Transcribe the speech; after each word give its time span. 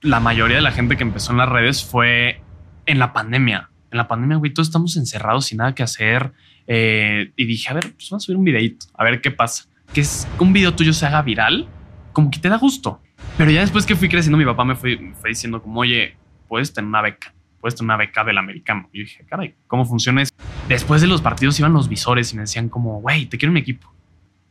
la 0.00 0.20
mayoría 0.20 0.56
de 0.56 0.62
la 0.62 0.72
gente 0.72 0.96
que 0.96 1.02
empezó 1.02 1.32
en 1.32 1.38
las 1.38 1.48
redes 1.48 1.84
fue 1.84 2.40
en 2.86 2.98
la 2.98 3.12
pandemia. 3.12 3.70
En 3.90 3.98
la 3.98 4.08
pandemia, 4.08 4.36
güey, 4.36 4.52
todos 4.52 4.68
estamos 4.68 4.96
encerrados 4.96 5.46
sin 5.46 5.58
nada 5.58 5.74
que 5.74 5.82
hacer. 5.82 6.32
Eh, 6.66 7.32
y 7.36 7.46
dije, 7.46 7.70
a 7.70 7.74
ver, 7.74 7.92
pues 7.94 8.10
vamos 8.10 8.24
a 8.24 8.26
subir 8.26 8.36
un 8.36 8.44
videito, 8.44 8.86
a 8.94 9.04
ver 9.04 9.20
qué 9.20 9.30
pasa. 9.30 9.64
Que 9.92 10.02
es 10.02 10.28
un 10.38 10.52
video 10.52 10.74
tuyo 10.74 10.92
se 10.92 11.06
haga 11.06 11.22
viral, 11.22 11.66
como 12.12 12.30
que 12.30 12.38
te 12.38 12.48
da 12.48 12.58
gusto. 12.58 13.00
Pero 13.36 13.50
ya 13.50 13.60
después 13.60 13.86
que 13.86 13.96
fui 13.96 14.08
creciendo, 14.08 14.36
mi 14.36 14.44
papá 14.44 14.64
me 14.64 14.76
fue, 14.76 14.98
diciendo 15.24 15.62
como, 15.62 15.80
oye, 15.80 16.16
puedes 16.46 16.72
tener 16.72 16.88
una 16.88 17.00
beca, 17.00 17.34
puedes 17.60 17.74
tener 17.74 17.86
una 17.86 17.96
beca 17.96 18.22
del 18.22 18.38
americano. 18.38 18.88
Yo 18.92 19.00
dije, 19.00 19.24
caray, 19.24 19.54
¿cómo 19.66 19.84
funciona 19.86 20.22
eso? 20.22 20.34
Después 20.68 21.00
de 21.00 21.06
los 21.06 21.22
partidos 21.22 21.58
iban 21.58 21.72
los 21.72 21.88
visores 21.88 22.32
y 22.32 22.36
me 22.36 22.42
decían 22.42 22.68
como, 22.68 23.00
güey, 23.00 23.26
te 23.26 23.38
quiero 23.38 23.50
en 23.50 23.54
mi 23.54 23.60
equipo. 23.60 23.92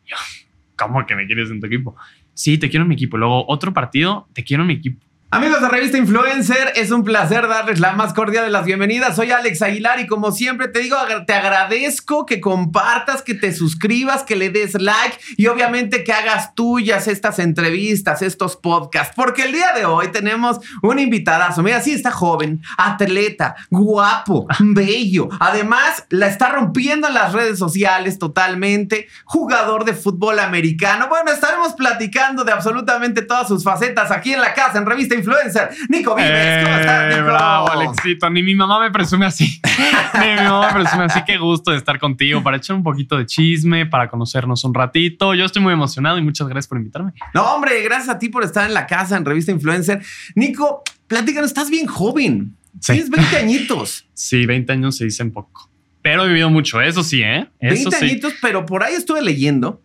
Y 0.05 0.09
yo, 0.09 0.17
¿cómo 0.75 1.05
que 1.05 1.15
me 1.15 1.27
quieres 1.27 1.51
en 1.51 1.59
tu 1.59 1.67
equipo? 1.67 1.95
Sí, 2.33 2.57
te 2.57 2.69
quiero 2.69 2.83
en 2.83 2.89
mi 2.89 2.95
equipo. 2.95 3.17
Luego 3.17 3.45
otro 3.47 3.73
partido, 3.73 4.27
te 4.33 4.43
quiero 4.43 4.63
en 4.63 4.67
mi 4.67 4.73
equipo. 4.73 5.06
Amigos 5.29 5.59
de 5.59 5.67
Revista 5.67 5.97
Influencer, 5.97 6.71
es 6.77 6.89
un 6.89 7.03
placer 7.03 7.49
darles 7.49 7.81
la 7.81 7.91
más 7.91 8.13
cordial 8.13 8.45
de 8.45 8.49
las 8.49 8.63
bienvenidas. 8.63 9.17
Soy 9.17 9.31
Alex 9.31 9.61
Aguilar 9.61 9.99
y 9.99 10.07
como 10.07 10.31
siempre 10.31 10.69
te 10.69 10.79
digo, 10.79 10.95
te 11.25 11.33
agradezco 11.33 12.25
que 12.25 12.39
compartas, 12.39 13.23
que 13.23 13.33
te 13.33 13.51
suscribas, 13.51 14.23
que 14.23 14.37
le 14.37 14.51
des 14.51 14.75
like 14.75 15.17
y 15.35 15.47
obviamente 15.47 16.05
que 16.05 16.13
hagas 16.13 16.55
tuyas 16.55 17.09
estas 17.09 17.39
entrevistas, 17.39 18.21
estos 18.21 18.55
podcasts, 18.55 19.13
porque 19.17 19.43
el 19.43 19.51
día 19.51 19.73
de 19.75 19.83
hoy 19.83 20.13
tenemos 20.13 20.61
un 20.81 20.97
invitadazo. 20.97 21.61
Mira, 21.61 21.81
sí 21.81 21.91
está 21.91 22.09
joven, 22.09 22.61
atleta, 22.77 23.57
guapo, 23.69 24.47
bello. 24.59 25.27
Además, 25.41 26.05
la 26.09 26.27
está 26.27 26.53
rompiendo 26.53 27.09
en 27.09 27.15
las 27.15 27.33
redes 27.33 27.59
sociales 27.59 28.17
totalmente, 28.17 29.09
jugador 29.25 29.83
de 29.83 29.93
fútbol 29.93 30.39
americano. 30.39 31.09
Bueno, 31.09 31.31
estaremos 31.31 31.73
platicando 31.73 32.45
de 32.45 32.53
absolutamente 32.53 33.23
todas 33.23 33.49
sus 33.49 33.65
facetas 33.65 34.09
aquí 34.09 34.31
en 34.31 34.39
la 34.39 34.53
casa 34.53 34.77
en 34.77 34.85
Revista 34.85 35.16
influencer. 35.17 35.69
Nico 35.89 36.15
Vives, 36.15 36.63
¿cómo 36.65 36.77
estás, 36.77 37.03
Eh, 37.03 37.15
Nico? 37.15 37.25
bravo, 37.25 37.71
Alexito. 37.71 38.29
Ni 38.29 38.43
mi 38.43 38.55
mamá 38.55 38.79
me 38.79 38.91
presume 38.91 39.25
así. 39.25 39.59
Ni 40.19 40.27
mi 40.27 40.35
mamá 40.47 40.71
me 40.73 40.81
presume 40.81 41.03
así. 41.05 41.19
Qué 41.25 41.37
gusto 41.37 41.71
de 41.71 41.77
estar 41.77 41.99
contigo 41.99 42.43
para 42.43 42.57
echar 42.57 42.75
un 42.75 42.83
poquito 42.83 43.17
de 43.17 43.25
chisme, 43.25 43.85
para 43.85 44.09
conocernos 44.09 44.63
un 44.63 44.73
ratito. 44.73 45.33
Yo 45.33 45.45
estoy 45.45 45.61
muy 45.61 45.73
emocionado 45.73 46.17
y 46.17 46.21
muchas 46.21 46.47
gracias 46.47 46.67
por 46.67 46.77
invitarme. 46.77 47.13
No, 47.33 47.43
hombre, 47.55 47.81
gracias 47.83 48.09
a 48.09 48.19
ti 48.19 48.29
por 48.29 48.43
estar 48.43 48.65
en 48.67 48.73
la 48.73 48.85
casa 48.87 49.17
en 49.17 49.25
Revista 49.25 49.51
Influencer. 49.51 50.01
Nico, 50.35 50.83
platícanos, 51.07 51.49
estás 51.49 51.69
bien 51.69 51.87
joven. 51.87 52.55
Sí. 52.79 52.93
Tienes 52.93 53.09
20 53.09 53.37
añitos. 53.37 54.03
Sí, 54.13 54.45
20 54.47 54.71
años 54.73 54.97
se 54.97 55.05
dicen 55.05 55.31
poco. 55.31 55.69
Pero 56.01 56.23
he 56.25 56.27
vivido 56.29 56.49
mucho, 56.49 56.81
eso 56.81 57.03
sí, 57.03 57.21
¿eh? 57.21 57.47
Eso 57.59 57.89
20 57.89 57.97
sí. 57.97 58.05
añitos, 58.05 58.33
pero 58.41 58.65
por 58.65 58.81
ahí 58.83 58.93
estuve 58.95 59.21
leyendo 59.21 59.81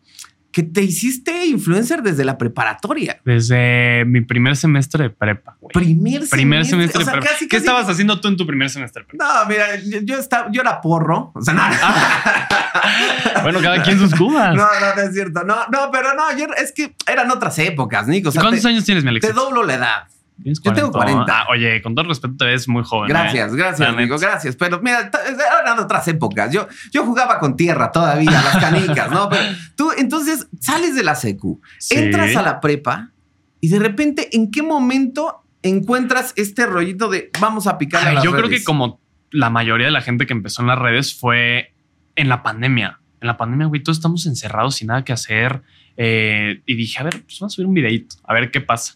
que 0.53 0.63
te 0.63 0.83
hiciste 0.83 1.47
influencer 1.47 2.03
desde 2.03 2.25
la 2.25 2.37
preparatoria. 2.39 3.21
Desde 3.25 4.05
mi 4.07 4.21
primer 4.21 4.55
semestre 4.57 5.05
de 5.05 5.11
prepa. 5.11 5.57
güey. 5.61 5.73
Primer, 5.73 6.29
Primer 6.29 6.65
semestre 6.67 7.03
o 7.03 7.07
de 7.07 7.11
prepa. 7.11 7.27
casi, 7.27 7.49
¿Qué 7.49 7.57
casi- 7.57 7.65
estabas 7.67 7.89
haciendo 7.89 8.21
tú 8.21 8.29
en 8.29 8.37
tu 8.37 8.47
primer 8.47 8.69
semestre 8.71 9.03
de 9.03 9.09
prepa? 9.09 9.25
No, 9.25 9.47
mira, 9.49 9.67
yo, 10.05 10.19
estaba, 10.19 10.49
yo 10.53 10.61
era 10.61 10.81
porro. 10.81 11.33
O 11.35 11.41
sea, 11.43 11.55
no, 11.55 11.63
Bueno, 13.43 13.61
cada 13.61 13.83
quien 13.83 13.99
sus 13.99 14.15
cubas. 14.15 14.55
no, 14.55 14.63
no, 14.65 14.95
no 14.97 15.03
es 15.03 15.13
cierto. 15.15 15.43
No, 15.45 15.57
no, 15.73 15.91
pero 15.91 16.15
no, 16.15 16.37
yo- 16.37 16.47
es 16.57 16.73
que 16.73 16.95
eran 17.07 17.31
otras 17.31 17.59
épocas, 17.59 18.07
Nico. 18.07 18.29
O 18.29 18.33
sea, 18.33 18.43
¿Cuántos 18.43 18.63
te, 18.63 18.69
años 18.69 18.85
tienes, 18.85 19.05
mi 19.05 19.11
Alex? 19.11 19.27
te 19.27 19.33
doblo 19.33 19.63
la 19.63 19.75
edad. 19.75 20.03
¿Tienes 20.43 20.61
Yo 20.63 20.73
tengo 20.73 20.91
40. 20.93 21.25
Ah, 21.29 21.47
oye, 21.51 21.81
con 21.83 21.95
todo 21.95 22.09
respeto 22.09 22.35
te 22.39 22.45
ves 22.47 22.69
muy 22.69 22.83
joven. 22.85 23.11
¿eh? 23.11 23.13
Gracias, 23.15 23.55
gracias, 23.55 23.97
neta. 23.97 24.17
gracias. 24.19 24.57
Pero 24.57 24.81
mira, 24.83 25.11
eran 25.63 25.79
otras 25.79 26.07
épocas. 26.09 26.53
Yo, 26.53 26.67
yo 26.93 27.05
jugaba 27.05 27.39
con 27.39 27.57
tierra 27.57 27.91
todavía, 27.93 28.31
las 28.31 28.59
canicas, 28.59 29.11
¿no? 29.11 29.29
Pero 29.29 29.43
tú, 29.77 29.91
entonces, 29.97 30.49
sales 30.61 30.95
de 30.95 31.03
la 31.05 31.15
secu, 31.15 31.61
Sí. 31.79 31.97
entras 31.97 32.35
a 32.37 32.43
la 32.43 32.61
prepa 32.61 33.11
y 33.61 33.69
de 33.69 33.79
repente, 33.79 34.29
¿en 34.37 34.51
qué 34.51 34.63
momento 34.63 35.45
encuentras 35.63 36.33
este 36.37 36.67
rollito 36.67 37.09
de 37.09 37.31
vamos 37.41 37.67
a 37.67 37.79
picar 37.79 38.05
a 38.05 38.09
Ay, 38.09 38.15
las 38.17 38.25
yo 38.25 38.33
creo 38.33 38.49
que 38.49 38.65
como 38.65 39.01
la 39.31 39.49
mayoría 39.49 39.87
de 39.87 39.93
la 39.93 40.01
gente 40.03 40.27
que 40.27 40.33
empezó 40.33 40.61
en 40.63 40.69
las 40.69 40.79
redes 40.79 41.15
fue 41.19 41.73
en 42.17 42.29
la 42.29 42.43
pandemia. 42.43 42.99
En 43.21 43.29
la 43.29 43.37
pandemia, 43.37 43.67
güey, 43.67 43.83
todos 43.83 43.99
estamos 43.99 44.27
encerrados 44.27 44.75
sin 44.75 44.89
nada 44.89 45.05
que 45.05 45.13
hacer. 45.13 45.63
eh, 45.97 46.63
y 46.67 46.75
dije, 46.75 46.99
a 47.01 47.05
ver, 47.05 47.23
pues 47.23 47.39
vamos 47.39 47.53
a 47.53 47.57
subir 47.57 47.67
un 47.67 47.75
videito, 47.75 48.17
a 48.25 48.33
ver 48.35 48.51
qué 48.51 48.61
pasa. 48.61 48.95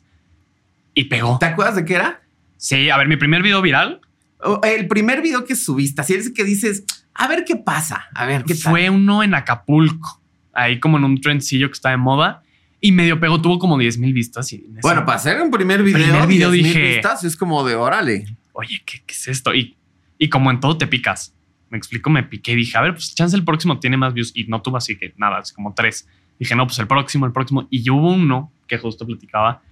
Y 0.96 1.04
pegó. 1.04 1.36
¿Te 1.38 1.46
acuerdas 1.46 1.76
de 1.76 1.84
qué 1.84 1.94
era? 1.94 2.22
Sí, 2.56 2.88
a 2.90 2.96
ver, 2.96 3.06
mi 3.06 3.16
primer 3.16 3.42
video 3.42 3.60
viral 3.60 4.00
O- 4.38 4.60
El 4.64 4.88
primer 4.88 5.20
video 5.22 5.44
que 5.44 5.54
subiste, 5.54 6.00
así 6.00 6.14
es 6.14 6.30
que 6.30 6.42
dices, 6.42 6.84
a 7.14 7.28
ver 7.28 7.44
qué 7.44 7.54
pasa, 7.56 8.06
a 8.14 8.24
ver 8.26 8.44
qué 8.44 8.54
tal. 8.54 8.72
fue 8.72 8.90
uno 8.90 9.22
en 9.22 9.34
Acapulco, 9.34 10.20
ahí 10.52 10.80
como 10.80 10.96
en 10.98 11.04
un 11.04 11.20
trencillo 11.20 11.68
que 11.68 11.72
está 11.74 11.90
de 11.90 11.96
moda. 11.98 12.42
Y 12.80 12.92
medio 12.92 13.18
pegó, 13.20 13.40
tuvo 13.40 13.58
como 13.58 13.76
10 13.78 13.98
mil 13.98 14.12
vistas. 14.12 14.52
Y 14.52 14.64
Bueno, 14.82 15.04
para 15.06 15.16
hacer 15.16 15.40
un 15.40 15.50
primer 15.50 15.82
video, 15.82 16.02
Primer 16.02 16.26
video 16.26 16.50
10,000 16.50 16.74
dije- 16.74 16.94
vistas, 16.96 17.24
es 17.24 17.36
como 17.36 17.64
de 17.64 17.74
órale. 17.74 18.26
oye, 18.52 18.82
¿qué, 18.86 19.02
qué 19.06 19.12
es 19.14 19.28
esto? 19.28 19.54
Y, 19.54 19.76
y 20.18 20.28
como 20.28 20.50
en 20.50 20.60
todo 20.60 20.76
te 20.78 20.86
picas. 20.86 21.34
Me 21.70 21.76
explico, 21.78 22.08
me 22.10 22.22
piqué 22.22 22.52
y 22.52 22.56
dije, 22.56 22.76
a 22.78 22.82
ver, 22.82 22.92
pues 22.92 23.14
chance 23.14 23.34
el 23.36 23.44
próximo 23.44 23.80
tiene 23.80 23.96
más 23.96 24.14
views. 24.14 24.32
Y 24.34 24.44
no 24.44 24.62
tuvo 24.62 24.76
así 24.78 24.96
que 24.96 25.12
nada, 25.16 25.38
así 25.38 25.52
como 25.54 25.74
tres. 25.74 26.06
Dije, 26.38 26.54
no, 26.54 26.66
pues 26.66 26.78
el 26.78 26.86
próximo, 26.86 27.26
el 27.26 27.32
próximo. 27.32 27.66
Y 27.70 27.88
hubo 27.90 28.12
uno 28.12 28.52
que 28.66 28.78
justo 28.78 29.06
platicaba 29.06 29.62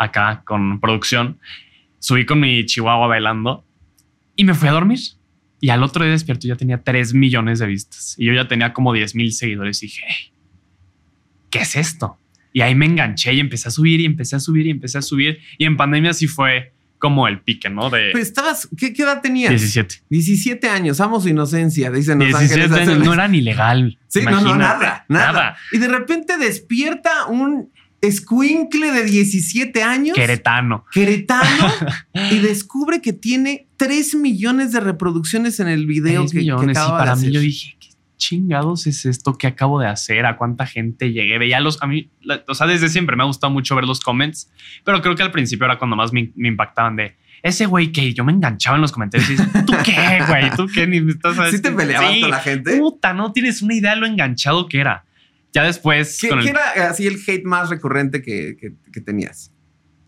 acá 0.00 0.42
con 0.44 0.80
producción. 0.80 1.38
Subí 1.98 2.24
con 2.24 2.40
mi 2.40 2.64
chihuahua 2.64 3.06
bailando 3.06 3.64
y 4.34 4.44
me 4.44 4.54
fui 4.54 4.68
a 4.68 4.72
dormir. 4.72 5.00
Y 5.60 5.68
al 5.68 5.82
otro 5.82 6.04
día 6.04 6.12
despierto 6.12 6.48
ya 6.48 6.56
tenía 6.56 6.82
3 6.82 7.12
millones 7.12 7.58
de 7.58 7.66
vistas. 7.66 8.14
Y 8.18 8.24
yo 8.24 8.32
ya 8.32 8.48
tenía 8.48 8.72
como 8.72 8.94
10 8.94 9.14
mil 9.14 9.30
seguidores. 9.32 9.82
Y 9.82 9.86
dije, 9.86 10.02
"Hey, 10.08 10.32
¿qué 11.50 11.58
es 11.60 11.76
esto? 11.76 12.16
Y 12.52 12.62
ahí 12.62 12.74
me 12.74 12.86
enganché 12.86 13.34
y 13.34 13.40
empecé 13.40 13.68
a 13.68 13.70
subir 13.70 14.00
y 14.00 14.06
empecé 14.06 14.36
a 14.36 14.40
subir 14.40 14.66
y 14.66 14.70
empecé 14.70 14.98
a 14.98 15.02
subir. 15.02 15.38
Y 15.58 15.66
en 15.66 15.76
pandemia 15.76 16.14
sí 16.14 16.26
fue 16.26 16.72
como 16.98 17.28
el 17.28 17.40
pique, 17.40 17.68
¿no? 17.70 17.90
De 17.90 18.10
Pues 18.12 18.28
estabas, 18.28 18.68
¿qué, 18.76 18.92
qué 18.92 19.02
edad 19.02 19.20
tenías? 19.20 19.50
17. 19.50 20.02
17 20.08 20.68
años, 20.68 21.00
amo 21.00 21.20
su 21.20 21.28
inocencia, 21.28 21.90
dicen 21.90 22.18
los 22.18 22.28
17 22.28 22.62
ángeles 22.62 22.88
años 22.88 23.04
no 23.04 23.14
era 23.14 23.28
ni 23.28 23.40
legal. 23.40 23.98
Sí, 24.08 24.20
no, 24.22 24.32
no, 24.32 24.40
imagínate. 24.40 24.84
nada, 24.84 25.04
nada, 25.08 25.56
Y 25.72 25.78
de 25.78 25.88
repente 25.88 26.36
despierta 26.38 27.26
un 27.26 27.70
escuincle 28.00 28.92
de 28.92 29.04
17 29.04 29.82
años, 29.82 30.14
Queretano. 30.16 30.84
queretano, 30.92 31.68
y 32.30 32.38
descubre 32.38 33.00
que 33.00 33.12
tiene 33.12 33.66
3 33.76 34.14
millones 34.16 34.72
de 34.72 34.80
reproducciones 34.80 35.60
en 35.60 35.68
el 35.68 35.86
video 35.86 36.22
Tres 36.22 36.32
que, 36.32 36.38
que 36.38 36.42
millones. 36.42 36.68
Y 36.68 36.70
acaba 36.80 36.98
para 36.98 37.10
de 37.14 37.16
mí 37.16 37.22
hacer. 37.28 37.32
yo 37.32 37.40
dije, 37.40 37.76
¿qué 37.78 37.88
chingados 38.16 38.86
es 38.86 39.04
esto 39.06 39.36
que 39.38 39.46
acabo 39.46 39.80
de 39.80 39.86
hacer? 39.86 40.26
¿A 40.26 40.36
cuánta 40.36 40.66
gente 40.66 41.12
llegué? 41.12 41.38
Veía 41.38 41.60
los, 41.60 41.82
a 41.82 41.86
mí, 41.86 42.08
la- 42.22 42.42
o 42.48 42.54
sea, 42.54 42.66
desde 42.66 42.88
siempre 42.88 43.16
me 43.16 43.22
ha 43.22 43.26
gustado 43.26 43.52
mucho 43.52 43.74
ver 43.76 43.84
los 43.84 44.00
comments, 44.00 44.50
pero 44.84 45.00
creo 45.02 45.14
que 45.14 45.22
al 45.22 45.30
principio 45.30 45.66
era 45.66 45.78
cuando 45.78 45.96
más 45.96 46.12
me, 46.12 46.30
me 46.36 46.48
impactaban 46.48 46.96
de 46.96 47.16
ese 47.42 47.64
güey 47.64 47.90
que 47.90 48.12
yo 48.12 48.22
me 48.22 48.32
enganchaba 48.32 48.76
en 48.76 48.82
los 48.82 48.92
comentarios 48.92 49.28
y 49.30 49.32
dices, 49.32 49.48
¿tú 49.64 49.72
qué, 49.82 50.20
güey? 50.28 50.50
¿Tú 50.56 50.66
qué? 50.74 50.86
Ni 50.86 51.00
me 51.00 51.12
estás 51.12 51.36
¿Sí 51.50 51.62
te 51.62 51.70
peleabas 51.70 52.12
Sí. 52.12 52.20
con 52.20 52.30
la 52.30 52.38
gente? 52.40 52.76
Puta, 52.76 53.14
no 53.14 53.32
tienes 53.32 53.62
una 53.62 53.74
idea 53.74 53.94
de 53.94 54.00
lo 54.00 54.06
enganchado 54.06 54.68
que 54.68 54.78
era. 54.78 55.04
Ya 55.52 55.64
después, 55.64 56.18
¿Qué, 56.20 56.28
con 56.28 56.38
el- 56.40 56.48
era 56.48 56.88
así 56.88 57.06
el 57.06 57.16
hate 57.26 57.44
más 57.44 57.70
recurrente 57.70 58.22
que, 58.22 58.56
que- 58.58 58.72
que 58.92 59.00
tenías? 59.00 59.52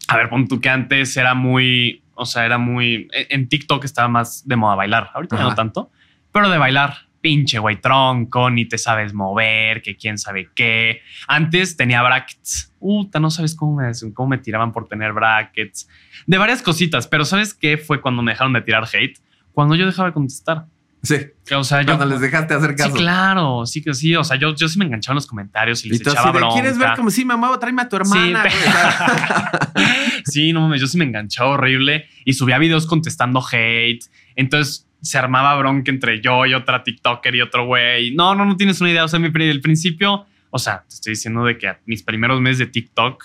a 0.09 0.17
ver, 0.17 0.29
pon 0.29 0.47
tú 0.47 0.61
que 0.61 0.69
antes 0.69 1.17
era 1.17 1.33
muy, 1.35 2.03
o 2.15 2.27
sea, 2.27 2.45
era 2.45 2.59
muy, 2.59 3.09
en 3.13 3.49
TikTok 3.49 3.85
estaba 3.85 4.09
más 4.09 4.47
de 4.47 4.57
moda 4.57 4.75
bailar. 4.75 5.11
Ahorita 5.15 5.37
Ajá. 5.37 5.45
no 5.45 5.55
tanto, 5.55 5.91
pero 6.33 6.51
de 6.51 6.59
bailar, 6.59 6.95
pinche 7.23 7.59
güey 7.61 7.81
tronco, 7.81 8.51
ni 8.51 8.67
te 8.67 8.77
sabes 8.79 9.15
mover, 9.15 9.81
que 9.81 9.97
quién 9.97 10.19
sabe 10.19 10.49
qué. 10.55 11.01
Antes 11.29 11.77
tenía 11.77 12.03
brackets. 12.03 12.75
Uta, 12.81 13.21
no 13.21 13.31
sabes 13.31 13.55
cómo 13.55 13.77
me, 13.77 13.91
cómo 14.13 14.29
me 14.31 14.39
tiraban 14.39 14.73
por 14.73 14.87
tener 14.89 15.13
brackets. 15.13 15.89
De 16.27 16.37
varias 16.37 16.61
cositas, 16.63 17.07
pero 17.07 17.25
¿sabes 17.25 17.55
qué 17.55 17.79
fue 17.79 18.01
cuando 18.03 18.23
me 18.23 18.33
dejaron 18.33 18.53
de 18.53 18.61
tirar 18.61 18.85
hate? 18.93 19.19
Cuando 19.53 19.77
yo 19.77 19.87
dejaba 19.87 20.09
de 20.09 20.15
contestar. 20.15 20.67
Sí, 21.03 21.17
Que, 21.45 21.57
O 21.57 21.65
sea, 21.65 21.83
yo... 21.83 21.87
cuando 21.87 22.07
les 22.07 22.21
dejaste 22.21 22.55
hacer 22.55 22.71
Sí, 22.71 22.77
caso. 22.77 22.95
claro, 22.95 23.67
sí 23.67 23.83
que 23.83 23.93
sí. 23.93 24.15
O 24.15 24.23
sea, 24.23 24.39
yo, 24.39 24.55
yo 24.55 24.69
sí 24.69 24.79
me 24.79 24.85
enganchaba 24.85 25.15
en 25.15 25.17
los 25.17 25.27
comentarios 25.27 25.85
y 25.85 25.89
les 25.89 26.01
echaba 26.01 26.31
de, 26.31 26.39
bronca. 26.39 26.55
¿quieres 26.55 26.79
ver 26.79 26.91
cómo 26.95 27.11
sí 27.11 27.25
me 27.25 27.35
muevo? 27.37 27.59
Tráeme 27.59 27.83
a 27.83 27.89
tu 27.89 27.97
hermana. 27.97 28.45
Sí, 28.49 30.23
Sí, 30.27 30.53
no 30.53 30.61
mames, 30.61 30.81
yo 30.81 30.87
sí 30.87 30.97
me 30.99 31.05
enganchaba 31.05 31.51
horrible 31.51 32.07
y 32.25 32.35
subía 32.35 32.59
videos 32.59 32.87
contestando 32.87 33.43
hate. 33.51 34.05
Entonces 34.37 34.87
se 35.01 35.19
armaba 35.19 35.57
bronca 35.57 35.91
entre 35.91 36.21
yo 36.21 36.47
y 36.47 36.55
otra 36.55 36.85
TikToker 36.85 37.35
y 37.35 37.41
otro 37.41 37.67
güey. 37.67 38.15
No, 38.15 38.35
no, 38.37 38.45
no 38.45 38.57
tienes 38.57 38.81
una 38.81 38.91
idea. 38.91 39.05
O 39.05 39.09
sea, 39.09 39.19
mi, 39.19 39.27
el 39.35 39.61
principio, 39.61 40.27
o 40.51 40.59
sea, 40.59 40.85
te 40.89 40.95
estoy 40.95 41.15
diciendo 41.15 41.45
de 41.45 41.59
que 41.59 41.67
a 41.69 41.81
mis 41.87 42.05
primeros 42.05 42.41
meses 42.41 42.59
de 42.59 42.67
TikTok 42.67 43.25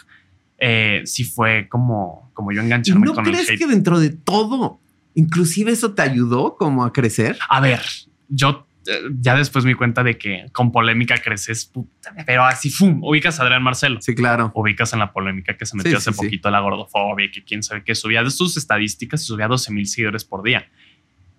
eh, 0.58 1.04
sí 1.06 1.24
fue 1.24 1.68
como, 1.70 2.32
como 2.34 2.52
yo 2.52 2.62
¿Y 2.62 2.66
engancharme 2.66 3.06
¿No 3.06 3.14
con 3.14 3.26
el 3.28 3.32
crees 3.32 3.50
hate. 3.52 3.60
que 3.60 3.68
dentro 3.68 4.00
de 4.00 4.10
todo, 4.10 4.80
inclusive 5.18 5.72
eso 5.72 5.94
te 5.94 6.04
ayudó 6.04 6.56
como 6.56 6.86
a 6.86 6.94
crecer? 6.94 7.38
A 7.50 7.60
ver, 7.60 7.82
yo 8.30 8.68
eh, 8.86 9.02
ya 9.20 9.36
después 9.36 9.66
me 9.66 9.72
di 9.72 9.76
cuenta 9.76 10.04
de 10.04 10.18
que 10.18 10.46
con 10.54 10.72
polémica 10.72 11.18
creces, 11.18 11.66
puta, 11.66 12.14
pero 12.26 12.46
así, 12.46 12.70
¡fum! 12.70 13.04
Ubicas 13.04 13.40
a 13.40 13.44
Adrián 13.44 13.64
Marcelo. 13.64 14.00
Sí, 14.00 14.14
claro. 14.14 14.52
ubicas 14.54 14.94
en 14.94 15.00
la 15.00 15.12
polémica 15.12 15.58
que 15.58 15.66
se 15.66 15.76
metió 15.76 15.92
Sí, 15.92 15.98
hace 15.98 16.12
sí, 16.12 16.18
sí. 16.20 16.26
poquito 16.26 16.52
la 16.52 16.60
gordofobia 16.60 17.26
y 17.26 17.32
que 17.32 17.44
quién 17.44 17.64
sabe 17.64 17.84
qué 17.84 17.96
subía 17.96 18.24
de 18.24 18.30
sus 18.30 18.58
estadísticas 18.58 19.24
y 19.24 19.26
subía 19.26 19.48
12 19.48 19.74
mil 19.74 19.88
seguidores 19.88 20.24
por 20.24 20.44
día. 20.44 20.70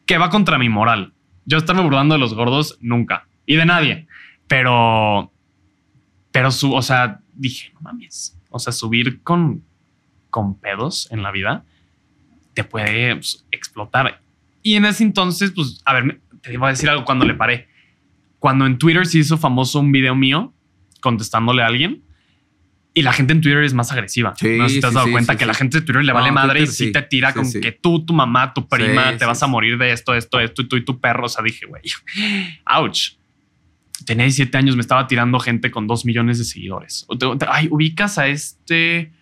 Que 0.06 0.18
va 0.18 0.28
contra 0.28 0.58
mi 0.58 0.68
moral. 0.68 1.12
Yo 1.46 1.56
estarme 1.56 1.82
burlando 1.82 2.14
de 2.14 2.18
los 2.18 2.34
gordos 2.34 2.76
nunca 2.80 3.28
y 3.46 3.54
de 3.54 3.64
nadie. 3.64 4.08
Pero, 4.48 5.32
pero 6.32 6.50
su, 6.50 6.74
o 6.74 6.82
sea, 6.82 7.20
dije, 7.32 7.70
no 7.74 7.80
mames. 7.82 8.36
O 8.50 8.58
sea, 8.58 8.72
subir 8.72 9.22
con, 9.22 9.62
con 10.30 10.58
pedos 10.58 11.06
en 11.12 11.22
la 11.22 11.30
vida, 11.30 11.64
te 12.58 12.64
puede 12.64 13.14
pues, 13.14 13.46
explotar. 13.52 14.20
Y 14.64 14.74
en 14.74 14.84
ese 14.84 15.04
entonces, 15.04 15.52
pues, 15.52 15.80
a 15.84 15.94
ver, 15.94 16.20
te 16.42 16.52
iba 16.52 16.66
a 16.66 16.70
decir 16.70 16.90
algo 16.90 17.04
cuando 17.04 17.24
le 17.24 17.34
paré. 17.34 17.68
Cuando 18.40 18.66
en 18.66 18.78
Twitter 18.78 19.06
se 19.06 19.18
hizo 19.18 19.38
famoso 19.38 19.78
un 19.78 19.92
video 19.92 20.16
mío 20.16 20.52
contestándole 21.00 21.62
a 21.62 21.66
alguien, 21.66 22.02
y 22.94 23.02
la 23.02 23.12
gente 23.12 23.32
en 23.32 23.40
Twitter 23.40 23.62
es 23.62 23.74
más 23.74 23.92
agresiva. 23.92 24.34
Sí, 24.36 24.58
no 24.58 24.68
sé 24.68 24.74
si 24.74 24.80
te 24.80 24.88
has 24.88 24.94
dado 24.94 25.06
sí, 25.06 25.12
cuenta 25.12 25.34
sí, 25.34 25.38
que 25.38 25.46
la 25.46 25.54
gente 25.54 25.78
de 25.78 25.86
Twitter 25.86 26.04
le 26.04 26.12
vale 26.12 26.28
No, 26.28 26.34
madre 26.34 26.62
y 26.62 26.64
Twitter 26.64 26.74
sí, 26.74 26.86
sí. 26.86 26.92
te 26.92 27.02
tira 27.02 27.32
con 27.32 27.48
que 27.52 27.70
tú, 27.70 28.04
tu 28.04 28.12
mamá, 28.12 28.52
tu 28.52 28.66
prima, 28.66 29.16
te 29.16 29.24
vas 29.24 29.40
a 29.40 29.46
morir 29.46 29.78
de 29.78 29.92
esto, 29.92 30.16
esto, 30.16 30.40
esto, 30.40 30.62
y 30.62 30.68
tú 30.68 30.76
y 30.76 30.84
tu 30.84 30.98
perro. 30.98 31.26
O 31.26 31.28
sea, 31.28 31.44
dije, 31.44 31.66
güey, 31.66 31.82
ouch. 32.66 33.12
Tenía 34.04 34.24
17 34.24 34.58
años, 34.58 34.74
me 34.74 34.80
estaba 34.80 35.06
tirando 35.06 35.38
gente 35.38 35.70
con 35.70 35.86
2 35.86 36.06
millones 36.06 36.38
de 36.38 36.44
seguidores. 36.44 37.06
Ay, 37.46 37.68
ubicas 37.70 38.18
a 38.18 38.26
este, 38.26 39.12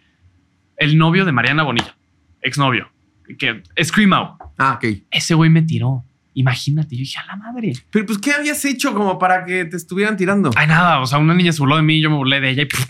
el 0.79 0.97
novio 0.97 1.27
de 1.27 1.33
Mariana 1.33 1.63
Bonilla, 1.63 1.99
exnovio, 2.41 2.91
que 3.39 3.63
Scream 3.83 4.13
Out. 4.13 4.41
Ah, 4.59 4.75
ok. 4.75 4.85
Ese 5.11 5.35
güey 5.35 5.51
me 5.51 5.63
tiró. 5.63 6.05
Imagínate, 6.35 6.95
yo 6.95 7.01
dije, 7.01 7.19
a 7.19 7.25
la 7.27 7.37
madre. 7.37 7.73
Pero 7.91 8.05
pues, 8.05 8.19
¿qué 8.19 8.33
habías 8.33 8.63
hecho 8.65 8.95
como 8.95 9.19
para 9.19 9.45
que 9.45 9.65
te 9.65 9.77
estuvieran 9.77 10.17
tirando? 10.17 10.51
Ay, 10.55 10.67
nada, 10.67 11.01
o 11.01 11.07
sea, 11.07 11.19
una 11.19 11.35
niña 11.35 11.51
se 11.53 11.61
burló 11.61 11.77
de 11.77 11.83
mí, 11.83 12.01
yo 12.01 12.11
me 12.11 12.17
burlé 12.17 12.41
de 12.41 12.51
ella 12.51 12.63
y 12.65 12.67
pff, 12.67 12.87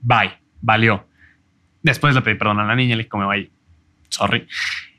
bye, 0.00 0.32
valió. 0.62 1.06
Después 1.82 2.14
le 2.14 2.22
pedí 2.22 2.36
perdón 2.36 2.60
a 2.60 2.64
la 2.64 2.74
niña 2.74 2.94
y 2.94 2.96
le 2.96 3.02
dije, 3.02 3.08
como, 3.10 3.28
bye, 3.28 3.50
sorry. 4.08 4.46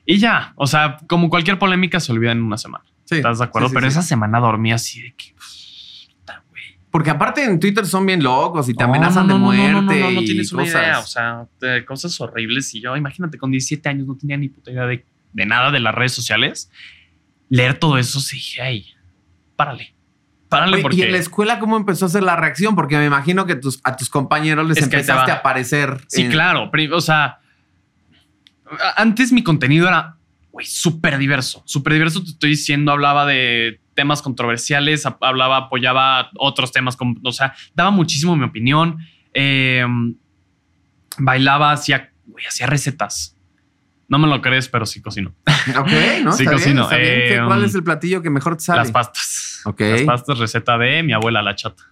Y 0.05 0.17
ya, 0.17 0.53
o 0.55 0.67
sea, 0.67 0.97
como 1.07 1.29
cualquier 1.29 1.57
polémica 1.57 1.99
se 1.99 2.11
olvida 2.11 2.31
en 2.31 2.43
una 2.43 2.57
semana. 2.57 2.85
Sí, 3.05 3.15
¿Estás 3.15 3.39
de 3.39 3.45
acuerdo? 3.45 3.69
sí, 3.69 3.71
sí, 3.71 3.75
Pero 3.75 3.87
esa 3.87 4.01
semana 4.03 4.39
dormí 4.39 4.71
así 4.71 5.01
de 5.01 5.13
que. 5.15 5.33
Porque 6.95 7.09
aparte 7.09 7.43
en 7.43 7.59
Twitter 7.59 7.85
son 7.85 8.05
bien 8.05 8.23
locos 8.23 8.69
y 8.69 8.73
te 8.73 8.81
amenazan 8.81 9.27
no, 9.27 9.33
de 9.33 9.39
no, 9.41 9.45
muerte. 9.47 9.99
No, 9.99 10.11
no, 10.11 10.21
tienes 10.21 10.53
una 10.53 10.63
cosas. 10.63 10.81
idea. 10.81 10.99
O 10.99 11.05
sea, 11.05 11.45
cosas 11.85 12.21
horribles. 12.21 12.73
Y 12.73 12.79
yo, 12.79 12.95
imagínate, 12.95 13.37
con 13.37 13.51
17 13.51 13.89
años 13.89 14.07
no 14.07 14.15
tenía 14.15 14.37
ni 14.37 14.47
puta 14.47 14.71
idea 14.71 14.85
de, 14.85 15.05
de 15.33 15.45
nada 15.45 15.71
de 15.71 15.81
las 15.81 15.93
redes 15.93 16.13
sociales. 16.13 16.71
Leer 17.49 17.79
todo 17.79 17.97
eso, 17.97 18.21
sí 18.21 18.37
dije, 18.37 18.61
ay, 18.61 18.85
párale. 19.57 19.93
Párale 20.47 20.75
Oye, 20.75 20.81
porque... 20.83 20.95
¿Y 20.95 21.01
en 21.01 21.11
la 21.11 21.17
escuela 21.17 21.59
cómo 21.59 21.75
empezó 21.75 22.05
a 22.05 22.07
ser 22.07 22.23
la 22.23 22.37
reacción? 22.37 22.75
Porque 22.75 22.95
me 22.97 23.07
imagino 23.07 23.45
que 23.45 23.55
tus, 23.55 23.81
a 23.83 23.97
tus 23.97 24.07
compañeros 24.09 24.65
les 24.65 24.77
Es 24.77 24.85
empezaste 24.85 25.31
a 25.31 25.35
aparecer. 25.35 25.99
Sí, 26.07 26.21
en- 26.21 26.31
claro. 26.31 26.71
O 26.93 27.01
sea, 27.01 27.39
antes 28.95 29.33
mi 29.33 29.43
contenido 29.43 29.89
era 29.89 30.15
güey, 30.53 30.65
súper 30.65 31.17
diverso. 31.17 31.61
Súper 31.65 31.91
diverso, 31.91 32.23
te 32.23 32.29
estoy 32.29 32.51
diciendo, 32.51 32.93
hablaba 32.93 33.25
de 33.25 33.81
temas 33.95 34.21
controversiales, 34.21 35.05
hablaba, 35.21 35.57
apoyaba 35.57 36.29
otros 36.37 36.71
temas, 36.71 36.97
o 37.23 37.31
sea, 37.31 37.53
daba 37.73 37.91
muchísimo 37.91 38.35
mi 38.35 38.45
opinión. 38.45 38.99
eh, 39.33 39.85
bailaba, 41.17 41.71
hacía, 41.71 42.11
hacía 42.47 42.67
recetas. 42.67 43.35
No 44.07 44.19
me 44.19 44.27
lo 44.27 44.41
crees, 44.41 44.67
pero 44.69 44.85
sí 44.85 45.01
cocino. 45.01 45.33
Ok, 45.77 45.89
¿no? 46.23 46.31
Sí, 46.31 46.43
Está 46.43 46.51
bien, 46.51 46.51
cocino. 46.51 46.83
está 46.83 46.97
bien. 46.97 47.09
¿Qué- 47.09 47.35
Eh, 47.37 47.41
¿Cuál 47.45 47.63
es 47.65 47.73
el 47.73 47.83
platillo 47.83 48.21
que 48.21 48.29
mejor 48.29 48.55
te 48.57 48.63
sale? 48.63 48.79
Las 48.79 48.91
pastas. 48.91 49.61
Ok. 49.65 49.81
Las 49.81 50.01
pastas, 50.03 50.37
receta 50.37 50.77
de 50.77 51.01
mi 51.01 51.13
abuela, 51.13 51.41
la 51.41 51.55
chata. 51.55 51.83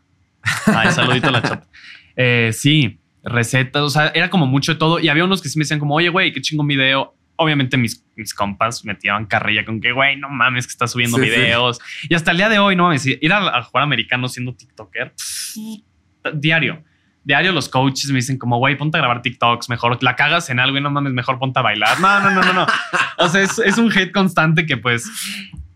Ay, 0.67 0.91
saludito 0.91 1.29
a 1.29 1.31
la 1.31 1.41
chata. 1.41 1.67
Eh, 2.15 2.51
sí, 2.53 2.99
recetas, 3.23 3.81
o 3.81 3.89
sea, 3.89 4.09
era 4.13 4.29
como 4.29 4.45
mucho 4.45 4.73
de 4.73 4.77
todo. 4.79 4.99
Y 4.99 5.09
había 5.09 5.23
unos 5.25 5.41
que 5.41 5.49
sí 5.49 5.57
me 5.57 5.63
decían 5.63 5.79
como, 5.79 5.95
oye, 5.95 6.09
güey, 6.09 6.31
qué 6.31 6.41
chingón 6.41 6.67
video. 6.67 7.15
Obviamente 7.43 7.77
mis, 7.77 8.05
mis 8.15 8.33
compas 8.33 8.83
me 8.85 8.95
tiraban 8.95 9.25
carrilla 9.25 9.63
con 9.65 9.79
que, 9.81 9.91
güey, 9.91 10.17
no 10.17 10.29
mames, 10.29 10.65
que 10.67 10.71
estás 10.71 10.91
subiendo 10.91 11.17
Sí, 11.17 11.25
sí. 11.25 11.29
videos. 11.29 11.79
Y 12.09 12.15
hasta 12.15 12.31
el 12.31 12.37
día 12.37 12.49
de 12.49 12.59
hoy, 12.59 12.75
no 12.75 12.83
mames, 12.83 13.05
ir 13.05 13.31
a, 13.33 13.57
a 13.57 13.63
jugar 13.63 13.83
americano 13.83 14.27
siendo 14.27 14.53
TikToker, 14.55 15.13
diario. 16.33 16.83
Diario 17.25 17.53
los 17.53 17.69
coaches 17.69 18.09
me 18.09 18.15
dicen 18.17 18.37
como, 18.37 18.57
güey, 18.57 18.77
ponte 18.77 18.97
a 18.97 19.01
grabar 19.01 19.21
TikToks, 19.21 19.69
mejor 19.69 20.01
la 20.03 20.15
cagas 20.17 20.49
en 20.49 20.59
algo 20.59 20.77
y 20.77 20.81
no 20.81 20.91
mames, 20.91 21.13
mejor 21.13 21.39
ponte 21.39 21.59
a 21.59 21.61
bailar. 21.61 21.99
No, 22.01 22.19
no, 22.19 22.31
no, 22.31 22.41
no, 22.43 22.53
no. 22.53 22.67
O 23.17 23.29
sea, 23.29 23.41
es, 23.41 23.59
es 23.59 23.77
un 23.77 23.89
hate 23.91 24.11
constante 24.11 24.65
que 24.65 24.75
pues 24.75 25.09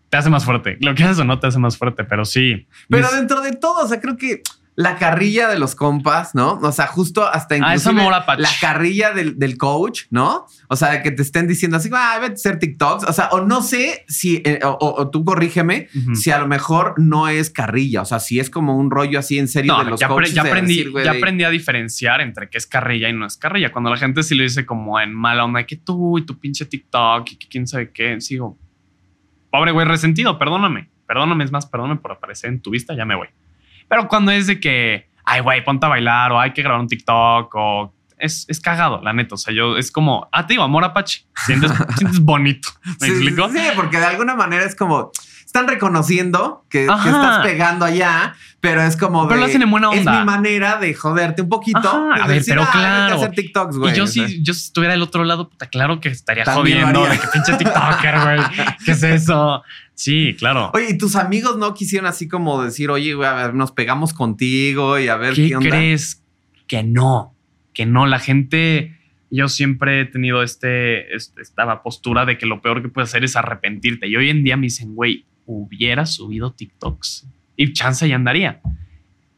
te 0.09 0.17
hace 0.17 0.29
más 0.29 0.43
fuerte. 0.43 0.77
Lo 0.81 0.93
que 0.93 1.03
haces 1.05 1.19
o 1.19 1.23
no 1.23 1.39
te 1.39 1.47
hace 1.47 1.57
más 1.59 1.77
fuerte, 1.77 2.03
pero 2.03 2.25
sí. 2.25 2.67
Pero 2.89 3.07
Mis- 3.07 3.15
dentro 3.15 3.39
de 3.41 3.53
todo, 3.53 3.85
o 3.85 3.87
sea, 3.87 4.01
creo 4.01 4.17
que 4.17 4.41
la 4.79 4.95
carrilla 4.97 5.47
de 5.49 5.57
los 5.57 5.73
compas, 5.73 6.35
¿no? 6.35 6.59
O 6.61 6.71
sea, 6.71 6.85
justo 6.85 7.27
hasta 7.27 7.55
Ah, 7.55 7.57
inclusive 7.75 7.99
apache. 8.13 8.43
la 8.43 8.49
carrilla 8.61 9.11
del, 9.11 9.39
del 9.39 9.57
coach, 9.57 10.03
¿no? 10.11 10.45
O 10.69 10.75
sea, 10.75 11.01
que 11.01 11.09
te 11.09 11.23
estén 11.23 11.47
diciendo 11.47 11.77
así, 11.77 11.89
ah, 11.91 12.19
vete 12.21 12.33
a 12.33 12.35
hacer 12.35 12.59
TikToks. 12.59 13.05
O 13.05 13.11
sea, 13.11 13.29
o 13.31 13.41
no 13.41 13.63
sé 13.63 14.05
si, 14.07 14.35
eh, 14.45 14.59
o, 14.63 14.77
o- 14.79 15.09
tú 15.09 15.25
corrígeme, 15.25 15.87
si 16.13 16.29
a 16.29 16.37
lo 16.37 16.47
mejor 16.47 16.93
no 16.99 17.27
es 17.27 17.49
carrilla. 17.49 18.03
O 18.03 18.05
sea, 18.05 18.19
si 18.19 18.39
es 18.39 18.51
como 18.51 18.77
un 18.77 18.91
rollo 18.91 19.17
así 19.17 19.39
en 19.39 19.47
serio 19.47 19.73
No, 19.75 19.83
de 19.83 19.89
los 19.89 19.99
ya, 19.99 20.09
coaches. 20.09 20.35
ya 20.35 20.43
de 20.43 20.49
aprendí, 20.49 20.77
decir, 20.77 20.93
ya 21.03 21.11
aprendí 21.11 21.43
a 21.43 21.49
diferenciar 21.49 22.21
entre 22.21 22.47
qué 22.47 22.59
es 22.59 22.67
carrilla 22.67 23.09
y 23.09 23.13
no 23.13 23.25
es 23.25 23.35
carrilla. 23.35 23.71
Cuando 23.71 23.89
la 23.89 23.97
gente 23.97 24.21
sí 24.21 24.35
lo 24.35 24.43
dice 24.43 24.63
como 24.67 24.99
en 24.99 25.11
mala 25.11 25.43
onda, 25.43 25.65
que 25.65 25.77
tú 25.77 26.19
y 26.19 26.21
tu 26.21 26.37
pinche 26.37 26.65
TikTok 26.65 27.31
y 27.31 27.35
que 27.37 27.47
quién 27.47 27.65
sabe 27.65 27.89
qué, 27.89 28.21
sigo. 28.21 28.55
Pobre 29.49 29.71
güey, 29.71 29.87
resentido, 29.87 30.37
perdóname. 30.37 30.89
Perdóname, 31.07 31.45
es 31.45 31.51
más, 31.51 31.65
perdóname 31.65 31.99
por 31.99 32.11
aparecer 32.11 32.51
en 32.51 32.59
tu 32.61 32.69
vista, 32.69 32.93
ya 32.93 33.03
me 33.05 33.15
voy. 33.15 33.27
Pero 33.87 34.07
cuando 34.07 34.31
es 34.31 34.47
de 34.47 34.59
que, 34.59 35.07
ay, 35.25 35.41
güey, 35.41 35.63
ponte 35.63 35.85
a 35.85 35.89
bailar 35.89 36.31
o 36.31 36.39
hay 36.39 36.51
que 36.53 36.61
grabar 36.61 36.81
un 36.81 36.87
TikTok 36.87 37.53
o 37.55 37.93
es, 38.17 38.45
es 38.47 38.59
cagado, 38.59 39.01
la 39.03 39.13
neta. 39.13 39.35
O 39.35 39.37
sea, 39.37 39.53
yo 39.53 39.77
es 39.77 39.91
como, 39.91 40.27
ah, 40.31 40.45
te 40.45 40.53
digo, 40.53 40.63
amor 40.63 40.83
apache. 40.83 41.25
Sientes, 41.45 41.71
sientes 41.97 42.19
bonito. 42.19 42.69
¿Me 42.99 43.07
Sí, 43.07 43.11
explico? 43.13 43.49
Sí, 43.49 43.59
porque 43.75 43.97
de 43.99 44.05
alguna 44.05 44.35
manera 44.35 44.63
es 44.65 44.75
como 44.75 45.11
están 45.57 45.67
reconociendo 45.67 46.65
que, 46.69 46.85
estás 46.85 47.43
pegando 47.45 47.85
allá, 47.85 48.35
pero 48.59 48.81
es 48.81 48.95
como 48.97 49.27
Pero 49.27 49.35
de, 49.35 49.39
lo 49.41 49.45
hacen 49.47 49.61
en 49.61 49.71
buena 49.71 49.91
Es 49.93 49.99
onda. 49.99 50.19
mi 50.19 50.25
manera 50.25 50.77
de 50.79 50.93
joderte 50.93 51.41
un 51.41 51.49
poquito. 51.49 51.79
Ajá, 51.79 52.23
a 52.23 52.27
ver, 52.27 52.43
pero 52.45 52.63
"Ah, 52.63 52.69
claro". 52.71 53.15
hacer 53.15 53.31
TikToks, 53.31 53.77
güey. 53.77 53.93
y 53.93 53.97
yo 53.97 54.03
O 54.03 54.07
sea, 54.07 54.27
sí, 54.27 54.41
yo 54.43 54.53
si 54.53 54.65
estuviera 54.65 54.93
del 54.93 55.01
otro 55.01 55.23
lado, 55.23 55.49
puta, 55.49 55.67
claro 55.67 55.99
que 55.99 56.09
estaría 56.09 56.43
También 56.43 56.81
jodiendo 56.81 57.05
de 57.07 57.19
que 57.19 57.27
pinche 57.33 57.53
TikToker, 57.53 58.15
güey. 58.21 58.39
¿Qué 58.85 58.91
es 58.91 59.03
eso? 59.03 59.63
Sí, 59.95 60.35
claro. 60.37 60.71
Oye, 60.75 60.91
y 60.91 60.97
tus 60.97 61.15
amigos 61.15 61.57
no 61.57 61.73
quisieron 61.73 62.07
así 62.07 62.27
como 62.27 62.61
decir, 62.63 62.89
oye, 62.91 63.13
güey, 63.15 63.27
a 63.27 63.33
ver, 63.33 63.53
nos 63.55 63.71
pegamos 63.71 64.13
contigo 64.13 64.99
y 64.99 65.07
a 65.07 65.15
ver 65.17 65.33
qué, 65.33 65.47
¿Qué 65.49 65.55
onda. 65.55 65.69
crees? 65.69 66.21
Que 66.67 66.83
no, 66.83 67.33
que 67.73 67.85
no. 67.87 68.05
La 68.05 68.19
gente, 68.19 68.95
yo 69.31 69.47
siempre 69.49 70.01
he 70.01 70.05
tenido 70.05 70.43
este, 70.43 71.15
este- 71.15 71.41
esta 71.41 71.81
postura 71.81 72.25
de 72.25 72.37
que 72.37 72.45
lo 72.45 72.61
peor 72.61 72.81
que 72.83 72.89
puedes 72.89 73.09
hacer 73.09 73.23
es 73.23 73.35
arrepentirte. 73.35 74.07
Y 74.07 74.15
hoy 74.17 74.29
en 74.29 74.43
día 74.43 74.55
me 74.57 74.63
dicen, 74.63 74.93
güey, 74.93 75.25
hubiera 75.47 76.05
subido 76.05 76.51
TikToks 76.51 77.27
y 77.55 77.73
chance 77.73 78.07
ya 78.07 78.15
andaría. 78.15 78.61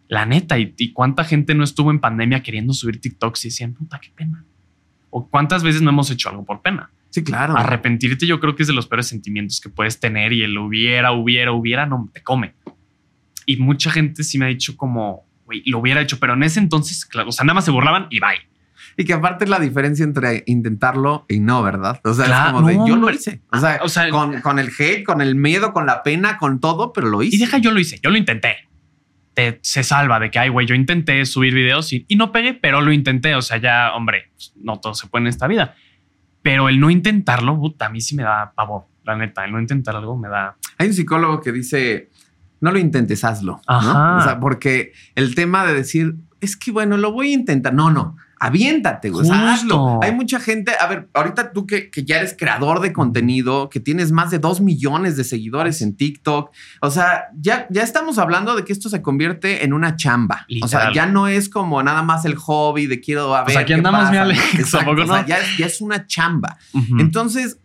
La 0.10 0.26
neta, 0.26 0.60
y, 0.60 0.74
y 0.78 0.92
cuánta 0.92 1.24
gente 1.24 1.56
no 1.56 1.64
estuvo 1.64 1.92
en 1.92 2.00
pandemia 2.00 2.44
queriendo 2.44 2.74
subir 2.74 3.00
TikToks 3.00 3.46
y 3.46 3.48
decían, 3.50 3.74
puta, 3.74 4.00
qué 4.02 4.10
pena. 4.14 4.44
O 5.12 5.30
cuántas 5.30 5.64
veces 5.64 5.82
no 5.82 5.92
hemos 5.92 6.12
hecho 6.12 6.30
algo 6.30 6.44
por 6.44 6.62
pena. 6.62 6.92
Sí, 7.10 7.24
claro. 7.24 7.56
Arrepentirte 7.58 8.28
yo 8.28 8.40
creo 8.40 8.56
que 8.56 8.64
es 8.64 8.68
de 8.68 8.74
los 8.74 8.88
peores 8.88 9.07
sentimientos 9.07 9.60
que 9.62 9.69
puedes 9.69 10.00
tener 10.00 10.33
y 10.33 10.44
el 10.44 10.57
hubiera, 10.57 11.12
hubiera, 11.12 11.52
hubiera, 11.52 11.86
no 11.86 12.10
te 12.14 12.22
come. 12.22 12.54
Y 13.45 13.57
mucha 13.57 13.92
gente 13.92 14.24
sí 14.24 14.38
me 14.38 14.45
ha 14.45 14.50
dicho 14.50 14.78
como, 14.78 15.26
güey, 15.45 15.64
lo 15.66 15.80
hubiera 15.80 16.02
hecho, 16.02 16.19
pero 16.19 16.33
en 16.33 16.44
ese 16.44 16.60
entonces, 16.60 17.06
claro, 17.06 17.30
o 17.30 17.31
sea, 17.31 17.45
nada 17.45 17.56
más 17.56 17.66
se 17.66 17.72
burlaban 17.72 18.07
y 18.10 18.19
bye. 18.19 18.49
Y 19.00 19.06
que 19.06 19.14
aparte 19.14 19.46
es 19.46 19.50
la 19.50 19.60
diferencia 19.60 20.04
entre 20.04 20.44
intentarlo 20.46 21.26
y 21.30 21.40
no, 21.40 21.64
¿verdad? 21.64 22.02
O 22.04 22.14
sea, 22.14 22.26
Claro, 22.26 22.50
es 22.50 22.54
como 22.54 22.68
de 22.68 22.76
no, 22.76 22.88
yo 22.90 22.96
lo 22.98 23.10
hice. 23.10 23.42
O 23.50 23.58
sea, 23.58 23.80
O 23.82 23.88
sea, 23.88 24.10
con, 24.10 24.42
con 24.42 24.60
el 24.60 24.70
hate, 24.78 25.06
con 25.06 25.22
el 25.22 25.36
miedo, 25.36 25.72
con 25.72 25.86
la 25.86 26.04
pena, 26.04 26.38
con 26.38 26.60
todo, 26.60 26.92
pero 26.92 27.08
lo 27.08 27.24
hice. 27.24 27.38
y 27.38 27.40
deja, 27.40 27.60
yo 27.60 27.72
lo 27.72 27.80
hice, 27.80 27.98
yo 28.04 28.10
lo 28.10 28.18
intenté. 28.18 28.58
Te, 29.34 29.58
se 29.62 29.84
salva 29.84 30.20
de 30.20 30.30
que, 30.30 30.40
ay, 30.40 30.50
güey, 30.50 30.68
yo 30.68 30.76
intenté 30.76 31.26
subir 31.26 31.54
videos 31.54 31.94
y, 31.94 32.04
y 32.10 32.18
no 32.18 32.34
pegué, 32.34 32.56
pero 32.56 32.82
lo 32.82 32.92
intenté. 32.92 33.36
O 33.36 33.42
sea, 33.42 33.56
ya, 33.56 33.94
hombre, 33.96 34.34
no 34.58 34.82
todo 34.82 34.94
se 34.94 35.08
puede 35.08 35.24
en 35.24 35.28
esta 35.28 35.48
vida. 35.48 35.76
Pero 36.42 36.68
el 36.68 36.78
no 36.82 36.90
intentarlo, 36.90 37.58
puta, 37.58 37.86
a 37.86 37.90
mí 37.90 38.02
sí 38.02 38.18
me 38.18 38.24
da 38.24 38.52
pavor. 38.54 38.84
La 39.06 39.16
neta, 39.16 39.46
el 39.46 39.54
no 39.54 39.62
intentar 39.62 39.96
algo 39.96 40.18
me 40.18 40.28
da. 40.28 40.58
Hay 40.78 40.88
un 40.90 40.94
psicólogo 40.94 41.40
que 41.40 41.54
dice, 41.54 42.10
no 42.60 42.74
lo 42.74 42.80
intentes, 42.80 43.24
hazlo. 43.24 43.62
¿no? 43.66 43.74
Ajá. 43.74 44.18
O 44.18 44.22
sea, 44.24 44.40
porque 44.42 44.92
el 45.16 45.36
tema 45.36 45.66
de 45.66 45.74
decir, 45.74 46.16
es 46.42 46.58
que 46.58 46.72
bueno, 46.72 46.98
lo 46.98 47.14
voy 47.14 47.30
a 47.32 47.34
intentar. 47.36 47.74
No, 47.74 47.92
no, 47.92 48.18
aviéntate, 48.40 49.10
güey. 49.10 49.24
O 49.26 49.26
sea, 49.26 49.54
hazlo. 49.54 50.00
Hay 50.02 50.14
mucha 50.14 50.40
gente, 50.40 50.72
a 50.80 50.88
ver, 50.88 51.10
ahorita 51.14 51.52
tú 51.52 51.68
que, 51.68 51.90
que 51.90 52.04
ya 52.04 52.18
eres 52.18 52.36
creador 52.38 52.80
de 52.80 52.94
contenido, 52.94 53.69
que 53.69 53.80
tienes 53.80 54.12
más 54.12 54.31
de 54.31 54.40
dos 54.40 54.62
millones 54.62 55.18
de 55.18 55.24
seguidores 55.24 55.81
en 55.81 55.96
TikTok. 55.96 56.52
O 56.81 56.90
sea, 56.92 57.26
ya, 57.40 57.68
ya 57.69 57.84
estamos 57.84 58.18
hablando 58.18 58.56
de 58.56 58.64
que 58.64 58.74
esto 58.74 58.90
se 58.90 59.02
convierte 59.02 59.64
en 59.66 59.74
una 59.74 59.96
chamba. 59.96 60.46
O 60.62 60.68
sea, 60.68 60.94
ya 60.94 61.06
no 61.06 61.28
es 61.28 61.50
como 61.50 61.81
nada 61.84 62.02
más 62.04 62.26
el 62.26 62.36
hobby 62.36 62.88
de 62.88 63.00
quiero 63.00 63.36
a 63.36 63.40
ver. 63.40 63.46
Pues 63.54 63.58
aquí 63.58 63.74
andamos, 63.74 64.10
mi. 64.12 64.18
Alex, 64.18 64.40
¿a 64.54 64.60
Exacto, 64.60 64.92
o 64.92 65.06
sea, 65.06 65.26
ya, 65.26 65.38
es- 65.38 65.58
ya 65.58 65.66
es 65.66 65.81
una 65.81 66.08
chamba. 66.08 66.58
Entonces, 67.00 67.58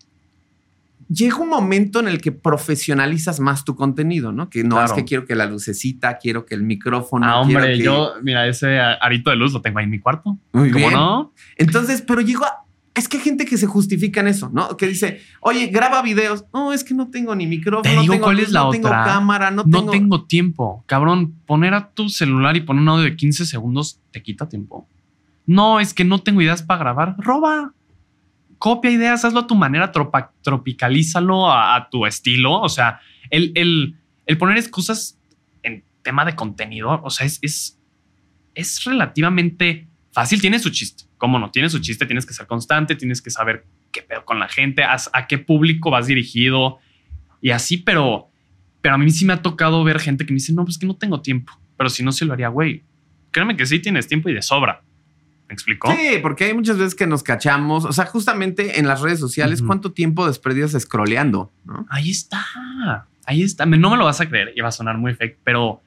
llega 1.15 1.37
un 1.39 1.49
momento 1.49 2.01
en 2.01 2.09
el 2.09 2.21
que 2.21 2.33
profesionalizas 2.33 3.39
más 3.41 3.65
tu 3.65 3.77
contenido, 3.77 4.33
¿no? 4.33 4.49
Que 4.51 4.65
no 4.65 4.77
Claro. 4.77 4.87
es 4.87 4.93
que 4.93 5.05
quiero 5.05 5.25
que 5.27 5.35
la 5.35 5.47
lucecita, 5.47 6.19
quiero 6.19 6.45
que 6.45 6.55
el 6.55 6.63
micrófono. 6.63 7.27
Ah, 7.27 7.41
hombre, 7.41 7.77
que- 7.77 7.85
yo, 7.85 8.15
mira, 8.23 8.47
ese 8.49 8.79
arito 8.81 9.31
de 9.31 9.37
luz 9.37 9.53
lo 9.53 9.61
tengo 9.63 9.79
ahí 9.79 9.85
en 9.85 9.91
mi 9.91 10.01
cuarto. 10.01 10.39
Muy 10.53 10.71
¿Cómo 10.71 10.87
bien. 10.89 10.99
no? 10.99 11.33
Entonces, 11.57 12.03
pero 12.03 12.21
llegó 12.21 12.45
a- 12.45 12.61
Es 12.97 13.09
que 13.09 13.17
hay 13.17 13.25
gente 13.25 13.45
que 13.45 13.57
se 13.59 13.67
justifica 13.67 14.21
en 14.21 14.29
eso, 14.29 14.51
¿no? 14.53 14.77
Que 14.77 14.87
dice, 14.87 15.19
oye, 15.41 15.67
graba 15.67 16.01
videos. 16.01 16.45
No, 16.55 16.73
es 16.73 16.85
que 16.85 16.95
no 16.95 17.11
tengo 17.11 17.35
ni 17.35 17.45
micrófono. 17.45 17.83
Te 17.83 17.93
no 17.97 18.03
digo 18.03 18.13
tengo 18.15 18.25
cuál 18.27 18.39
es 18.39 18.53
la 18.53 18.61
no 18.61 18.71
tengo 18.71 18.87
otra. 18.87 19.03
cámara, 19.03 19.51
no, 19.51 19.65
No 19.67 19.79
tengo. 19.81 19.91
tengo 19.91 20.25
tiempo. 20.27 20.85
Cabrón, 20.87 21.35
poner 21.45 21.75
a 21.75 21.91
tu 21.91 22.09
celular 22.09 22.57
y 22.57 22.61
poner 22.61 22.83
un 22.83 22.89
audio 22.91 23.03
de 23.03 23.17
15 23.17 23.47
segundos 23.47 23.99
te 24.13 24.23
quita 24.23 24.49
tiempo. 24.49 24.87
No, 25.45 25.81
es 25.81 25.93
que 25.93 26.05
no 26.05 26.21
tengo 26.23 26.41
ideas 26.41 26.63
para 26.63 26.79
grabar. 26.79 27.17
Roba. 27.19 27.73
Copia 28.65 28.91
ideas, 28.91 29.23
hazlo 29.27 29.41
a 29.41 29.47
tu 29.47 29.55
manera, 29.55 29.93
tropicalízalo 29.93 31.53
a, 31.53 31.87
tu 31.91 32.07
estilo. 32.07 32.63
O 32.63 32.71
sea, 32.71 32.99
el, 33.29 33.53
el, 33.57 33.99
el 34.25 34.39
poner 34.39 34.57
excusas 34.57 35.21
en 35.63 35.85
tema 36.01 36.25
de 36.25 36.35
contenido, 36.35 36.99
o 37.05 37.11
sea, 37.11 37.27
es, 37.27 37.39
es, 37.43 37.79
es 38.55 38.83
relativamente 38.85 39.87
fácil. 40.13 40.41
Tiene 40.41 40.59
su 40.59 40.71
chiste. 40.71 41.05
¿Cómo 41.19 41.39
no? 41.39 41.51
Tiene 41.51 41.69
su 41.69 41.79
chiste. 41.79 42.07
Tienes 42.07 42.25
que 42.25 42.33
ser 42.33 42.47
constante, 42.47 42.97
tienes 42.97 43.21
que 43.21 43.29
saber 43.29 43.67
qué 43.93 44.01
pedo 44.01 44.25
con 44.25 44.39
la 44.39 44.49
gente, 44.49 44.83
a, 44.83 44.97
a 45.13 45.27
qué 45.27 45.37
público 45.37 45.91
vas 45.91 46.07
dirigido 46.07 46.79
y 47.43 47.51
así, 47.51 47.77
pero, 47.77 48.31
pero 48.81 48.95
a 48.95 48.99
mí 48.99 49.11
sí 49.11 49.27
me 49.27 49.35
ha 49.35 49.43
tocado 49.43 49.85
ver 49.85 50.01
gente 50.01 50.25
que 50.25 50.33
me 50.33 50.37
dice, 50.37 50.55
no, 50.55 50.65
pues 50.65 50.79
que 50.79 50.87
no 50.87 50.97
tengo 50.97 51.21
tiempo. 51.21 51.53
Pero 51.77 51.91
si 51.91 52.03
no, 52.03 52.13
sí 52.13 52.25
lo 52.25 52.33
haría, 52.33 52.49
güey. 52.49 52.83
Créeme 53.31 53.59
que 53.59 53.67
sí 53.67 53.81
tienes 53.81 54.09
tiempo 54.09 54.31
y 54.31 54.33
de 54.33 54.41
sobra. 54.41 54.83
¿Me 55.55 55.57
explico? 55.57 55.89
Sí, 55.93 56.19
porque 56.21 56.47
hay 56.47 56.55
muchas 56.55 56.79
veces 56.79 56.97
que 56.97 57.07
nos 57.07 57.23
cachamos, 57.23 57.85
o 57.85 57.93
sea, 57.93 58.07
justamente 58.07 58.81
en 58.81 58.89
las 58.89 59.01
redes 59.01 59.21
sociales. 59.21 59.63
¿cuánto 59.63 59.93
tiempo 59.93 60.27
desperdicias 60.27 60.83
scrolleando? 60.83 61.53
¿no? 61.65 61.87
Ahí 61.89 62.11
está. 62.11 62.45
Ahí 63.25 63.43
está. 63.43 63.65
No 63.65 63.91
me 63.91 63.97
lo 63.97 64.05
vas 64.05 64.21
a 64.21 64.29
creer 64.29 64.53
y 64.57 64.61
va 64.61 64.69
a 64.69 64.73
sonar 64.73 64.99
muy 64.99 65.15
fake, 65.15 65.39
pero 65.45 65.81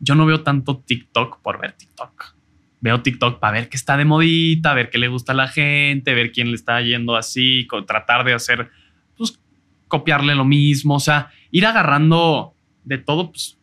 yo 0.00 0.16
no 0.16 0.26
veo 0.26 0.42
tanto 0.42 0.78
TikTok 0.78 1.40
por 1.40 1.60
ver 1.60 1.72
TikTok. 1.72 2.34
Veo 2.80 3.00
TikTok 3.00 3.38
para 3.38 3.60
ver 3.60 3.68
qué 3.68 3.76
está 3.76 3.96
de 3.96 4.04
modita, 4.04 4.74
ver 4.74 4.90
qué 4.90 4.98
le 4.98 5.06
gusta 5.06 5.30
a 5.30 5.36
la 5.36 5.46
gente, 5.46 6.14
ver 6.14 6.32
quién 6.32 6.48
le 6.48 6.56
está 6.56 6.80
yendo 6.80 7.14
así, 7.14 7.68
tratar 7.86 8.24
de 8.24 8.34
hacer, 8.34 8.70
pues, 9.16 9.38
copiarle 9.86 10.34
lo 10.34 10.44
mismo. 10.44 10.96
O 10.96 11.00
sea, 11.00 11.30
ir 11.52 11.64
agarrando 11.64 12.54
de 12.82 12.98
todo, 12.98 13.30
pues. 13.30 13.56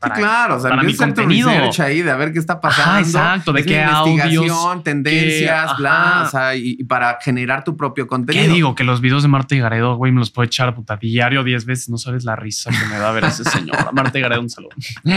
Sí, 0.00 0.10
claro, 0.10 0.56
o 0.56 0.60
sea, 0.60 0.70
para 0.70 0.82
mi 0.84 0.94
contenido. 0.94 1.48
research 1.48 1.80
ahí 1.80 2.02
de 2.02 2.10
a 2.12 2.16
ver 2.16 2.32
qué 2.32 2.38
está 2.38 2.60
pasando. 2.60 2.90
Ajá, 2.92 3.00
exacto, 3.00 3.52
de 3.52 3.60
Es 3.60 3.66
qué 3.66 3.82
audios, 3.82 4.16
investigación, 4.16 4.82
tendencias, 4.84 5.70
qué- 5.72 5.82
bla, 5.82 6.22
o 6.24 6.30
sea, 6.30 6.54
y, 6.54 6.76
y 6.78 6.84
para 6.84 7.18
generar 7.20 7.64
tu 7.64 7.76
propio 7.76 8.06
contenido. 8.06 8.46
¿Qué 8.46 8.52
digo? 8.52 8.74
Que 8.76 8.84
los 8.84 9.00
videos 9.00 9.22
de 9.22 9.28
Marta 9.28 9.56
y 9.56 9.58
Garedo, 9.58 9.96
güey, 9.96 10.12
me 10.12 10.20
los 10.20 10.30
puedo 10.30 10.46
echar 10.46 10.72
puta 10.74 10.96
diario 10.96 11.42
10 11.42 11.64
veces. 11.64 11.88
No 11.88 11.98
sabes 11.98 12.24
la 12.24 12.36
risa 12.36 12.70
que 12.70 12.86
me 12.90 12.96
da 12.98 13.10
ver 13.10 13.24
a 13.24 13.28
ese 13.28 13.42
señor. 13.44 13.92
Marta 13.92 14.16
y 14.18 14.22
Garedo, 14.22 14.40
un 14.40 14.50
saludo. 14.50 14.70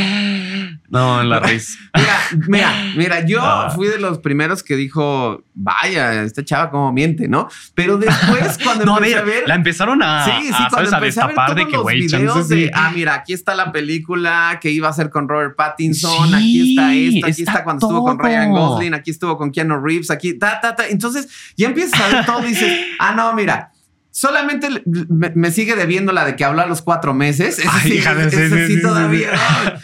No, 0.89 1.23
la 1.23 1.39
risa. 1.39 1.77
Mira, 1.95 2.17
mira, 2.47 2.73
mira, 2.95 3.25
yo 3.25 3.39
Ah. 3.51 3.69
fui 3.75 3.87
de 3.87 3.99
los 3.99 4.19
primeros 4.19 4.63
que 4.63 4.75
dijo, 4.75 5.43
vaya, 5.53 6.23
esta 6.23 6.43
chava 6.43 6.69
como 6.71 6.91
miente, 6.93 7.27
¿no? 7.27 7.47
Pero 7.75 7.97
después 7.97 8.57
cuando 8.63 8.85
No, 8.85 8.95
a 8.95 8.97
empecé 8.97 9.15
ver, 9.15 9.21
a 9.23 9.25
ver, 9.25 9.43
la 9.47 9.55
empezaron 9.55 10.01
a, 10.03 10.25
Sí, 10.25 10.31
sí, 10.47 10.53
a, 10.53 10.67
cuando 10.69 10.89
¿sabes? 10.89 10.93
a 10.93 10.97
empecé 10.97 11.21
a 11.21 11.25
ver 11.27 11.35
destapar 11.35 11.55
de 11.55 11.67
que, 11.67 11.77
güey, 11.77 12.07
de, 12.07 12.55
de- 12.55 12.71
ah, 12.73 12.91
mira, 12.93 13.13
aquí 13.15 13.33
está 13.33 13.55
la 13.55 13.71
película 13.71 14.57
que 14.61 14.70
iba 14.71 14.87
a 14.87 14.91
hacer 14.91 15.09
con 15.09 15.27
Robert 15.29 15.55
Pattinson, 15.55 16.29
Sí, 16.29 16.33
aquí 16.35 16.69
está 16.71 16.93
esto, 16.93 17.25
aquí 17.27 17.41
está 17.41 17.51
está 17.51 17.63
cuando 17.63 17.87
estuvo 17.87 18.03
con 18.05 18.17
todo. 18.17 18.27
Ryan 18.27 18.51
Gosling, 18.51 18.93
aquí 18.93 19.11
estuvo 19.11 19.37
con 19.37 19.51
Keanu 19.51 19.79
Reeves, 19.79 20.09
aquí, 20.11 20.33
ta, 20.37 20.59
ta, 20.61 20.75
ta. 20.75 20.87
Entonces, 20.87 21.27
ya 21.57 21.67
empiezas 21.67 21.99
a 22.01 22.07
ver 22.07 22.25
todo 22.25 22.43
y 22.45 22.49
dices, 22.49 22.71
ah, 22.99 23.13
no, 23.13 23.33
mira, 23.33 23.71
solamente 24.11 24.67
me, 24.85 25.31
me 25.35 25.51
sigue 25.51 25.75
debiendo 25.75 26.11
la 26.11 26.25
de 26.25 26.35
que 26.35 26.43
habló 26.43 26.61
a 26.61 26.65
los 26.65 26.81
cuatro 26.81 27.13
meses. 27.13 27.59
Ese 27.59 27.67
Ay, 27.71 27.81
sí, 27.91 27.97
hija 27.97 28.13
de- 28.15 28.27
ese 28.27 28.49
sí, 28.49 28.67
sí 28.67 28.75
sí, 28.75 28.81
todavía. 28.81 29.29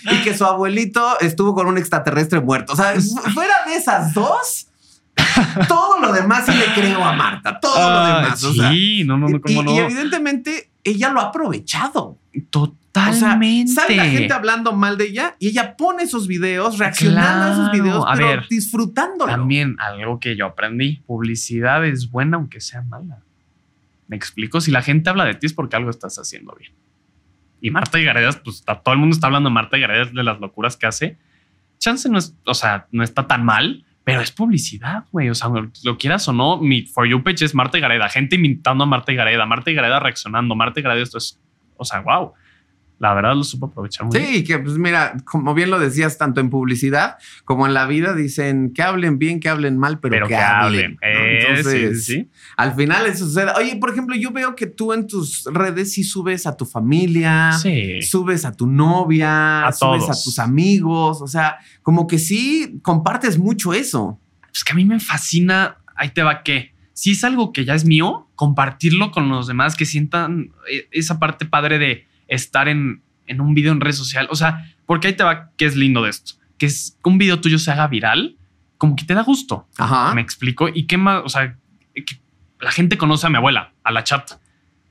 ¿no? 0.04 0.14
Y 0.14 0.18
que 0.24 0.36
su 0.38 0.46
abuelito 0.46 1.20
estuvo 1.22 1.54
con 1.56 1.68
un 1.68 1.78
extraterrestre 1.78 2.42
muerto. 2.42 2.74
O 2.74 2.76
sea, 2.76 2.94
fuera 3.34 3.54
de 3.68 3.76
esas 3.76 4.14
dos, 4.14 4.68
todo 5.68 6.00
lo 6.00 6.12
demás 6.14 6.46
sí 6.46 6.52
le 6.54 6.74
creo 6.74 7.04
a 7.04 7.14
Marta, 7.14 7.60
todo 7.60 7.76
lo 7.76 7.82
Ah, 8.00 8.22
demás. 8.22 8.44
o 8.44 8.54
sea, 8.54 8.70
sí, 8.70 9.04
no, 9.06 9.18
no, 9.18 9.28
no, 9.30 9.38
y, 9.38 9.40
cómo 9.42 9.64
no. 9.64 9.72
y 9.74 9.78
evidentemente 9.80 10.70
ella 10.84 11.10
lo 11.10 11.20
ha 11.22 11.24
aprovechado. 11.26 12.18
Totalmente. 13.06 13.72
O 13.72 13.76
sea, 13.76 13.84
sale 13.84 13.96
la 13.96 14.06
gente 14.06 14.34
hablando 14.34 14.74
mal 14.74 14.98
de 14.98 15.06
ella 15.06 15.36
y 15.40 15.48
ella 15.50 15.76
pone 15.78 16.04
esos 16.04 16.28
videos, 16.28 16.78
reaccionando 16.78 17.46
a 17.46 17.52
esos 17.54 17.72
videos, 17.72 18.04
A 18.08 18.14
pero 18.14 18.28
ver, 18.28 18.46
disfrutándolo. 18.50 19.32
También 19.32 19.76
algo 19.80 20.20
que 20.20 20.36
yo 20.36 20.46
aprendí, 20.46 21.02
publicidad 21.08 21.86
es 21.86 22.10
buena 22.12 22.38
aunque 22.38 22.60
sea 22.62 22.82
mala. 22.82 23.20
Me 24.08 24.16
explico, 24.16 24.62
si 24.62 24.72
la 24.72 24.82
gente 24.82 25.10
habla 25.10 25.26
de 25.26 25.34
ti 25.36 25.46
es 25.48 25.54
porque 25.54 25.76
algo 25.76 25.90
estás 25.90 26.18
haciendo 26.18 26.56
bien. 26.58 26.72
Y 27.60 27.72
Marta 27.72 28.00
y 28.00 28.06
Gareda, 28.06 28.32
pues 28.44 28.58
está- 28.58 28.80
todo 28.80 28.94
el 28.94 29.00
mundo 29.00 29.16
está 29.16 29.28
hablando 29.28 29.50
de 29.50 29.54
Marta 29.54 29.78
y 29.78 29.82
Gareda 29.82 30.06
de 30.06 30.24
las 30.24 30.40
locuras 30.40 30.78
que 30.78 30.86
hace. 30.86 31.18
Chance 31.80 32.08
no 32.10 32.18
es, 32.18 32.36
o 32.46 32.54
sea, 32.54 32.88
no 32.92 33.04
está 33.04 33.28
tan 33.28 33.44
mal, 33.44 33.84
pero 34.04 34.22
es 34.22 34.32
publicidad, 34.32 35.04
güey. 35.12 35.30
O 35.30 35.36
sea, 35.36 35.50
lo 35.84 35.98
quieras 35.98 36.28
o 36.30 36.34
no, 36.34 36.58
mi 36.58 36.84
For 36.84 37.06
You 37.08 37.22
page 37.24 37.44
es 37.44 37.54
Marta 37.54 37.78
y 37.78 37.82
Gareda, 37.82 38.08
gente 38.10 38.36
imitando 38.38 38.84
a 38.86 38.88
Marta 38.88 39.12
y 39.12 39.16
Gareda, 39.16 39.46
Marta 39.46 39.70
y 39.72 39.74
Gareda 39.74 40.00
reaccionando, 40.00 40.56
Marta 40.56 40.80
y 40.80 40.84
Gareda, 40.84 41.04
esto 41.04 41.18
es, 41.18 41.40
o 41.76 41.84
sea, 41.84 42.00
wow. 42.00 42.32
La 43.00 43.14
verdad 43.14 43.36
lo 43.36 43.44
supo 43.44 43.68
aprovechar 43.68 44.08
muy 44.08 44.18
bien. 44.18 44.34
Sí, 44.34 44.44
que 44.44 44.58
pues 44.58 44.78
mira, 44.78 45.18
como 45.24 45.54
bien 45.54 45.70
lo 45.70 45.80
decías, 45.80 46.18
tanto 46.18 46.42
en 46.42 46.50
publicidad 46.50 47.18
como 47.46 47.68
en 47.68 47.74
la 47.76 47.86
vida 47.86 48.16
dicen 48.16 48.74
que 48.74 48.82
hablen 48.82 49.20
bien, 49.20 49.40
que 49.40 49.50
hablen 49.50 49.78
mal, 49.78 50.00
pero, 50.00 50.14
Pero 50.14 50.28
que, 50.28 50.34
que 50.34 50.40
hablen. 50.40 50.98
hablen. 51.00 51.00
¿no? 51.02 51.08
Eh, 51.08 51.40
Entonces, 51.50 52.06
sí, 52.06 52.14
sí. 52.16 52.30
al 52.58 52.74
final 52.74 53.06
eso 53.06 53.26
sucede. 53.28 53.52
Oye, 53.58 53.76
por 53.76 53.92
ejemplo, 53.92 54.16
yo 54.16 54.32
veo 54.32 54.56
que 54.56 54.66
tú 54.66 54.94
en 54.94 55.06
tus 55.06 55.44
redes 55.46 55.94
sí 55.94 56.04
subes 56.04 56.48
a 56.48 56.58
tu 56.58 56.66
familia, 56.66 57.52
Sí. 57.54 58.02
subes 58.02 58.46
a 58.46 58.52
tu 58.52 58.66
novia, 58.68 59.68
A 59.68 59.72
subes 59.72 60.06
todos. 60.06 60.20
a 60.20 60.24
tus 60.24 60.40
amigos, 60.40 61.22
o 61.22 61.28
sea, 61.28 61.58
como 61.84 62.08
que 62.08 62.18
sí 62.18 62.80
compartes 62.82 63.38
mucho 63.38 63.74
eso. 63.74 64.20
Es 64.54 64.64
que 64.64 64.72
a 64.72 64.76
mí 64.76 64.86
me 64.86 65.00
fascina, 65.00 65.78
ahí 65.96 66.10
te 66.10 66.24
va 66.24 66.42
que, 66.42 66.74
si 66.94 67.12
es 67.12 67.24
algo 67.24 67.54
que 67.54 67.64
ya 67.64 67.76
es 67.76 67.86
mío, 67.86 68.28
compartirlo 68.34 69.12
con 69.12 69.30
los 69.30 69.46
demás, 69.46 69.76
que 69.76 69.86
sientan 69.86 70.50
eh, 70.72 70.88
esa 70.92 71.20
parte 71.20 71.46
padre 71.46 71.78
de 71.78 72.07
estar 72.28 72.68
en, 72.68 73.02
en 73.26 73.42
un 73.42 73.54
video 73.54 73.72
en 73.72 73.82
red 73.82 73.94
social. 73.94 74.28
O 74.30 74.36
sea, 74.36 74.66
porque 74.86 75.08
ahí 75.08 75.14
te 75.14 75.24
va 75.24 75.52
que 75.58 75.66
es 75.66 75.76
lindo 75.76 76.02
de 76.04 76.10
esto, 76.10 76.34
que 76.58 76.66
es 76.66 76.98
que 77.04 77.10
un 77.10 77.18
video 77.18 77.40
tuyo 77.42 77.60
se 77.60 77.72
haga 77.72 77.88
viral, 77.88 78.38
como 78.78 78.96
que 78.96 79.06
te 79.06 79.14
da 79.14 79.24
gusto. 79.24 79.68
Ajá. 79.78 80.14
Me 80.14 80.22
explico. 80.22 80.70
Y 80.74 80.88
qué 80.88 80.98
más, 80.98 81.22
o 81.26 81.30
sea, 81.30 81.56
que 81.94 82.20
la 82.60 82.72
gente 82.72 82.98
conoce 82.98 83.28
a 83.28 83.30
mi 83.30 83.38
abuela, 83.38 83.74
a 83.84 83.92
la 83.92 84.04
chat. 84.04 84.32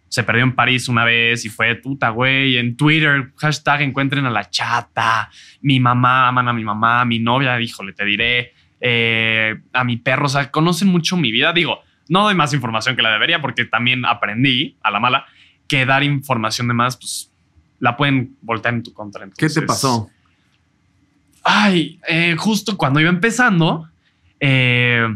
Se 0.09 0.23
perdió 0.23 0.45
en 0.45 0.55
París 0.55 0.89
una 0.89 1.05
vez 1.05 1.45
y 1.45 1.49
fue 1.49 1.75
puta, 1.75 2.11
güey. 2.11 2.59
En 2.59 2.77
Twitter, 2.77 3.33
hashtag 3.37 3.83
encuentren 3.83 4.25
a 4.25 4.31
la 4.31 4.49
chata. 4.49 5.31
Mi 5.61 5.81
mamá, 5.81 6.29
aman 6.29 6.49
a 6.49 6.53
mi 6.53 6.65
mamá, 6.65 7.05
mi 7.05 7.19
novia, 7.19 7.61
híjole, 7.61 7.93
te 7.93 8.05
diré. 8.05 8.53
eh, 8.81 9.59
a 9.73 9.85
mi 9.85 9.97
perro, 9.97 10.27
o 10.27 10.29
sea, 10.29 10.51
conocen 10.51 10.89
mucho 10.89 11.17
mi 11.17 11.33
vida. 11.33 11.53
Digo, 11.53 11.81
no 12.09 12.23
doy 12.23 12.35
más 12.35 12.53
información 12.55 12.97
que 12.97 13.03
la 13.03 13.11
debería 13.11 13.41
porque 13.41 13.65
también 13.65 14.05
aprendí 14.05 14.77
a 14.83 14.91
la 14.91 15.01
mala 15.01 15.27
que 15.69 15.85
dar 15.87 16.03
información 16.03 16.69
de 16.69 16.75
más, 16.75 16.97
pues 16.97 17.31
la 17.81 17.97
pueden 17.97 18.37
voltear 18.43 18.75
en 18.75 18.83
tu 18.83 18.93
contra. 18.93 19.29
¿Qué 19.37 19.49
te 19.49 19.63
pasó? 19.63 20.09
Ay, 21.43 22.01
eh, 22.09 22.35
justo 22.39 22.77
cuando 22.77 23.01
iba 23.01 23.11
empezando, 23.11 23.89
eh, 24.41 25.07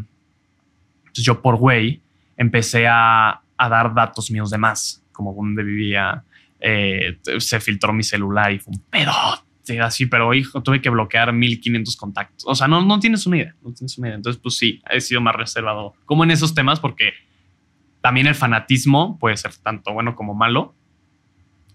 pues 1.12 1.24
yo 1.24 1.40
por 1.42 1.56
güey 1.56 2.00
empecé 2.36 2.86
a, 2.86 3.40
a 3.56 3.68
dar 3.68 3.94
datos 3.94 4.30
míos 4.30 4.50
de 4.50 4.58
más, 4.58 5.02
como 5.12 5.34
dónde 5.34 5.62
vivía. 5.62 6.24
eh, 6.60 7.18
se 7.38 7.58
filtró 7.60 7.92
mi 7.92 8.02
celular 8.02 8.52
y 8.52 8.58
fue 8.58 8.74
un 8.74 8.80
pedote, 8.90 9.80
así, 9.80 10.06
pero 10.06 10.34
hijo, 10.34 10.62
tuve 10.62 10.80
que 10.80 10.90
bloquear 10.90 11.32
1500 11.32 11.96
contactos. 11.96 12.44
O 12.46 12.54
sea, 12.54 12.68
no, 12.68 12.84
no 12.84 12.98
tienes 13.00 13.26
una 13.26 13.38
idea, 13.38 13.54
no 13.62 13.72
tienes 13.72 13.96
una 13.98 14.08
idea. 14.08 14.16
Entonces, 14.16 14.40
pues 14.42 14.56
sí, 14.56 14.82
he 14.90 15.00
sido 15.00 15.20
más 15.20 15.34
reservado 15.34 15.94
como 16.04 16.24
en 16.24 16.30
esos 16.32 16.54
temas 16.54 16.80
porque 16.80 17.12
también 18.00 18.26
el 18.26 18.34
fanatismo 18.34 19.18
puede 19.18 19.36
ser 19.36 19.54
tanto 19.56 19.92
bueno 19.92 20.14
como 20.16 20.34
malo. 20.34 20.74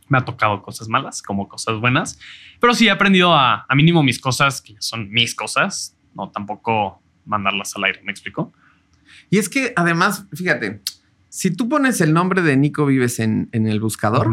Me 0.08 0.17
ha 0.20 0.25
tocado 0.25 0.62
cosas 0.62 0.88
malas 0.88 1.22
como 1.22 1.48
cosas 1.48 1.79
buenas, 1.79 2.20
pero 2.60 2.74
sí 2.75 2.88
he 2.88 2.91
aprendido 2.91 3.34
a, 3.34 3.65
a 3.67 3.75
mínimo 3.75 4.03
mis 4.03 4.20
cosas, 4.20 4.62
que 4.62 4.74
ya 4.74 4.82
son 4.82 5.10
mis 5.10 5.34
cosas, 5.34 5.96
no 6.13 6.29
tampoco 6.29 7.01
mandarlas 7.25 7.75
al 7.75 7.86
aire, 7.86 8.01
¿me 8.03 8.12
explico? 8.12 8.53
Y 9.32 9.39
es 9.39 9.50
que 9.50 9.74
además, 9.75 10.25
fíjate, 10.34 10.82
si 11.29 11.50
tú 11.51 11.67
pones 11.67 12.01
el 12.01 12.13
nombre 12.13 12.41
de 12.44 12.55
Nico 12.55 12.86
Vives 12.86 13.20
en, 13.20 13.50
en 13.51 13.67
el 13.67 13.79
buscador, 13.79 14.29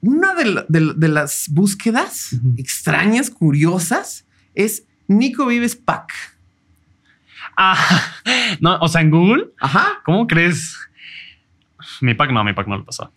una 0.00 0.34
de, 0.34 0.44
la- 0.44 0.64
de- 0.68 0.94
de 0.94 1.08
las 1.08 1.48
búsquedas 1.50 2.36
extrañas, 2.56 3.30
curiosas, 3.30 4.26
es 4.54 4.84
Nico 5.08 5.46
Vives 5.46 5.74
Pack. 5.74 6.12
Ah, 7.56 8.12
no, 8.60 8.78
o 8.80 8.88
sea, 8.88 9.00
en 9.00 9.10
Google, 9.10 9.48
Ajá. 9.60 10.00
¿cómo 10.04 10.26
crees? 10.28 10.76
Mi 12.00 12.14
pack 12.14 12.30
no, 12.32 12.44
mi 12.44 12.52
pack 12.52 12.66
no 12.68 12.78
lo 12.78 12.84
pasó. 12.84 13.12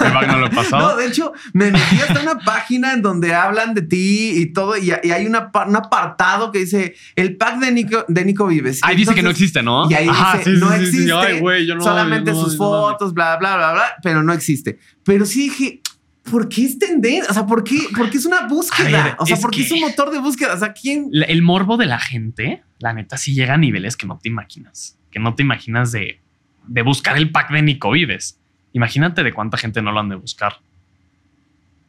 Mi 0.00 0.10
pack 0.10 0.26
no 0.26 0.38
lo 0.38 0.46
he 0.46 0.50
No, 0.70 0.96
de 0.96 1.06
hecho, 1.06 1.32
me 1.52 1.70
metí 1.70 1.96
hasta 2.00 2.20
una 2.20 2.38
página 2.38 2.92
en 2.92 3.02
donde 3.02 3.34
hablan 3.34 3.74
de 3.74 3.82
ti 3.82 4.30
y 4.36 4.52
todo, 4.52 4.76
y, 4.76 4.92
y 5.02 5.10
hay 5.10 5.26
una, 5.26 5.50
un 5.66 5.76
apartado 5.76 6.52
que 6.52 6.60
dice 6.60 6.94
el 7.14 7.36
pack 7.36 7.58
de 7.58 7.72
Nico, 7.72 8.04
de 8.08 8.24
Nico 8.24 8.46
Vives. 8.46 8.80
Ahí 8.82 8.96
dice 8.96 9.14
que 9.14 9.22
no 9.22 9.30
existe, 9.30 9.62
¿no? 9.62 9.90
Y 9.90 9.94
ahí 9.94 10.08
Ajá, 10.08 10.38
dice, 10.38 10.50
sí, 10.50 10.56
sí, 10.56 10.60
no 10.60 10.70
sí, 10.72 10.78
sí. 10.78 10.84
existe, 10.84 11.12
Ay, 11.14 11.40
güey, 11.40 11.66
yo 11.66 11.74
no- 11.74 11.82
solamente 11.82 12.30
yo 12.32 12.36
no- 12.36 12.44
sus 12.44 12.56
fotos, 12.56 13.14
bla, 13.14 13.36
bla, 13.36 13.56
bla, 13.56 13.72
bla, 13.72 13.84
pero 14.02 14.22
no 14.22 14.32
existe. 14.32 14.78
Pero 15.04 15.24
sí 15.24 15.44
dije, 15.48 15.80
¿por 16.30 16.48
qué 16.48 16.64
es 16.64 16.78
tendencia? 16.78 17.30
O 17.30 17.34
sea, 17.34 17.46
¿por 17.46 17.62
qué, 17.64 17.78
por 17.96 18.10
qué 18.10 18.18
es 18.18 18.26
una 18.26 18.46
búsqueda? 18.46 19.04
Ver, 19.04 19.16
o 19.18 19.26
sea, 19.26 19.36
¿por 19.36 19.50
qué 19.50 19.62
es 19.62 19.70
un 19.70 19.80
motor 19.80 20.10
de 20.10 20.18
búsqueda? 20.18 20.54
O 20.54 20.58
sea, 20.58 20.72
¿quién? 20.72 21.08
El 21.12 21.42
morbo 21.42 21.76
de 21.76 21.86
la 21.86 21.98
gente, 21.98 22.64
la 22.78 22.92
neta, 22.92 23.16
sí 23.16 23.34
llega 23.34 23.54
a 23.54 23.58
niveles 23.58 23.96
que 23.96 24.06
no 24.06 24.18
te 24.18 24.28
imaginas. 24.28 24.98
Que 25.10 25.18
no 25.20 25.34
te 25.34 25.42
imaginas 25.42 25.92
de, 25.92 26.20
de 26.66 26.82
buscar 26.82 27.16
el 27.16 27.30
pack 27.30 27.50
de 27.50 27.62
Nico 27.62 27.90
Vives. 27.90 28.38
Imagínate 28.72 29.22
de 29.22 29.32
cuánta 29.32 29.56
gente 29.56 29.82
no 29.82 29.92
lo 29.92 30.00
han 30.00 30.08
de 30.08 30.16
buscar. 30.16 30.58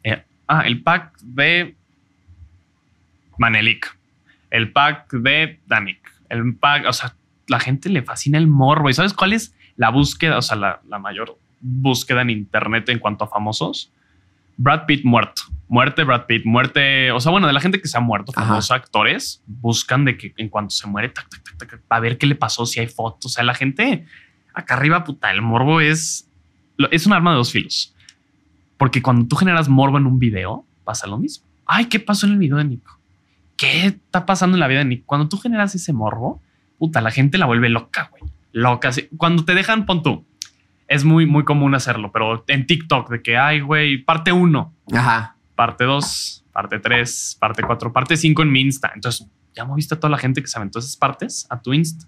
Eh, 0.03 0.23
ah, 0.47 0.61
el 0.65 0.81
pack 0.81 1.17
de 1.21 1.75
Manelik. 3.37 3.95
El 4.49 4.71
pack 4.71 5.11
de 5.13 5.59
Danik. 5.67 5.99
El 6.29 6.55
pack, 6.55 6.85
o 6.87 6.93
sea, 6.93 7.15
la 7.47 7.59
gente 7.59 7.89
le 7.89 8.03
fascina 8.03 8.37
el 8.37 8.47
morbo. 8.47 8.89
¿Y 8.89 8.93
sabes 8.93 9.13
cuál 9.13 9.33
es 9.33 9.53
la 9.75 9.89
búsqueda? 9.89 10.37
O 10.37 10.41
sea, 10.41 10.57
la, 10.57 10.81
la 10.87 10.99
mayor 10.99 11.37
búsqueda 11.59 12.21
en 12.21 12.29
internet 12.29 12.89
en 12.89 12.99
cuanto 12.99 13.25
a 13.25 13.27
famosos. 13.27 13.91
Brad 14.57 14.85
Pitt 14.85 15.03
muerto. 15.05 15.43
Muerte, 15.69 16.03
Brad 16.03 16.25
Pitt, 16.25 16.45
muerte. 16.45 17.11
O 17.11 17.19
sea, 17.19 17.31
bueno, 17.31 17.47
de 17.47 17.53
la 17.53 17.59
gente 17.59 17.81
que 17.81 17.87
se 17.87 17.97
ha 17.97 18.01
muerto, 18.01 18.31
Ajá. 18.35 18.47
famosos 18.47 18.71
actores, 18.71 19.43
buscan 19.45 20.05
de 20.05 20.17
que 20.17 20.33
en 20.37 20.49
cuanto 20.49 20.71
se 20.71 20.87
muere, 20.87 21.09
tac, 21.09 21.29
tac, 21.29 21.43
tac, 21.43 21.57
tac, 21.57 21.81
para 21.87 22.01
ver 22.01 22.17
qué 22.17 22.25
le 22.25 22.35
pasó, 22.35 22.65
si 22.65 22.79
hay 22.79 22.87
fotos. 22.87 23.25
O 23.25 23.29
sea, 23.29 23.43
la 23.43 23.53
gente 23.53 24.05
acá 24.57 24.75
arriba, 24.75 25.03
puta, 25.03 25.31
el 25.31 25.41
morbo 25.41 25.81
es, 25.81 26.29
es 26.91 27.05
un 27.05 27.13
arma 27.13 27.31
de 27.31 27.37
dos 27.37 27.51
filos. 27.51 27.93
Porque 28.77 29.01
cuando 29.01 29.27
tú 29.27 29.35
generas 29.35 29.69
morbo 29.69 29.97
en 29.97 30.05
un 30.07 30.19
video, 30.19 30.65
pasa 30.83 31.07
lo 31.07 31.17
mismo. 31.17 31.45
Ay, 31.65 31.85
¿qué 31.85 31.99
pasó 31.99 32.25
en 32.25 32.33
el 32.33 32.39
video 32.39 32.57
de 32.57 32.65
Nico? 32.65 32.99
¿Qué 33.55 33.87
está 33.87 34.25
pasando 34.25 34.55
en 34.55 34.59
la 34.59 34.67
vida 34.67 34.79
de 34.79 34.85
Nico? 34.85 35.03
Cuando 35.05 35.29
tú 35.29 35.37
generas 35.37 35.75
ese 35.75 35.93
morbo, 35.93 36.41
puta, 36.77 37.01
la 37.01 37.11
gente 37.11 37.37
la 37.37 37.45
vuelve 37.45 37.69
loca, 37.69 38.09
güey. 38.11 38.31
Loca. 38.51 38.91
Cuando 39.17 39.45
te 39.45 39.53
dejan, 39.53 39.85
pon 39.85 40.01
tú. 40.03 40.25
Es 40.87 41.03
muy, 41.03 41.25
muy 41.25 41.43
común 41.43 41.75
hacerlo, 41.75 42.11
pero 42.11 42.43
en 42.47 42.65
TikTok, 42.65 43.09
de 43.09 43.21
que, 43.21 43.37
ay, 43.37 43.59
güey, 43.59 43.97
parte 43.97 44.31
uno, 44.31 44.73
Ajá. 44.93 45.35
parte 45.53 45.83
2, 45.83 46.45
parte 46.53 46.79
3, 46.79 47.37
parte 47.39 47.61
4, 47.63 47.91
parte 47.91 48.15
5 48.15 48.41
en 48.41 48.51
mi 48.51 48.61
Insta. 48.61 48.91
Entonces, 48.95 49.27
ya 49.53 49.65
moviste 49.65 49.95
a 49.95 49.99
toda 49.99 50.09
la 50.11 50.17
gente 50.17 50.41
que 50.41 50.47
se 50.47 50.57
aventó 50.57 50.79
esas 50.79 50.95
partes 50.95 51.45
a 51.49 51.61
tu 51.61 51.73
Insta. 51.73 52.07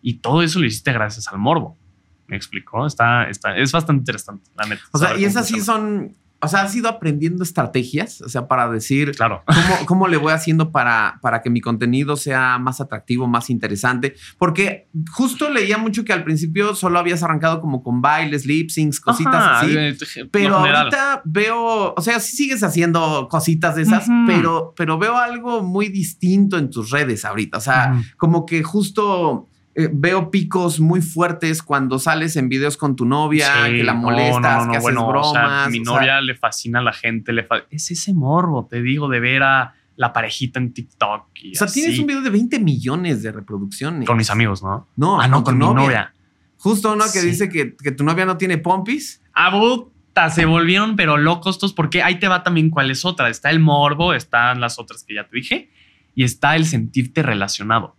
Y 0.00 0.14
todo 0.14 0.42
eso 0.42 0.58
lo 0.58 0.66
hiciste 0.66 0.92
gracias 0.92 1.28
al 1.28 1.38
morbo. 1.38 1.76
¿Me 2.26 2.36
explicó? 2.36 2.86
Está, 2.86 3.24
está, 3.28 3.56
es 3.56 3.72
bastante 3.72 4.00
interesante, 4.00 4.50
la 4.56 4.66
neta. 4.66 4.82
O 4.92 4.98
sea, 4.98 5.16
y 5.18 5.24
esas 5.24 5.46
sí 5.46 5.60
son. 5.60 6.16
O 6.40 6.48
sea, 6.48 6.60
has 6.62 6.74
ido 6.76 6.90
aprendiendo 6.90 7.42
estrategias, 7.42 8.20
o 8.20 8.28
sea, 8.28 8.46
para 8.48 8.68
decir 8.68 9.12
Claro. 9.12 9.42
cómo, 9.46 9.86
cómo 9.86 10.08
le 10.08 10.18
voy 10.18 10.30
haciendo 10.34 10.72
para, 10.72 11.18
para 11.22 11.40
que 11.40 11.48
mi 11.48 11.62
contenido 11.62 12.16
sea 12.18 12.58
más 12.58 12.82
atractivo, 12.82 13.26
más 13.26 13.48
interesante. 13.48 14.14
Porque 14.36 14.88
justo 15.12 15.48
leía 15.48 15.78
mucho 15.78 16.04
que 16.04 16.12
al 16.12 16.22
principio 16.22 16.74
solo 16.74 16.98
habías 16.98 17.22
arrancado 17.22 17.62
como 17.62 17.82
con 17.82 18.02
bailes, 18.02 18.44
lip 18.44 18.68
syncs, 18.68 19.00
cositas 19.00 19.34
Ajá, 19.36 19.60
así. 19.60 19.74
eh, 19.74 19.96
Pero 20.30 20.56
ahorita 20.56 21.22
veo, 21.24 21.94
o 21.96 22.00
sea, 22.02 22.20
sí 22.20 22.36
sigues 22.36 22.62
haciendo 22.62 23.26
cositas 23.30 23.76
de 23.76 23.82
esas, 23.82 24.06
pero, 24.26 24.74
pero 24.76 24.98
veo 24.98 25.16
algo 25.16 25.62
muy 25.62 25.88
distinto 25.88 26.58
en 26.58 26.68
tus 26.68 26.90
redes 26.90 27.24
ahorita. 27.24 27.56
O 27.56 27.62
sea, 27.62 28.02
como 28.18 28.44
que 28.44 28.62
justo 28.62 29.48
eh, 29.76 29.88
veo 29.92 30.30
picos 30.30 30.78
muy 30.80 31.00
fuertes 31.02 31.62
cuando 31.62 31.98
sales 31.98 32.36
en 32.36 32.48
videos 32.48 32.76
con 32.76 32.94
tu 32.96 33.04
novia, 33.06 33.48
Sí, 33.66 33.72
que 33.78 33.84
la 33.84 33.94
molestas, 33.94 34.40
no, 34.40 34.58
no, 34.60 34.64
no, 34.66 34.70
que 34.70 34.76
haces 34.78 34.82
bueno, 34.82 35.08
o 35.08 35.32
sea, 35.32 35.42
bromas. 35.42 35.70
mi 35.70 35.80
o 35.80 35.84
sea, 35.84 35.94
novia 35.94 36.20
le 36.20 36.34
fascina 36.36 36.78
a 36.78 36.82
la 36.82 36.92
gente. 36.92 37.32
Le 37.32 37.42
fa- 37.44 37.64
es 37.70 37.90
ese 37.90 38.14
morbo, 38.14 38.66
te 38.70 38.80
digo, 38.82 39.08
de 39.08 39.20
ver 39.20 39.42
a 39.42 39.74
la 39.96 40.12
parejita 40.12 40.58
en 40.60 40.72
TikTok. 40.72 41.26
Y 41.42 41.52
o 41.52 41.54
sea, 41.58 41.66
tienes 41.66 41.98
un 41.98 42.06
video 42.06 42.22
de 42.22 42.30
20 42.30 42.58
millones 42.60 43.22
de 43.22 43.32
reproducciones. 43.32 44.06
con 44.06 44.16
mis 44.16 44.30
amigos, 44.30 44.62
¿no? 44.62 44.88
No, 44.96 45.20
ah, 45.20 45.28
no, 45.28 45.42
con, 45.44 45.56
mi 45.58 45.64
novia. 45.64 46.12
Justo 46.56 46.92
uno 46.92 47.04
que 47.12 47.20
Sí. 47.20 47.26
dice 47.26 47.48
que, 47.48 47.76
que 47.76 47.92
tu 47.92 48.04
novia 48.04 48.24
no 48.26 48.36
tiene 48.36 48.58
pompis. 48.58 49.22
Ah, 49.34 49.50
puta, 49.50 50.30
se 50.30 50.46
volvieron 50.46 50.96
pero 50.96 51.16
locos 51.16 51.58
todos 51.58 51.72
porque 51.72 52.02
ahí 52.02 52.18
te 52.18 52.26
va 52.28 52.42
también 52.42 52.70
cuál 52.70 52.90
es 52.90 53.04
otra. 53.04 53.28
Está 53.28 53.50
el 53.50 53.60
morbo, 53.60 54.14
están 54.14 54.60
las 54.60 54.78
otras 54.78 55.04
que 55.04 55.14
ya 55.14 55.28
te 55.28 55.36
dije 55.36 55.70
y 56.14 56.24
está 56.24 56.54
el 56.56 56.64
sentirte 56.64 57.22
relacionado. 57.22 57.96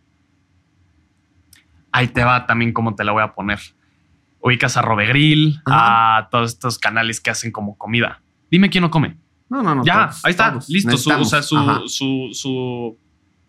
Ahí 1.96 2.10
te 2.10 2.26
va 2.26 2.46
también 2.46 2.74
cómo 2.74 2.94
te 2.94 3.06
la 3.06 3.14
voy 3.14 3.24
a 3.24 3.34
poner. 3.34 3.58
Ubicas 4.42 4.76
a 4.76 4.82
Robegril, 4.82 5.62
Ajá. 5.64 6.18
a 6.18 6.30
todos 6.30 6.52
estos 6.52 6.78
canales 6.78 7.22
que 7.22 7.30
hacen 7.30 7.54
como 7.54 7.78
comida. 7.78 8.22
Dime 8.52 8.70
quién 8.70 8.82
no 8.82 8.92
come. 8.92 9.16
No, 9.48 9.64
no, 9.64 9.76
no. 9.76 9.86
ya, 9.86 10.08
todos, 10.08 10.26
ahí 10.26 10.32
está, 10.32 10.52
todos. 10.52 10.68
listo. 10.68 10.98
Su, 10.98 11.10
o 11.10 11.24
sea, 11.24 11.42
su, 11.42 11.56
su, 11.88 12.30
su 12.34 12.98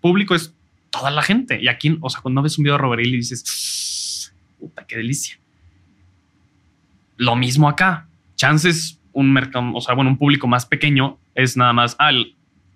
público 0.00 0.36
es 0.36 0.54
toda 0.90 1.10
la 1.10 1.22
gente. 1.22 1.60
Y 1.60 1.66
aquí, 1.66 1.98
o 2.00 2.08
sea, 2.08 2.20
cuando 2.20 2.40
ves 2.40 2.56
un 2.56 2.62
video 2.62 2.76
de 2.76 2.82
Robegril 2.82 3.14
y 3.14 3.16
dices, 3.16 4.32
puta, 4.60 4.86
qué 4.86 4.96
delicia. 4.96 5.40
Lo 7.16 7.34
mismo 7.34 7.68
acá. 7.68 8.06
Chances, 8.36 9.00
un 9.12 9.32
mercado, 9.32 9.72
o 9.74 9.80
sea, 9.80 9.96
bueno, 9.96 10.10
un 10.12 10.18
público 10.18 10.46
más 10.46 10.66
pequeño 10.66 11.18
es 11.34 11.56
nada 11.56 11.72
más 11.72 11.96
ah, 11.98 12.12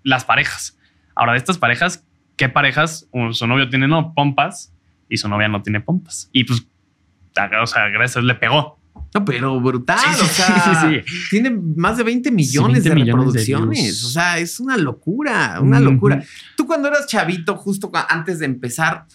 las 0.03 0.25
parejas. 0.25 0.77
Ahora, 1.15 1.35
de 1.35 1.39
estas 1.39 1.59
parejas, 1.59 2.05
¿qué 2.37 2.49
parejas? 2.49 3.09
Su 3.31 3.47
novio 3.47 3.69
tiene 3.69 3.87
no 3.87 4.15
pompas 4.15 4.75
y 5.11 5.19
su 5.19 5.29
novia 5.29 5.49
no 5.49 5.63
tiene 5.63 5.81
pompas. 5.81 6.31
Y 6.33 6.45
pues, 6.45 6.61
o 6.61 7.67
sea, 7.67 7.89
gracias, 7.89 8.25
le 8.25 8.35
pegó. 8.37 8.79
No, 9.13 9.25
pero 9.25 9.61
brutal. 9.61 9.99
Sí, 9.99 10.15
sí, 10.15 10.23
o 10.23 10.29
sea, 10.29 10.89
sí, 10.89 11.01
sí. 11.05 11.15
tiene 11.31 11.51
más 11.51 11.97
de 11.97 12.05
20 12.05 12.31
millones 12.31 12.85
20 12.85 12.89
de 12.89 12.95
millones 12.95 13.33
de 13.33 13.41
reproducciones. 13.41 14.05
o 14.05 14.09
sea, 14.09 14.39
es 14.39 14.61
una 14.61 14.77
locura, 14.77 15.59
una 15.61 15.81
locura. 15.81 16.23
Tú 16.57 16.67
cuando 16.67 16.89
eras 16.89 17.07
chavito, 17.07 17.57
justo 17.57 17.91
antes 18.09 18.39
de 18.39 18.47
empezar, 18.47 19.07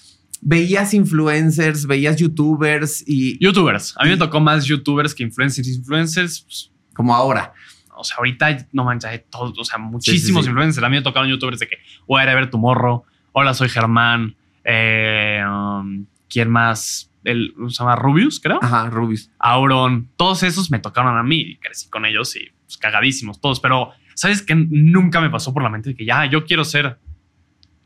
veías 0.42 0.94
influencers, 0.94 1.88
veías 1.88 2.18
youtubers 2.18 3.04
y 3.08 3.38
Youtubers. 3.44 3.96
A 3.98 4.04
mí 4.04 4.10
me 4.10 4.18
tocó 4.18 4.40
más 4.40 4.66
youtubers 4.66 5.16
que 5.16 5.24
influencers. 5.24 5.68
Influencers, 5.68 6.42
pues, 6.42 6.72
como 6.94 7.16
ahora. 7.16 7.54
o 7.96 8.04
sea, 8.04 8.18
ahorita 8.18 8.68
no 8.74 8.84
manches, 8.84 9.10
hay 9.10 9.22
todos, 9.30 9.58
o 9.58 9.64
sea, 9.64 9.78
muchísimos 9.78 10.44
sí. 10.44 10.50
influencers. 10.50 10.86
A 10.86 10.90
mí 10.90 10.98
me 10.98 11.02
tocaron 11.02 11.30
youtubers 11.30 11.60
de 11.60 11.68
que 11.68 11.78
voy 12.06 12.20
a 12.20 12.24
ir 12.26 12.30
a 12.30 12.36
ver 12.36 12.50
tu 12.50 12.58
morro. 12.58 13.06
Hola, 13.32 13.54
soy 13.54 13.70
Germán. 13.70 14.36
Eh, 14.66 15.42
um, 15.48 16.06
¿Quién 16.28 16.50
más? 16.50 17.12
El, 17.24 17.54
se 17.70 17.76
llama 17.78 17.96
Rubius, 17.96 18.40
creo. 18.40 18.60
Ajá, 18.62 18.90
Rubius. 18.90 19.32
Auron. 19.40 20.10
Todos 20.18 20.44
esos 20.44 20.70
me 20.70 20.80
tocaron 20.80 21.18
a 21.18 21.24
mí 21.24 21.40
y 21.42 21.58
crecí 21.58 21.90
con 21.90 22.06
ellos 22.06 22.36
y 22.36 22.52
pues, 22.66 22.78
cagadísimos 22.78 23.40
todos. 23.40 23.60
Pero, 23.60 23.92
¿sabes 24.16 24.42
qué? 24.42 24.56
Nunca 24.56 25.22
me 25.22 25.30
pasó 25.30 25.54
por 25.54 25.64
la 25.64 25.70
mente 25.70 25.92
de 25.92 25.96
que 25.96 26.06
ya, 26.06 26.26
yo 26.26 26.46
quiero 26.46 26.66
ser 26.66 26.98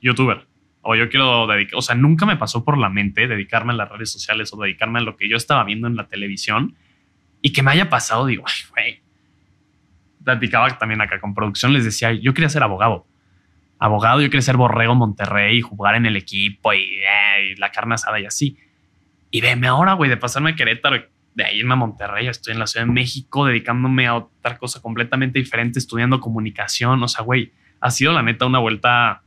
youtuber. 0.01 0.47
O 0.81 0.95
yo 0.95 1.09
quiero 1.09 1.45
dedicar, 1.45 1.77
o 1.77 1.81
sea, 1.81 1.95
nunca 1.95 2.25
me 2.25 2.37
pasó 2.37 2.63
por 2.63 2.77
la 2.77 2.89
mente 2.89 3.27
dedicarme 3.27 3.73
a 3.73 3.75
las 3.75 3.89
redes 3.89 4.11
sociales 4.11 4.53
o 4.53 4.61
dedicarme 4.61 4.99
a 4.99 5.01
lo 5.01 5.17
que 5.17 5.27
yo 5.27 5.35
estaba 5.35 5.63
viendo 5.65 5.87
en 5.87 5.97
la 5.97 6.07
televisión 6.07 6.75
y 7.41 7.51
que 7.51 7.61
me 7.61 7.71
haya 7.71 7.89
pasado, 7.89 8.25
digo, 8.25 8.45
ay, 8.47 8.69
güey. 8.71 9.01
Platicaba 10.23 10.77
también 10.77 11.01
acá 11.01 11.19
con 11.19 11.33
producción, 11.33 11.73
les 11.73 11.83
decía, 11.83 12.13
yo 12.13 12.33
quería 12.33 12.49
ser 12.49 12.63
abogado. 12.63 13.05
Abogado, 13.79 14.19
yo 14.21 14.27
quería 14.29 14.41
ser 14.41 14.57
borrego 14.57 14.93
Monterrey 14.93 15.57
y 15.57 15.61
jugar 15.61 15.95
en 15.95 16.05
el 16.05 16.15
equipo 16.17 16.73
y, 16.73 16.77
eh, 16.79 17.53
y 17.53 17.55
la 17.55 17.71
carne 17.71 17.95
asada 17.95 18.19
y 18.19 18.25
así. 18.25 18.57
Y 19.31 19.41
veme 19.41 19.67
ahora, 19.67 19.93
güey, 19.93 20.09
de 20.09 20.17
pasarme 20.17 20.51
a 20.51 20.55
Querétaro, 20.55 21.01
de 21.35 21.43
ahí 21.45 21.59
irme 21.59 21.73
a 21.73 21.77
Monterrey, 21.77 22.27
estoy 22.27 22.53
en 22.53 22.59
la 22.59 22.67
Ciudad 22.67 22.85
de 22.85 22.91
México 22.91 23.45
dedicándome 23.45 24.07
a 24.07 24.15
otra 24.15 24.57
cosa 24.57 24.81
completamente 24.81 25.39
diferente, 25.39 25.79
estudiando 25.79 26.19
comunicación. 26.19 27.01
O 27.01 27.07
sea, 27.07 27.23
güey, 27.23 27.53
ha 27.79 27.91
sido 27.91 28.11
la 28.11 28.21
neta 28.23 28.45
una 28.45 28.59
vuelta 28.59 29.21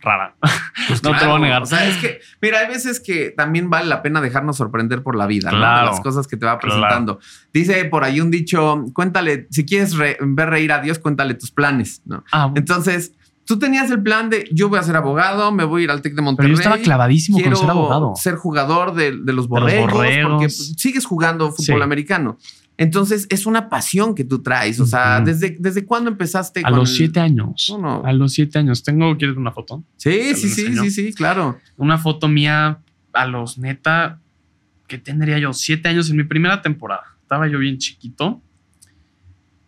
rara. 0.00 0.34
Pues 0.88 1.02
No 1.02 1.16
te 1.16 1.24
voy 1.24 1.36
a 1.36 1.38
negar. 1.38 1.62
O 1.62 1.66
sea, 1.66 1.86
es 1.88 1.96
que, 1.96 2.20
mira, 2.42 2.58
hay 2.58 2.66
veces 2.68 3.00
que 3.00 3.30
también 3.30 3.70
vale 3.70 3.86
la 3.88 4.02
pena 4.02 4.20
dejarnos 4.20 4.56
sorprender 4.56 5.02
por 5.02 5.16
la 5.16 5.26
vida. 5.26 5.50
Las 5.50 6.00
cosas 6.00 6.26
que 6.26 6.36
te 6.36 6.44
va 6.44 6.58
Claro. 6.58 6.76
presentando. 6.76 7.20
Dice 7.54 7.84
por 7.86 8.04
ahí 8.04 8.20
un 8.20 8.30
dicho, 8.30 8.84
cuéntale, 8.92 9.46
si 9.50 9.64
quieres 9.64 9.96
re- 9.96 10.18
ver 10.20 10.50
reír 10.50 10.72
a 10.72 10.80
Dios, 10.80 10.98
cuéntale 10.98 11.32
tus 11.34 11.50
planes, 11.52 12.02
¿no? 12.04 12.22
Ah, 12.32 12.52
Entonces, 12.54 13.14
tú 13.44 13.58
tenías 13.58 13.90
el 13.90 14.02
plan 14.02 14.30
de, 14.30 14.48
yo 14.52 14.68
voy 14.68 14.78
a 14.78 14.82
ser 14.82 14.96
abogado, 14.96 15.52
me 15.52 15.64
voy 15.64 15.82
a 15.82 15.84
ir 15.84 15.90
al 15.90 16.02
TEC 16.02 16.12
de 16.12 16.16
pero 16.16 16.24
Monterrey. 16.24 16.52
yo 16.52 16.56
estaba 16.58 16.78
clavadísimo 16.78 17.40
con 17.40 17.56
ser 17.56 17.70
abogado. 17.70 18.12
ser 18.16 18.34
jugador 18.36 18.94
de, 18.94 19.04
de 19.04 19.10
los 19.10 19.24
De 19.24 19.32
los 19.32 19.48
borregos, 19.48 19.90
porque 19.92 20.46
pues, 20.46 20.74
sigues 20.76 21.04
jugando 21.04 21.50
fútbol 21.50 21.78
Sí. 21.78 21.82
americano. 21.82 22.38
Entonces, 22.76 23.28
es 23.30 23.46
una 23.46 23.68
pasión 23.68 24.16
que 24.16 24.24
tú 24.24 24.42
traes. 24.42 24.80
O 24.80 24.86
sea. 24.86 25.20
¿desde, 25.20 25.56
¿desde 25.60 25.84
cuándo 25.84 26.10
empezaste? 26.10 26.60
A 26.64 26.70
con 26.70 26.80
los 26.80 26.90
siete 26.96 27.20
años. 27.20 27.68
No, 27.70 27.78
no. 27.78 28.02
A 28.04 28.12
los 28.12 28.32
siete 28.32 28.58
años. 28.58 28.82
Tengo, 28.82 29.16
¿quieres 29.16 29.36
una 29.36 29.52
foto? 29.52 29.84
Sí, 29.96 30.34
sí, 30.34 30.48
sí, 30.48 30.74
sí, 30.76 30.90
sí, 30.90 31.12
claro. 31.12 31.58
Una 31.76 31.98
foto 31.98 32.26
mía 32.26 32.80
a 33.12 33.26
los 33.26 33.58
neta, 33.58 34.18
que 34.88 34.98
tendría 34.98 35.38
yo? 35.38 35.52
Siete 35.52 35.88
años 35.88 36.10
en 36.10 36.16
mi 36.16 36.24
primera 36.24 36.62
temporada. 36.62 37.04
Estaba 37.22 37.46
yo 37.46 37.58
bien 37.60 37.78
chiquito. 37.78 38.42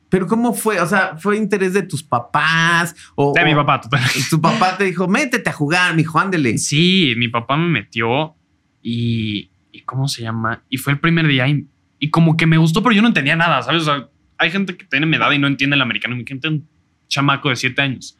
Pero 0.09 0.27
¿cómo 0.27 0.55
fue? 0.55 0.81
O 0.81 0.87
sea, 0.87 1.17
¿fue 1.19 1.37
interés 1.37 1.73
de 1.73 1.83
tus 1.83 2.03
papás? 2.03 2.95
O, 3.15 3.33
De 3.35 3.45
mi 3.45 3.55
papá, 3.55 3.81
total. 3.81 4.01
tu 4.31 4.41
papá 4.41 4.77
te 4.77 4.85
dijo, 4.85 5.09
métete 5.09 5.51
a 5.51 5.53
jugar, 5.53 5.95
mijo, 5.97 6.19
ándele. 6.19 6.59
Sí, 6.59 7.15
mi 7.17 7.29
papá 7.29 7.57
me 7.57 7.69
metió 7.69 8.37
y, 8.83 9.51
y 9.73 9.81
¿cómo 9.83 10.07
se 10.09 10.23
llama? 10.23 10.63
Y 10.69 10.77
fue 10.79 10.93
el 10.93 11.01
primer 11.01 11.27
día 11.27 11.49
y, 11.49 11.67
y 11.99 12.11
como 12.11 12.37
que 12.37 12.47
me 12.47 12.57
gustó, 12.57 12.83
pero 12.83 12.95
yo 12.95 13.03
no 13.03 13.09
entendía 13.09 13.35
nada, 13.37 13.63
¿sabes? 13.63 13.83
O 13.83 13.85
sea, 13.85 14.09
hay 14.39 14.51
gente 14.51 14.77
que 14.77 14.85
tiene 14.85 15.07
mi 15.07 15.17
edad 15.17 15.31
y 15.33 15.39
no 15.39 15.47
entiende 15.49 15.77
el 15.77 15.83
americano, 15.83 16.17
gente 16.27 16.49
un 16.49 16.69
chamaco 17.09 17.49
de 17.49 17.57
siete 17.57 17.83
años. 17.83 18.17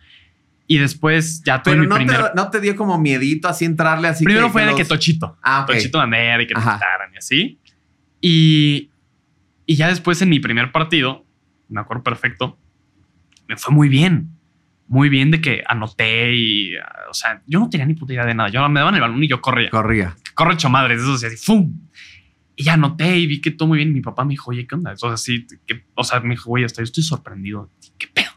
Y 0.69 0.79
después 0.79 1.43
ya 1.45 1.63
tuve 1.63 1.75
Pero 1.75 1.83
mi 1.85 1.89
no, 1.89 1.95
primer... 1.97 2.17
te, 2.17 2.35
no 2.35 2.51
te 2.51 2.61
dio 2.61 2.75
como 2.75 2.99
miedito 2.99 3.47
así 3.47 3.65
entrarle 3.65 4.09
así. 4.09 4.25
primero 4.25 4.51
fue 4.51 4.67
de 4.67 4.75
que 4.75 4.85
Tochito. 4.85 5.37
Ah, 5.43 5.61
ok. 5.63 5.75
Tochito 5.75 5.99
Bandera 5.99 6.43
y 6.43 6.47
que 6.47 6.55
te 6.55 6.61
quitaran 6.61 7.15
y 7.15 7.17
así. 7.19 7.61
Y, 8.21 8.91
y 9.67 9.77
ya 9.77 9.89
después 9.89 10.21
en 10.23 10.31
mi 10.31 10.41
primer 10.41 10.73
partido, 10.73 11.26
me 11.69 11.81
acuerdo 11.81 12.03
perfecto, 12.03 12.59
me 13.49 13.57
fue 13.57 13.75
muy 13.75 13.89
bien. 13.89 14.33
Muy 14.89 15.09
bien 15.09 15.33
de 15.33 15.41
que 15.41 15.65
anoté 15.67 16.33
y, 16.37 16.77
o 17.11 17.13
sea, 17.13 17.43
yo 17.45 17.59
no 17.59 17.69
tenía 17.69 17.87
ni 17.87 17.95
puta 17.95 18.13
idea 18.13 18.25
de 18.25 18.35
nada. 18.35 18.51
Yo 18.51 18.67
me 18.69 18.79
daban 18.79 18.95
el 18.95 19.01
balón 19.01 19.23
y 19.23 19.27
yo 19.27 19.41
corría. 19.41 19.69
Corría. 19.69 20.15
Corre 20.35 20.55
hecho 20.55 20.69
madres, 20.69 21.03
eso 21.03 21.15
así, 21.15 21.37
¡fum! 21.37 21.73
Y 22.55 22.63
ya 22.63 22.75
anoté 22.75 23.19
y 23.19 23.27
vi 23.27 23.41
que 23.41 23.51
todo 23.51 23.67
muy 23.67 23.79
bien. 23.79 23.93
Mi 23.93 24.01
papá 24.01 24.25
me 24.25 24.31
dijo, 24.31 24.53
oye, 24.53 24.65
¿qué 24.65 24.77
onda? 24.77 24.97
Sea, 24.97 25.17
sí, 25.17 25.45
que, 25.67 25.87
o 25.95 26.05
sea, 26.05 26.21
me 26.21 26.31
dijo, 26.31 26.51
güey, 26.51 26.63
hasta 26.63 26.83
yo 26.83 26.85
estoy 26.85 27.03
sorprendido. 27.03 27.69
¿Qué 27.99 28.07
pedo? 28.07 28.31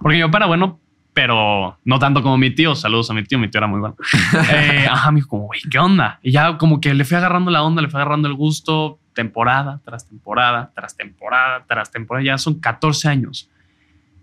Porque 0.00 0.16
mi 0.16 0.22
papá 0.22 0.38
era 0.38 0.46
bueno 0.46 0.80
pero 1.12 1.78
no 1.84 1.98
tanto 1.98 2.22
como 2.22 2.38
mi 2.38 2.50
tío. 2.54 2.74
Saludos 2.74 3.10
a 3.10 3.14
mi 3.14 3.24
tío, 3.24 3.38
mi 3.38 3.50
tío 3.50 3.58
era 3.58 3.66
muy 3.66 3.80
bueno. 3.80 3.96
Eh, 4.52 4.86
ajá, 4.88 5.10
me 5.10 5.16
dijo 5.16 5.28
como, 5.28 5.46
güey, 5.46 5.60
¿qué 5.70 5.78
onda? 5.78 6.18
Y 6.22 6.30
ya 6.30 6.56
como 6.56 6.80
que 6.80 6.94
le 6.94 7.04
fui 7.04 7.16
agarrando 7.16 7.50
la 7.50 7.62
onda, 7.62 7.82
le 7.82 7.88
fui 7.88 8.00
agarrando 8.00 8.28
el 8.28 8.34
gusto, 8.34 8.99
temporada 9.14 9.80
tras 9.84 10.08
temporada, 10.08 10.70
tras 10.74 10.96
temporada, 10.96 11.64
tras 11.68 11.90
temporada. 11.90 12.24
Ya 12.24 12.38
son 12.38 12.60
14 12.60 13.08
años. 13.08 13.50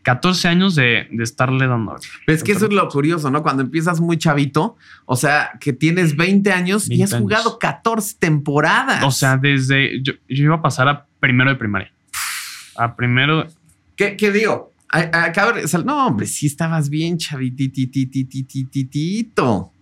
14 0.04 0.47
años 0.47 0.73
de, 0.76 1.08
de 1.12 1.23
estarle 1.23 1.67
dando. 1.67 1.97
Es 2.28 2.41
que 2.41 2.54
eso 2.54 2.67
es 2.67 2.71
lo 2.73 2.88
curioso, 2.88 3.30
¿no? 3.30 3.43
Cuando 3.43 3.62
empiezas 3.63 4.00
muy 4.00 4.17
chavito, 4.17 4.78
o 5.06 5.17
sea, 5.17 5.52
que 5.60 5.73
tienes 5.73 6.15
20 6.15 6.50
años 6.54 6.88
20 6.88 6.95
y 6.95 7.04
has 7.04 7.12
años. 7.12 7.23
jugado 7.23 7.60
14 7.60 8.15
temporadas. 8.17 9.04
O 9.04 9.12
sea, 9.12 9.36
desde 9.36 10.02
yo, 10.02 10.13
yo 10.30 10.43
iba 10.45 10.56
a 10.56 10.62
pasar 10.62 10.88
a 10.88 11.06
primero 11.19 11.50
de 11.50 11.58
primaria. 11.58 11.91
A 12.78 12.95
primero, 12.95 13.47
¿qué, 13.97 14.15
qué 14.15 14.32
digo? 14.32 14.71
A- 14.89 15.26
a- 15.26 15.32
cabe- 15.34 15.65
o 15.65 15.67
sea, 15.67 15.82
no, 15.82 16.08
hombre, 16.08 16.26
sí 16.26 16.47
estabas 16.47 16.89
bien 16.89 17.17
chavititititititito. 17.17 19.73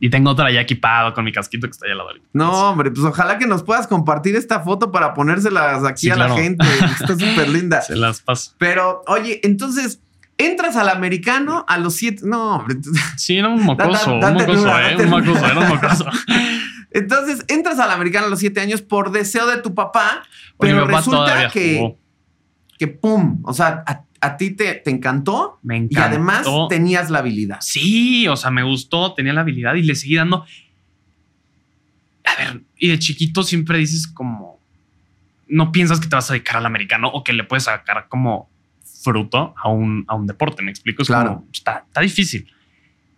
Y 0.00 0.10
tengo 0.10 0.30
otra 0.30 0.50
ya 0.50 0.60
equipado 0.60 1.14
con 1.14 1.24
mi 1.24 1.32
casquito 1.32 1.66
que 1.66 1.70
está 1.72 1.86
allá 1.86 1.92
al 1.92 1.98
lado. 1.98 2.10
No, 2.32 2.70
hombre, 2.70 2.90
pues 2.90 3.04
ojalá 3.06 3.38
que 3.38 3.46
nos 3.46 3.62
puedas 3.62 3.86
compartir 3.86 4.36
esta 4.36 4.60
foto 4.60 4.90
para 4.92 5.14
ponérselas 5.14 5.84
aquí 5.84 6.02
Sí, 6.06 6.10
a 6.10 6.14
claro. 6.14 6.34
la 6.36 6.42
gente. 6.42 6.66
Está 7.00 7.08
súper 7.18 7.48
linda. 7.48 7.80
Se 7.82 7.96
las 7.96 8.20
paso. 8.20 8.52
Pero, 8.58 9.02
oye, 9.06 9.40
entonces, 9.44 10.00
entras 10.36 10.76
al 10.76 10.88
americano 10.88 11.64
a 11.68 11.78
los 11.78 11.94
siete. 11.94 12.22
No, 12.24 12.56
hombre. 12.56 12.76
Sí, 13.16 13.38
era 13.38 13.48
un 13.48 13.62
mocoso, 13.62 14.18
Date- 14.18 14.26
un 14.26 14.34
mocoso, 14.48 14.78
eh, 14.78 14.82
date 14.90 15.04
un 15.04 15.10
mocoso, 15.10 15.46
era 15.46 15.60
un 15.60 15.68
mocoso. 15.68 16.06
Entonces, 16.90 17.44
entras 17.48 17.78
al 17.78 17.90
americano 17.90 18.26
a 18.26 18.30
los 18.30 18.38
siete 18.40 18.60
años 18.60 18.82
por 18.82 19.10
deseo 19.10 19.46
de 19.46 19.58
tu 19.58 19.74
papá, 19.74 20.22
pero 20.58 20.84
papá 20.86 20.96
resulta 20.98 21.48
que, 21.50 21.78
jugó. 21.78 21.98
que, 22.78 22.86
pum, 22.88 23.40
o 23.44 23.52
sea, 23.52 23.82
a, 23.86 24.02
a 24.24 24.36
ti 24.36 24.50
te, 24.52 24.74
te 24.74 24.90
encantó 24.90 25.58
Me 25.62 25.76
y 25.76 25.80
encantó. 25.80 26.02
además 26.08 26.46
tenías 26.68 27.10
la 27.10 27.18
habilidad. 27.20 27.58
Sí, 27.60 28.26
o 28.28 28.36
sea, 28.36 28.50
me 28.50 28.62
gustó, 28.62 29.14
tenía 29.14 29.32
la 29.32 29.42
habilidad 29.42 29.74
y 29.74 29.82
le 29.82 29.94
seguí 29.94 30.16
dando. 30.16 30.44
A 32.24 32.36
ver, 32.42 32.62
y 32.78 32.88
de 32.88 32.98
chiquito 32.98 33.42
siempre 33.42 33.78
dices 33.78 34.06
como, 34.06 34.58
no 35.46 35.72
piensas 35.72 36.00
que 36.00 36.08
te 36.08 36.16
vas 36.16 36.30
a 36.30 36.34
dedicar 36.34 36.56
al 36.56 36.66
americano 36.66 37.08
o 37.08 37.22
que 37.22 37.32
le 37.32 37.44
puedes 37.44 37.64
sacar 37.64 38.06
como 38.08 38.48
fruto 39.02 39.54
a 39.62 39.68
un, 39.68 40.04
a 40.08 40.14
un 40.14 40.26
deporte, 40.26 40.62
me 40.62 40.70
explico. 40.70 41.02
Es 41.02 41.08
Claro. 41.08 41.34
como, 41.36 41.48
está, 41.52 41.84
está 41.86 42.00
difícil. 42.00 42.50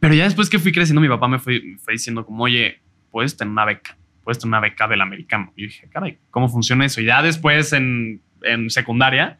Pero 0.00 0.14
ya 0.14 0.24
después 0.24 0.50
que 0.50 0.58
fui 0.58 0.72
creciendo, 0.72 1.00
mi 1.00 1.08
papá 1.08 1.28
me 1.28 1.38
fue, 1.38 1.60
me 1.62 1.78
fue 1.78 1.92
diciendo 1.94 2.26
como, 2.26 2.44
oye, 2.44 2.80
puedes 3.12 3.36
tener 3.36 3.52
una 3.52 3.64
beca, 3.64 3.96
puedes 4.24 4.38
tener 4.38 4.48
una 4.50 4.60
beca 4.60 4.88
del 4.88 5.00
americano. 5.00 5.52
Y 5.56 5.62
yo 5.62 5.66
dije, 5.68 5.88
caray, 5.88 6.18
¿cómo 6.30 6.48
funciona 6.48 6.84
eso? 6.84 7.00
Y 7.00 7.04
ya 7.06 7.22
después 7.22 7.72
en, 7.72 8.20
en 8.42 8.68
secundaria, 8.70 9.38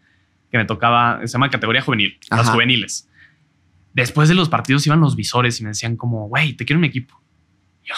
que 0.56 0.62
me 0.62 0.64
tocaba, 0.66 1.20
se 1.22 1.28
llama 1.28 1.50
categoría 1.50 1.82
juvenil, 1.82 2.18
las 2.30 2.40
Ajá. 2.40 2.52
juveniles. 2.52 3.08
Después 3.92 4.28
de 4.28 4.34
los 4.34 4.48
partidos 4.48 4.86
iban 4.86 5.00
los 5.00 5.16
visores 5.16 5.60
y 5.60 5.62
me 5.62 5.70
decían 5.70 5.96
como, 5.96 6.28
güey, 6.28 6.52
te 6.54 6.64
quiero 6.64 6.78
en 6.78 6.82
mi 6.82 6.88
equipo. 6.88 7.20
Y 7.82 7.88
Yo, 7.88 7.94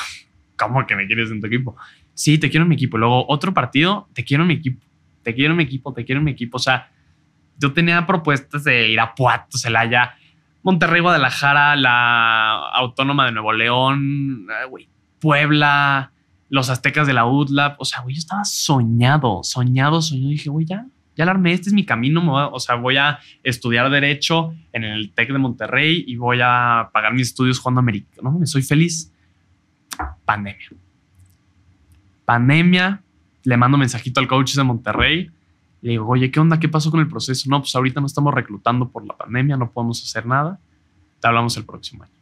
¿cómo 0.57 0.87
que 0.87 0.95
me 0.95 1.07
quieres 1.07 1.31
en 1.31 1.41
tu 1.41 1.47
equipo? 1.49 1.77
Sí, 2.15 2.39
te 2.39 2.51
quiero 2.51 2.63
en 2.65 2.69
mi 2.69 2.75
equipo. 2.77 2.99
Luego 2.99 3.25
otro 3.29 3.53
partido, 3.55 4.09
te 4.13 4.25
quiero 4.25 4.45
en 4.45 4.49
mi 4.49 4.55
equipo. 4.55 4.85
Te 5.23 5.35
quiero 5.35 5.53
en 5.53 5.57
mi 5.59 5.65
equipo, 5.65 5.93
te 5.93 6.05
quiero 6.05 6.21
en 6.21 6.25
mi 6.25 6.31
equipo. 6.31 6.57
O 6.57 6.61
sea, 6.61 6.91
yo 7.59 7.73
tenía 7.73 8.07
propuestas 8.07 8.65
de 8.65 8.89
Irapuato, 8.91 9.59
Celaya, 9.59 10.15
Monterrey, 10.63 11.01
Guadalajara, 11.01 11.77
la 11.77 12.69
Autónoma 12.75 13.27
de 13.27 13.33
Nuevo 13.33 13.53
León, 13.53 14.47
eh, 14.51 14.67
güey, 14.69 14.89
Puebla, 15.21 16.13
los 16.49 16.71
Aztecas 16.71 17.07
de 17.07 17.13
la 17.15 17.27
UTLAP. 17.27 17.81
O 17.81 17.85
sea, 17.85 18.01
güey, 18.03 18.15
yo 18.15 18.19
estaba 18.21 18.45
soñado, 18.45 19.41
soñado, 19.43 20.01
soñado. 20.03 20.31
Dije, 20.31 20.51
güey, 20.51 20.67
ya, 20.67 20.87
ya 21.19 21.25
la 21.25 21.33
armé, 21.33 21.53
este 21.53 21.69
es 21.69 21.75
mi 21.75 21.85
camino. 21.85 22.23
voy 22.23 22.49
o 22.53 22.61
sea, 22.61 22.77
voy 22.77 22.97
a 22.97 23.19
estudiar 23.43 23.91
Derecho 23.91 24.55
en 24.73 24.85
el 24.85 25.11
TEC 25.11 25.33
de 25.33 25.39
Monterrey 25.39 26.05
y 26.07 26.15
voy 26.15 26.39
a 26.41 26.91
pagar 26.93 27.13
mis 27.13 27.29
estudios 27.29 27.59
jugando 27.59 27.81
americano. 27.81 28.31
No, 28.31 28.39
me 28.39 28.47
soy 28.47 28.63
feliz. 28.63 29.13
Pandemia. 30.25 30.69
Pandemia. 32.25 33.03
Le 33.43 33.57
mando 33.57 33.77
mensajito 33.77 34.21
al 34.21 34.29
coach 34.29 34.55
de 34.55 34.63
Monterrey. 34.63 35.29
Le 35.83 35.91
digo, 35.91 36.07
oye, 36.07 36.31
¿qué 36.31 36.39
onda? 36.39 36.61
¿Qué 36.61 36.69
pasó 36.69 36.89
con 36.93 37.01
el 37.01 37.09
proceso? 37.09 37.51
No, 37.51 37.61
pues 37.61 37.75
ahorita 37.75 38.01
no 38.01 38.07
estamos 38.07 38.33
reclutando 38.33 38.89
por 38.89 39.05
la 39.05 39.17
pandemia, 39.17 39.57
no 39.57 39.73
podemos 39.73 40.01
hacer 40.01 40.25
nada. 40.25 40.61
Te 41.21 41.27
hablamos 41.27 41.57
el 41.57 41.65
próximo 41.65 42.05
año. 42.05 42.13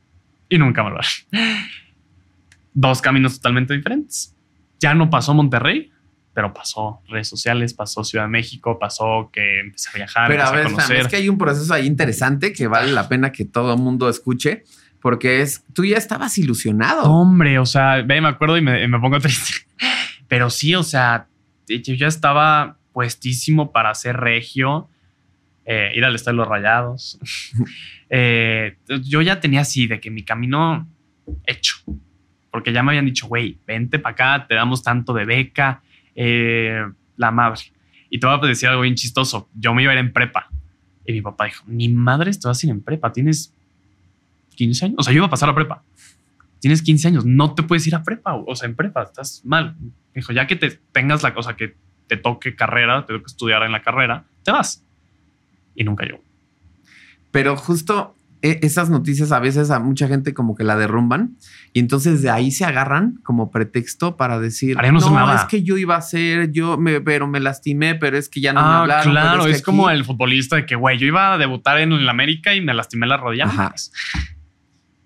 Y 0.49 0.57
nunca 0.57 0.83
me 0.83 0.91
lo 0.91 1.01
Dos 2.73 3.03
caminos 3.03 3.37
totalmente 3.37 3.75
diferentes. 3.75 4.35
Ya 4.81 4.95
no 4.95 5.11
pasó 5.11 5.35
Monterrey, 5.35 5.91
pero 6.37 6.53
pasó 6.53 7.01
redes 7.09 7.29
sociales, 7.29 7.73
pasó 7.73 8.05
Ciudad 8.05 8.27
de 8.27 8.29
México, 8.29 8.79
pasó 8.79 9.31
que 9.33 9.61
empecé 9.61 9.89
a 9.89 9.93
viajar, 9.95 10.29
Pero 10.29 10.43
a 10.43 10.51
ver, 10.51 10.67
a 10.67 10.71
conocer. 10.71 10.97
es 10.99 11.09
que 11.09 11.17
hay 11.17 11.31
un 11.31 11.39
proceso 11.39 11.73
ahí 11.73 11.87
interesante 11.87 12.53
que 12.53 12.67
vale 12.67 12.93
la 12.93 13.09
pena 13.09 13.33
que 13.33 13.47
todo 13.47 13.73
el 13.73 13.81
mundo 13.81 14.07
escuche, 14.11 14.63
porque 15.01 15.41
es, 15.41 15.65
tú 15.73 15.87
ya 15.87 15.97
estabas 15.97 16.37
ilusionado. 16.37 17.11
Hombre, 17.11 17.59
o 17.59 17.65
sea, 17.65 18.03
ve, 18.03 18.21
me 18.21 18.29
acuerdo 18.29 18.59
y 18.59 18.61
me, 18.61 18.87
me 18.87 19.01
pongo 19.01 19.19
triste. 19.19 19.67
Pero 20.29 20.51
sí, 20.51 20.75
o 20.75 20.83
sea, 20.83 21.27
yo 21.67 21.95
ya 21.95 22.07
estaba 22.07 22.77
puestísimo 22.93 23.73
para 23.73 23.95
ser 23.95 24.19
regio, 24.19 24.91
eh, 25.65 25.93
ir 25.95 26.05
al 26.05 26.15
Estadio 26.15 26.41
de 26.41 26.45
los 26.45 26.49
Rayados. 26.49 27.19
Eh, 28.09 28.77
yo 29.03 29.21
ya 29.21 29.41
tenía 29.41 29.63
así 29.63 29.89
de 29.89 29.99
que 29.99 30.13
mi 30.13 30.23
camino 30.23 30.87
hecho, 31.45 31.79
porque 32.53 32.73
ya 32.73 32.85
me 32.85 32.93
habían 32.93 33.07
dicho, 33.07 33.27
güey, 33.27 33.59
vente 33.67 33.99
para 33.99 34.13
acá, 34.13 34.47
te 34.47 34.55
damos 34.55 34.85
tanto 34.85 35.13
de 35.13 35.25
beca, 35.25 35.83
eh, 36.17 36.85
la 37.17 37.31
madre. 37.31 37.61
Y 38.11 38.19
te 38.19 38.27
voy 38.27 38.39
a 38.43 38.47
decir 38.47 38.69
algo 38.69 38.83
bien 38.83 38.97
chistoso. 38.97 39.49
Yo 39.55 39.73
me 39.75 39.83
iba 39.83 39.93
a 39.93 39.95
ir 39.95 40.01
en 40.01 40.13
prepa. 40.13 40.49
Y 41.05 41.13
mi 41.13 41.23
papá 41.23 41.45
dijo, 41.45 41.63
ni 41.69 41.89
madre, 41.89 42.33
te 42.33 42.49
vas 42.49 42.61
a 42.61 42.67
ir 42.67 42.73
en 42.73 42.81
prepa, 42.81 43.13
tienes 43.13 43.55
15 44.57 44.87
años. 44.87 44.97
O 44.99 45.03
sea, 45.05 45.13
yo 45.13 45.19
iba 45.19 45.27
a 45.27 45.31
pasar 45.31 45.49
a 45.49 45.55
prepa 45.55 45.83
tienes 46.67 46.83
15 46.83 47.07
años, 47.07 47.25
no 47.25 47.55
te 47.55 47.63
puedes 47.63 47.87
ir 47.87 47.95
a 47.95 48.03
prepa, 48.03 48.35
o 48.35 48.57
sea, 48.57 48.69
en 48.69 48.75
prepa, 48.75 49.05
estás 49.05 49.41
mal. 49.45 49.77
Dijo, 50.13 50.33
ya 50.33 50.49
que 50.49 50.57
te 50.57 50.81
tengas 50.91 51.23
la 51.23 51.33
cosa 51.33 51.55
que 51.55 51.77
te 52.09 52.17
toque 52.17 52.57
carrera, 52.57 53.07
te 53.07 53.15
toque 53.15 53.27
estudiar 53.27 53.63
en 53.63 53.71
la 53.71 53.83
carrera, 53.83 54.25
te 54.43 54.51
vas. 54.51 54.83
Y 55.77 55.85
nunca 55.85 56.09
yo. 56.09 56.17
Pero 57.31 57.57
justo 57.57 58.16
esas 58.63 58.91
noticias 58.91 59.33
a 59.33 59.39
veces 59.39 59.71
a 59.71 59.79
mucha 59.79 60.09
gente 60.09 60.35
como 60.35 60.55
que 60.55 60.65
la 60.65 60.77
derrumban 60.77 61.37
y 61.73 61.81
entonces 61.81 62.23
de 62.23 62.31
ahí 62.31 62.51
se 62.51 62.65
agarran 62.65 63.21
como 63.23 63.51
pretexto 63.51 64.17
para 64.17 64.39
decir, 64.41 64.77
no 64.77 64.93
no, 64.93 65.01
sonaba". 65.01 65.35
es 65.37 65.45
que 65.45 65.63
yo 65.63 65.77
iba 65.77 65.97
a 65.97 66.03
ser, 66.03 66.51
yo 66.53 66.79
me, 66.79 67.01
pero 67.01 67.27
me 67.27 67.41
lastimé, 67.41 67.95
pero 67.95 68.17
es 68.17 68.29
que 68.29 68.41
ya 68.41 68.53
no 68.53 68.61
me 68.61 68.67
ah, 68.67 68.81
hablaron. 68.81 69.13
claro, 69.13 69.45
que 69.45 69.51
es, 69.51 69.57
aquí-". 69.59 69.65
como 69.65 69.91
el 69.91 70.05
futbolista 70.05 70.57
de 70.57 70.67
que, 70.67 70.75
güey, 70.75 70.99
yo 70.99 71.07
iba 71.07 71.35
a 71.35 71.39
debutar 71.39 71.79
en 71.79 71.93
el 71.93 72.09
América 72.09 72.55
y 72.55 72.61
me 72.61 72.75
lastimé 72.75 73.07
la 73.07 73.17
rodilla. 73.17 73.45
Ajá. 73.45 73.71
Pues, 73.71 73.93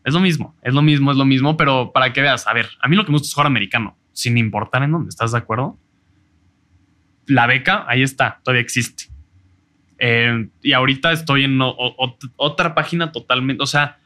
Es 0.05 0.15
lo 0.15 0.21
mismo, 0.21 0.57
es 0.63 0.73
lo 0.73 0.83
mismo, 0.83 1.11
es 1.11 1.17
lo 1.17 1.25
mismo, 1.25 1.57
pero 1.57 1.93
para 1.93 2.13
que 2.13 2.23
veas, 2.23 2.47
a 2.47 2.53
ver, 2.53 2.69
a 2.81 2.89
mí 2.89 2.97
lo 2.97 3.05
que 3.05 3.11
me 3.11 3.19
gusta 3.19 3.27
es 3.27 3.35
jugar 3.35 3.49
americano, 3.49 3.99
sin 4.13 4.39
importar 4.39 4.83
en 4.83 4.93
dónde, 4.93 5.09
¿estás 5.11 5.33
de 5.33 5.39
acuerdo? 5.39 5.79
La 7.27 7.47
beca, 7.47 7.85
ahí 7.87 8.03
está, 8.03 8.41
todavía 8.43 8.63
existe. 8.63 9.10
Eh, 10.01 10.49
y 10.63 10.73
ahorita 10.73 11.13
estoy 11.13 11.45
en 11.45 11.61
o- 11.61 11.69
o- 11.77 12.17
otra 12.37 12.75
página 12.75 13.13
totalmente, 13.13 13.63
o 13.63 13.67
sea, 13.67 13.99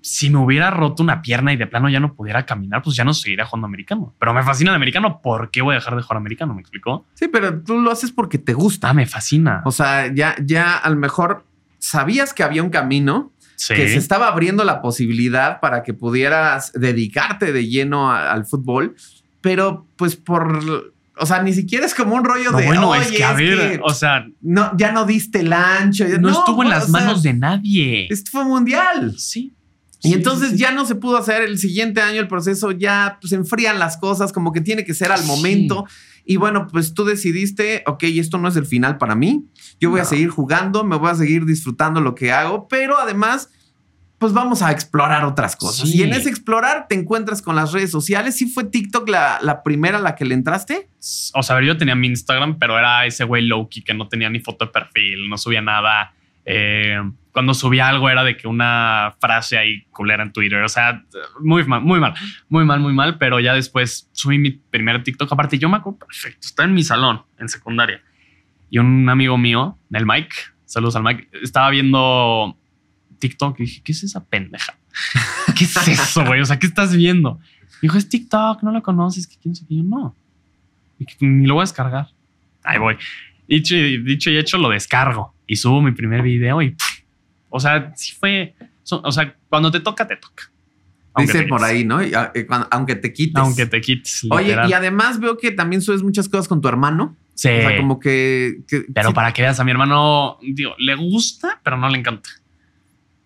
si 0.00 0.30
me 0.30 0.38
hubiera 0.38 0.70
roto 0.70 1.02
una 1.02 1.22
pierna 1.22 1.52
y 1.52 1.56
de 1.56 1.66
plano 1.68 1.88
ya 1.88 2.00
no 2.00 2.14
pudiera 2.14 2.44
caminar, 2.44 2.82
pues 2.82 2.96
ya 2.96 3.04
no 3.04 3.14
seguiría 3.14 3.44
jugando 3.44 3.66
americano. 3.66 4.14
Pero 4.18 4.34
me 4.34 4.42
fascina 4.42 4.70
el 4.70 4.76
americano, 4.76 5.20
¿por 5.22 5.50
qué 5.52 5.62
voy 5.62 5.74
a 5.74 5.78
dejar 5.78 5.94
de 5.94 6.02
jugar 6.02 6.16
americano? 6.16 6.54
¿Me 6.54 6.60
explicó? 6.60 7.06
Sí, 7.14 7.28
pero 7.28 7.62
tú 7.62 7.78
lo 7.80 7.90
haces 7.92 8.10
porque 8.10 8.38
te 8.38 8.52
gusta. 8.52 8.90
Ah, 8.90 8.94
me 8.94 9.06
fascina. 9.06 9.62
O 9.64 9.70
sea, 9.70 10.12
ya, 10.12 10.34
ya 10.44 10.76
a 10.76 10.90
lo 10.90 10.96
mejor 10.96 11.44
sabías 11.78 12.34
que 12.34 12.42
había 12.42 12.64
un 12.64 12.70
camino, 12.70 13.30
Sí. 13.54 13.74
que 13.74 13.86
se 13.88 13.96
estaba 13.98 14.26
abriendo 14.26 14.64
la 14.64 14.82
posibilidad 14.82 15.60
para 15.60 15.84
que 15.84 15.94
pudieras 15.94 16.72
dedicarte 16.72 17.52
de 17.52 17.68
lleno 17.68 18.10
a- 18.10 18.32
al 18.32 18.44
fútbol, 18.44 18.96
pero 19.40 19.86
pues 19.96 20.16
por, 20.16 20.91
o 21.18 21.26
sea, 21.26 21.42
ni 21.42 21.52
siquiera 21.52 21.84
es 21.86 21.94
como 21.94 22.14
un 22.14 22.24
rollo 22.24 22.50
No, 22.52 22.58
de, 22.58 22.66
bueno, 22.66 22.88
"Oye, 22.90 23.00
es 23.02 23.12
que 23.12 23.24
a 23.24 23.32
ver, 23.34 23.80
o 23.84 23.92
sea, 23.94 24.26
no, 24.40 24.72
ya 24.76 24.92
no 24.92 25.04
diste 25.04 25.40
el 25.40 25.52
ancho. 25.52 26.04
no, 26.20 26.30
estuvo 26.30 26.62
en 26.62 26.70
las 26.70 26.84
sea, 26.84 26.92
manos 26.92 27.22
de 27.22 27.34
nadie. 27.34 28.06
Esto 28.10 28.30
fue 28.32 28.44
mundial. 28.44 29.14
Sí. 29.18 29.54
Y 30.04 30.08
Sí, 30.08 30.14
entonces 30.14 30.50
sí, 30.50 30.56
ya 30.56 30.72
no 30.72 30.84
se 30.84 30.96
pudo 30.96 31.16
hacer 31.16 31.42
el 31.42 31.58
siguiente 31.58 32.00
año 32.00 32.18
el 32.20 32.26
proceso, 32.28 32.72
ya 32.72 33.18
pues 33.20 33.32
enfrían 33.32 33.78
las 33.78 33.96
cosas, 33.98 34.32
como 34.32 34.52
que 34.52 34.60
tiene 34.60 34.84
que 34.84 34.94
ser 34.94 35.12
al 35.12 35.20
Sí. 35.20 35.26
momento. 35.26 35.84
Y 36.24 36.36
bueno, 36.36 36.66
pues 36.70 36.92
tú 36.94 37.04
decidiste, 37.04 37.84
ok, 37.86 38.02
esto 38.04 38.38
no 38.38 38.48
es 38.48 38.56
el 38.56 38.66
final 38.66 38.96
para 38.98 39.14
mí, 39.14 39.44
yo 39.80 39.90
voy 39.90 40.00
a 40.00 40.04
seguir 40.04 40.28
jugando, 40.30 40.82
me 40.84 40.96
voy 40.96 41.10
a 41.10 41.14
seguir 41.14 41.44
disfrutando 41.44 42.00
lo 42.00 42.14
que 42.16 42.32
hago, 42.32 42.66
pero 42.68 42.98
además, 42.98 43.50
pues 44.22 44.32
vamos 44.32 44.62
a 44.62 44.70
explorar 44.70 45.24
otras 45.24 45.56
cosas. 45.56 45.90
Sí. 45.90 45.98
Y 45.98 46.02
en 46.04 46.12
ese 46.12 46.28
explorar 46.28 46.86
te 46.88 46.94
encuentras 46.94 47.42
con 47.42 47.56
las 47.56 47.72
redes 47.72 47.90
sociales. 47.90 48.36
¿Sí 48.36 48.46
fue 48.46 48.62
TikTok 48.62 49.08
la, 49.08 49.40
la 49.42 49.64
primera 49.64 49.98
a 49.98 50.00
la 50.00 50.14
que 50.14 50.24
le 50.24 50.34
entraste? 50.34 50.88
O 51.34 51.42
sea, 51.42 51.56
a 51.56 51.58
ver, 51.58 51.66
yo 51.66 51.76
tenía 51.76 51.96
mi 51.96 52.06
Instagram, 52.06 52.56
pero 52.56 52.78
era 52.78 53.04
ese 53.04 53.24
güey 53.24 53.44
Loki 53.44 53.82
que 53.82 53.94
no 53.94 54.06
tenía 54.06 54.30
ni 54.30 54.38
foto 54.38 54.66
de 54.66 54.70
perfil, 54.70 55.28
no 55.28 55.36
subía 55.36 55.60
nada. 55.60 56.14
Eh, 56.44 56.98
cuando 57.32 57.52
subía 57.52 57.88
algo 57.88 58.08
era 58.08 58.22
de 58.22 58.36
que 58.36 58.46
una 58.46 59.16
frase 59.20 59.58
ahí 59.58 59.82
culera 59.90 60.22
en 60.22 60.32
Twitter. 60.32 60.62
O 60.62 60.68
sea, 60.68 61.02
muy 61.40 61.64
mal, 61.64 61.80
muy 61.80 61.98
mal, 61.98 62.14
muy 62.48 62.64
mal, 62.64 62.78
muy 62.78 62.92
mal. 62.92 63.18
Pero 63.18 63.40
ya 63.40 63.54
después 63.54 64.08
subí 64.12 64.38
mi 64.38 64.52
primer 64.52 65.02
TikTok. 65.02 65.32
Aparte, 65.32 65.58
yo 65.58 65.68
me 65.68 65.78
acuerdo 65.78 65.98
perfecto. 65.98 66.46
Estaba 66.46 66.68
en 66.68 66.74
mi 66.74 66.84
salón 66.84 67.24
en 67.40 67.48
secundaria 67.48 68.00
y 68.70 68.78
un 68.78 69.08
amigo 69.08 69.36
mío, 69.36 69.76
el 69.90 70.06
Mike, 70.06 70.34
Saludos 70.72 70.96
al 70.96 71.02
Mike. 71.02 71.28
Estaba 71.42 71.68
viendo 71.68 72.56
TikTok 73.22 73.60
y 73.60 73.62
dije, 73.62 73.80
¿qué 73.84 73.92
es 73.92 74.02
esa 74.02 74.24
pendeja? 74.24 74.74
¿Qué 75.56 75.64
es 75.64 75.88
eso, 75.88 76.24
güey? 76.24 76.40
O 76.40 76.44
sea, 76.44 76.58
¿qué 76.58 76.66
estás 76.66 76.94
viendo? 76.96 77.38
Dijo, 77.80 77.96
es 77.96 78.08
TikTok, 78.08 78.62
no 78.62 78.72
lo 78.72 78.82
conoces, 78.82 79.26
que 79.26 79.36
quién 79.40 79.54
qué. 79.54 79.64
Yo 79.68 79.82
no. 79.84 80.14
Y 80.98 81.06
ni 81.24 81.46
lo 81.46 81.54
voy 81.54 81.62
a 81.62 81.64
descargar. 81.64 82.08
Ahí 82.64 82.78
voy. 82.78 82.96
Dicho 83.48 83.74
y, 83.76 84.02
dicho 84.02 84.30
y 84.30 84.38
hecho, 84.38 84.58
lo 84.58 84.68
descargo 84.70 85.34
y 85.46 85.56
subo 85.56 85.80
mi 85.82 85.92
primer 85.92 86.22
video 86.22 86.62
y, 86.62 86.70
pff, 86.70 87.00
o 87.50 87.60
sea, 87.60 87.92
sí 87.96 88.12
fue, 88.12 88.54
o 88.90 89.12
sea, 89.12 89.36
cuando 89.48 89.70
te 89.70 89.80
toca, 89.80 90.06
te 90.06 90.16
toca. 90.16 90.50
Aunque 91.14 91.32
Dice 91.32 91.46
por 91.46 91.62
ahí, 91.62 91.84
¿no? 91.84 92.02
Y, 92.02 92.14
ah, 92.14 92.32
aunque 92.70 92.96
te 92.96 93.12
quites. 93.12 93.36
Aunque 93.36 93.66
te 93.66 93.80
quites. 93.80 94.26
Oye, 94.30 94.56
y 94.68 94.72
además 94.72 95.20
veo 95.20 95.36
que 95.36 95.50
también 95.50 95.82
subes 95.82 96.02
muchas 96.02 96.28
cosas 96.28 96.48
con 96.48 96.60
tu 96.60 96.68
hermano. 96.68 97.16
Sí. 97.34 97.48
O 97.48 97.60
sea, 97.60 97.76
como 97.76 98.00
que. 98.00 98.60
que- 98.66 98.84
Pero 98.94 99.08
sí, 99.10 99.14
para 99.14 99.32
que 99.32 99.42
veas 99.42 99.60
a 99.60 99.64
mi 99.64 99.70
hermano, 99.70 100.38
digo, 100.40 100.74
le 100.78 100.94
gusta, 100.94 101.60
pero 101.62 101.76
no 101.76 101.88
le 101.90 101.98
encanta. 101.98 102.30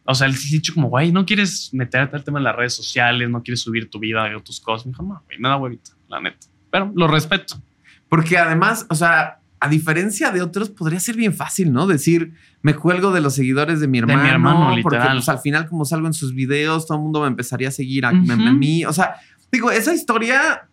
O 0.07 0.14
sea, 0.14 0.27
él 0.27 0.37
sí 0.37 0.55
ha 0.55 0.59
dicho 0.59 0.75
como, 0.75 0.88
güey, 0.88 1.12
no 1.12 1.27
quieres 1.27 1.71
meterte 1.73 2.16
al 2.16 2.25
tema 2.25 2.38
de 2.38 2.45
las 2.45 2.57
redes 2.57 2.75
sociales, 2.75 3.29
no 3.29 3.42
quieres 3.42 3.61
subir 3.61 3.90
tu 3.90 3.99
vida 3.99 4.25
o 4.37 4.40
tus 4.40 4.61
cosas. 4.61 4.87
Me 4.87 4.92
dijo, 4.92 5.03
no, 5.03 5.23
güey, 5.27 5.38
me 5.38 5.49
da 5.49 5.57
huevita, 5.57 5.92
la 6.09 6.21
neta. 6.21 6.47
Pero 6.71 6.92
lo 6.95 7.09
respeto. 7.09 7.61
Porque 8.09 8.38
además, 8.38 8.87
o 8.88 8.95
sea, 8.95 9.40
a 9.59 9.69
diferencia 9.69 10.31
de 10.31 10.42
otros, 10.42 10.71
podría 10.71 11.01
ser 11.01 11.16
bien 11.16 11.35
fácil, 11.35 11.73
¿no? 11.73 11.87
Decir, 11.87 12.35
me 12.62 12.75
cuelgo 12.75 13.11
de 13.11 13.21
los 13.21 13.35
seguidores 13.35 13.81
de 13.81 13.88
mi 13.88 13.92
mi 13.92 13.99
hermano. 13.99 14.29
hermano, 14.29 14.66
porque 14.83 14.97
literal. 14.97 15.16
pues, 15.16 15.29
al 15.29 15.38
final, 15.38 15.66
como 15.69 15.85
salgo 15.85 16.07
en 16.07 16.12
sus 16.12 16.35
videos, 16.35 16.87
todo 16.87 16.99
el 16.99 17.05
mundo 17.05 17.23
me 17.23 17.29
empezaría 17.29 17.69
a 17.69 17.73
seguir 17.73 18.05
a, 18.05 18.12
mí. 18.12 18.85
O 18.85 18.92
sea, 18.92 19.16
digo, 19.51 19.71
esa 19.71 19.95
historia. 19.95 20.69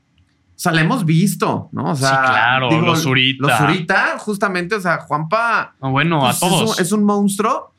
O 0.55 0.59
sea, 0.63 0.71
la 0.71 0.81
hemos 0.81 1.03
visto, 1.03 1.69
¿no? 1.71 1.91
O 1.91 1.95
sea, 1.95 2.09
Sí, 2.09 2.15
claro, 2.15 2.69
digo, 2.69 2.85
los 2.85 3.01
Zurita. 3.01 3.47
Los 3.47 3.57
Zurita, 3.57 4.19
justamente, 4.19 4.75
o 4.75 4.79
sea, 4.79 4.99
Juanpa 4.99 5.75
No, 5.81 5.91
bueno, 5.91 6.19
pues, 6.19 6.37
a 6.37 6.39
todos. 6.39 6.71
Es 6.71 6.77
un, 6.77 6.85
es 6.85 6.91
un 6.91 7.03
monstruo, 7.03 7.72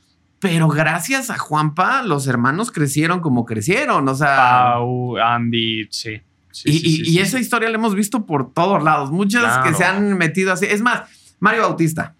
pero 0.44 0.68
gracias 0.68 1.30
a 1.30 1.38
Juanpa, 1.38 2.02
los 2.02 2.26
hermanos 2.26 2.70
crecieron 2.70 3.20
como 3.20 3.46
crecieron. 3.46 4.06
O 4.06 4.14
sea, 4.14 4.72
Pau, 4.74 5.16
Andy, 5.16 5.86
sí. 5.90 6.20
Sí, 6.50 6.68
y, 6.68 6.72
sí, 6.72 6.86
y- 6.86 6.96
sí, 6.96 7.02
y 7.02 7.04
sí. 7.14 7.18
esa 7.20 7.40
historia 7.40 7.70
la 7.70 7.76
hemos 7.76 7.94
visto 7.94 8.26
por 8.26 8.52
todos 8.52 8.82
lados. 8.84 9.10
Muchas 9.10 9.58
que 9.66 9.72
se 9.72 9.84
han 9.84 10.18
metido 10.18 10.52
así. 10.52 10.66
Es 10.66 10.82
más, 10.82 11.04
Mario 11.40 11.62
Bautista 11.62 12.14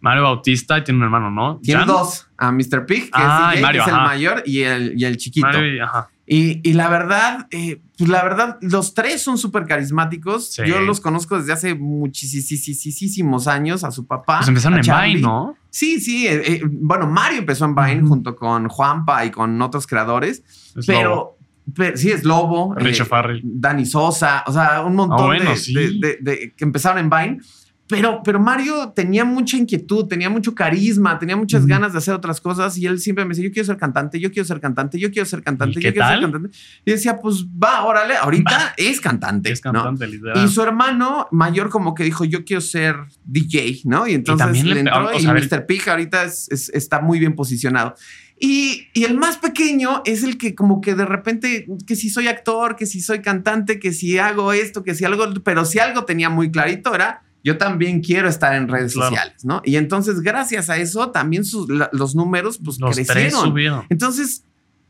Mario 0.00 0.24
Bautista 0.24 0.82
tiene 0.84 0.98
un 0.98 1.04
hermano, 1.04 1.30
¿no? 1.30 1.58
tiene 1.62 1.80
Jan. 1.80 1.88
dos: 1.88 2.28
a 2.36 2.50
Mr. 2.52 2.84
Pig, 2.84 3.04
que 3.04 3.10
Ah, 3.14 3.52
es, 3.54 3.62
Mario, 3.62 3.84
que 3.84 3.90
es 3.90 3.96
el 3.96 4.02
mayor, 4.02 4.42
y 4.44 4.60
el, 4.62 4.92
y 5.00 5.04
el 5.04 5.16
chiquito. 5.16 5.46
Mario 5.46 5.84
ajá. 5.84 6.08
Y, 6.28 6.68
y 6.68 6.72
la 6.74 6.88
verdad, 6.88 7.46
eh, 7.52 7.80
pues 7.96 8.10
la 8.10 8.22
verdad, 8.24 8.58
los 8.60 8.94
tres 8.94 9.22
son 9.22 9.38
súper 9.38 9.64
carismáticos. 9.64 10.52
Sí. 10.54 10.62
Yo 10.66 10.80
los 10.80 11.00
conozco 11.00 11.38
desde 11.38 11.52
hace 11.52 11.74
muchísimos 11.76 13.46
años 13.46 13.84
a 13.84 13.90
su 13.92 14.06
papá. 14.06 14.38
Pues 14.38 14.48
empezaron 14.48 14.78
en. 14.78 14.82
Vine, 14.84 15.20
¿no? 15.20 15.56
Sí, 15.76 16.00
sí. 16.00 16.26
eh, 16.26 16.42
eh, 16.54 16.60
bueno, 16.64 17.06
Mario 17.06 17.40
empezó 17.40 17.66
en 17.66 17.74
Vine 17.74 18.00
junto 18.08 18.34
con 18.34 18.68
Juanpa 18.68 19.24
y 19.26 19.30
con 19.30 19.60
otros 19.60 19.86
creadores. 19.86 20.42
Es 20.74 20.86
pero, 20.86 21.10
Lobo. 21.10 21.38
pero 21.74 21.96
sí, 21.98 22.10
es 22.10 22.24
Lobo. 22.24 22.74
Richo 22.76 23.02
eh, 23.02 23.06
Farrell. 23.06 23.40
Dani 23.44 23.84
Sosa, 23.84 24.42
o 24.46 24.52
sea, 24.52 24.82
un 24.82 24.94
montón 24.96 25.20
Ah, 25.20 25.26
bueno, 25.26 25.50
de, 25.50 25.56
sí. 25.56 25.74
de- 25.74 25.90
de- 26.00 26.18
de- 26.22 26.54
que 26.56 26.64
empezaron 26.64 26.98
en 26.98 27.10
Vine. 27.10 27.40
Pero, 27.88 28.20
pero 28.24 28.40
Mario 28.40 28.92
tenía 28.96 29.24
mucha 29.24 29.56
inquietud, 29.56 30.06
tenía 30.06 30.28
mucho 30.28 30.54
carisma, 30.56 31.18
tenía 31.20 31.36
muchas 31.36 31.60
Ujú. 31.60 31.68
ganas 31.70 31.92
de 31.92 31.98
hacer 31.98 32.14
otras 32.14 32.40
cosas 32.40 32.76
y 32.78 32.86
él 32.86 32.98
siempre 32.98 33.24
me 33.24 33.28
decía, 33.28 33.44
yo 33.44 33.52
quiero 33.52 33.66
ser 33.66 33.76
cantante, 33.76 34.18
yo 34.18 34.32
quiero 34.32 34.44
ser 34.44 34.60
cantante, 34.60 34.98
yo 34.98 35.10
quiero 35.12 35.24
ser 35.24 35.42
cantante, 35.42 35.78
¿Y 35.78 35.82
yo 35.84 35.92
quiero 35.92 36.08
ser 36.08 36.20
cantante. 36.20 36.58
Y 36.84 36.90
decía, 36.90 37.16
pues 37.18 37.44
va, 37.46 37.84
órale, 37.84 38.16
ahorita 38.16 38.74
es 38.76 39.00
cantante. 39.00 39.52
Es 39.52 39.64
¿no? 39.64 39.72
cantante, 39.72 40.08
literal. 40.08 40.44
Y 40.44 40.48
su 40.48 40.62
hermano 40.62 41.28
mayor 41.30 41.68
como 41.70 41.94
que 41.94 42.02
dijo, 42.02 42.24
yo 42.24 42.44
quiero 42.44 42.60
ser 42.60 42.96
DJ, 43.24 43.82
¿no? 43.84 44.08
Y 44.08 44.14
entonces 44.14 44.44
también 44.44 44.68
le 44.68 44.80
entró 44.80 45.06
o 45.08 45.16
y 45.16 45.22
sea, 45.22 45.32
ver- 45.32 45.48
Mr. 45.48 45.66
Pig 45.66 45.88
ahorita 45.88 46.24
es- 46.24 46.48
es- 46.50 46.70
está 46.70 47.00
muy 47.00 47.20
bien 47.20 47.36
posicionado. 47.36 47.94
Y, 48.38 48.88
y 48.92 49.04
el 49.04 49.16
más 49.16 49.38
pequeño 49.38 50.02
es 50.04 50.22
el 50.22 50.36
que 50.36 50.54
como 50.54 50.80
que 50.80 50.94
de 50.94 51.06
repente, 51.06 51.66
que 51.86 51.96
si 51.96 52.10
soy 52.10 52.28
actor, 52.28 52.76
que 52.76 52.84
si 52.84 53.00
soy 53.00 53.22
cantante, 53.22 53.78
que 53.78 53.92
si 53.92 54.18
hago 54.18 54.52
esto, 54.52 54.82
que 54.82 54.94
si 54.94 55.04
algo, 55.04 55.32
pero 55.42 55.64
si 55.64 55.78
algo 55.78 56.04
tenía 56.04 56.28
muy 56.28 56.50
clarito 56.50 56.94
era, 56.94 57.22
yo 57.46 57.56
también 57.58 58.00
quiero 58.02 58.28
estar 58.28 58.54
en 58.54 58.66
redes 58.68 58.94
Claro. 58.94 59.10
sociales, 59.10 59.44
¿no? 59.44 59.62
Y 59.64 59.76
entonces 59.76 60.20
gracias 60.20 60.68
a 60.68 60.76
eso 60.78 61.10
también 61.12 61.44
sus, 61.44 61.68
la- 61.68 61.88
los 61.92 62.14
números 62.16 62.58
pues 62.62 62.78
Los 62.80 62.96
crecieron. 62.96 63.54
Entonces, 63.88 64.42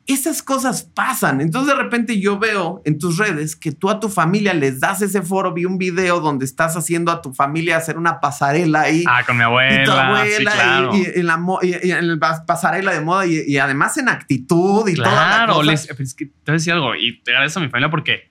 esas 0.07 0.41
cosas 0.41 0.85
pasan. 0.85 1.41
Entonces, 1.41 1.75
de 1.77 1.83
repente 1.83 2.21
yo 2.21 2.39
veo 2.39 2.81
en 2.85 2.97
tus 2.97 3.19
redes 3.19 3.57
que 3.57 3.73
tú 3.73 3.91
a 3.91 3.99
tu 3.99 4.09
familia 4.09 4.55
les 4.55 4.79
das 4.79 5.03
ese 5.03 5.21
foro. 5.21 5.53
Vi 5.53 5.65
un 5.65 5.79
video 5.79 6.21
donde 6.21 6.45
estás 6.45 6.77
haciendo 6.77 7.11
a 7.11 7.21
tu 7.21 7.35
familia 7.35 7.77
hacer 7.77 7.99
una 7.99 8.21
pasarela 8.21 8.83
ahí. 8.83 9.03
Ah, 9.09 9.23
con 9.27 9.37
mi 9.37 9.43
abuela. 9.43 9.83
y 9.83 9.85
tu 9.85 9.91
abuela 9.91 10.51
sí, 10.53 10.57
claro. 10.57 10.95
y, 10.95 11.05
en 11.19 11.27
la 11.27 11.41
y- 11.61 11.91
en 11.91 12.21
pasarela 12.47 12.93
de 12.95 13.01
moda 13.01 13.27
y, 13.27 13.59
además 13.59 13.99
en 13.99 14.09
actitud 14.09 14.89
y 14.89 14.95
toda 14.95 15.11
la 15.11 15.17
Claro, 15.17 15.55
cosa. 15.55 15.71
les- 15.73 15.91
es 15.91 16.15
que 16.15 16.27
te 16.27 16.33
voy 16.47 16.53
a 16.53 16.53
decir 16.53 16.73
algo 16.73 16.95
y 16.95 17.21
te 17.23 17.33
agradezco 17.33 17.59
a 17.59 17.63
mi 17.65 17.69
familia 17.69 17.91
porque 17.91 18.31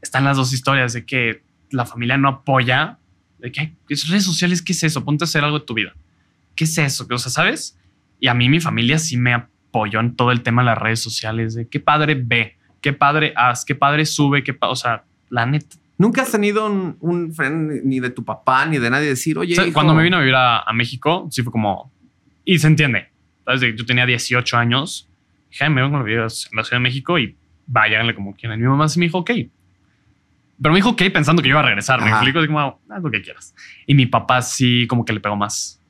están 0.00 0.22
las 0.24 0.36
dos 0.36 0.52
historias 0.52 0.92
de 0.92 1.04
que 1.04 1.42
la 1.70 1.84
familia 1.84 2.16
no 2.16 2.28
apoya, 2.28 2.98
de 3.46 3.52
que 3.52 3.60
"Ay, 3.60 3.74
¿qué 3.88 3.94
es 3.94 4.08
redes 4.08 4.24
sociales, 4.24 4.62
¿qué 4.62 4.72
es 4.72 4.82
eso? 4.82 5.04
Ponte 5.04 5.24
a 5.24 5.26
hacer 5.26 5.42
algo 5.44 5.58
de 5.60 5.64
tu 5.64 5.74
vida. 5.74 5.94
¿Qué 6.54 6.64
es 6.64 6.76
eso? 6.78 7.06
O 7.10 7.18
sea, 7.18 7.30
¿sabes? 7.30 7.78
Y 8.20 8.28
a 8.28 8.34
mí 8.34 8.48
mi 8.48 8.60
familia 8.60 8.98
sí 8.98 9.16
me 9.16 9.32
apoyó 9.34 10.00
en 10.00 10.16
todo 10.16 10.32
el 10.32 10.42
tema 10.42 10.62
de 10.62 10.66
las 10.66 10.78
redes 10.78 11.00
sociales, 11.00 11.54
de 11.54 11.68
qué 11.68 11.80
padre 11.80 12.14
ve, 12.14 12.56
qué 12.80 12.92
padre 12.92 13.32
haz, 13.36 13.64
qué 13.64 13.74
padre 13.74 14.06
sube, 14.06 14.42
qué 14.44 14.54
pa- 14.54 14.68
o 14.68 14.76
sea, 14.76 15.04
la 15.30 15.44
neta. 15.46 15.76
Nunca 15.98 16.22
has 16.22 16.30
tenido 16.32 16.66
un, 16.66 16.96
un 17.00 17.32
friend 17.32 17.82
ni 17.84 18.00
de 18.00 18.10
tu 18.10 18.24
papá 18.24 18.66
ni 18.66 18.78
de 18.78 18.90
nadie 18.90 19.08
decir, 19.08 19.38
oye, 19.38 19.54
O 19.54 19.56
sea, 19.56 19.64
hijo, 19.64 19.74
cuando 19.74 19.94
me 19.94 20.02
vine 20.02 20.16
a 20.16 20.20
vivir 20.20 20.34
a, 20.34 20.60
a 20.60 20.72
México, 20.72 21.26
sí 21.30 21.42
fue 21.42 21.52
como. 21.52 21.90
Y 22.44 22.58
se 22.58 22.66
entiende. 22.66 23.08
¿Sabes? 23.44 23.60
Yo 23.76 23.86
tenía 23.86 24.04
18 24.06 24.56
años. 24.58 25.08
Dije, 25.50 25.64
"Ay, 25.64 25.70
me 25.70 25.80
vengo 25.82 25.96
a 25.96 26.02
vivir 26.02 26.18
a 26.20 26.24
la 26.24 26.28
Ciudad 26.30 26.70
de 26.72 26.80
México 26.80 27.18
y 27.18 27.36
váyanle 27.66 28.14
como 28.14 28.34
quieran. 28.34 28.60
Mi 28.60 28.66
mamá 28.66 28.88
sí 28.88 28.98
me 28.98 29.06
dijo, 29.06 29.18
ok. 29.18 29.30
Pero 30.60 30.72
me 30.72 30.78
dijo, 30.78 30.90
ok, 30.90 31.02
pensando 31.12 31.42
que 31.42 31.48
yo 31.48 31.52
iba 31.54 31.60
a 31.60 31.64
regresar. 31.64 32.00
Me 32.00 32.06
Ajá. 32.06 32.16
explico, 32.16 32.38
así 32.38 32.46
como, 32.48 32.80
haz 32.88 33.02
lo 33.02 33.10
que 33.10 33.20
quieras. 33.22 33.54
Y 33.86 33.94
mi 33.94 34.06
papá 34.06 34.40
sí, 34.42 34.86
como 34.88 35.04
que 35.04 35.12
le 35.12 35.20
pegó 35.20 35.36
más. 35.36 35.80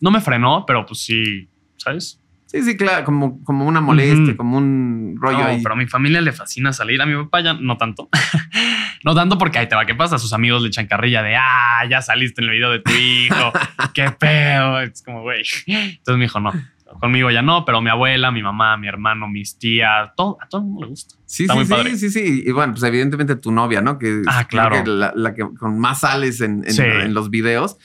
No 0.00 0.10
me 0.10 0.20
frenó, 0.20 0.64
pero 0.66 0.84
pues 0.84 1.00
sí, 1.00 1.48
¿sabes? 1.76 2.20
Sí, 2.46 2.62
sí, 2.62 2.76
claro, 2.76 3.04
como, 3.04 3.42
como 3.44 3.66
una 3.66 3.80
molestia, 3.80 4.22
Ujú. 4.22 4.36
como 4.36 4.56
un 4.58 5.16
rollo 5.20 5.38
No, 5.40 5.44
ahí. 5.46 5.60
pero 5.62 5.74
a 5.74 5.76
mi 5.76 5.86
familia 5.86 6.20
le 6.20 6.32
fascina 6.32 6.72
salir. 6.72 7.00
A 7.02 7.06
mi 7.06 7.16
papá 7.24 7.40
ya 7.40 7.54
no 7.54 7.76
tanto. 7.76 8.08
no 9.04 9.14
tanto 9.14 9.36
porque 9.36 9.58
ahí 9.58 9.68
te 9.68 9.74
va. 9.74 9.84
¿Qué 9.84 9.94
pasa? 9.94 10.18
Sus 10.18 10.32
amigos 10.32 10.62
le 10.62 10.68
echan 10.68 10.86
carrilla 10.86 11.22
de, 11.22 11.34
ah, 11.36 11.84
ya 11.90 12.02
saliste 12.02 12.40
en 12.42 12.48
el 12.48 12.54
video 12.54 12.70
de 12.70 12.78
tu 12.80 12.92
hijo. 12.92 13.52
Qué 13.94 14.10
pedo. 14.12 14.80
Es 14.80 15.02
como, 15.02 15.22
güey. 15.22 15.42
Entonces 15.66 16.16
me 16.18 16.24
dijo, 16.24 16.38
no. 16.40 16.52
Conmigo 17.00 17.30
ya 17.30 17.42
no, 17.42 17.64
pero 17.64 17.80
mi 17.80 17.90
abuela, 17.90 18.30
mi 18.30 18.42
mamá, 18.42 18.76
mi 18.76 18.88
hermano, 18.88 19.28
mis 19.28 19.56
tías, 19.58 20.10
todo, 20.16 20.38
a 20.40 20.48
todo 20.48 20.60
el 20.60 20.66
mundo 20.66 20.82
le 20.82 20.90
gusta. 20.90 21.14
Sí, 21.26 21.44
Está 21.44 21.54
sí, 21.54 21.58
muy 21.58 21.66
sí, 21.66 21.70
padre. 21.72 21.96
sí, 21.96 22.10
sí. 22.10 22.42
Y 22.46 22.50
bueno, 22.52 22.72
pues 22.72 22.82
evidentemente 22.84 23.36
tu 23.36 23.50
novia, 23.52 23.80
¿no? 23.80 23.98
Que 23.98 24.20
es 24.20 24.26
Ah, 24.28 24.46
claro. 24.46 24.82
que 24.84 24.90
la, 24.90 25.12
la 25.14 25.34
que 25.34 25.42
con 25.58 25.78
más 25.78 26.00
sales 26.00 26.40
en, 26.40 26.64
en- 26.66 26.72
Sí. 26.72 26.82
en 26.82 27.14
los 27.14 27.30
videos. 27.30 27.76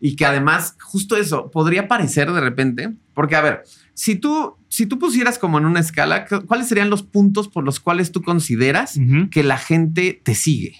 Y 0.00 0.16
que 0.16 0.24
además, 0.24 0.76
justo 0.80 1.16
eso, 1.16 1.50
podría 1.50 1.86
parecer 1.86 2.32
de 2.32 2.40
repente, 2.40 2.90
porque 3.12 3.36
a 3.36 3.42
ver, 3.42 3.64
si 3.92 4.16
tú, 4.16 4.56
si 4.68 4.86
tú 4.86 4.98
pusieras 4.98 5.38
como 5.38 5.58
en 5.58 5.66
una 5.66 5.80
escala, 5.80 6.24
¿cu- 6.26 6.46
¿cuáles 6.46 6.68
serían 6.68 6.88
los 6.88 7.02
puntos 7.02 7.48
por 7.48 7.64
los 7.64 7.80
cuales 7.80 8.10
tú 8.10 8.22
consideras 8.22 8.98
que 9.30 9.42
la 9.42 9.58
gente 9.58 10.18
te 10.24 10.34
sigue? 10.34 10.76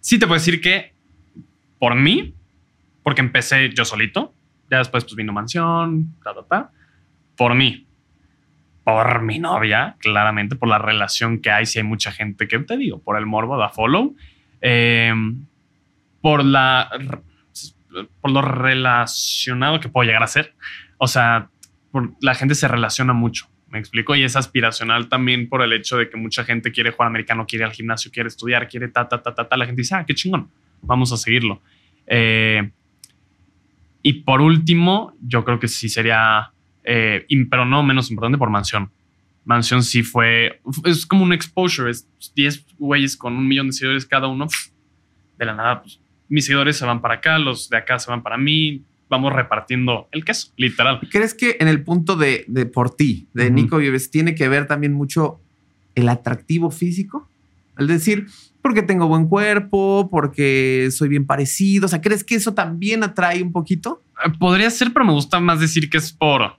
Sí 0.00 0.18
te 0.18 0.26
puedo 0.26 0.38
decir 0.38 0.60
que 0.60 0.92
por 1.78 1.94
mí, 1.94 2.34
porque 3.02 3.20
empecé 3.20 3.70
yo 3.74 3.84
solito, 3.84 4.34
ya 4.70 4.78
después 4.78 5.04
pues 5.04 5.14
vino 5.16 5.32
mansión, 5.32 6.14
ta, 6.22 6.34
ta, 6.34 6.42
ta, 6.42 6.70
por 7.36 7.54
mí, 7.54 7.86
por 8.84 9.22
mi 9.22 9.38
novia, 9.38 9.96
claramente, 9.98 10.56
por 10.56 10.68
la 10.68 10.78
relación 10.78 11.40
que 11.40 11.50
hay, 11.50 11.66
si 11.66 11.78
hay 11.78 11.84
mucha 11.84 12.12
gente 12.12 12.46
que 12.48 12.58
te 12.60 12.76
digo, 12.76 13.00
por 13.00 13.16
el 13.18 13.26
morbo 13.26 13.56
da 13.56 13.68
follow, 13.70 14.14
eh, 14.60 15.12
por 16.20 16.44
la 16.44 16.90
por 18.20 18.32
lo 18.32 18.42
relacionado 18.42 19.78
que 19.78 19.88
puedo 19.88 20.04
llegar 20.06 20.22
a 20.22 20.26
ser. 20.26 20.54
O 20.98 21.06
sea, 21.06 21.48
por- 21.92 22.10
la 22.20 22.34
gente 22.34 22.54
se 22.56 22.66
relaciona 22.66 23.12
mucho. 23.12 23.46
Me 23.68 23.78
explico. 23.78 24.16
Y 24.16 24.24
es 24.24 24.34
aspiracional 24.34 25.08
también 25.08 25.48
por 25.48 25.62
el 25.62 25.72
hecho 25.72 25.96
de 25.96 26.10
que 26.10 26.16
mucha 26.16 26.42
gente 26.44 26.72
quiere 26.72 26.90
jugar 26.90 27.08
americano, 27.08 27.46
quiere 27.46 27.64
al 27.64 27.72
gimnasio, 27.72 28.10
quiere 28.12 28.28
estudiar, 28.28 28.68
quiere 28.68 28.88
ta, 28.88 29.08
ta, 29.08 29.22
ta, 29.22 29.32
ta, 29.34 29.48
ta. 29.48 29.56
La 29.56 29.66
gente 29.66 29.82
dice, 29.82 29.94
ah, 29.94 30.04
qué 30.04 30.14
chingón. 30.14 30.48
Vamos 30.82 31.12
a 31.12 31.16
seguirlo. 31.16 31.62
Eh, 32.06 32.68
y 34.06 34.12
por 34.22 34.42
último, 34.42 35.14
yo 35.22 35.46
creo 35.46 35.58
que 35.58 35.66
sí 35.66 35.88
sería, 35.88 36.52
eh, 36.84 37.26
pero 37.50 37.64
no 37.64 37.82
menos 37.82 38.10
importante, 38.10 38.36
por 38.36 38.50
Mansión. 38.50 38.92
Mansión 39.46 39.82
sí 39.82 40.02
fue, 40.02 40.60
es 40.84 41.06
como 41.06 41.24
un 41.24 41.32
exposure, 41.32 41.90
es 41.90 42.06
10 42.36 42.66
güeyes 42.78 43.16
con 43.16 43.34
un 43.34 43.48
millón 43.48 43.68
de 43.68 43.72
seguidores 43.72 44.04
cada 44.04 44.28
uno. 44.28 44.46
De 45.38 45.46
la 45.46 45.54
nada, 45.54 45.80
pues, 45.80 46.00
mis 46.28 46.44
seguidores 46.44 46.76
se 46.76 46.84
van 46.84 47.00
para 47.00 47.14
acá, 47.14 47.38
los 47.38 47.70
de 47.70 47.78
acá 47.78 47.98
se 47.98 48.10
van 48.10 48.22
para 48.22 48.36
mí, 48.36 48.82
vamos 49.08 49.32
repartiendo 49.32 50.06
el 50.12 50.22
queso, 50.22 50.52
literal. 50.58 51.00
¿Crees 51.10 51.32
que 51.32 51.56
en 51.58 51.68
el 51.68 51.82
punto 51.82 52.14
de, 52.14 52.44
de 52.46 52.66
por 52.66 52.94
ti, 52.94 53.28
de. 53.32 53.50
Nico 53.50 53.78
Vives, 53.78 54.10
tiene 54.10 54.34
que 54.34 54.48
ver 54.48 54.66
también 54.66 54.92
mucho 54.92 55.40
el 55.94 56.10
atractivo 56.10 56.70
físico? 56.70 57.30
Al 57.76 57.86
decir, 57.86 58.26
porque 58.62 58.82
tengo 58.82 59.08
buen 59.08 59.26
cuerpo, 59.28 60.08
porque 60.10 60.88
soy 60.90 61.08
bien 61.08 61.26
parecido. 61.26 61.86
O 61.86 61.88
sea, 61.88 62.00
¿crees 62.00 62.24
que 62.24 62.34
eso 62.36 62.54
también 62.54 63.02
atrae 63.04 63.42
un 63.42 63.52
poquito? 63.52 64.02
Podría 64.38 64.70
ser, 64.70 64.92
pero 64.92 65.04
me 65.04 65.12
gusta 65.12 65.40
más 65.40 65.60
decir 65.60 65.90
que 65.90 65.98
es 65.98 66.12
por, 66.12 66.56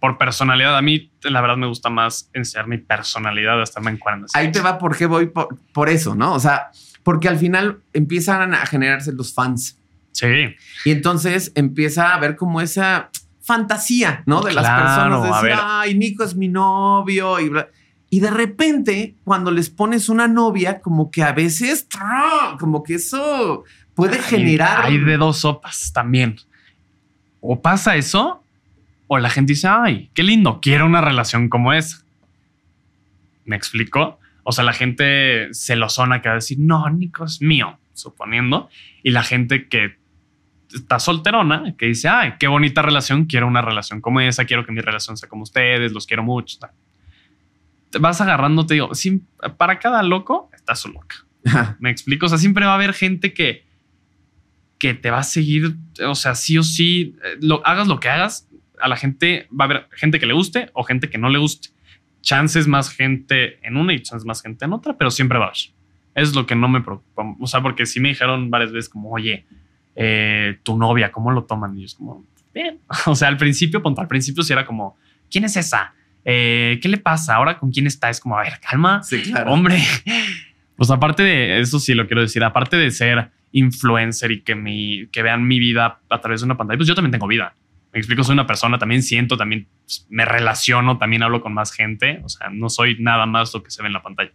por 0.00 0.16
personalidad. 0.16 0.76
A 0.76 0.82
mí, 0.82 1.10
la 1.22 1.40
verdad, 1.40 1.56
me 1.56 1.66
gusta 1.66 1.90
más 1.90 2.30
enseñar 2.32 2.68
mi 2.68 2.78
personalidad 2.78 3.60
hasta 3.60 3.80
me 3.80 3.90
encuentro. 3.90 4.28
Ahí 4.34 4.52
te 4.52 4.60
va 4.60 4.78
por 4.78 4.96
qué 4.96 5.06
voy 5.06 5.26
por, 5.26 5.58
por 5.72 5.88
eso, 5.88 6.14
¿no? 6.14 6.32
O 6.34 6.40
sea, 6.40 6.70
porque 7.02 7.28
al 7.28 7.38
final 7.38 7.80
empiezan 7.92 8.54
a 8.54 8.64
generarse 8.66 9.12
los 9.12 9.34
fans. 9.34 9.78
Sí. 10.12 10.26
Y 10.84 10.90
entonces 10.92 11.50
empieza 11.56 12.14
a 12.14 12.18
ver 12.20 12.36
como 12.36 12.60
esa 12.60 13.10
fantasía, 13.42 14.22
¿no? 14.26 14.40
De 14.42 14.52
las 14.54 14.64
personas. 14.64 15.22
De 15.22 15.28
decir, 15.48 15.60
ay, 15.62 15.94
Nico 15.98 16.24
es 16.24 16.34
mi 16.34 16.48
novio. 16.48 17.38
Y, 17.40 17.48
bla- 17.50 17.68
y 18.14 18.20
de 18.20 18.30
repente, 18.30 19.16
cuando 19.24 19.50
les 19.50 19.70
pones 19.70 20.08
una 20.08 20.28
novia, 20.28 20.80
como 20.80 21.10
que 21.10 21.24
a 21.24 21.32
veces, 21.32 21.88
como 22.60 22.84
que 22.84 22.94
eso 22.94 23.64
puede 23.96 24.20
generar. 24.20 24.86
Hay 24.86 24.98
de 24.98 25.16
dos 25.16 25.38
sopas 25.38 25.92
también. 25.92 26.36
O 27.40 27.60
pasa 27.60 27.96
eso, 27.96 28.44
o 29.08 29.18
la 29.18 29.30
gente 29.30 29.54
dice, 29.54 29.66
ay, 29.66 30.10
qué 30.14 30.22
lindo, 30.22 30.60
quiero 30.62 30.86
una 30.86 31.00
relación 31.00 31.48
como 31.48 31.72
esa. 31.72 32.04
¿Me 33.46 33.56
explico? 33.56 34.20
O 34.44 34.52
sea, 34.52 34.62
la 34.62 34.74
gente 34.74 35.48
celosona 35.52 36.22
que 36.22 36.28
va 36.28 36.34
a 36.34 36.36
decir, 36.36 36.60
no, 36.60 36.88
Nico 36.90 37.24
es 37.24 37.42
mío, 37.42 37.80
suponiendo. 37.94 38.68
Y 39.02 39.10
la 39.10 39.24
gente 39.24 39.66
que 39.66 39.96
está 40.72 41.00
solterona, 41.00 41.74
que 41.76 41.86
dice, 41.86 42.08
ay, 42.08 42.34
qué 42.38 42.46
bonita 42.46 42.80
relación, 42.80 43.24
quiero 43.24 43.48
una 43.48 43.60
relación 43.60 44.00
como 44.00 44.20
esa, 44.20 44.44
quiero 44.44 44.64
que 44.64 44.70
mi 44.70 44.82
relación 44.82 45.16
sea 45.16 45.28
como 45.28 45.42
ustedes, 45.42 45.90
los 45.90 46.06
quiero 46.06 46.22
mucho. 46.22 46.60
tal. 46.60 46.70
Vas 48.00 48.20
agarrando, 48.20 48.66
te 48.66 48.74
digo, 48.74 48.90
para 49.56 49.78
cada 49.78 50.02
loco 50.02 50.50
está 50.54 50.74
su 50.74 50.88
loca. 50.88 51.16
Me 51.78 51.90
explico. 51.90 52.26
O 52.26 52.28
sea, 52.28 52.38
siempre 52.38 52.64
va 52.64 52.72
a 52.72 52.74
haber 52.76 52.92
gente 52.92 53.32
que, 53.32 53.64
que 54.78 54.94
te 54.94 55.10
va 55.10 55.18
a 55.18 55.22
seguir. 55.22 55.76
O 56.06 56.14
sea, 56.14 56.34
sí 56.34 56.58
o 56.58 56.62
sí, 56.62 57.16
eh, 57.24 57.36
lo, 57.40 57.66
hagas 57.66 57.88
lo 57.88 58.00
que 58.00 58.08
hagas, 58.08 58.48
a 58.80 58.88
la 58.88 58.96
gente 58.96 59.48
va 59.48 59.64
a 59.64 59.68
haber 59.68 59.88
gente 59.92 60.18
que 60.18 60.26
le 60.26 60.34
guste 60.34 60.70
o 60.74 60.84
gente 60.84 61.10
que 61.10 61.18
no 61.18 61.28
le 61.28 61.38
guste. 61.38 61.68
Chances 62.22 62.66
más 62.66 62.90
gente 62.90 63.58
en 63.66 63.76
una 63.76 63.92
y 63.92 64.00
chances 64.00 64.24
más 64.24 64.42
gente 64.42 64.64
en 64.64 64.72
otra, 64.72 64.96
pero 64.96 65.10
siempre 65.10 65.38
va 65.38 65.46
a 65.46 65.48
haber. 65.48 65.58
Es 66.14 66.34
lo 66.34 66.46
que 66.46 66.54
no 66.54 66.68
me 66.68 66.80
preocupa. 66.80 67.36
O 67.40 67.46
sea, 67.46 67.60
porque 67.60 67.86
sí 67.86 68.00
me 68.00 68.08
dijeron 68.08 68.50
varias 68.50 68.72
veces, 68.72 68.88
como, 68.88 69.10
oye, 69.10 69.46
eh, 69.94 70.58
tu 70.62 70.78
novia, 70.78 71.12
¿cómo 71.12 71.30
lo 71.30 71.44
toman? 71.44 71.76
Y 71.76 71.80
yo 71.80 71.86
es 71.86 71.94
como, 71.94 72.24
bien. 72.52 72.78
O 73.06 73.14
sea, 73.14 73.28
al 73.28 73.36
principio, 73.36 73.82
al 73.96 74.08
principio 74.08 74.42
sí 74.42 74.52
era 74.52 74.64
como, 74.64 74.96
¿quién 75.30 75.44
es 75.44 75.56
esa? 75.56 75.92
Eh, 76.24 76.78
¿Qué 76.80 76.88
le 76.88 76.98
pasa? 76.98 77.34
¿Ahora 77.34 77.58
con 77.58 77.70
quién 77.70 77.86
está? 77.86 78.10
Es 78.10 78.20
como, 78.20 78.38
a 78.38 78.42
ver, 78.42 78.54
calma. 78.60 79.02
Sí, 79.02 79.22
claro. 79.22 79.52
Hombre, 79.52 79.82
pues 80.76 80.90
aparte 80.90 81.22
de 81.22 81.60
eso 81.60 81.78
sí 81.78 81.94
lo 81.94 82.06
quiero 82.06 82.22
decir, 82.22 82.42
aparte 82.44 82.76
de 82.76 82.90
ser 82.90 83.30
influencer 83.52 84.32
y 84.32 84.40
que 84.42 84.54
mi 84.54 85.06
que 85.12 85.22
vean 85.22 85.46
mi 85.46 85.58
vida 85.58 86.00
a 86.08 86.20
través 86.20 86.40
de 86.40 86.46
una 86.46 86.56
pantalla, 86.56 86.78
pues 86.78 86.88
yo 86.88 86.94
también 86.94 87.12
tengo 87.12 87.26
vida. 87.26 87.54
Me 87.92 88.00
explico, 88.00 88.24
soy 88.24 88.32
una 88.32 88.46
persona, 88.46 88.76
también 88.76 89.04
siento, 89.04 89.36
también 89.36 89.68
pues, 89.84 90.06
me 90.10 90.24
relaciono, 90.24 90.98
también 90.98 91.22
hablo 91.22 91.40
con 91.40 91.54
más 91.54 91.70
gente, 91.70 92.20
o 92.24 92.28
sea, 92.28 92.50
no 92.50 92.68
soy 92.68 92.96
nada 92.98 93.24
más 93.26 93.54
lo 93.54 93.62
que 93.62 93.70
se 93.70 93.82
ve 93.82 93.86
en 93.86 93.92
la 93.92 94.02
pantalla. 94.02 94.32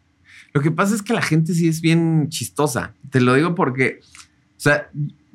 Lo 0.54 0.62
que 0.62 0.72
pasa 0.72 0.96
es 0.96 1.02
que 1.02 1.14
la 1.14 1.22
gente 1.22 1.54
sí 1.54 1.68
es 1.68 1.82
bien 1.82 2.30
chistosa. 2.30 2.94
Te 3.10 3.20
lo 3.20 3.34
digo 3.34 3.56
porque, 3.56 4.00
o 4.02 4.60
sea, 4.60 4.90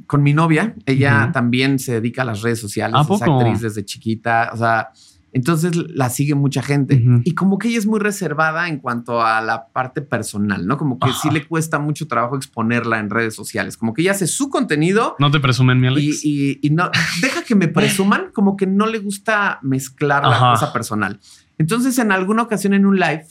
con 0.07 0.23
mi 0.23 0.33
novia, 0.33 0.75
ella 0.87 1.31
también 1.33 1.79
se 1.79 1.93
dedica 1.93 2.23
a 2.23 2.25
las 2.25 2.41
redes 2.41 2.61
sociales, 2.61 2.97
¿A 2.97 3.03
es 3.03 3.07
poco? 3.07 3.41
actriz 3.41 3.61
desde 3.61 3.85
chiquita, 3.85 4.51
o 4.53 4.57
sea, 4.57 4.89
entonces 5.35 5.77
la 5.77 6.09
sigue 6.09 6.35
mucha 6.35 6.63
gente 6.63 6.95
Ujú. 6.97 7.21
y 7.25 7.35
como 7.35 7.59
que 7.59 7.69
ella 7.69 7.79
es 7.79 7.87
muy 7.87 8.01
reservada 8.01 8.69
en 8.69 8.79
cuanto 8.79 9.21
a 9.21 9.43
la 9.43 9.67
parte 9.67 10.01
personal, 10.01 10.67
¿no? 10.67 10.79
Como 10.79 10.99
que 10.99 11.09
sí 11.09 11.29
Ajá. 11.29 11.33
le 11.33 11.47
cuesta 11.47 11.79
mucho 11.79 12.07
trabajo 12.09 12.37
exponerla 12.37 12.99
en 13.01 13.11
redes 13.11 13.35
sociales, 13.35 13.77
como 13.77 13.93
que 13.93 14.01
ella 14.03 14.13
hace 14.13 14.27
su 14.27 14.49
contenido 14.49 15.17
¿No 15.19 15.31
te 15.31 15.41
presumen, 15.41 15.79
mi 15.81 15.87
y, 15.87 15.91
Alex? 15.91 16.25
y- 16.25 16.59
y 16.63 16.71
no 16.71 16.91
deja 17.21 17.43
que 17.43 17.55
me 17.55 17.69
presuman, 17.69 18.31
como 18.33 18.57
que 18.57 18.67
no 18.67 18.87
le 18.87 18.99
gusta 19.01 19.59
mezclar 19.63 20.23
la 20.23 20.37
Ajá. 20.37 20.51
cosa 20.53 20.73
personal. 20.73 21.21
Entonces, 21.59 21.99
en 21.99 22.11
alguna 22.13 22.43
ocasión 22.43 22.73
en 22.73 22.87
un 22.87 22.97
live, 22.99 23.27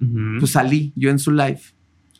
Ujú. 0.00 0.38
pues 0.38 0.52
salí 0.52 0.92
yo 0.96 1.10
en 1.10 1.18
su 1.18 1.30
live 1.32 1.60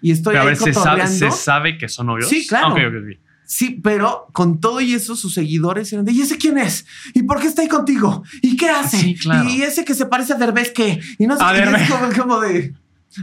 y 0.02 0.10
estoy 0.10 0.32
Pero 0.32 0.40
a 0.40 0.42
ahí 0.42 0.48
ver, 0.48 0.56
¿se 0.56 0.72
sabe. 0.74 1.06
¿se 1.06 1.30
sabe 1.30 1.78
que 1.78 1.88
son 1.88 2.06
novios? 2.08 2.28
Sí, 2.28 2.46
claro. 2.46 2.66
Ah, 2.68 2.72
ok, 2.72 2.78
ok, 2.88 2.94
ok. 3.02 3.29
Sí, 3.52 3.80
pero 3.82 4.28
con 4.30 4.60
todo 4.60 4.80
y 4.80 4.94
eso, 4.94 5.16
sus 5.16 5.34
seguidores 5.34 5.92
eran 5.92 6.04
de 6.04 6.12
¿y 6.12 6.20
ese 6.20 6.38
quién 6.38 6.56
es? 6.56 6.86
¿Y 7.14 7.24
por 7.24 7.40
qué 7.40 7.48
está 7.48 7.62
ahí 7.62 7.68
contigo? 7.68 8.22
¿Y 8.42 8.56
qué 8.56 8.70
hace? 8.70 8.96
Sí, 8.98 9.16
claro. 9.16 9.50
Y 9.50 9.62
ese 9.62 9.84
que 9.84 9.92
se 9.94 10.06
parece 10.06 10.34
a 10.34 10.36
Derbez, 10.36 10.70
¿qué? 10.70 11.00
Y 11.18 11.26
no 11.26 11.36
sé 11.36 11.42
A 11.44 11.52
qué. 11.52 11.82
es 11.82 11.90
como, 11.90 12.12
como 12.16 12.40
de. 12.40 12.74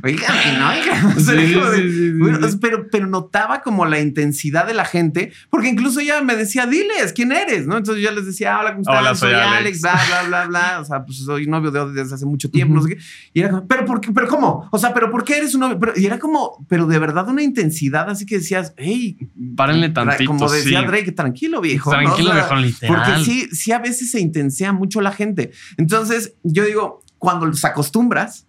Oiga, 0.03 0.27
no, 0.59 0.69
oiga. 0.69 1.13
O 1.17 1.19
sea, 1.19 1.35
Sí, 1.39 1.53
sí, 1.53 1.91
sí, 1.91 2.11
bueno, 2.11 2.39
pero, 2.59 2.87
pero 2.91 3.07
notaba 3.07 3.61
como 3.61 3.85
la 3.85 3.99
intensidad 3.99 4.67
de 4.67 4.73
la 4.73 4.83
gente, 4.85 5.31
porque 5.49 5.69
incluso 5.69 5.99
ella 6.01 6.21
me 6.21 6.35
decía, 6.35 6.65
diles, 6.65 7.13
¿quién 7.15 7.31
eres? 7.31 7.67
¿No? 7.67 7.77
Entonces 7.77 8.03
yo 8.03 8.11
les 8.11 8.25
decía, 8.25 8.59
hola, 8.59 8.71
¿cómo 8.71 8.81
estás? 8.81 8.99
Hola, 8.99 9.15
soy 9.15 9.33
Alex. 9.33 9.47
Alex, 9.57 9.81
bla, 9.81 10.01
bla, 10.07 10.23
bla, 10.27 10.45
bla. 10.47 10.79
O 10.81 10.85
sea, 10.85 11.05
pues 11.05 11.19
soy 11.19 11.47
novio 11.47 11.71
de 11.71 11.93
desde 11.93 12.15
hace 12.15 12.25
mucho 12.25 12.49
tiempo, 12.49 12.73
no 12.75 12.81
sé 12.81 12.89
qué. 12.89 12.97
Y 13.33 13.39
era 13.39 13.49
como, 13.49 13.67
¿pero 13.67 13.85
por 13.85 14.01
qué? 14.01 14.11
¿Pero 14.11 14.27
cómo? 14.27 14.67
O 14.71 14.77
sea, 14.77 14.93
¿pero 14.93 15.09
por 15.09 15.23
qué 15.23 15.37
eres 15.37 15.53
un 15.55 15.61
novio? 15.61 15.79
Pero- 15.79 15.93
y 15.95 16.05
era 16.05 16.19
como, 16.19 16.65
pero 16.67 16.85
de 16.85 16.99
verdad 16.99 17.27
una 17.29 17.41
intensidad 17.43 18.09
así 18.09 18.25
que 18.25 18.39
decías, 18.39 18.73
hey, 18.77 19.17
Párenle 19.55 19.89
tantito, 19.89 20.31
Como 20.31 20.49
decía. 20.51 20.81
Drake, 20.81 21.11
tranquilo, 21.13 21.61
viejo. 21.61 21.91
¿no? 21.93 21.99
Tranquilo, 21.99 22.31
O 22.31 22.33
sea, 22.33 22.41
viejo, 22.43 22.55
literal. 22.55 22.95
Porque 22.95 23.23
sí, 23.23 23.47
sí, 23.51 23.71
a 23.71 23.79
veces 23.79 24.11
se 24.11 24.19
intensea 24.19 24.73
mucho 24.73 25.01
la 25.01 25.11
gente. 25.11 25.51
Entonces, 25.77 26.33
yo 26.43 26.65
digo, 26.65 27.01
cuando 27.17 27.45
los 27.45 27.63
acostumbras, 27.65 28.46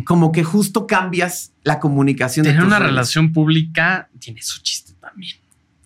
como 0.00 0.32
que 0.32 0.42
justo 0.42 0.86
cambias 0.86 1.52
la 1.64 1.78
comunicación 1.78 2.46
Tener 2.46 2.64
una 2.64 2.78
redes 2.78 2.90
relación 2.90 3.32
pública 3.32 4.08
tiene 4.18 4.40
su 4.40 4.62
chiste 4.62 4.94
también. 5.00 5.36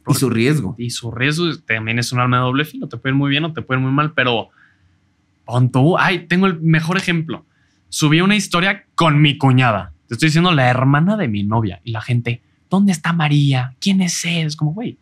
y 0.09 0.14
su 0.14 0.31
riesgo. 0.31 0.75
Y 0.79 0.90
su 0.90 1.11
riesgo 1.11 1.57
también 1.66 1.99
es 1.99 2.12
un 2.12 2.21
arma 2.21 2.37
de 2.37 2.42
doble 2.45 2.64
filo. 2.64 2.88
Te 2.88 2.97
puede 2.97 3.12
ir 3.14 3.19
muy 3.19 3.31
bien 3.31 3.45
o 3.45 3.53
te 3.53 3.62
puede 3.62 3.81
ir 3.81 3.85
muy 3.85 3.92
mal, 3.92 4.12
pero 4.12 4.51
pon 5.45 5.73
tú. 5.73 5.99
Ay, 5.99 6.27
tengo 6.29 6.47
el 6.47 6.61
mejor 6.61 6.97
ejemplo. 6.97 7.45
Subí 7.88 8.21
una 8.21 8.37
historia 8.37 8.85
con 8.95 9.21
mi 9.21 9.38
cuñada. 9.38 9.92
Te 10.07 10.14
estoy 10.14 10.29
diciendo 10.29 10.53
la 10.53 10.69
hermana 10.69 11.16
de 11.16 11.27
mi 11.27 11.42
novia 11.42 11.81
y 11.83 11.90
la 11.90 12.01
gente, 12.01 12.42
¿dónde 12.71 12.92
está 12.92 13.12
María? 13.12 13.75
¿Quién 13.81 14.01
es 14.01 14.25
él? 14.25 14.47
Es 14.47 14.55
como, 14.55 14.73
güey, 14.73 14.99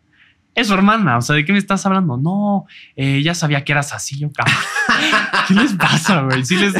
es 0.55 0.67
su 0.67 0.73
hermana. 0.73 1.17
O 1.17 1.21
sea, 1.21 1.35
¿de 1.35 1.45
qué 1.45 1.51
me 1.51 1.59
estás 1.59 1.85
hablando? 1.85 2.17
No, 2.17 2.65
eh, 2.95 3.17
ella 3.17 3.35
sabía 3.35 3.63
que 3.63 3.73
eras 3.73 3.93
así. 3.93 4.17
Yo, 4.17 4.31
cabrón. 4.31 4.55
¿Qué 5.47 5.53
les 5.53 5.73
pasa, 5.73 6.21
güey? 6.21 6.43
Sí 6.45 6.55
les 6.55 6.73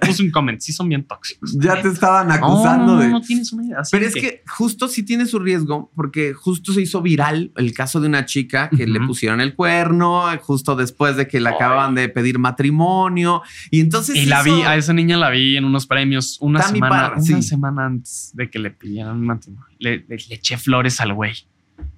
puse 0.00 0.22
un 0.22 0.30
comment. 0.30 0.60
Sí 0.60 0.72
son 0.72 0.88
bien 0.88 1.04
tóxicos. 1.04 1.56
Ya 1.58 1.80
te 1.80 1.88
estaban 1.88 2.30
acusando 2.30 2.86
no, 2.86 2.94
no, 2.96 3.00
de. 3.00 3.08
no 3.08 3.20
tienes 3.20 3.52
una 3.52 3.64
idea. 3.64 3.78
Así 3.80 3.90
Pero 3.92 4.06
es 4.06 4.14
que 4.14 4.42
justo 4.46 4.88
sí 4.88 5.04
tiene 5.04 5.24
su 5.26 5.38
riesgo, 5.38 5.90
porque 5.94 6.34
justo 6.34 6.72
se 6.72 6.82
hizo 6.82 7.00
viral 7.00 7.52
el 7.56 7.72
caso 7.72 8.00
de 8.00 8.08
una 8.08 8.26
chica 8.26 8.68
que 8.68 8.86
le 8.86 9.00
pusieron 9.00 9.40
el 9.40 9.54
cuerno, 9.54 10.24
justo 10.42 10.76
después 10.76 11.16
de 11.16 11.26
que 11.28 11.40
le 11.40 11.48
Ay. 11.48 11.54
acababan 11.54 11.94
de 11.94 12.08
pedir 12.08 12.38
matrimonio. 12.38 13.42
Y 13.70 13.80
entonces. 13.80 14.16
Y 14.16 14.26
la 14.26 14.42
hizo- 14.42 14.56
vi, 14.56 14.62
a 14.62 14.76
esa 14.76 14.92
niña 14.92 15.16
la 15.16 15.30
vi 15.30 15.56
en 15.56 15.64
unos 15.64 15.86
premios 15.86 16.36
una 16.40 16.60
Tammy 16.60 16.78
semana, 16.78 16.94
Parra, 16.94 17.14
una 17.16 17.22
sí. 17.24 17.42
semana 17.42 17.86
antes 17.86 18.30
de 18.34 18.50
que 18.50 18.58
le 18.58 18.70
pidieran 18.70 19.20
matrimonio. 19.24 19.66
Le, 19.78 19.98
le- 20.08 20.16
le 20.28 20.34
eché 20.34 20.58
flores 20.58 21.00
al 21.00 21.14
güey. 21.14 21.32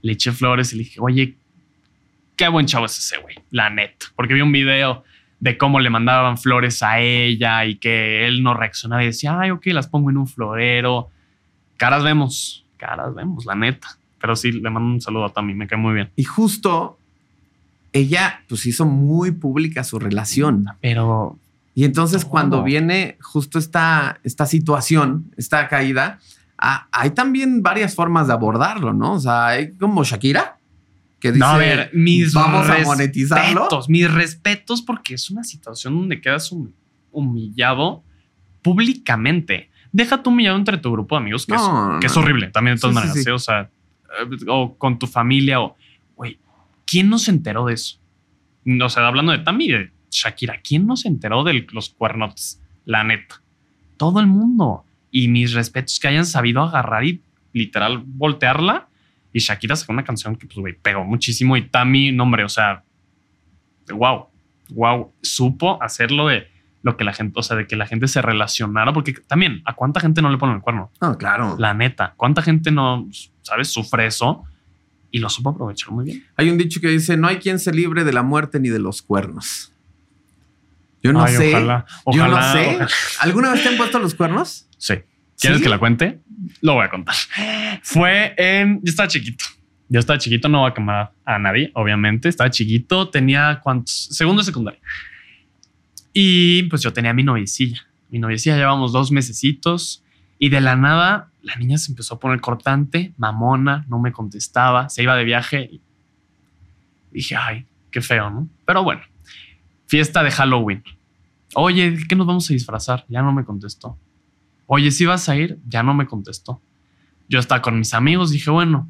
Le 0.03 0.12
eché 0.12 0.33
flores 0.33 0.73
y 0.73 0.77
le 0.77 0.85
dije, 0.85 1.01
oye, 1.01 1.37
qué 2.37 2.49
buen 2.49 2.66
chavo 2.66 2.87
es 2.87 2.99
ese 2.99 3.18
güey, 3.18 3.37
la 3.51 3.71
neta. 3.71 4.07
Porque 4.16 4.35
vi 4.35 4.40
un 4.40 4.53
video 4.53 5.05
de 5.40 5.59
cómo 5.59 5.81
le 5.81 5.90
mandaban 5.90 6.38
flores 6.38 6.83
a 6.83 7.01
ella 7.01 7.64
y 7.64 7.77
que 7.77 8.27
él 8.27 8.42
no 8.42 8.55
reaccionaba 8.55 9.03
y 9.03 9.07
decía, 9.07 9.38
ay, 9.40 9.51
ok, 9.51 9.66
las 9.66 9.88
pongo 9.88 10.11
en 10.11 10.16
un 10.16 10.29
florero. 10.29 11.09
Caras 11.77 12.05
vemos, 12.05 12.64
caras 12.77 13.14
vemos, 13.14 13.45
la 13.45 13.55
neta. 13.55 13.88
Pero 14.21 14.37
sí, 14.37 14.53
le 14.53 14.71
mando 14.71 14.88
un 14.88 15.01
saludo 15.01 15.25
a 15.25 15.33
Tami, 15.33 15.53
me 15.53 15.66
cae 15.66 15.79
muy 15.79 15.95
bien. 15.95 16.11
Y 16.14 16.23
justo 16.23 16.97
ella 17.92 18.42
pues 18.49 18.66
hizo 18.66 18.87
muy 18.87 19.33
pública 19.33 19.85
su 19.85 19.99
relación. 19.99 20.66
Pero 20.81 21.38
Y 21.75 21.85
entonces 21.85 22.25
cuando 22.25 22.62
viene 22.62 23.16
justo 23.21 23.59
esta, 23.59 24.21
esta 24.23 24.47
situación, 24.47 25.33
esta 25.37 25.68
caída, 25.68 26.21
ah, 26.62 26.87
hay 26.92 27.11
también 27.11 27.62
varias 27.62 27.94
formas 27.94 28.29
de 28.29 28.33
abordarlo, 28.33 28.92
¿no? 28.94 29.14
O 29.14 29.18
sea, 29.20 29.48
hay 29.48 29.72
como 29.75 30.05
Shakira, 30.05 30.57
que 31.20 31.29
dice, 31.33 31.40
no, 31.40 31.46
a 31.51 31.59
ver, 31.59 31.90
mis 31.92 32.33
vamos 32.33 32.68
a 32.68 32.79
monetizarlo. 32.85 33.61
respetos, 33.61 33.88
mis 33.88 34.11
respetos, 34.12 34.81
porque 34.83 35.14
es 35.14 35.31
una 35.31 35.44
situación 35.44 35.96
donde 35.98 36.20
quedas 36.20 36.51
hum- 36.53 36.72
humillado 37.10 38.02
públicamente. 38.63 39.71
Deja 39.92 40.23
tu 40.23 40.31
humillado 40.31 40.56
entre 40.56 40.79
tu 40.79 40.90
grupo 40.92 41.17
de 41.17 41.21
amigos, 41.23 41.44
que, 41.46 41.52
No, 41.54 41.94
es, 41.96 42.00
que 42.00 42.06
es 42.06 42.17
no. 42.17 42.23
horrible 42.23 42.48
también 42.50 42.77
de 42.77 42.81
todas 42.81 42.94
Sí, 42.94 43.00
maneras. 43.00 43.23
sí. 43.25 43.29
¿eh? 43.29 43.33
O 43.33 43.38
sea, 43.38 43.60
eh, 43.63 44.37
o 44.48 44.75
con 44.77 44.98
tu 44.98 45.06
familia, 45.06 45.60
o, 45.60 45.77
güey, 46.17 46.38
¿quién 46.87 47.08
no 47.10 47.19
se 47.19 47.31
enteró 47.31 47.67
de 47.67 47.75
eso? 47.75 47.98
O 48.83 48.88
sea, 48.88 49.06
hablando 49.06 49.33
de 49.33 49.38
Tami 49.38 49.69
de 49.69 49.90
Shakira, 50.10 50.60
¿quién 50.63 50.87
no 50.87 50.96
se 50.96 51.08
enteró 51.08 51.44
de 51.44 51.67
los 51.73 51.90
cuernotes? 51.90 52.60
La 52.85 53.04
neta. 53.04 53.42
Todo 53.96 54.21
el 54.21 54.27
mundo. 54.27 54.85
Y 55.13 55.29
mis 55.29 55.52
respetos 55.52 56.00
que 56.00 56.08
hayan 56.08 56.27
sabido 56.27 56.63
agarrar 56.63 57.04
y 57.04 57.23
literal 57.52 58.02
voltearla. 58.04 58.88
Y 59.33 59.38
Shakira 59.38 59.77
sacó 59.77 59.92
una 59.92 60.02
canción 60.02 60.35
que, 60.35 60.46
pues, 60.46 60.58
güey, 60.58 60.75
pegó 60.75 61.04
muchísimo. 61.04 61.56
Y 61.56 61.69
Tami, 61.69 62.10
no, 62.10 62.25
hombre, 62.25 62.42
o 62.42 62.48
sea, 62.48 62.83
wow, 63.92 64.27
wow, 64.71 65.13
supo 65.23 65.81
hacerlo 65.81 66.27
de 66.27 66.48
lo 66.83 66.96
que 66.96 67.04
la 67.04 67.13
gente, 67.13 67.38
o 67.38 67.42
sea, 67.44 67.56
de 67.56 67.69
que 67.69 67.77
la 67.77 67.87
gente 67.87 68.08
se 68.08 68.21
relacionara, 68.21 68.92
porque 68.92 69.13
también, 69.13 69.63
¿a 69.65 69.75
cuánta 69.75 70.00
gente 70.00 70.21
no 70.21 70.31
le 70.31 70.38
ponen 70.38 70.56
el 70.56 70.63
cuerno? 70.63 70.90
No, 71.00 71.17
claro. 71.17 71.54
La 71.58 71.75
neta, 71.75 72.15
¿cuánta 72.17 72.42
gente 72.42 72.73
no, 72.73 73.08
sabes, 73.42 73.69
sufre 73.69 74.06
eso? 74.06 74.44
y 75.13 75.19
lo 75.19 75.29
supo 75.29 75.50
aprovechar 75.50 75.90
muy 75.92 76.06
bien. 76.06 76.27
Hay 76.37 76.48
un 76.50 76.56
dicho 76.56 76.81
que 76.81 76.88
dice, 76.88 77.17
no 77.17 77.29
hay 77.29 77.37
quien 77.37 77.58
se 77.58 77.71
libre 77.73 78.02
de 78.02 78.13
la 78.13 78.23
muerte 78.23 78.58
ni 78.58 78.71
de 78.71 78.79
los 78.79 79.02
cuernos. 79.02 79.73
Yo 81.02 81.13
no 81.13 81.23
Ay, 81.23 81.37
sé. 81.37 81.48
ojalá, 81.50 81.85
yo 82.06 82.27
no 82.27 82.52
sé. 82.52 82.69
ojalá. 82.71 82.88
¿Alguna 83.21 83.52
vez 83.52 83.63
te 83.63 83.69
han 83.69 83.77
puesto 83.77 83.98
los 83.98 84.15
cuernos? 84.15 84.69
Sí. 84.83 84.95
¿Quieres 85.39 85.59
¿Sí? 85.59 85.63
que 85.63 85.69
la 85.69 85.79
cuente? 85.79 86.19
Lo 86.61 86.75
voy 86.75 86.85
a 86.85 86.91
contar. 86.91 87.15
Fue 87.83 88.35
en. 88.37 88.81
Yo 88.83 88.91
estaba 88.91 89.07
chiquito. 89.07 89.45
Yo 89.89 90.01
estaba 90.01 90.19
chiquito, 90.19 90.49
no 90.49 90.63
voy 90.63 90.71
a 90.73 90.75
quemar 90.75 91.13
a 91.25 91.39
nadie, 91.39 91.71
obviamente. 91.75 92.29
Estaba 92.29 92.51
chiquito, 92.51 93.09
tenía 93.09 93.61
cuántos. 93.63 94.09
Segundo 94.11 94.43
de 94.43 94.47
secundaria. 94.47 94.81
Y 96.13 96.65
pues 96.65 96.83
yo 96.83 96.93
tenía 96.93 97.13
mi 97.13 97.23
noviecilla. 97.23 97.81
Mi 98.11 98.19
noviecilla 98.19 98.57
llevamos 98.57 98.91
dos 98.91 99.13
mesecitos 99.13 100.03
y 100.41 100.49
de 100.49 100.61
la 100.61 100.75
nada 100.75 101.31
la 101.43 101.55
niña 101.55 101.79
se 101.79 101.93
empezó 101.93 102.15
a 102.17 102.19
poner 102.19 102.41
cortante, 102.41 103.15
mamona, 103.17 103.85
no 103.89 104.01
me 104.01 104.11
contestaba, 104.11 104.89
se 104.89 105.05
iba 105.05 105.15
de 105.15 105.25
viaje. 105.25 105.69
Y 105.71 105.81
dije, 107.13 107.37
ay, 107.37 107.67
qué 107.93 108.01
feo, 108.01 108.31
¿no? 108.31 108.49
Pero 108.65 108.83
bueno, 108.83 109.03
fiesta 109.87 110.25
de 110.25 110.33
Halloween. 110.33 110.83
Oye, 111.55 111.93
¿de 111.93 112.05
¿qué 112.09 112.17
nos 112.17 112.27
vamos 112.27 112.51
a 112.51 112.53
disfrazar? 112.53 113.05
Ya 113.09 113.23
no 113.23 113.33
me 113.33 113.45
contestó. 113.45 113.97
Oye, 114.75 114.90
si 114.90 115.04
vas 115.04 115.29
a 115.29 115.37
ir, 115.37 115.58
ya 115.68 115.83
no 115.83 115.92
me 115.92 116.06
contestó. 116.06 116.62
Yo 117.29 117.40
estaba 117.40 117.60
con 117.60 117.79
mis 117.79 117.92
amigos, 117.92 118.31
dije, 118.31 118.50
bueno, 118.50 118.88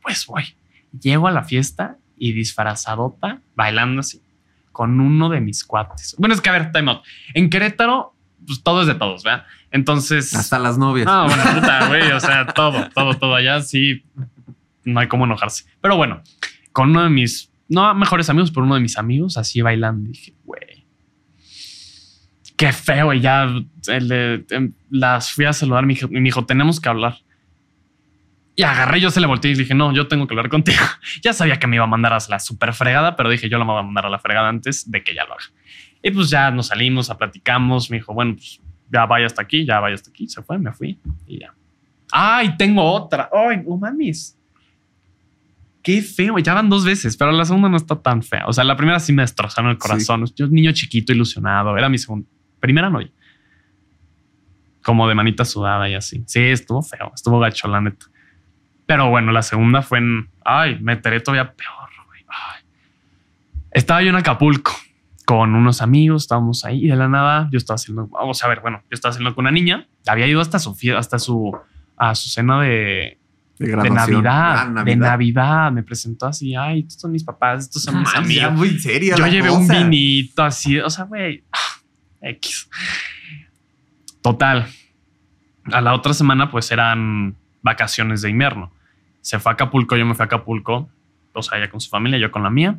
pues 0.00 0.26
voy. 0.26 0.44
Llego 0.96 1.26
a 1.26 1.32
la 1.32 1.42
fiesta 1.42 1.96
y 2.16 2.30
disfrazadota, 2.34 3.40
bailando 3.56 3.98
así, 3.98 4.22
con 4.70 5.00
uno 5.00 5.28
de 5.30 5.40
mis 5.40 5.64
cuates. 5.64 6.14
Bueno, 6.20 6.36
es 6.36 6.40
que 6.40 6.50
a 6.50 6.52
ver, 6.52 6.70
time 6.70 6.88
out. 6.88 7.02
En 7.34 7.50
Querétaro, 7.50 8.14
pues 8.46 8.62
todo 8.62 8.82
es 8.82 8.86
de 8.86 8.94
todos, 8.94 9.24
¿verdad? 9.24 9.44
Entonces. 9.72 10.32
Hasta 10.36 10.60
las 10.60 10.78
novias. 10.78 11.08
Ah, 11.10 11.26
bueno, 11.26 11.42
puta, 11.60 11.88
güey. 11.88 12.12
O 12.12 12.20
sea, 12.20 12.46
todo, 12.46 12.88
todo, 12.90 13.14
todo 13.14 13.34
allá 13.34 13.60
sí. 13.60 14.04
No 14.84 15.00
hay 15.00 15.08
cómo 15.08 15.24
enojarse. 15.24 15.64
Pero 15.80 15.96
bueno, 15.96 16.22
con 16.70 16.90
uno 16.90 17.02
de 17.02 17.10
mis, 17.10 17.50
no 17.66 17.92
mejores 17.96 18.30
amigos, 18.30 18.52
pero 18.52 18.66
uno 18.66 18.76
de 18.76 18.82
mis 18.82 18.96
amigos, 18.98 19.36
así 19.36 19.62
bailando, 19.62 20.10
dije, 20.10 20.32
güey. 20.44 20.53
Qué 22.56 22.72
feo. 22.72 23.12
Y 23.12 23.20
ya 23.20 23.44
el 23.88 24.08
de- 24.08 24.44
em, 24.50 24.72
las 24.90 25.32
fui 25.32 25.44
a 25.44 25.52
saludar. 25.52 25.84
Me 25.86 25.94
dijo, 26.20 26.44
tenemos 26.46 26.80
que 26.80 26.88
hablar. 26.88 27.16
Y 28.56 28.62
agarré, 28.62 29.00
yo 29.00 29.10
se 29.10 29.20
le 29.20 29.26
volteé 29.26 29.50
y 29.50 29.54
dije, 29.54 29.74
no, 29.74 29.92
yo 29.92 30.06
tengo 30.06 30.28
que 30.28 30.34
hablar 30.34 30.48
contigo. 30.48 30.78
ya 31.22 31.32
sabía 31.32 31.58
que 31.58 31.66
me 31.66 31.76
iba 31.76 31.84
a 31.84 31.88
mandar 31.88 32.12
a 32.12 32.18
la 32.28 32.38
super 32.38 32.72
fregada, 32.72 33.16
pero 33.16 33.28
dije, 33.28 33.48
yo 33.48 33.58
la 33.58 33.64
voy 33.64 33.78
a 33.80 33.82
mandar 33.82 34.06
a 34.06 34.10
la 34.10 34.20
fregada 34.20 34.48
antes 34.48 34.88
de 34.90 35.02
que 35.02 35.12
ya 35.14 35.24
lo 35.24 35.32
haga. 35.32 35.44
Y 36.02 36.10
pues 36.12 36.30
ya 36.30 36.50
nos 36.52 36.68
salimos, 36.68 37.10
a 37.10 37.18
platicamos. 37.18 37.90
Me 37.90 37.96
dijo, 37.96 38.14
bueno, 38.14 38.34
pues 38.36 38.60
ya 38.92 39.06
vaya 39.06 39.26
hasta 39.26 39.42
aquí, 39.42 39.64
ya 39.66 39.80
vaya 39.80 39.94
hasta 39.96 40.10
aquí. 40.10 40.28
Se 40.28 40.40
fue, 40.42 40.56
me 40.58 40.72
fui 40.72 40.98
y 41.26 41.40
ya. 41.40 41.52
Ay, 42.12 42.56
tengo 42.56 42.84
otra. 42.84 43.28
Ay, 43.32 43.62
no 43.66 43.76
mames. 43.76 44.38
Qué 45.82 46.00
feo. 46.00 46.38
Ya 46.38 46.54
van 46.54 46.70
dos 46.70 46.84
veces, 46.84 47.16
pero 47.16 47.32
la 47.32 47.44
segunda 47.44 47.68
no 47.68 47.76
está 47.76 47.96
tan 48.00 48.22
fea. 48.22 48.46
O 48.46 48.52
sea, 48.52 48.62
la 48.62 48.76
primera 48.76 49.00
sí 49.00 49.12
me 49.12 49.22
destrozaron 49.22 49.70
el 49.72 49.78
corazón. 49.78 50.24
Yo, 50.36 50.46
niño 50.46 50.70
chiquito, 50.72 51.12
ilusionado. 51.12 51.76
Era 51.76 51.88
mi 51.88 51.98
segunda. 51.98 52.28
Primera 52.64 52.88
no. 52.88 52.98
Como 54.82 55.06
de 55.06 55.14
manita 55.14 55.44
sudada 55.44 55.86
y 55.88 55.94
así. 55.94 56.24
Sí, 56.26 56.40
estuvo 56.40 56.80
feo. 56.82 57.12
Estuvo 57.14 57.38
gacho, 57.38 57.68
la 57.68 57.82
neta. 57.82 58.06
Pero 58.86 59.10
bueno, 59.10 59.32
la 59.32 59.42
segunda 59.42 59.82
fue 59.82 59.98
en. 59.98 60.30
Ay, 60.44 60.78
me 60.80 60.94
enteré 60.94 61.20
todavía 61.20 61.52
peor. 61.54 61.90
güey. 62.06 62.24
Ay. 62.26 62.64
Estaba 63.70 64.02
yo 64.02 64.08
en 64.08 64.16
Acapulco 64.16 64.72
con 65.26 65.54
unos 65.54 65.82
amigos, 65.82 66.22
estábamos 66.24 66.64
ahí 66.64 66.84
y 66.84 66.88
de 66.88 66.96
la 66.96 67.08
nada 67.08 67.48
yo 67.50 67.56
estaba 67.58 67.76
haciendo, 67.76 68.06
vamos 68.08 68.42
a 68.44 68.48
ver, 68.48 68.60
bueno, 68.60 68.80
yo 68.90 68.94
estaba 68.94 69.10
haciendo 69.10 69.34
con 69.34 69.44
una 69.44 69.50
niña, 69.50 69.86
había 70.06 70.26
ido 70.26 70.38
hasta 70.42 70.58
su 70.58 70.76
hasta 70.98 71.18
su 71.18 71.56
a 71.96 72.14
su 72.14 72.28
cena 72.28 72.60
de, 72.60 73.18
De, 73.58 73.66
de 73.66 73.72
graduación. 73.72 74.22
Navidad, 74.22 74.72
Ah, 74.76 74.84
de 74.84 74.96
Navidad, 74.96 75.72
me 75.72 75.82
presentó 75.82 76.26
así, 76.26 76.54
ay, 76.54 76.80
estos 76.80 77.00
son 77.00 77.10
mis 77.12 77.24
papás, 77.24 77.64
estos 77.64 77.82
son 77.82 78.00
mis 78.00 78.08
Ah, 78.10 78.12
ya, 78.16 78.18
amigos. 78.48 78.52
muy 78.52 78.78
seria 78.78 79.16
Yo 79.16 79.22
la 79.24 79.30
llevé 79.30 79.50
un 79.50 79.66
vinito 79.66 80.42
así, 80.42 80.78
o 80.78 80.90
sea, 80.90 81.04
güey, 81.06 81.42
X. 82.24 82.68
Total. 84.22 84.66
A 85.72 85.80
la 85.80 85.94
otra 85.94 86.14
semana, 86.14 86.50
pues 86.50 86.70
eran 86.70 87.36
vacaciones 87.62 88.22
de 88.22 88.30
invierno. 88.30 88.72
Se 89.20 89.38
fue 89.38 89.52
a 89.52 89.54
Acapulco, 89.54 89.96
yo 89.96 90.04
me 90.04 90.14
fui 90.14 90.22
a 90.22 90.26
Acapulco, 90.26 90.88
o 91.32 91.42
sea, 91.42 91.58
ella 91.58 91.70
con 91.70 91.80
su 91.80 91.88
familia, 91.88 92.18
yo 92.18 92.30
con 92.30 92.42
la 92.42 92.50
mía. 92.50 92.78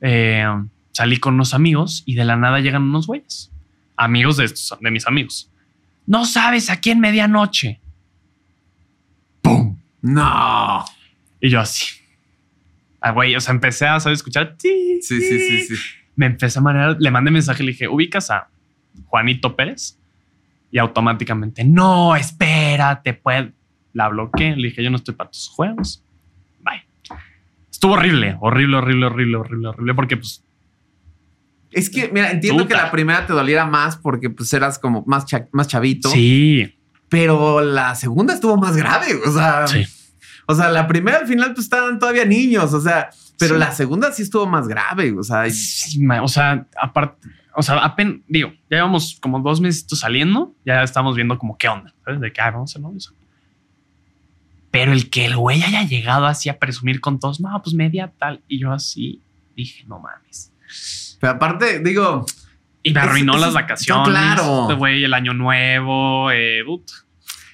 Eh, 0.00 0.44
salí 0.92 1.18
con 1.18 1.34
unos 1.34 1.54
amigos 1.54 2.02
y 2.06 2.14
de 2.14 2.24
la 2.24 2.36
nada 2.36 2.60
llegan 2.60 2.82
unos 2.82 3.06
güeyes, 3.06 3.50
amigos 3.96 4.36
de, 4.36 4.44
estos, 4.44 4.78
de 4.80 4.90
mis 4.90 5.06
amigos. 5.06 5.50
No 6.06 6.24
sabes, 6.24 6.70
aquí 6.70 6.90
en 6.90 7.00
medianoche. 7.00 7.80
¡Pum! 9.40 9.78
No. 10.00 10.84
Y 11.40 11.48
yo 11.48 11.60
así. 11.60 11.86
Ah, 13.00 13.10
güey, 13.10 13.34
o 13.34 13.40
sea, 13.40 13.52
empecé 13.54 13.86
a 13.86 13.98
¿sabes? 13.98 14.20
escuchar. 14.20 14.56
ti, 14.56 15.00
Sí, 15.02 15.20
sí, 15.20 15.38
sí, 15.66 15.76
sí. 15.76 15.82
me 16.14 16.26
empecé 16.26 16.60
a 16.60 16.62
manejar, 16.62 16.96
le 17.00 17.10
mandé 17.10 17.32
mensaje, 17.32 17.64
le 17.64 17.72
dije, 17.72 17.88
ubicas 17.88 18.30
a 18.30 18.48
Juanito 19.06 19.54
Pérez 19.56 19.98
y 20.70 20.78
automáticamente, 20.78 21.64
no, 21.64 22.16
espérate, 22.16 23.12
pues 23.14 23.46
la 23.92 24.08
bloqueé, 24.08 24.56
le 24.56 24.68
dije, 24.68 24.82
yo 24.82 24.90
no 24.90 24.96
estoy 24.96 25.14
para 25.14 25.30
tus 25.30 25.48
juegos. 25.48 26.02
Bye. 26.60 26.82
Estuvo 27.70 27.92
horrible, 27.92 28.36
horrible, 28.40 28.76
horrible, 28.78 29.06
horrible, 29.06 29.36
horrible, 29.36 29.68
horrible, 29.68 29.94
porque 29.94 30.16
pues, 30.16 30.42
Es 31.70 31.88
que, 31.90 32.10
mira, 32.12 32.30
entiendo 32.30 32.64
Puta. 32.64 32.76
que 32.76 32.82
la 32.82 32.90
primera 32.90 33.26
te 33.26 33.32
doliera 33.32 33.64
más 33.66 33.96
porque 33.96 34.28
pues 34.30 34.52
eras 34.52 34.78
como 34.78 35.04
más, 35.06 35.24
cha- 35.26 35.48
más 35.52 35.68
chavito. 35.68 36.10
sí, 36.10 36.74
Pero 37.08 37.60
la 37.62 37.94
segunda 37.94 38.32
estuvo 38.34 38.56
más 38.56 38.74
grave. 38.76 39.14
O 39.26 39.30
sea, 39.32 39.66
sí. 39.66 39.84
o 40.46 40.54
sea, 40.54 40.70
la 40.70 40.86
primera 40.86 41.18
al 41.18 41.26
final 41.26 41.52
pues 41.54 41.64
estaban 41.64 41.98
todavía 41.98 42.24
niños. 42.24 42.72
O 42.72 42.80
sea, 42.80 43.10
pero 43.38 43.54
Sí. 43.54 43.58
la 43.60 43.72
segunda 43.72 44.12
sí 44.12 44.22
estuvo 44.22 44.46
más 44.46 44.66
grave. 44.68 45.12
O 45.18 45.22
sea, 45.22 45.46
y- 45.46 45.50
Sí, 45.52 46.02
ma- 46.02 46.22
o 46.22 46.28
sea, 46.28 46.66
aparte, 46.80 47.26
o 47.54 47.62
sea, 47.62 47.76
apenas, 47.84 48.16
digo, 48.28 48.50
ya 48.70 48.76
llevamos 48.78 49.18
como 49.20 49.40
dos 49.40 49.60
meses 49.60 49.86
saliendo, 49.98 50.54
ya 50.64 50.82
estamos 50.82 51.14
viendo 51.16 51.38
como 51.38 51.56
qué 51.58 51.68
onda, 51.68 51.92
¿sabes? 52.04 52.20
De 52.20 52.32
que, 52.32 52.40
ah, 52.40 52.50
vamos 52.50 52.70
a 52.70 52.72
ser 52.74 52.82
novios. 52.82 53.12
Pero 54.70 54.92
el 54.92 55.10
que 55.10 55.26
el 55.26 55.36
güey 55.36 55.62
haya 55.62 55.82
llegado 55.82 56.26
así 56.26 56.48
a 56.48 56.58
presumir 56.58 57.00
con 57.00 57.20
todos, 57.20 57.40
no, 57.40 57.60
pues 57.62 57.74
media 57.74 58.12
tal, 58.18 58.40
y 58.48 58.58
yo 58.58 58.72
así 58.72 59.20
dije, 59.54 59.84
no 59.86 59.98
mames. 59.98 60.50
pero 61.20 61.34
aparte, 61.34 61.80
digo, 61.80 62.24
Y 62.82 62.92
me 62.92 63.00
arruinó 63.00 63.34
es- 63.34 63.40
las 63.40 63.50
no, 63.50 63.54
vacaciones. 63.54 64.08
claro. 64.08 64.62
Este 64.62 64.74
güey, 64.74 65.04
el 65.04 65.12
año 65.14 65.34
nuevo, 65.34 66.30
eh, 66.30 66.62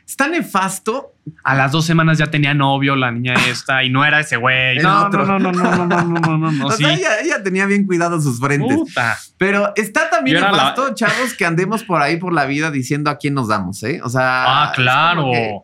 está 0.07 0.29
nefasto. 0.29 1.13
A 1.43 1.55
las 1.55 1.73
dos 1.73 1.85
semanas 1.85 2.19
ya 2.19 2.27
tenía 2.29 2.55
novio 2.55 2.97
la 2.97 3.11
niña 3.11 3.35
esta 3.49 3.83
y 3.85 3.91
no 3.91 4.05
era 4.05 4.21
ese 4.21 4.37
güey. 4.37 4.79
No, 4.79 5.09
no, 5.09 5.25
no, 5.25 5.39
no, 5.39 5.53
no, 5.53 5.63
no, 5.63 5.87
no, 5.87 5.87
no, 5.87 6.21
no, 6.21 6.39
no, 6.39 6.51
no, 6.53 6.67
o 6.67 6.71
sí. 6.73 6.85
sea, 6.85 6.95
ella, 6.95 7.21
ella 7.23 7.43
tenía 7.43 7.67
bien 7.67 7.87
cuidado 7.87 8.21
sus 8.21 8.39
frentes. 8.41 8.77
Puta. 8.77 9.17
Pero 9.37 9.73
está 9.77 10.11
también 10.11 10.39
era 10.39 10.51
la- 10.53 10.57
nefasto, 10.71 10.95
chavos, 10.95 11.35
que 11.37 11.45
andemos 11.47 11.85
por 11.85 12.03
ahí 12.03 12.17
por 12.17 12.33
la 12.33 12.45
vida 12.47 12.71
diciendo 12.71 13.11
a 13.11 13.19
quién 13.19 13.35
nos 13.35 13.49
damos, 13.49 13.83
¿eh? 13.83 14.01
O 14.03 14.09
sea. 14.09 14.65
Ah, 14.65 14.73
claro. 14.75 15.31
que, 15.33 15.61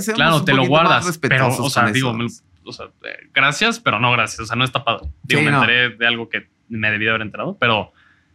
seamos 0.00 0.14
Claro, 0.14 0.44
te 0.44 0.54
lo 0.54 0.66
guardas, 0.66 1.18
pero, 1.18 1.48
o 1.48 1.70
sea, 1.70 1.90
digo, 1.90 2.12
me 2.14 2.26
o 2.64 2.72
sea, 2.72 2.86
eh, 2.86 3.28
gracias, 3.32 3.80
pero 3.80 3.98
no 3.98 4.12
gracias. 4.12 4.40
O 4.40 4.46
sea, 4.46 4.54
no 4.56 4.64
está 4.64 4.84
padre. 4.84 5.08
Digo, 5.22 5.40
Sí, 5.40 5.44
me 5.46 5.50
no. 5.52 5.62
enteré 5.62 5.96
de 5.96 6.06
algo 6.06 6.28
que 6.28 6.48
me 6.68 6.90
debí 6.90 7.04
de 7.04 7.10
haber 7.10 7.22
enterado, 7.22 7.56
pero, 7.58 7.92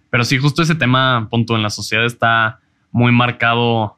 pero 0.09 0.23
sí, 0.23 0.39
justo 0.39 0.63
ese 0.63 0.73
tema, 0.75 1.27
punto, 1.29 1.55
en 1.55 1.61
la 1.61 1.69
sociedad 1.69 2.03
está 2.05 2.59
muy 2.91 3.11
marcado 3.11 3.97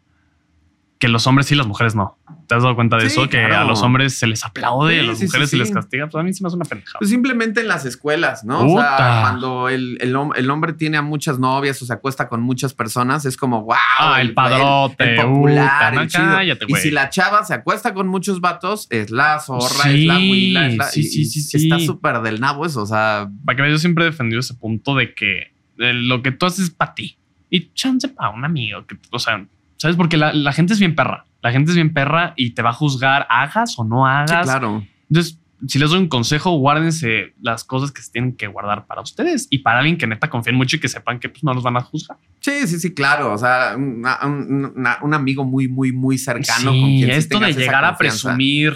que 0.98 1.08
los 1.10 1.28
hombres 1.28 1.48
sí, 1.48 1.56
las 1.56 1.68
mujeres 1.68 1.94
no. 1.94 2.18
¿Te 2.48 2.56
has 2.56 2.64
dado 2.64 2.76
cuenta 2.76 2.96
de 2.98 3.10
Sí, 3.10 3.20
eso? 3.20 3.30
Que 3.30 3.44
a 3.44 3.64
los 3.66 3.82
hombres 3.82 4.18
se 4.18 4.28
les 4.28 4.46
aplaude, 4.46 4.94
Sí, 4.94 5.00
a 5.00 5.04
las 5.04 5.18
sí, 5.18 5.26
mujeres 5.26 5.50
se 5.50 5.58
les 5.58 5.72
castiga. 5.72 6.08
Pues 6.08 6.22
a 6.22 6.24
mí 6.24 6.32
sí 6.34 6.42
me 6.44 6.48
hace 6.48 6.56
una 6.56 6.66
pendejada. 6.66 7.00
Pues 7.00 7.10
simplemente 7.10 7.60
en 7.62 7.68
las 7.68 7.86
escuelas, 7.86 8.44
¿no? 8.46 8.66
O 8.66 8.80
sea, 8.80 9.18
cuando 9.22 9.68
el, 9.68 9.98
el 10.00 10.16
hom- 10.16 10.32
el 10.36 10.50
hombre 10.50 10.74
tiene 10.74 10.96
a 10.98 11.02
muchas 11.02 11.38
novias 11.40 11.82
o 11.82 11.86
se 11.86 11.92
acuesta 11.94 12.30
con 12.30 12.42
muchas 12.42 12.74
personas, 12.74 13.26
es 13.26 13.36
como, 13.36 13.64
wow. 13.64 13.76
Ah, 14.00 14.22
el 14.22 14.34
padrote, 14.34 15.16
El, 15.16 15.26
popular, 15.26 15.94
el 15.96 16.08
chido. 16.08 16.24
cállate, 16.24 16.66
y 16.68 16.76
si 16.76 16.92
la 16.92 17.10
chava 17.10 17.44
se 17.44 17.54
acuesta 17.56 17.94
con 17.94 18.08
muchos 18.08 18.40
vatos, 18.40 18.88
es 18.90 19.10
la 19.12 19.40
zorra, 19.40 19.84
Sí, 19.84 20.02
es 20.02 20.06
la 20.06 20.18
huila, 20.18 20.68
es 20.68 20.78
la. 20.78 20.84
sí, 20.86 21.00
y- 21.02 21.04
sí, 21.04 21.26
sí, 21.26 21.42
sí. 21.42 21.58
Está 21.68 21.80
súper 21.80 22.22
del 22.22 22.40
nabo 22.40 22.66
eso, 22.66 22.84
o 22.84 22.86
sea. 22.86 23.28
Para 23.44 23.64
que 23.66 23.70
yo 23.72 23.78
siempre 23.80 24.06
he 24.06 24.10
defendido 24.12 24.40
ese 24.40 24.54
punto 24.54 24.96
de 24.96 25.14
que 25.14 25.52
lo 25.78 26.22
que 26.22 26.32
tú 26.32 26.46
haces 26.46 26.66
es 26.66 26.70
para 26.70 26.94
ti 26.94 27.18
y 27.50 27.72
chance 27.74 28.08
para 28.08 28.30
un 28.30 28.46
amigo. 28.46 28.86
Que, 28.86 28.98
o 29.12 29.20
sea, 29.20 29.46
¿sabes? 29.78 29.96
Porque 29.98 30.18
la, 30.18 30.34
la 30.34 30.52
gente 30.54 30.74
es 30.74 30.80
bien 30.80 30.96
perra. 30.96 31.26
La 31.42 31.52
gente 31.52 31.72
es 31.72 31.76
bien 31.76 31.94
perra 31.94 32.34
y 32.36 32.52
te 32.52 32.62
va 32.62 32.72
a 32.72 32.74
juzgar, 32.74 33.28
hagas 33.30 33.78
o 33.78 33.84
no 33.84 34.08
hagas. 34.08 34.30
Sí, 34.32 34.52
claro. 34.52 34.84
Entonces, 35.10 35.40
si 35.68 35.80
les 35.80 35.90
doy 35.90 36.00
un 36.00 36.08
consejo, 36.10 36.52
guárdense 36.58 37.34
las 37.42 37.64
cosas 37.64 37.92
que 37.92 38.02
se 38.02 38.12
tienen 38.12 38.34
que 38.36 38.48
guardar 38.48 38.86
para 38.88 39.02
ustedes 39.02 39.48
y 39.50 39.60
para 39.60 39.80
alguien 39.80 39.98
que 39.98 40.06
neta 40.08 40.30
confíen 40.30 40.56
mucho 40.56 40.76
y 40.76 40.80
que 40.80 40.88
sepan 40.90 41.20
que 41.20 41.30
pues, 41.30 41.44
no 41.44 41.54
los 41.54 41.64
van 41.64 41.78
a 41.78 41.82
juzgar. 41.82 42.18
Sí, 42.42 42.68
sí, 42.68 42.80
sí, 42.80 42.94
claro. 42.94 43.34
O 43.34 43.38
sea, 43.38 43.74
una- 43.78 44.20
un, 44.26 44.74
una- 44.76 44.98
un 45.02 45.14
amigo 45.14 45.46
muy, 45.46 45.68
muy, 45.68 45.92
muy 45.92 46.18
cercano 46.18 46.72
Sí, 46.72 46.82
con 46.82 46.90
quien 46.90 47.12
sí 47.12 47.18
esto 47.18 47.40
de 47.40 47.54
llegar 47.54 47.86
a 47.86 47.96
presumir 47.98 48.74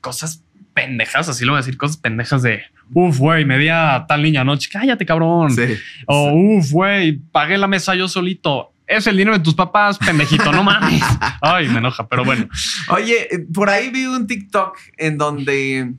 cosas 0.00 0.42
pendejas, 0.74 1.28
así 1.28 1.44
lo 1.44 1.52
voy 1.52 1.58
a 1.58 1.62
decir, 1.62 1.76
cosas 1.76 1.96
pendejas 1.96 2.42
de, 2.42 2.62
uf, 2.92 3.18
güey, 3.18 3.44
me 3.44 3.58
di 3.58 3.68
a 3.68 4.04
tal 4.08 4.22
niña 4.22 4.40
anoche, 4.40 4.68
cállate, 4.70 5.06
cabrón. 5.06 5.50
Sí. 5.52 5.76
O, 6.06 6.32
uf, 6.32 6.70
güey, 6.72 7.12
pagué 7.30 7.56
la 7.56 7.68
mesa 7.68 7.94
yo 7.94 8.08
solito. 8.08 8.72
Es 8.86 9.06
el 9.06 9.16
dinero 9.16 9.36
de 9.38 9.42
tus 9.42 9.54
papás, 9.54 9.98
pendejito, 9.98 10.52
no 10.52 10.62
mames. 10.62 11.02
Ay, 11.40 11.68
me 11.68 11.78
enoja, 11.78 12.06
pero 12.06 12.24
bueno. 12.24 12.48
Oye, 12.90 13.34
eh, 13.34 13.38
por 13.52 13.70
ahí 13.70 13.90
vi 13.90 14.04
un 14.06 14.26
TikTok 14.26 14.76
en 14.98 15.16
donde 15.16 15.94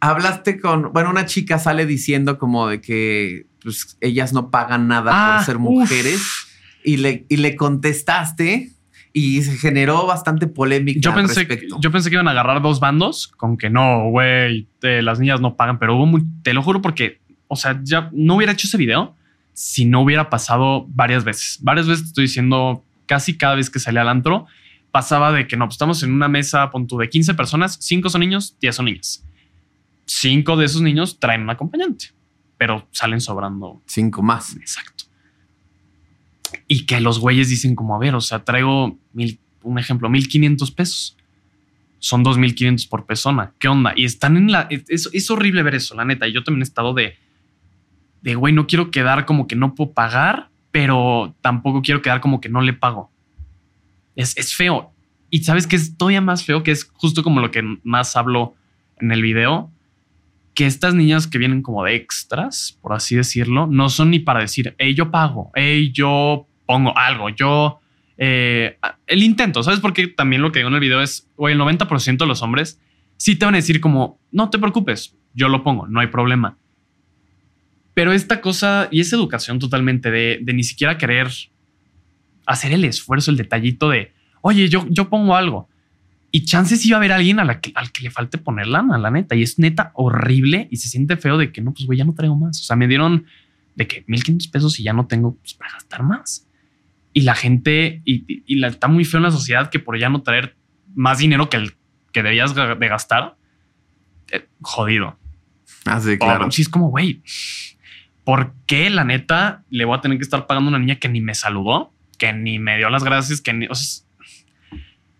hablaste 0.00 0.60
con, 0.60 0.92
bueno, 0.92 1.10
una 1.10 1.26
chica 1.26 1.58
sale 1.58 1.86
diciendo 1.86 2.38
como 2.38 2.66
de 2.68 2.80
que 2.80 3.46
pues, 3.62 3.96
ellas 4.00 4.32
no 4.32 4.50
pagan 4.50 4.88
nada 4.88 5.12
Ah, 5.14 5.36
por 5.36 5.46
ser 5.46 5.56
uf. 5.56 5.62
mujeres 5.62 6.20
y 6.84 6.96
le, 6.96 7.24
y 7.28 7.36
le 7.36 7.54
contestaste 7.54 8.70
y 9.12 9.42
se 9.42 9.56
generó 9.58 10.06
bastante 10.06 10.46
polémica 10.48 10.98
Yo 11.00 11.10
al 11.10 11.16
pensé, 11.16 11.46
que, 11.46 11.54
respecto. 11.54 11.78
yo 11.80 11.92
pensé 11.92 12.08
que 12.10 12.16
iban 12.16 12.26
a 12.28 12.32
agarrar 12.32 12.62
dos 12.62 12.80
bandos 12.80 13.28
con 13.28 13.56
que 13.56 13.70
no, 13.70 14.08
güey, 14.10 14.66
las 14.80 15.20
niñas 15.20 15.40
no 15.40 15.54
pagan, 15.54 15.78
pero 15.78 15.94
hubo 15.96 16.06
muy, 16.06 16.22
te 16.42 16.52
lo 16.54 16.62
juro 16.62 16.82
porque, 16.82 17.20
o 17.46 17.54
sea, 17.54 17.78
ya 17.84 18.08
no 18.12 18.36
hubiera 18.36 18.52
hecho 18.54 18.66
ese 18.66 18.78
video 18.78 19.14
si 19.52 19.84
no 19.84 20.00
hubiera 20.00 20.30
pasado 20.30 20.86
varias 20.88 21.24
veces. 21.24 21.58
Varias 21.62 21.86
veces 21.86 22.04
te 22.04 22.08
estoy 22.08 22.24
diciendo, 22.24 22.84
casi 23.06 23.36
cada 23.36 23.54
vez 23.54 23.70
que 23.70 23.78
salía 23.78 24.02
al 24.02 24.08
antro, 24.08 24.46
pasaba 24.90 25.32
de 25.32 25.46
que 25.46 25.56
no, 25.56 25.66
pues 25.66 25.74
estamos 25.74 26.02
en 26.02 26.12
una 26.12 26.28
mesa, 26.28 26.70
pon 26.70 26.86
tú, 26.86 26.98
de 26.98 27.08
15 27.08 27.34
personas, 27.34 27.78
5 27.80 28.08
son 28.10 28.20
niños, 28.20 28.56
10 28.60 28.76
son 28.76 28.84
niñas. 28.86 29.24
5 30.06 30.56
de 30.56 30.64
esos 30.64 30.82
niños 30.82 31.18
traen 31.18 31.42
un 31.42 31.50
acompañante, 31.50 32.06
pero 32.58 32.86
salen 32.92 33.20
sobrando 33.20 33.82
Cinco 33.86 34.22
más. 34.22 34.56
Exacto. 34.56 35.04
Y 36.68 36.84
que 36.84 37.00
los 37.00 37.18
güeyes 37.18 37.48
dicen 37.48 37.74
como, 37.74 37.94
a 37.94 37.98
ver, 37.98 38.14
o 38.14 38.20
sea, 38.20 38.44
traigo 38.44 38.98
mil, 39.12 39.38
un 39.62 39.78
ejemplo, 39.78 40.08
1500 40.08 40.70
pesos. 40.72 41.16
Son 41.98 42.22
2500 42.22 42.86
por 42.86 43.06
persona. 43.06 43.52
¿Qué 43.58 43.68
onda? 43.68 43.92
Y 43.96 44.04
están 44.04 44.36
en 44.36 44.50
la... 44.50 44.66
Es, 44.70 45.08
es 45.12 45.30
horrible 45.30 45.62
ver 45.62 45.76
eso, 45.76 45.94
la 45.94 46.04
neta. 46.04 46.26
Y 46.26 46.32
yo 46.32 46.42
también 46.42 46.62
he 46.62 46.64
estado 46.64 46.94
de... 46.94 47.16
De, 48.22 48.34
güey, 48.34 48.54
no 48.54 48.66
quiero 48.66 48.90
quedar 48.90 49.26
como 49.26 49.46
que 49.46 49.56
no 49.56 49.74
puedo 49.74 49.92
pagar, 49.92 50.48
pero 50.70 51.34
tampoco 51.40 51.82
quiero 51.82 52.02
quedar 52.02 52.20
como 52.20 52.40
que 52.40 52.48
no 52.48 52.60
le 52.60 52.72
pago. 52.72 53.10
Es, 54.16 54.36
es 54.36 54.54
feo. 54.54 54.92
Y 55.30 55.44
sabes 55.44 55.66
que 55.66 55.76
es 55.76 55.96
todavía 55.96 56.20
más 56.20 56.44
feo, 56.44 56.62
que 56.62 56.70
es 56.70 56.84
justo 56.92 57.22
como 57.22 57.40
lo 57.40 57.50
que 57.50 57.62
más 57.82 58.16
hablo 58.16 58.54
en 59.00 59.12
el 59.12 59.22
video, 59.22 59.70
que 60.54 60.66
estas 60.66 60.94
niñas 60.94 61.26
que 61.26 61.38
vienen 61.38 61.62
como 61.62 61.82
de 61.84 61.94
extras, 61.94 62.78
por 62.82 62.92
así 62.92 63.16
decirlo, 63.16 63.66
no 63.66 63.88
son 63.88 64.10
ni 64.10 64.18
para 64.18 64.40
decir, 64.40 64.74
hey, 64.78 64.94
yo 64.94 65.10
pago, 65.10 65.50
hey, 65.54 65.90
yo 65.92 66.46
pongo 66.66 66.96
algo, 66.96 67.30
yo... 67.30 67.80
eh, 68.18 68.78
el 69.06 69.22
intento, 69.22 69.62
¿sabes? 69.62 69.80
Porque 69.80 70.06
también 70.08 70.42
lo 70.42 70.52
que 70.52 70.58
digo 70.60 70.68
en 70.68 70.74
el 70.74 70.80
video 70.80 71.00
es, 71.00 71.28
güey, 71.36 71.54
el 71.54 71.60
90% 71.60 72.18
de 72.18 72.26
los 72.26 72.42
hombres 72.42 72.78
sí 73.16 73.36
te 73.36 73.46
van 73.46 73.54
a 73.54 73.58
decir 73.58 73.80
como, 73.80 74.18
no 74.30 74.50
te 74.50 74.58
preocupes, 74.58 75.16
yo 75.34 75.48
lo 75.48 75.62
pongo, 75.64 75.86
no 75.86 76.00
hay 76.00 76.08
problema. 76.08 76.58
Pero 77.94 78.12
esta 78.12 78.40
cosa, 78.40 78.88
y 78.90 79.00
esa 79.00 79.16
educación 79.16 79.58
totalmente 79.58 80.10
de, 80.10 80.38
de 80.42 80.52
ni 80.54 80.64
siquiera 80.64 80.96
querer 80.98 81.28
hacer 82.46 82.72
el 82.72 82.84
esfuerzo, 82.84 83.30
el 83.30 83.36
detallito 83.36 83.90
de, 83.90 84.12
oye, 84.40 84.68
yo, 84.68 84.86
yo 84.88 85.08
pongo 85.08 85.36
algo. 85.36 85.68
Y 86.30 86.44
chances 86.46 86.84
iba 86.86 86.96
a 86.96 86.98
haber 87.00 87.12
alguien 87.12 87.38
a 87.40 87.44
la 87.44 87.60
que, 87.60 87.72
al 87.74 87.92
que 87.92 88.02
le 88.04 88.10
falte 88.10 88.38
poner 88.38 88.66
lana, 88.66 88.96
la 88.96 89.10
neta. 89.10 89.34
Y 89.34 89.42
es 89.42 89.58
neta 89.58 89.90
horrible 89.94 90.66
y 90.70 90.76
se 90.78 90.88
siente 90.88 91.18
feo 91.18 91.36
de 91.36 91.52
que 91.52 91.60
no, 91.60 91.74
pues 91.74 91.84
güey, 91.84 91.98
ya 91.98 92.04
no 92.06 92.14
traigo 92.14 92.34
más. 92.36 92.58
O 92.60 92.64
sea, 92.64 92.74
me 92.74 92.88
dieron 92.88 93.26
de 93.74 93.86
que 93.86 94.04
1500 94.06 94.48
pesos 94.48 94.80
y 94.80 94.82
ya 94.84 94.94
no 94.94 95.06
tengo 95.06 95.34
pues, 95.36 95.52
para 95.52 95.72
gastar 95.74 96.02
más. 96.02 96.48
Y 97.12 97.20
la 97.22 97.34
gente, 97.34 98.00
y, 98.06 98.24
y- 98.26 98.42
y 98.46 98.54
la, 98.56 98.68
está 98.68 98.88
muy 98.88 99.04
feo 99.04 99.18
en 99.18 99.24
la 99.24 99.30
sociedad 99.30 99.68
que 99.68 99.78
por 99.78 99.98
ya 99.98 100.08
no 100.08 100.22
traer 100.22 100.56
más 100.94 101.18
dinero 101.18 101.50
que 101.50 101.58
el 101.58 101.74
que 102.12 102.22
debías 102.22 102.54
de 102.54 102.88
gastar, 102.88 103.36
eh, 104.30 104.46
jodido. 104.62 105.18
Ah, 105.84 106.00
sí, 106.00 106.16
claro. 106.16 106.48
Es 106.48 106.68
como, 106.68 106.88
güey, 106.88 107.22
¿por 108.24 108.54
qué 108.66 108.90
la 108.90 109.04
neta 109.04 109.62
le 109.70 109.84
voy 109.84 109.96
a 109.96 110.00
tener 110.00 110.18
que 110.18 110.24
estar 110.24 110.46
pagando 110.46 110.68
a 110.68 110.70
una 110.70 110.78
niña 110.78 110.96
que 110.96 111.08
ni 111.08 111.20
me 111.20 111.34
saludó, 111.34 111.92
que 112.18 112.32
ni 112.32 112.58
me 112.58 112.76
dio 112.76 112.88
las 112.90 113.04
gracias, 113.04 113.40
que 113.40 113.52
ni. 113.52 113.66
O 113.66 113.74
sea, 113.74 114.04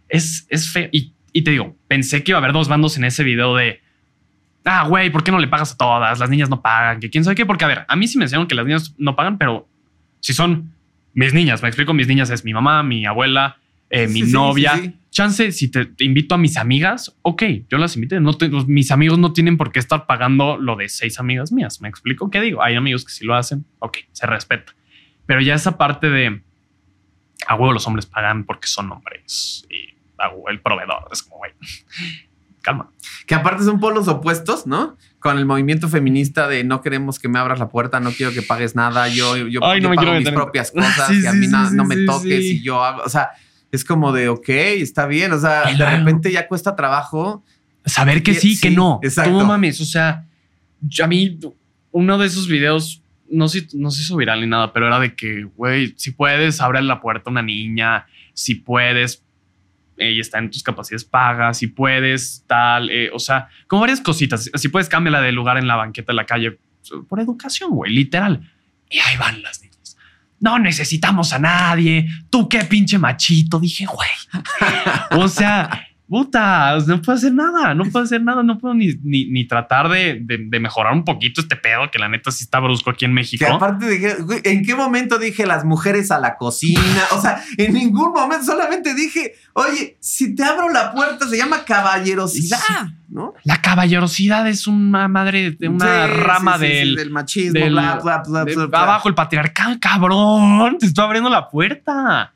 es, 0.08 0.46
es 0.48 0.70
feo. 0.70 0.88
Y, 0.92 1.12
y 1.32 1.42
te 1.42 1.50
digo, 1.52 1.76
pensé 1.88 2.22
que 2.22 2.32
iba 2.32 2.38
a 2.38 2.42
haber 2.42 2.52
dos 2.52 2.68
bandos 2.68 2.96
en 2.96 3.04
ese 3.04 3.24
video 3.24 3.54
de. 3.56 3.80
Ah, 4.64 4.86
güey, 4.86 5.10
¿por 5.10 5.24
qué 5.24 5.32
no 5.32 5.38
le 5.40 5.48
pagas 5.48 5.72
a 5.72 5.76
todas? 5.76 6.18
Las 6.20 6.30
niñas 6.30 6.48
no 6.48 6.62
pagan, 6.62 7.00
que 7.00 7.10
quién 7.10 7.24
sabe 7.24 7.34
qué. 7.34 7.44
Porque, 7.46 7.64
a 7.64 7.68
ver, 7.68 7.84
a 7.88 7.96
mí 7.96 8.06
sí 8.06 8.18
me 8.18 8.24
enseñaron 8.24 8.46
que 8.46 8.54
las 8.54 8.64
niñas 8.64 8.94
no 8.98 9.16
pagan, 9.16 9.38
pero 9.38 9.68
si 10.20 10.32
son 10.32 10.72
mis 11.14 11.34
niñas, 11.34 11.62
me 11.62 11.68
explico, 11.68 11.92
mis 11.94 12.06
niñas 12.06 12.30
es 12.30 12.44
mi 12.44 12.52
mamá, 12.54 12.82
mi 12.84 13.04
abuela, 13.04 13.56
eh, 13.90 14.06
mi 14.06 14.22
Sí, 14.22 14.32
novia. 14.32 14.76
sí, 14.76 14.82
sí. 14.82 14.94
Chance, 15.12 15.52
si 15.52 15.70
te, 15.70 15.84
te 15.84 16.04
invito 16.04 16.34
a 16.34 16.38
mis 16.38 16.56
amigas, 16.56 17.14
ok, 17.22 17.42
yo 17.68 17.76
las 17.78 17.94
invité. 17.96 18.18
No 18.18 18.32
te- 18.34 18.48
los- 18.48 18.66
mis 18.66 18.90
amigos 18.90 19.18
no 19.18 19.32
tienen 19.34 19.56
por 19.58 19.70
qué 19.70 19.78
estar 19.78 20.06
pagando 20.06 20.56
lo 20.56 20.74
de 20.74 20.88
seis 20.88 21.20
amigas 21.20 21.52
mías. 21.52 21.80
¿Me 21.82 21.88
explico 21.88 22.30
qué 22.30 22.40
digo? 22.40 22.62
Hay 22.62 22.74
amigos 22.76 23.04
que 23.04 23.12
sí 23.12 23.24
lo 23.26 23.34
hacen, 23.34 23.66
ok, 23.78 23.98
se 24.12 24.26
respeta. 24.26 24.74
Pero 25.26 25.40
ya 25.42 25.54
esa 25.54 25.76
parte 25.76 26.08
de 26.08 26.42
a 27.46 27.54
huevo 27.56 27.72
los 27.72 27.86
hombres 27.86 28.06
pagan 28.06 28.44
porque 28.44 28.66
son 28.68 28.90
hombres 28.90 29.66
y 29.70 29.94
a 30.18 30.30
huevo 30.30 30.48
el 30.48 30.60
proveedor 30.60 31.04
es 31.12 31.22
como, 31.22 31.36
güey, 31.38 31.52
calma. 32.62 32.90
Que 33.26 33.34
aparte 33.34 33.64
son 33.64 33.80
polos 33.80 34.08
opuestos, 34.08 34.66
¿no? 34.66 34.96
Con 35.18 35.36
el 35.38 35.44
movimiento 35.46 35.88
feminista 35.88 36.48
de 36.48 36.64
no 36.64 36.80
queremos 36.80 37.18
que 37.18 37.28
me 37.28 37.38
abras 37.38 37.58
la 37.58 37.68
puerta, 37.68 38.00
no 38.00 38.12
quiero 38.12 38.32
que 38.32 38.42
pagues 38.42 38.74
nada, 38.74 39.08
yo, 39.08 39.36
yo, 39.36 39.60
Ay, 39.62 39.80
yo 39.80 39.88
no 39.90 39.94
pago 39.94 40.12
mis 40.14 40.30
propias 40.30 40.70
cosas 40.74 41.08
Sí, 41.08 41.20
y 41.22 41.26
a 41.26 41.32
mí 41.34 41.46
sí, 41.46 41.52
na- 41.52 41.68
sí, 41.68 41.76
no 41.76 41.84
me 41.84 41.96
toques 42.06 42.40
y 42.44 42.62
yo 42.62 42.82
hago, 42.82 43.02
o 43.04 43.08
sea, 43.08 43.30
es 43.72 43.84
como 43.84 44.12
de, 44.12 44.28
ok, 44.28 44.48
está 44.48 45.06
bien, 45.06 45.32
o 45.32 45.38
sea, 45.40 45.64
de 45.64 45.84
repente 45.98 46.30
ya 46.30 46.46
cuesta 46.46 46.76
trabajo. 46.76 47.42
Saber 47.84 48.22
que 48.22 48.34
sí, 48.34 48.60
que 48.60 48.70
no. 48.70 49.00
exacto. 49.02 49.32
No 49.32 49.44
mames, 49.44 49.80
o 49.80 49.84
sea, 49.84 50.24
yo- 50.82 51.04
a 51.04 51.08
mí 51.08 51.38
uno 51.90 52.16
de 52.18 52.26
esos 52.28 52.46
videos 52.46 53.02
no 53.28 53.48
se, 53.48 53.66
no 53.74 53.90
se 53.90 54.02
hizo 54.02 54.16
viral 54.16 54.40
ni 54.42 54.46
nada, 54.46 54.72
pero 54.72 54.86
era 54.86 55.00
de 55.00 55.14
que, 55.16 55.42
güey, 55.56 55.94
si 55.96 56.12
puedes, 56.12 56.60
abre 56.60 56.80
la 56.82 57.00
puerta 57.00 57.28
a 57.28 57.32
una 57.32 57.42
niña, 57.42 58.06
si 58.34 58.54
puedes, 58.54 59.24
y 59.98 60.20
está 60.20 60.38
en 60.38 60.50
tus 60.50 60.62
capacidades, 60.62 61.04
paga, 61.04 61.52
si 61.54 61.66
puedes, 61.66 62.44
tal, 62.46 62.90
eh, 62.90 63.10
o 63.12 63.18
sea, 63.18 63.48
como 63.66 63.80
varias 63.80 64.00
cositas. 64.00 64.50
Si 64.54 64.68
puedes, 64.68 64.88
cámbiala 64.88 65.20
de 65.20 65.32
lugar 65.32 65.56
en 65.56 65.66
la 65.66 65.76
banqueta 65.76 66.12
de 66.12 66.16
la 66.16 66.26
calle 66.26 66.58
por 67.08 67.20
educación, 67.20 67.70
güey, 67.70 67.92
literal. 67.92 68.48
Y 68.90 68.98
ahí 68.98 69.16
van 69.18 69.42
las 69.42 69.60
niñas. 69.62 69.71
No 70.42 70.58
necesitamos 70.58 71.32
a 71.32 71.38
nadie. 71.38 72.06
Tú 72.28 72.48
qué 72.48 72.64
pinche 72.64 72.98
machito. 72.98 73.58
Dije, 73.58 73.86
güey. 73.86 74.10
O 75.12 75.28
sea, 75.28 75.86
puta, 76.12 76.76
no 76.86 77.00
puedo 77.00 77.16
hacer 77.16 77.32
nada, 77.32 77.74
no 77.74 77.84
puedo 77.84 78.04
hacer 78.04 78.22
nada, 78.22 78.42
no 78.42 78.58
puedo 78.58 78.74
ni, 78.74 78.88
ni, 79.02 79.24
ni 79.30 79.46
tratar 79.46 79.88
de, 79.88 80.18
de- 80.20 80.44
de 80.46 80.60
mejorar 80.60 80.92
un 80.92 81.04
poquito 81.04 81.40
este 81.40 81.56
pedo, 81.56 81.90
que 81.90 81.98
la 81.98 82.08
neta 82.08 82.30
sí 82.30 82.44
está 82.44 82.60
brusco 82.60 82.90
aquí 82.90 83.06
en 83.06 83.14
México. 83.14 83.44
Que 83.46 83.50
aparte 83.50 83.88
dije, 83.88 84.16
¿en 84.44 84.62
qué 84.64 84.74
momento 84.74 85.18
dije 85.18 85.46
las 85.46 85.64
mujeres 85.64 86.10
a 86.10 86.18
la 86.18 86.36
cocina? 86.36 87.02
O 87.12 87.20
sea, 87.22 87.42
en 87.56 87.72
ningún 87.72 88.12
momento 88.12 88.44
solamente 88.44 88.94
dije, 88.94 89.32
oye, 89.54 89.96
si 90.00 90.34
te 90.34 90.44
abro 90.44 90.68
la 90.68 90.92
puerta 90.92 91.26
se 91.26 91.38
llama 91.38 91.64
caballerosidad, 91.64 92.58
¿no? 93.08 93.32
La 93.44 93.60
caballerosidad 93.62 94.46
es 94.48 94.66
una 94.66 95.08
madre 95.08 95.52
de 95.58 95.68
una 95.68 96.06
Sí, 96.06 96.12
rama 96.12 96.58
sí, 96.58 96.66
del, 96.66 96.94
del 96.96 97.10
machismo, 97.10 97.58
del- 97.58 97.72
bla, 97.72 97.98
bla, 98.02 98.22
bla, 98.28 98.44
de 98.44 98.54
bla, 98.54 98.66
bla. 98.66 98.82
abajo 98.82 99.08
el 99.08 99.14
patriarcado, 99.14 99.76
cabrón, 99.80 100.76
te 100.78 100.86
estoy 100.86 101.04
abriendo 101.04 101.30
la 101.30 101.48
puerta. 101.48 102.32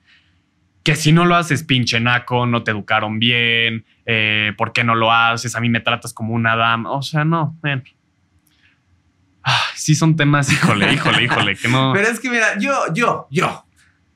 Que 0.86 0.94
si 0.94 1.10
no 1.10 1.24
lo 1.24 1.34
haces, 1.34 1.64
pinche 1.64 1.98
naco, 1.98 2.46
no 2.46 2.62
te 2.62 2.70
educaron 2.70 3.18
bien, 3.18 3.84
eh, 4.04 4.52
¿por 4.56 4.72
qué 4.72 4.84
no 4.84 4.94
lo 4.94 5.10
haces? 5.10 5.56
A 5.56 5.60
mí 5.60 5.68
me 5.68 5.80
tratas 5.80 6.14
como 6.14 6.32
una 6.32 6.54
dama. 6.54 6.92
O 6.92 7.02
sea, 7.02 7.24
no, 7.24 7.58
ven. 7.60 7.82
Ah, 9.42 9.64
sí 9.74 9.96
son 9.96 10.14
temas, 10.14 10.52
híjole, 10.52 10.92
híjole, 10.94 11.24
híjole, 11.24 11.56
que 11.56 11.66
no. 11.66 11.90
Pero 11.92 12.06
es 12.06 12.20
que 12.20 12.30
mira, 12.30 12.56
yo, 12.60 12.72
yo, 12.94 13.26
yo. 13.32 13.66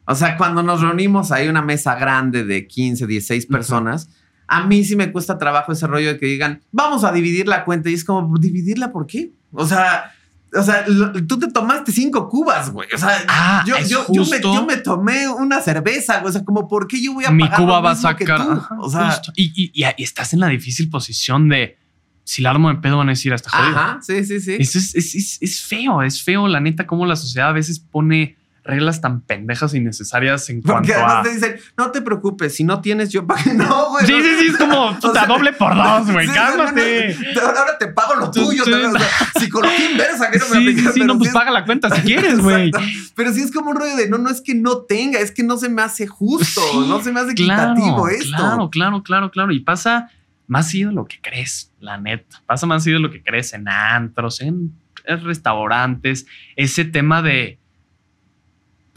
O 0.05 0.14
sea, 0.14 0.37
cuando 0.37 0.62
nos 0.62 0.81
reunimos 0.81 1.33
hay 1.33 1.49
una 1.49 1.61
mesa 1.61 1.97
grande 1.97 2.45
de 2.45 2.68
15, 2.68 3.05
16 3.05 3.47
Ujú. 3.47 3.53
personas, 3.53 4.09
a 4.47 4.64
mí 4.64 4.85
sí 4.85 4.95
me 4.95 5.11
cuesta 5.11 5.39
trabajo 5.39 5.73
ese 5.73 5.89
rollo 5.89 6.12
de 6.12 6.21
que 6.21 6.27
digan, 6.27 6.62
vamos 6.71 7.03
a 7.03 7.11
dividir 7.11 7.49
la 7.49 7.64
cuenta. 7.64 7.91
Y 7.91 7.95
es 7.95 8.05
como, 8.05 8.39
¿dividirla 8.39 8.93
por 8.93 9.09
qué? 9.09 9.33
O 9.51 9.66
sea, 9.66 10.12
o 10.53 10.63
sea, 10.63 10.85
lo- 10.89 11.13
tú 11.27 11.39
te 11.39 11.49
tomaste 11.51 11.93
cinco 11.93 12.29
cubas, 12.29 12.71
güey. 12.73 12.89
O 12.95 12.99
sea, 12.99 13.25
Ah, 13.29 13.65
yo, 13.67 13.77
es 13.77 13.89
yo, 13.89 14.05
yo 14.11 14.23
me, 14.25 14.31
justo. 14.39 14.55
yo 14.55 14.67
me 14.67 14.77
tomé 14.79 15.29
una 15.29 15.61
cerveza, 15.61 16.19
güey. 16.21 16.31
O 16.31 16.33
sea, 16.33 16.45
como, 16.45 16.67
¿por 16.69 16.87
qué 16.87 17.03
yo 17.03 17.13
voy 17.15 17.25
a 17.25 17.31
mi 17.31 17.45
pagar 17.45 17.59
Cuba 17.61 17.77
lo 17.77 17.83
va 17.83 17.91
a 17.93 17.97
sacar. 17.97 18.41
Ajá, 18.41 18.77
o 18.81 18.89
sea, 18.91 19.21
y, 19.37 19.53
y- 19.55 19.71
y- 19.75 19.85
y 19.97 20.03
estás 20.03 20.33
en 20.33 20.41
la 20.41 20.49
difícil 20.49 20.89
posición 20.91 21.49
de 21.49 21.79
si 22.25 22.43
la 22.43 22.51
armo 22.51 22.69
de 22.69 22.77
pedo 22.77 22.99
van 22.99 23.09
a 23.09 23.13
decir 23.13 23.33
hasta 23.33 23.51
jodido. 23.51 23.77
ajá, 23.79 23.99
sí, 24.03 24.25
sí, 24.25 24.41
sí. 24.41 24.57
Eso 24.59 24.79
es, 24.79 24.95
es- 24.95 25.15
es- 25.15 25.39
es 25.41 25.61
feo, 25.63 26.03
es 26.03 26.23
feo, 26.23 26.47
la 26.49 26.61
neta, 26.61 26.87
cómo 26.87 27.07
la 27.07 27.17
sociedad 27.17 27.49
a 27.49 27.53
veces 27.53 27.79
pone 27.81 28.37
reglas 28.71 29.01
tan 29.01 29.21
pendejas 29.21 29.75
e 29.75 29.79
innecesarias 29.79 30.49
en 30.51 30.62
Porque 30.62 30.93
cuanto 30.93 31.07
además 31.07 31.14
a. 31.18 31.23
te 31.23 31.35
dicen, 31.35 31.57
no 31.77 31.91
te 31.91 32.01
preocupes, 32.03 32.55
si 32.55 32.64
no 32.64 32.81
tienes, 32.81 33.11
yo 33.11 33.27
pago. 33.27 33.41
No, 33.55 33.91
güey. 33.91 34.07
Sí, 34.07 34.12
no. 34.12 34.18
sí, 34.23 34.31
sí, 34.41 34.47
es 34.47 34.57
como 34.57 34.95
puta, 35.01 35.12
sea, 35.12 35.27
doble 35.27 35.53
por 35.53 35.75
dos, 35.75 36.11
güey. 36.11 36.27
Sí, 36.27 36.33
cálmate. 36.35 37.16
no, 37.35 37.41
no, 37.43 37.49
ahora 37.49 37.79
te 37.79 37.89
pago 37.89 38.14
lo 38.14 38.31
tuyo. 38.31 38.64
también, 38.64 38.87
o 38.97 38.99
sea, 38.99 39.09
psicología 39.39 39.91
inversa, 39.91 40.31
que 40.31 40.39
no 40.39 40.45
me 40.49 40.51
Sí, 40.51 40.57
sí, 40.64 40.71
aplicas, 40.71 40.95
sí, 40.95 41.01
no, 41.05 41.18
pues 41.18 41.29
es- 41.29 41.35
paga 41.35 41.51
la 41.51 41.64
cuenta 41.64 41.95
si 41.95 42.03
quieres, 42.03 42.39
güey. 42.43 42.71
Pero 43.14 43.33
sí 43.33 43.43
es 43.43 43.53
como 43.53 43.71
un 43.71 43.77
rollo 43.77 43.97
de 43.97 44.09
no, 44.09 44.18
no 44.18 44.31
es 44.31 44.41
que 44.41 44.55
no 44.55 44.79
tenga, 44.83 45.18
es 45.21 45.31
que 45.33 45.43
no 45.43 45.57
se 45.59 45.68
me 45.68 45.83
hace 45.83 46.07
justo, 46.07 46.61
Sí, 46.73 46.79
no 46.89 47.03
se 47.03 47.12
me 47.12 47.21
hace 47.21 47.35
Claro, 47.35 47.73
equitativo 47.73 48.09
esto. 48.09 48.37
claro, 48.37 48.71
claro, 48.71 49.03
claro, 49.03 49.31
claro. 49.31 49.53
Y 49.53 49.61
pasa 49.61 50.09
más 50.47 50.73
de 50.73 50.81
lo 50.85 51.05
que 51.07 51.21
crees, 51.21 51.71
la 51.81 51.97
neta. 51.99 52.43
Pasa 52.47 52.66
más 52.66 52.85
de 52.85 52.99
lo 52.99 53.11
que 53.11 53.23
crees 53.23 53.53
en 53.53 53.68
antros, 53.68 54.41
en 54.41 54.73
restaurantes. 55.05 56.27
Ese 56.57 56.85
tema 56.85 57.23
de, 57.23 57.59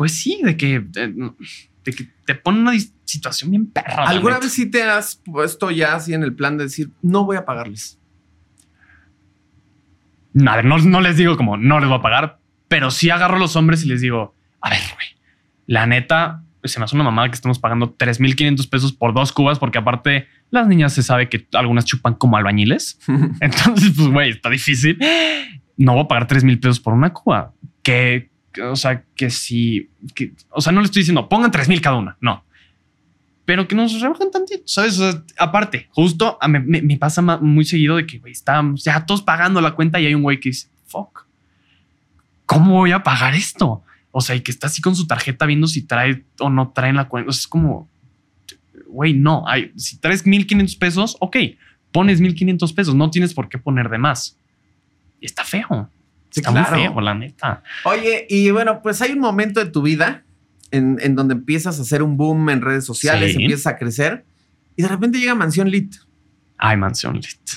pues 0.04 0.20
sí, 0.20 0.42
de 0.44 0.58
que, 0.58 0.82
de, 0.82 1.14
de 1.86 1.94
que 1.94 2.10
te 2.26 2.36
pone 2.36 2.60
una 2.60 2.74
situación 3.06 3.52
bien 3.52 3.68
perra. 3.68 4.04
¿Alguna 4.04 4.38
vez 4.38 4.52
sí 4.52 4.70
te 4.70 4.84
has 4.84 5.16
puesto 5.16 5.72
ya 5.72 5.96
así 5.96 6.14
en 6.14 6.24
el 6.24 6.34
plan 6.34 6.58
de 6.58 6.66
decir, 6.66 6.90
no 7.02 7.24
voy 7.24 7.38
a 7.38 7.46
pagarles? 7.46 7.98
A 10.46 10.56
ver, 10.58 10.66
no, 10.66 10.78
no 10.78 11.00
les 11.00 11.16
digo 11.16 11.38
como 11.38 11.56
no 11.56 11.80
les 11.80 11.88
voy 11.88 12.00
a 12.00 12.02
pagar, 12.02 12.40
pero 12.68 12.92
sí 12.92 13.12
agarro 13.12 13.38
a 13.38 13.40
los 13.40 13.56
hombres 13.56 13.86
y 13.86 13.88
les 13.88 14.02
digo, 14.02 14.36
a 14.60 14.72
ver, 14.72 14.82
güey, 14.94 15.08
la 15.68 15.88
neta, 15.88 16.44
se 16.66 16.80
me 16.80 16.84
hace 16.84 16.98
una 16.98 17.06
mamada 17.06 17.30
que 17.30 17.36
estamos 17.36 17.60
pagando 17.60 17.96
3.500 17.96 18.70
pesos 18.70 18.92
por 18.92 19.14
dos 19.14 19.32
cubas, 19.32 19.58
porque 19.58 19.78
aparte 19.78 20.28
las 20.52 20.68
niñas 20.68 20.92
se 20.92 21.02
sabe 21.02 21.30
que 21.30 21.48
algunas 21.54 21.86
chupan 21.86 22.16
como 22.16 22.36
albañiles. 22.36 23.00
Entonces, 23.40 23.94
pues, 23.96 24.10
güey, 24.10 24.32
está 24.32 24.50
difícil. 24.50 25.00
No 25.78 25.94
voy 25.94 26.04
a 26.04 26.08
pagar 26.10 26.28
3.000 26.28 26.60
pesos 26.60 26.82
por 26.82 26.94
una 26.94 27.14
cuba. 27.14 27.54
Que, 27.82 28.33
o 28.62 28.76
sea, 28.76 29.04
que 29.16 29.30
si, 29.30 29.90
que, 30.14 30.34
o 30.50 30.62
sea, 30.62 30.72
no 30.72 30.82
le 30.82 30.86
estoy 30.86 31.02
diciendo 31.02 31.28
pongan 31.30 31.52
3.000 31.52 31.82
cada 31.82 31.98
una, 31.98 32.18
no. 32.22 32.44
Pero 33.46 33.68
que 33.68 33.76
nos 33.76 34.00
rebajen 34.00 34.32
tantito, 34.32 34.64
¿sabes? 34.66 34.98
O 35.00 35.12
sea, 35.12 35.24
aparte, 35.38 35.88
justo 35.92 36.38
a- 36.40 36.48
me, 36.48 36.60
me- 36.60 36.98
pasa 36.98 37.22
muy 37.22 37.66
seguido 37.66 37.98
de 37.98 38.06
que, 38.06 38.20
güey, 38.20 38.32
estamos 38.32 38.84
ya 38.84 39.06
todos 39.06 39.22
pagando 39.22 39.60
la 39.60 39.72
cuenta 39.76 40.00
y 40.00 40.06
hay 40.06 40.16
un 40.16 40.22
güey 40.24 40.40
que 40.40 40.50
dice, 40.50 40.70
fuck, 40.86 41.26
¿cómo 42.46 42.76
voy 42.78 42.92
a 42.92 43.04
pagar 43.04 43.34
esto? 43.36 43.84
O 44.12 44.22
sea, 44.22 44.36
y 44.36 44.42
que 44.42 44.52
está 44.52 44.68
así 44.68 44.82
con 44.82 44.96
su 44.96 45.08
tarjeta 45.08 45.46
viendo 45.46 45.68
si 45.68 45.82
trae 45.82 46.24
o 46.40 46.50
no 46.50 46.70
trae 46.70 46.92
en 46.92 46.96
la 46.98 47.10
cuenta. 47.10 47.30
O 47.30 47.34
sea, 47.34 47.40
es 47.40 47.48
como, 47.48 47.90
güey, 48.88 49.14
no, 49.14 49.44
hay, 49.48 49.72
si 49.76 49.98
traes 49.98 50.26
1500 50.26 50.76
pesos, 50.78 51.18
ok, 51.20 51.36
pones 51.92 52.22
1500 52.22 52.72
pesos, 52.74 52.96
no 52.96 53.10
tienes 53.10 53.34
por 53.34 53.50
qué 53.50 53.58
poner 53.58 53.90
de 53.90 53.98
más. 53.98 54.38
Está 55.20 55.44
feo. 55.44 55.90
Sí, 56.34 56.40
está 56.40 56.52
claro. 56.52 56.76
muy 56.76 56.82
feo, 56.88 57.00
la 57.02 57.14
neta. 57.14 57.64
Oye, 57.86 58.26
y 58.30 58.50
bueno, 58.52 58.82
pues 58.82 59.02
hay 59.02 59.12
un 59.12 59.20
momento 59.20 59.64
de 59.64 59.70
tu 59.70 59.82
vida 59.84 60.24
en, 60.72 60.98
en 61.02 61.16
donde 61.16 61.36
empiezas 61.36 61.78
a 61.78 61.84
hacer 61.84 62.02
un 62.02 62.18
boom 62.18 62.50
en 62.50 62.62
redes 62.62 62.86
sociales, 62.86 63.34
Sí. 63.34 63.42
empiezas 63.44 63.68
a 63.68 63.78
crecer 63.78 64.26
y 64.76 64.82
de 64.82 64.88
repente 64.88 65.20
llega 65.20 65.36
Mansión 65.36 65.70
Lit, 65.70 65.96
Ay, 66.58 66.76
Mansión 66.78 67.16
Lit. 67.16 67.50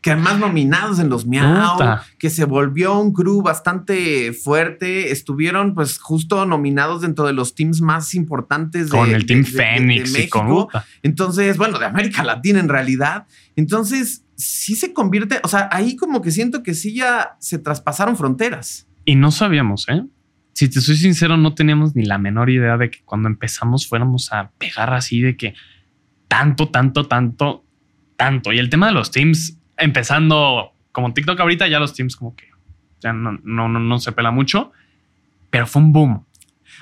Que 0.00 0.12
además 0.12 0.38
nominados 0.38 0.98
en 1.00 1.08
los 1.08 1.26
Miau, 1.26 1.72
Puta. 1.72 2.04
que 2.18 2.30
se 2.30 2.44
volvió 2.44 2.98
un 2.98 3.12
crew 3.12 3.42
bastante 3.42 4.32
fuerte, 4.32 5.10
estuvieron 5.10 5.74
pues 5.74 5.98
justo 5.98 6.46
nominados 6.46 7.02
dentro 7.02 7.26
de 7.26 7.32
los 7.32 7.54
teams 7.54 7.80
más 7.80 8.14
importantes 8.14 8.90
de, 8.90 8.96
Con 8.96 9.10
el 9.14 9.26
Team 9.26 9.42
de- 9.42 9.50
de- 9.50 9.56
de- 9.56 9.62
de 9.62 9.64
Fénix 9.74 10.10
y 10.10 10.28
con 10.28 10.46
México. 10.46 10.66
puta. 10.68 10.84
Entonces, 11.02 11.56
bueno, 11.56 11.78
de 11.78 11.86
América 11.86 12.22
Latina 12.22 12.60
en 12.60 12.68
realidad. 12.68 13.26
Entonces, 13.56 14.24
sí 14.36 14.76
se 14.76 14.92
convierte, 14.92 15.40
o 15.42 15.48
sea, 15.48 15.68
ahí 15.72 15.96
como 15.96 16.22
que 16.22 16.30
siento 16.30 16.62
que 16.62 16.74
sí 16.74 16.94
ya 16.94 17.36
se 17.40 17.58
traspasaron 17.58 18.16
fronteras. 18.16 18.86
Y 19.04 19.16
no 19.16 19.30
sabíamos, 19.32 19.86
¿eh? 19.88 20.04
Si 20.52 20.68
te 20.68 20.80
soy 20.80 20.96
sincero, 20.96 21.36
no 21.36 21.54
teníamos 21.54 21.94
ni 21.96 22.04
la 22.04 22.18
menor 22.18 22.50
idea 22.50 22.76
de 22.76 22.90
que 22.90 22.98
cuando 23.04 23.28
empezamos 23.28 23.86
fuéramos 23.88 24.32
a 24.32 24.50
pegar 24.58 24.92
así 24.94 25.20
de 25.20 25.36
que 25.36 25.54
tanto, 26.28 26.68
tanto, 26.68 27.06
tanto, 27.06 27.64
tanto. 28.16 28.52
Y 28.52 28.58
el 28.58 28.68
tema 28.70 28.86
de 28.88 28.92
los 28.92 29.10
teams, 29.10 29.57
empezando 29.78 30.72
como 30.92 31.12
TikTok 31.12 31.38
ahorita, 31.40 31.66
ya 31.68 31.78
los 31.78 31.94
teams 31.94 32.16
como 32.16 32.34
que 32.34 32.44
ya 33.00 33.12
no, 33.12 33.38
no, 33.44 33.68
no, 33.68 33.78
no 33.78 33.98
se 33.98 34.12
pela 34.12 34.30
mucho, 34.30 34.72
pero 35.50 35.66
fue 35.66 35.82
un 35.82 35.92
boom. 35.92 36.24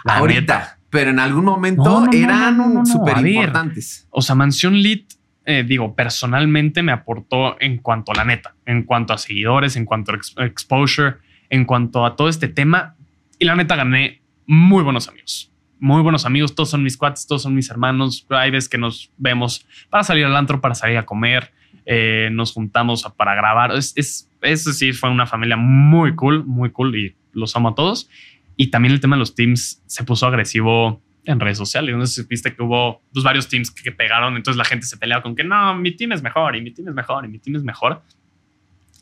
La 0.05 0.16
ahorita, 0.16 0.40
neta. 0.59 0.78
pero 0.90 1.11
en 1.11 1.18
algún 1.18 1.44
momento 1.44 2.07
eran 2.12 2.86
súper 2.86 3.26
importantes. 3.26 4.07
O 4.11 4.22
sea, 4.22 4.34
Mansión 4.34 4.74
Lit, 4.74 5.12
eh, 5.44 5.64
digo, 5.66 5.94
personalmente 5.94 6.82
me 6.82 6.92
aportó 6.92 7.61
en 7.61 7.78
cuanto 7.78 8.12
a 8.12 8.14
la 8.16 8.24
neta, 8.24 8.55
en 8.64 8.82
cuanto 8.84 9.12
a 9.12 9.18
seguidores, 9.18 9.76
en 9.76 9.84
cuanto 9.84 10.12
a 10.12 10.16
ex- 10.16 10.34
exposure, 10.38 11.16
en 11.51 11.64
cuanto 11.64 12.05
a 12.07 12.16
todo 12.16 12.28
este 12.28 12.49
tema. 12.49 12.97
Y 13.38 13.44
la 13.44 13.55
neta 13.55 13.76
gané 13.76 14.22
muy 14.47 14.82
buenos 14.82 15.09
amigos. 15.09 15.53
Muy 15.78 16.03
buenos 16.03 16.24
amigos. 16.24 16.55
Todos 16.55 16.70
son 16.70 16.82
mis 16.82 16.97
cuates, 16.97 17.26
todos 17.26 17.42
son 17.42 17.55
mis 17.55 17.68
hermanos. 17.70 18.26
Hay 18.30 18.51
veces 18.51 18.68
que 18.68 18.78
nos 18.78 19.12
vemos 19.18 19.66
para 19.90 20.03
salir 20.05 20.24
al 20.24 20.34
antro, 20.34 20.61
para 20.61 20.74
salir 20.74 20.97
a 20.97 21.05
comer. 21.05 21.53
Eh, 21.87 22.28
nos 22.32 22.53
juntamos 22.53 23.05
para 23.16 23.34
grabar. 23.34 23.72
Es, 23.72 23.93
es, 23.97 24.30
eso 24.43 24.72
sí, 24.72 24.93
fue 24.93 25.09
una 25.09 25.26
familia 25.26 25.57
muy 25.57 26.14
cool, 26.14 26.45
muy 26.45 26.70
cool 26.70 26.97
y 26.97 27.16
los 27.32 27.55
amo 27.57 27.70
a 27.70 27.74
todos. 27.74 28.11
Y 28.57 28.68
también 28.68 28.93
el 28.93 29.01
tema 29.01 29.16
de 29.16 29.20
los 29.20 29.34
teams 29.34 29.82
se 29.87 30.05
puso 30.05 30.26
agresivo 30.26 31.01
en 31.24 31.41
redes 31.41 31.59
sociales. 31.59 31.93
Entonces 31.93 32.26
viste 32.26 32.55
que 32.55 32.62
hubo 32.62 33.03
pues, 33.12 33.24
varios 33.24 33.49
teams 33.49 33.70
que, 33.70 33.93
pegaron. 33.93 34.37
Entonces 34.37 34.59
la 34.59 34.64
gente 34.64 34.87
se 34.87 34.97
peleaba 34.97 35.22
con 35.22 35.37
que 35.37 35.45
no, 35.45 35.74
mi 35.76 35.93
team 35.93 36.12
es 36.12 36.22
mejor 36.22 36.57
y 36.57 36.62
mi 36.62 36.72
team 36.72 36.89
es 36.89 36.95
mejor 36.95 37.24
y 37.24 37.28
mi 37.28 37.39
team 37.39 37.57
es 37.57 37.62
mejor. 37.62 38.03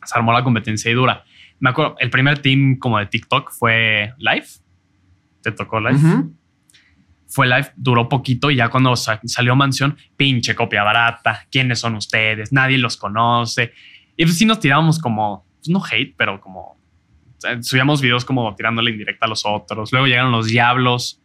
Se 0.05 0.19
armó 0.19 0.33
la 0.33 0.45
competencia 0.45 0.91
y 0.91 0.95
dura. 0.95 1.25
Me 1.61 1.71
acuerdo, 1.71 1.97
el 1.99 2.11
primer 2.11 2.41
team 2.41 2.79
como 2.79 2.99
de 2.99 3.07
TikTok 3.07 3.51
fue 3.53 4.13
Live. 4.19 4.47
Te 5.43 5.53
tocó 5.53 5.81
Live. 5.81 6.01
Fue 7.29 7.47
Live, 7.47 7.73
duró 7.77 8.09
poquito 8.09 8.51
y 8.51 8.57
ya 8.57 8.69
cuando 8.69 8.95
sa- 8.97 9.21
salió 9.25 9.57
Mansión, 9.57 9.97
pinche 10.17 10.55
copia 10.55 10.83
barata. 10.83 11.47
¿Quiénes 11.51 11.81
son 11.81 11.95
ustedes? 11.97 12.53
Nadie 12.53 12.79
los 12.79 12.97
conoce. 12.97 13.73
Y 14.17 14.25
pues 14.25 14.39
sí 14.39 14.45
nos 14.45 14.61
tirábamos 14.61 14.99
como, 14.99 15.45
pues, 15.59 15.69
no 15.69 15.83
hate, 15.85 16.15
pero 16.17 16.41
como 16.41 16.79
sea, 17.39 17.63
subíamos 17.63 18.01
videos 18.01 18.25
como 18.25 18.55
tirándole 18.55 18.91
indirecta 18.91 19.27
a 19.27 19.29
los 19.29 19.45
otros. 19.45 19.91
Luego 19.93 20.07
llegaron 20.07 20.33
los 20.33 20.47
diablos 20.47 21.21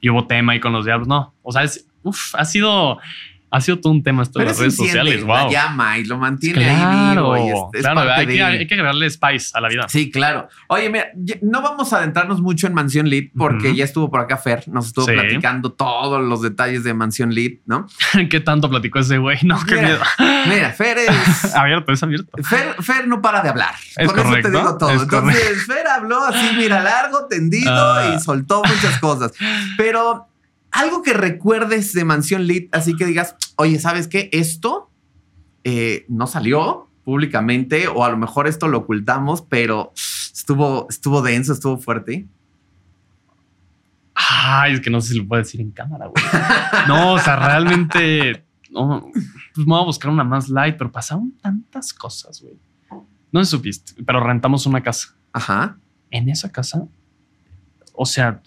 y 0.00 0.08
hubo 0.08 0.26
tema 0.26 0.52
ahí 0.52 0.60
con 0.60 0.72
los 0.72 0.84
diablos. 0.84 1.06
No, 1.08 1.34
o 1.42 1.52
sea, 1.52 1.62
es, 1.62 1.86
uf, 2.02 2.34
ha 2.34 2.44
sido, 2.44 2.98
ha 3.50 3.60
sido 3.60 3.78
todo 3.80 3.92
un 3.92 4.02
tema 4.02 4.22
esto 4.22 4.38
de 4.38 4.44
las 4.46 4.52
eso 4.54 4.62
redes 4.62 4.76
sociales. 4.76 5.22
la 5.24 5.42
Wow. 5.42 5.50
llama 5.52 5.98
y 5.98 6.04
lo 6.04 6.18
mantiene 6.18 6.64
ahí 6.68 6.76
Claro, 6.76 7.32
vivo. 7.34 7.70
y 7.72 7.76
es- 7.78 7.82
claro, 7.82 8.00
hay 8.12 8.26
de- 8.26 8.34
que, 8.34 8.42
hay 8.42 8.66
que 8.66 8.74
agregarle 8.74 9.10
spice 9.10 9.50
a 9.54 9.60
la 9.60 9.68
vida. 9.68 9.88
Sí, 9.88 10.10
claro. 10.10 10.48
Oye, 10.68 10.88
mira, 10.90 11.06
no 11.42 11.60
vamos 11.62 11.92
a 11.92 11.98
adentrarnos 11.98 12.40
mucho 12.40 12.66
en 12.66 12.74
Mansión 12.74 13.08
Lit 13.08 13.32
porque 13.36 13.74
ya 13.74 13.84
estuvo 13.84 14.10
por 14.10 14.20
acá 14.20 14.36
Fer, 14.36 14.68
nos 14.68 14.86
estuvo 14.88 15.06
Sí. 15.06 15.12
platicando 15.12 15.72
todos 15.72 16.22
los 16.22 16.42
detalles 16.42 16.84
de 16.84 16.94
Mansión 16.94 17.34
Lit, 17.34 17.60
¿no? 17.66 17.86
¿Qué 18.30 18.40
tanto 18.40 18.70
platicó 18.70 18.98
ese 19.00 19.18
güey? 19.18 19.38
No, 19.42 19.58
qué 19.66 19.76
miedo. 19.76 20.00
Mira, 20.48 20.70
Fer 20.72 20.98
es... 20.98 21.54
abierto, 21.54 21.92
es 21.92 22.02
abierto. 22.02 22.30
Fer, 22.42 22.76
Fer 22.82 23.08
no 23.08 23.20
para 23.20 23.42
de 23.42 23.48
hablar. 23.48 23.74
Es 23.96 24.06
Con 24.08 24.18
eso 24.18 24.28
correcto, 24.28 24.50
te 24.50 24.56
digo 24.56 24.78
todo. 24.78 24.90
es 24.90 25.02
Entonces, 25.02 25.66
Fer 25.66 25.86
habló 25.88 26.24
así, 26.24 26.56
mira, 26.56 26.80
largo, 26.82 27.26
tendido 27.26 27.70
Ah. 27.94 28.14
y 28.16 28.20
soltó 28.20 28.62
muchas 28.64 28.98
cosas. 29.00 29.32
Pero 29.76 30.28
algo 30.70 31.02
que 31.02 31.12
recuerdes 31.12 31.92
de 31.92 32.04
Mansión 32.04 32.46
Lit, 32.46 32.74
así 32.74 32.96
que 32.96 33.06
digas, 33.06 33.36
oye, 33.56 33.78
¿sabes 33.78 34.08
qué? 34.08 34.28
Esto 34.32 34.90
eh, 35.64 36.04
no 36.08 36.26
salió 36.26 36.88
públicamente 37.04 37.88
o 37.88 38.04
a 38.04 38.10
lo 38.10 38.16
mejor 38.16 38.46
esto 38.46 38.68
lo 38.68 38.78
ocultamos, 38.78 39.42
pero 39.42 39.92
estuvo, 39.94 40.86
estuvo 40.88 41.22
denso, 41.22 41.52
estuvo 41.52 41.78
fuerte. 41.78 42.26
Ay, 44.14 44.74
es 44.74 44.80
que 44.80 44.90
no 44.90 45.00
sé 45.00 45.12
si 45.12 45.18
lo 45.18 45.26
puedo 45.26 45.42
decir 45.42 45.60
en 45.60 45.70
cámara, 45.70 46.06
güey. 46.06 46.24
No, 46.86 47.14
o 47.14 47.18
sea, 47.18 47.36
realmente. 47.36 48.44
No, 48.70 49.10
pues 49.54 49.66
me 49.66 49.72
voy 49.72 49.82
a 49.82 49.86
buscar 49.86 50.10
una 50.10 50.24
más 50.24 50.48
light, 50.48 50.76
pero 50.76 50.92
pasaron 50.92 51.32
tantas 51.40 51.92
cosas, 51.92 52.40
güey. 52.40 52.58
No 53.32 53.44
si 53.44 53.50
supiste, 53.50 54.02
pero 54.04 54.20
rentamos 54.22 54.66
una 54.66 54.82
casa. 54.82 55.16
Ajá. 55.32 55.78
En 56.10 56.28
esa 56.28 56.50
casa, 56.50 56.86
o 57.94 58.06
sea, 58.06 58.42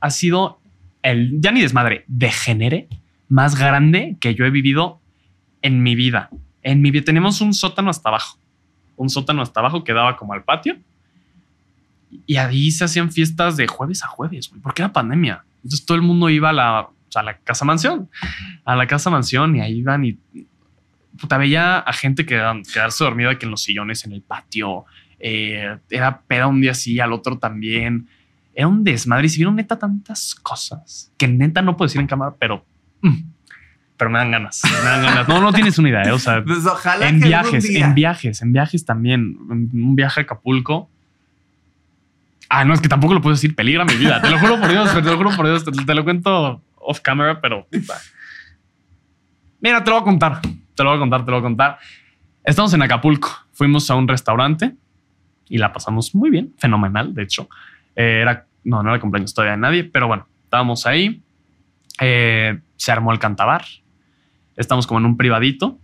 ha 0.00 0.10
sido 0.10 0.61
el 1.02 1.40
ya 1.40 1.52
ni 1.52 1.60
desmadre, 1.60 2.04
degenere 2.06 2.88
más 3.28 3.58
grande 3.58 4.16
que 4.20 4.34
yo 4.34 4.44
he 4.44 4.50
vivido 4.50 5.00
en 5.62 5.82
mi 5.82 5.94
vida. 5.94 6.30
En 6.62 6.80
mi 6.80 6.90
vida 6.90 7.04
tenemos 7.04 7.40
un 7.40 7.54
sótano 7.54 7.90
hasta 7.90 8.08
abajo, 8.08 8.38
un 8.96 9.10
sótano 9.10 9.42
hasta 9.42 9.60
abajo 9.60 9.84
que 9.84 9.92
daba 9.92 10.16
como 10.16 10.32
al 10.32 10.44
patio 10.44 10.76
y 12.26 12.36
ahí 12.36 12.70
se 12.70 12.84
hacían 12.84 13.10
fiestas 13.10 13.56
de 13.56 13.66
jueves 13.66 14.04
a 14.04 14.06
jueves, 14.06 14.48
porque 14.62 14.82
era 14.82 14.92
pandemia. 14.92 15.44
Entonces 15.56 15.84
todo 15.84 15.96
el 15.96 16.02
mundo 16.02 16.28
iba 16.28 16.50
a 16.50 16.52
la, 16.52 16.88
a 17.14 17.22
la 17.22 17.38
casa 17.38 17.64
mansión, 17.64 18.08
a 18.64 18.76
la 18.76 18.86
casa 18.86 19.10
mansión 19.10 19.56
y 19.56 19.60
ahí 19.60 19.78
iban 19.78 20.04
y 20.04 20.18
puta, 21.20 21.38
veía 21.38 21.78
a 21.78 21.92
gente 21.92 22.26
que 22.26 22.40
quedarse 22.72 23.04
dormida 23.04 23.38
que 23.38 23.46
en 23.46 23.50
los 23.50 23.62
sillones 23.62 24.04
en 24.04 24.12
el 24.12 24.22
patio. 24.22 24.84
eh, 25.18 25.78
era 25.90 26.20
peda 26.22 26.48
un 26.48 26.60
día 26.60 26.72
así, 26.72 26.98
al 27.00 27.12
otro 27.12 27.38
también. 27.38 28.08
Era 28.54 28.68
un 28.68 28.84
desmadre 28.84 29.26
y 29.26 29.28
se 29.30 29.36
vieron 29.36 29.56
neta 29.56 29.78
tantas 29.78 30.34
cosas 30.34 31.10
que 31.16 31.26
neta 31.28 31.62
no 31.62 31.76
puedo 31.76 31.86
decir 31.88 32.00
en 32.00 32.06
cámara, 32.06 32.34
pero, 32.38 32.64
mm, 33.00 33.16
pero 33.96 34.10
me 34.10 34.18
dan 34.18 34.30
ganas. 34.30 34.60
Me 34.64 34.70
dan 34.88 35.02
ganas. 35.02 35.28
No, 35.28 35.40
no 35.40 35.52
tienes 35.52 35.78
una 35.78 35.88
idea. 35.88 36.02
¿eh? 36.02 36.12
O 36.12 36.18
sea, 36.18 36.42
Pues 36.44 36.66
ojalá 36.66 37.08
en 37.08 37.20
que 37.20 37.28
viajes, 37.28 37.64
día- 37.68 37.86
en 37.86 37.94
viajes, 37.94 38.42
en 38.42 38.52
viajes 38.52 38.84
también. 38.84 39.36
Un 39.48 39.96
viaje 39.96 40.20
a 40.20 40.22
Acapulco. 40.24 40.90
Ah, 42.48 42.64
no, 42.66 42.74
es 42.74 42.80
que 42.82 42.88
tampoco 42.88 43.14
lo 43.14 43.22
puedo 43.22 43.34
decir. 43.34 43.54
Peligra 43.56 43.84
mi 43.86 43.94
vida. 43.94 44.20
Te 44.20 44.28
lo 44.28 44.38
juro 44.38 44.60
por 44.60 44.68
Dios, 44.70 44.92
te 44.92 45.00
lo 45.00 45.16
juro 45.16 45.30
por 45.34 45.46
Dios. 45.46 45.64
Te, 45.64 45.70
te 45.70 45.94
lo 45.94 46.04
cuento 46.04 46.62
off 46.76 47.00
camera, 47.00 47.40
pero. 47.40 47.66
Mira, 49.60 49.82
te 49.82 49.90
lo 49.90 49.96
voy 49.96 50.02
a 50.02 50.04
contar. 50.04 50.40
Te 50.74 50.82
lo 50.82 50.90
voy 50.90 50.96
a 50.96 51.00
contar, 51.00 51.24
te 51.24 51.30
lo 51.30 51.36
voy 51.38 51.40
a 51.40 51.48
contar. 51.48 51.78
Estamos 52.44 52.72
en 52.74 52.82
Acapulco. 52.82 53.30
Fuimos 53.52 53.90
a 53.90 53.94
un 53.94 54.08
restaurante 54.08 54.74
y 55.48 55.58
la 55.58 55.72
pasamos 55.72 56.14
muy 56.14 56.30
bien. 56.30 56.52
Fenomenal, 56.58 57.14
de 57.14 57.22
hecho. 57.22 57.48
Eh, 57.96 58.20
era, 58.22 58.46
no, 58.64 58.82
no 58.82 58.90
era 58.90 59.00
cumpleaños 59.00 59.34
todavía 59.34 59.52
de 59.52 59.58
nadie, 59.58 59.84
pero 59.84 60.06
bueno, 60.06 60.28
estábamos 60.44 60.86
ahí. 60.86 61.22
Eh, 62.00 62.60
se 62.76 62.92
armó 62.92 63.12
el 63.12 63.18
cantabar. 63.18 63.64
Estamos 64.56 64.86
como 64.86 65.00
en 65.00 65.06
un 65.06 65.16
privadito 65.16 65.78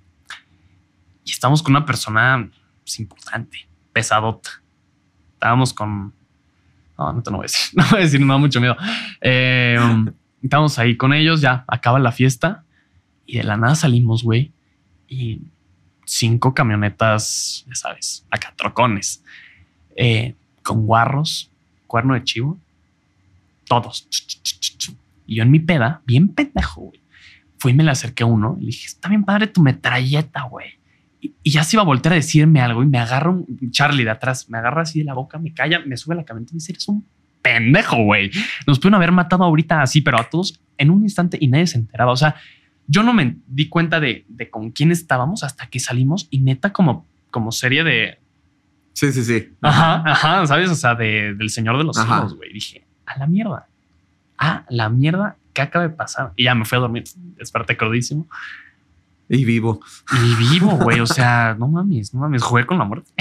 y 1.25 1.31
estamos 1.31 1.63
con 1.63 1.73
una 1.73 1.85
persona 1.85 2.51
pues, 2.83 2.99
importante, 3.01 3.69
pesadota. 3.93 4.63
Estábamos 5.35 5.73
con. 5.73 6.15
No, 6.99 7.13
no 7.13 7.23
te 7.23 7.31
lo 7.31 7.37
voy 7.37 7.45
a 7.45 7.47
decir. 7.47 7.71
No 7.77 7.85
voy 7.91 8.01
a 8.01 8.03
decir, 8.03 8.21
me 8.21 8.33
da 8.33 8.39
mucho 8.39 8.61
miedo. 8.61 8.77
Eh, 9.21 9.79
estábamos 10.43 10.79
ahí 10.79 10.97
con 10.97 11.13
ellos, 11.13 11.41
ya 11.41 11.65
acaba 11.69 11.99
la 11.99 12.13
fiesta 12.13 12.65
y 13.27 13.37
de 13.37 13.45
la 13.45 13.57
nada 13.57 13.75
salimos, 13.75 14.25
güey. 14.25 14.53
Y 15.07 15.43
cinco 16.05 16.55
camionetas, 16.55 17.65
ya 17.69 17.75
sabes, 17.75 18.27
acá 18.31 18.55
trocones, 18.57 19.23
eh, 19.97 20.35
con 20.63 20.87
guarros, 20.87 21.51
cuerno 21.89 22.15
de 22.15 22.23
chivo, 22.23 22.57
todos. 23.67 24.07
Y 25.27 25.37
yo 25.37 25.43
en 25.43 25.51
mi 25.51 25.59
peda, 25.59 26.03
bien 26.07 26.29
pendejo, 26.29 26.83
güey. 26.83 27.01
Fui 27.59 27.73
y 27.73 27.75
me 27.75 27.83
le 27.83 27.91
acerqué 27.91 28.23
a 28.23 28.27
uno 28.27 28.57
y 28.59 28.61
le 28.61 28.67
dije, 28.67 28.87
está 28.87 29.09
bien 29.09 29.25
padre 29.25 29.49
tu 29.49 29.61
metralleta, 29.61 30.43
güey. 30.43 30.69
Y, 31.21 31.35
y 31.43 31.51
ya 31.51 31.65
se 31.65 31.75
iba 31.75 31.83
a 31.83 31.87
voltear 31.87 32.13
a 32.13 32.17
decirme 32.17 32.61
algo 32.61 32.85
y 32.85 32.87
me 32.87 32.99
agarra 32.99 33.31
un 33.31 33.71
Charlie 33.73 34.05
de 34.05 34.11
atrás, 34.11 34.49
me 34.49 34.59
agarra 34.59 34.83
así 34.83 35.01
de 35.01 35.05
la 35.05 35.15
boca, 35.15 35.39
me 35.39 35.53
calla, 35.53 35.81
me 35.81 35.97
sube 35.97 36.15
a 36.15 36.19
la 36.19 36.25
camioneta 36.25 36.53
y 36.53 36.55
me 36.55 36.59
dice, 36.59 36.73
eres 36.73 36.87
un 36.87 37.05
pendejo, 37.43 37.97
güey. 38.05 38.31
Nos 38.67 38.79
pueden 38.79 38.95
haber 38.95 39.11
matado 39.11 39.43
ahorita 39.43 39.83
así, 39.83 40.01
pero 40.01 40.21
a 40.21 40.31
todos 40.31 40.61
en 40.77 40.91
un 40.91 41.03
instante 41.03 41.37
y 41.41 41.49
nadie 41.49 41.67
se 41.67 41.79
enteraba. 41.79 42.13
O 42.13 42.17
sea, 42.17 42.37
yo 42.87 43.03
no 43.03 43.13
me 43.13 43.37
di 43.47 43.69
cuenta 43.69 44.01
de, 44.01 44.25
de 44.29 44.49
con 44.51 44.71
quién 44.71 44.93
estábamos 44.93 45.43
hasta 45.43 45.67
que 45.67 45.81
salimos 45.81 46.29
y 46.31 46.39
neta 46.41 46.73
como, 46.73 47.07
como 47.31 47.53
serie 47.53 47.85
de... 47.85 48.19
Sí, 48.99 49.13
sí, 49.13 49.23
sí. 49.23 49.57
Ajá, 49.63 50.03
ajá, 50.05 50.45
¿sabes? 50.49 50.69
O 50.71 50.75
sea, 50.75 50.97
de, 50.97 51.33
del 51.35 51.51
Señor 51.51 51.79
de 51.79 51.85
los 51.85 51.97
Ajá. 51.97 52.17
Cielos, 52.17 52.35
güey. 52.35 52.53
Dije, 52.53 52.85
a 53.07 53.17
la 53.17 53.29
mierda. 53.29 53.69
A 54.37 54.65
la 54.71 54.89
mierda, 54.89 55.37
¿qué 55.53 55.63
acaba 55.63 55.87
de 55.87 55.95
pasar? 55.95 56.33
Y 56.35 56.45
ya 56.45 56.57
me 56.57 56.65
fui 56.65 56.79
a 56.79 56.81
dormir, 56.81 57.05
desperté 57.37 57.77
crudísimo. 57.77 58.27
Y 59.31 59.45
vivo. 59.45 59.81
Y 60.23 60.35
vivo, 60.37 60.71
güey. 60.77 61.01
O 61.01 61.07
sea, 61.07 61.55
no 61.59 61.69
mames, 61.69 62.15
no 62.15 62.21
mames, 62.21 62.43
jugué 62.43 62.65
con 62.65 62.79
la 62.79 62.85
muerte. 62.85 63.13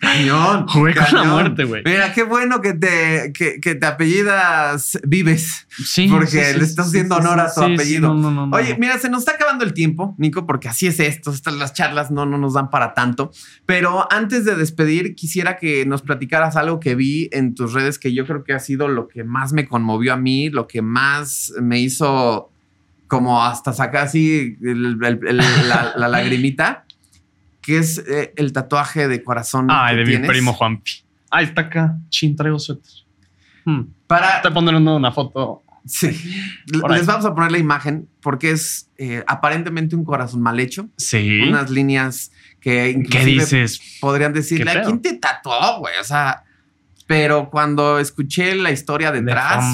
Cañón. 0.00 0.66
Jugué 0.76 0.94
con 0.94 1.12
la 1.12 1.24
muerte, 1.24 1.64
güey. 1.64 1.82
Mira, 1.84 2.12
qué 2.12 2.22
bueno 2.22 2.60
que 2.60 2.74
te, 2.74 3.32
que, 3.32 3.60
que 3.60 3.74
te 3.74 3.86
apellidas 3.86 4.98
Vives. 5.04 5.66
Sí. 5.68 6.08
Porque 6.08 6.26
sí, 6.26 6.52
sí, 6.52 6.58
le 6.58 6.64
estás 6.64 6.88
haciendo 6.88 7.16
sí, 7.16 7.20
honor 7.20 7.40
a 7.40 7.52
tu 7.52 7.62
apellido. 7.62 8.14
no, 8.14 8.30
no, 8.30 8.46
no, 8.46 8.56
Oye, 8.56 8.76
mira, 8.78 8.98
se 8.98 9.08
nos 9.08 9.20
está 9.20 9.32
acabando 9.32 9.64
el 9.64 9.74
tiempo, 9.74 10.14
Nico, 10.18 10.46
porque 10.46 10.68
así 10.68 10.86
es 10.86 11.00
esto. 11.00 11.30
Estas 11.30 11.54
las 11.54 11.72
charlas 11.72 12.10
no, 12.10 12.26
no 12.26 12.38
nos 12.38 12.54
dan 12.54 12.70
para 12.70 12.94
tanto. 12.94 13.32
Pero 13.64 14.10
antes 14.12 14.44
de 14.44 14.54
despedir, 14.54 15.14
quisiera 15.14 15.56
que 15.56 15.84
nos 15.86 16.02
platicaras 16.02 16.56
algo 16.56 16.80
que 16.80 16.94
vi 16.94 17.28
en 17.32 17.54
tus 17.54 17.72
redes 17.72 17.98
que 17.98 18.14
yo 18.14 18.26
creo 18.26 18.44
que 18.44 18.52
ha 18.52 18.60
sido 18.60 18.88
lo 18.88 19.08
que 19.08 19.24
más 19.24 19.52
me 19.52 19.66
conmovió 19.66 20.12
a 20.12 20.16
mí, 20.16 20.50
lo 20.50 20.66
que 20.66 20.82
más 20.82 21.52
me 21.60 21.80
hizo 21.80 22.52
como 23.06 23.42
hasta 23.42 23.72
sacar 23.72 24.04
así 24.04 24.56
el- 24.62 24.98
el- 25.02 25.20
el- 25.28 25.36
la, 25.68 25.92
la 25.96 26.08
lagrimita, 26.08 26.84
que 27.60 27.78
es 27.78 27.98
eh, 27.98 28.32
el 28.36 28.52
tatuaje 28.52 29.08
de 29.08 29.22
corazón. 29.22 29.66
Ay, 29.70 29.96
que 29.96 30.04
de 30.12 30.18
mi 30.20 30.26
primo 30.26 30.52
Juanpi. 30.52 30.90
Ay, 31.30 31.46
está 31.46 31.62
acá. 31.62 31.96
Chin, 32.08 32.36
traigo 32.36 32.58
suéter. 32.58 32.92
Hmm. 33.64 33.82
Para, 34.06 34.40
Te 34.42 34.50
pondré 34.50 34.76
una 34.76 35.10
foto. 35.12 35.62
Sí. 35.84 36.08
Les 36.90 37.06
vamos 37.06 37.24
a 37.26 37.34
poner 37.34 37.52
la 37.52 37.58
imagen 37.58 38.08
porque 38.20 38.50
es 38.50 38.90
eh, 38.98 39.22
aparentemente 39.26 39.94
un 39.94 40.04
corazón 40.04 40.40
mal 40.42 40.58
hecho. 40.58 40.88
Sí. 40.96 41.42
Unas 41.42 41.70
líneas 41.70 42.32
que 42.60 43.02
¿Qué 43.08 43.24
dices? 43.24 43.80
podrían 44.00 44.32
decirle 44.32 44.72
¿Qué 44.72 44.78
a 44.78 44.82
quién 44.82 45.00
te 45.00 45.14
tatuó, 45.14 45.78
güey. 45.78 45.94
O 46.00 46.04
sea, 46.04 46.42
pero 47.06 47.50
cuando 47.50 48.00
escuché 48.00 48.56
la 48.56 48.72
historia 48.72 49.12
detrás. 49.12 49.64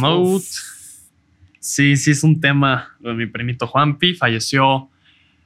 Sí, 1.63 1.97
sí, 1.97 2.11
es 2.11 2.25
un 2.25 2.41
tema. 2.41 2.97
Mi 2.99 3.27
primito 3.27 3.69
Juanpi 3.69 4.15
falleció 4.15 4.91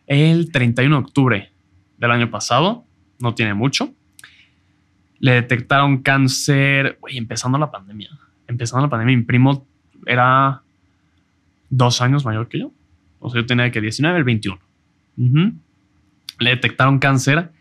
el 0.06 0.50
31 0.50 0.96
de 0.96 1.02
octubre 1.04 1.52
del 1.98 2.10
año 2.10 2.30
pasado. 2.30 2.86
No 3.20 3.34
tiene 3.34 3.52
mucho. 3.52 3.94
Le 5.18 5.32
detectaron 5.32 5.98
cáncer, 5.98 6.96
güey, 7.02 7.18
empezando 7.18 7.58
la 7.58 7.70
pandemia. 7.70 8.08
Empezando 8.48 8.86
la 8.86 8.90
pandemia, 8.90 9.14
mi 9.14 9.24
primo 9.24 9.66
era 10.06 10.62
dos 11.68 12.00
años 12.00 12.24
mayor 12.24 12.48
que 12.48 12.60
yo. 12.60 12.72
O 13.20 13.28
sea, 13.28 13.42
yo 13.42 13.46
tenía 13.46 13.70
que 13.70 13.82
19, 13.82 14.16
el 14.16 14.24
21. 14.24 14.58
Ujú. 15.18 15.52
Le 16.38 16.50
detectaron 16.50 16.98
cáncer. 16.98 17.52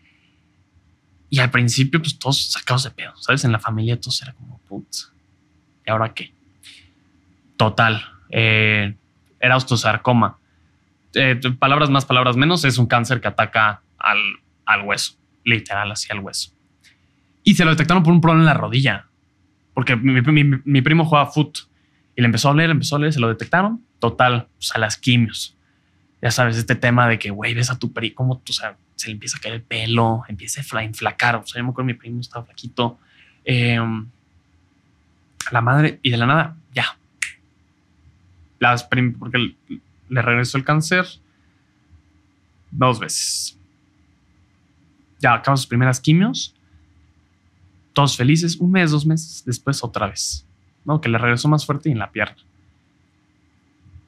Y 1.28 1.40
al 1.40 1.50
principio, 1.50 2.00
pues 2.00 2.18
todos 2.18 2.52
sacados 2.52 2.84
de 2.84 2.90
pedo, 2.90 3.14
¿sabes? 3.18 3.44
En 3.44 3.52
la 3.52 3.58
familia 3.58 4.00
todos 4.00 4.22
era 4.22 4.32
como, 4.32 4.58
putz, 4.60 5.12
¿y 5.86 5.90
ahora 5.90 6.14
qué? 6.14 6.32
Total. 7.58 8.15
Eh, 8.30 8.94
era 9.40 9.56
osteosarcoma. 9.56 10.38
Eh, 11.14 11.40
palabras 11.58 11.88
más, 11.90 12.04
palabras 12.04 12.36
menos, 12.36 12.64
es 12.64 12.78
un 12.78 12.86
cáncer 12.86 13.20
que 13.20 13.28
ataca 13.28 13.82
al, 13.98 14.18
al 14.66 14.82
hueso, 14.82 15.14
literal, 15.44 15.90
así 15.92 16.08
al 16.12 16.20
hueso. 16.20 16.52
Y 17.42 17.54
se 17.54 17.64
lo 17.64 17.70
detectaron 17.70 18.02
por 18.02 18.12
un 18.12 18.20
problema 18.20 18.42
en 18.42 18.46
la 18.46 18.54
rodilla, 18.54 19.06
porque 19.72 19.94
mi, 19.96 20.20
mi- 20.44 20.82
primo 20.82 21.04
jugaba 21.04 21.30
foot 21.30 21.58
y 22.16 22.20
le 22.20 22.26
empezó 22.26 22.48
a 22.48 22.52
oler, 22.52 22.70
empezó 22.70 22.96
a 22.96 22.98
oler, 22.98 23.12
se 23.12 23.20
lo 23.20 23.28
detectaron. 23.28 23.82
Total, 23.98 24.48
pues 24.58 24.72
a 24.74 24.78
las 24.78 24.96
quimios. 24.96 25.56
Ya 26.20 26.30
sabes, 26.30 26.56
este 26.56 26.74
tema 26.74 27.08
de 27.08 27.18
que, 27.18 27.30
güey, 27.30 27.54
ves 27.54 27.70
a 27.70 27.78
tu 27.78 27.92
primo, 27.92 28.14
como, 28.14 28.42
se 28.46 29.06
le 29.06 29.12
empieza 29.12 29.36
a 29.38 29.40
caer 29.40 29.54
el 29.54 29.62
pelo, 29.62 30.22
empieza 30.28 30.60
a 30.60 30.64
fla- 30.64 30.84
inflacar. 30.84 31.36
O 31.36 31.46
sea, 31.46 31.60
yo 31.60 31.64
me 31.64 31.70
acuerdo, 31.70 31.86
mi 31.86 31.94
primo 31.94 32.20
estaba 32.20 32.44
flaquito. 32.44 32.98
Eh, 33.44 33.78
la 35.52 35.60
madre, 35.60 36.00
y 36.02 36.10
de 36.10 36.16
la 36.16 36.26
nada, 36.26 36.56
ya, 36.74 36.98
las 38.58 38.84
porque 38.84 39.38
le- 39.38 40.22
regresó 40.22 40.56
el 40.58 40.64
cáncer 40.64 41.06
dos 42.70 42.98
veces. 42.98 43.58
Ya 45.18 45.34
acabó 45.34 45.56
sus 45.56 45.66
primeras 45.66 46.00
quimios. 46.00 46.54
Todos 47.92 48.16
felices. 48.16 48.56
Un 48.56 48.70
mes, 48.72 48.90
dos 48.90 49.06
meses. 49.06 49.42
Después 49.44 49.82
otra 49.82 50.06
vez. 50.08 50.46
No, 50.84 51.00
que 51.00 51.08
le 51.08 51.18
regresó 51.18 51.48
más 51.48 51.64
fuerte 51.66 51.88
y 51.88 51.92
en 51.92 51.98
la 51.98 52.12
pierna. 52.12 52.36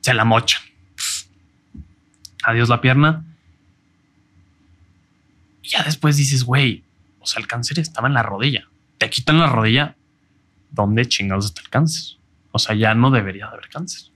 Se 0.00 0.14
la 0.14 0.24
mochan. 0.24 0.62
Adiós 2.44 2.68
la 2.68 2.80
pierna. 2.80 3.24
Y 5.62 5.70
ya 5.70 5.82
después 5.82 6.16
dices, 6.16 6.44
güey, 6.44 6.84
o 7.20 7.26
sea, 7.26 7.40
el 7.40 7.46
cáncer 7.48 7.78
estaba 7.78 8.08
en 8.08 8.14
la 8.14 8.22
rodilla. 8.22 8.68
Te 8.98 9.10
quitan 9.10 9.38
la 9.38 9.46
rodilla. 9.48 9.96
¿Dónde 10.70 11.06
chingados 11.06 11.46
está 11.46 11.62
el 11.62 11.68
cáncer? 11.70 12.18
O 12.52 12.58
sea, 12.58 12.74
ya 12.74 12.94
no 12.94 13.10
debería 13.10 13.46
de 13.46 13.52
haber 13.52 13.68
cáncer 13.68 14.10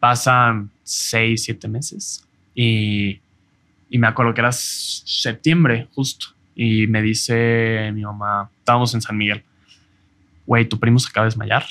pasan 0.00 0.70
seis, 0.82 1.44
siete 1.44 1.68
meses 1.68 2.26
y, 2.54 3.20
y 3.90 3.98
me 3.98 4.06
acuerdo 4.06 4.34
que 4.34 4.40
era 4.40 4.52
septiembre 4.52 5.88
justo 5.94 6.28
y 6.54 6.86
me 6.86 7.02
dice 7.02 7.90
mi 7.94 8.02
mamá, 8.02 8.50
estábamos 8.58 8.94
en 8.94 9.00
San 9.00 9.16
Miguel, 9.16 9.44
güey, 10.46 10.68
tu 10.68 10.78
primo 10.78 10.98
se 10.98 11.08
acaba 11.08 11.24
de 11.24 11.28
desmayar, 11.28 11.64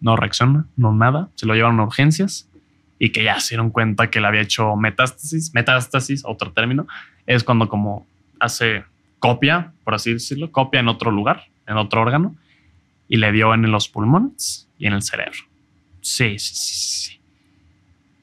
no 0.00 0.16
reacciona, 0.16 0.66
no 0.76 0.92
nada, 0.92 1.28
se 1.34 1.46
lo 1.46 1.54
llevaron 1.54 1.80
a 1.80 1.84
urgencias 1.84 2.48
y 2.98 3.10
que 3.10 3.22
ya 3.22 3.38
se 3.40 3.54
dieron 3.54 3.70
cuenta 3.70 4.10
que 4.10 4.20
le 4.20 4.26
había 4.26 4.40
hecho 4.40 4.76
metástasis, 4.76 5.52
metástasis, 5.54 6.24
otro 6.24 6.52
término, 6.52 6.86
es 7.26 7.44
cuando 7.44 7.68
como 7.68 8.06
hace 8.40 8.84
copia, 9.18 9.72
por 9.84 9.94
así 9.94 10.12
decirlo, 10.12 10.52
copia 10.52 10.80
en 10.80 10.88
otro 10.88 11.10
lugar, 11.10 11.44
en 11.66 11.76
otro 11.76 12.02
órgano 12.02 12.36
y 13.08 13.16
le 13.16 13.32
dio 13.32 13.54
en 13.54 13.70
los 13.70 13.88
pulmones 13.88 14.68
y 14.78 14.86
en 14.86 14.94
el 14.94 15.02
cerebro. 15.02 15.38
Sí, 16.00 16.38
sí, 16.38 16.54
sí, 16.54 16.74
sí. 16.74 17.20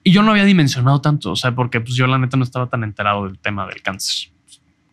Y 0.04 0.12
yo 0.12 0.24
no 0.24 0.32
había 0.32 0.46
dimensionado 0.46 1.00
tanto, 1.02 1.32
o 1.32 1.36
sea, 1.36 1.54
porque 1.54 1.80
pues 1.80 1.96
yo 1.96 2.08
la 2.08 2.18
neta 2.18 2.38
no 2.38 2.44
estaba 2.44 2.68
tan 2.68 2.84
enterado 2.84 3.28
del 3.28 3.38
tema 3.38 3.68
del 3.68 3.82
cáncer. 3.82 4.32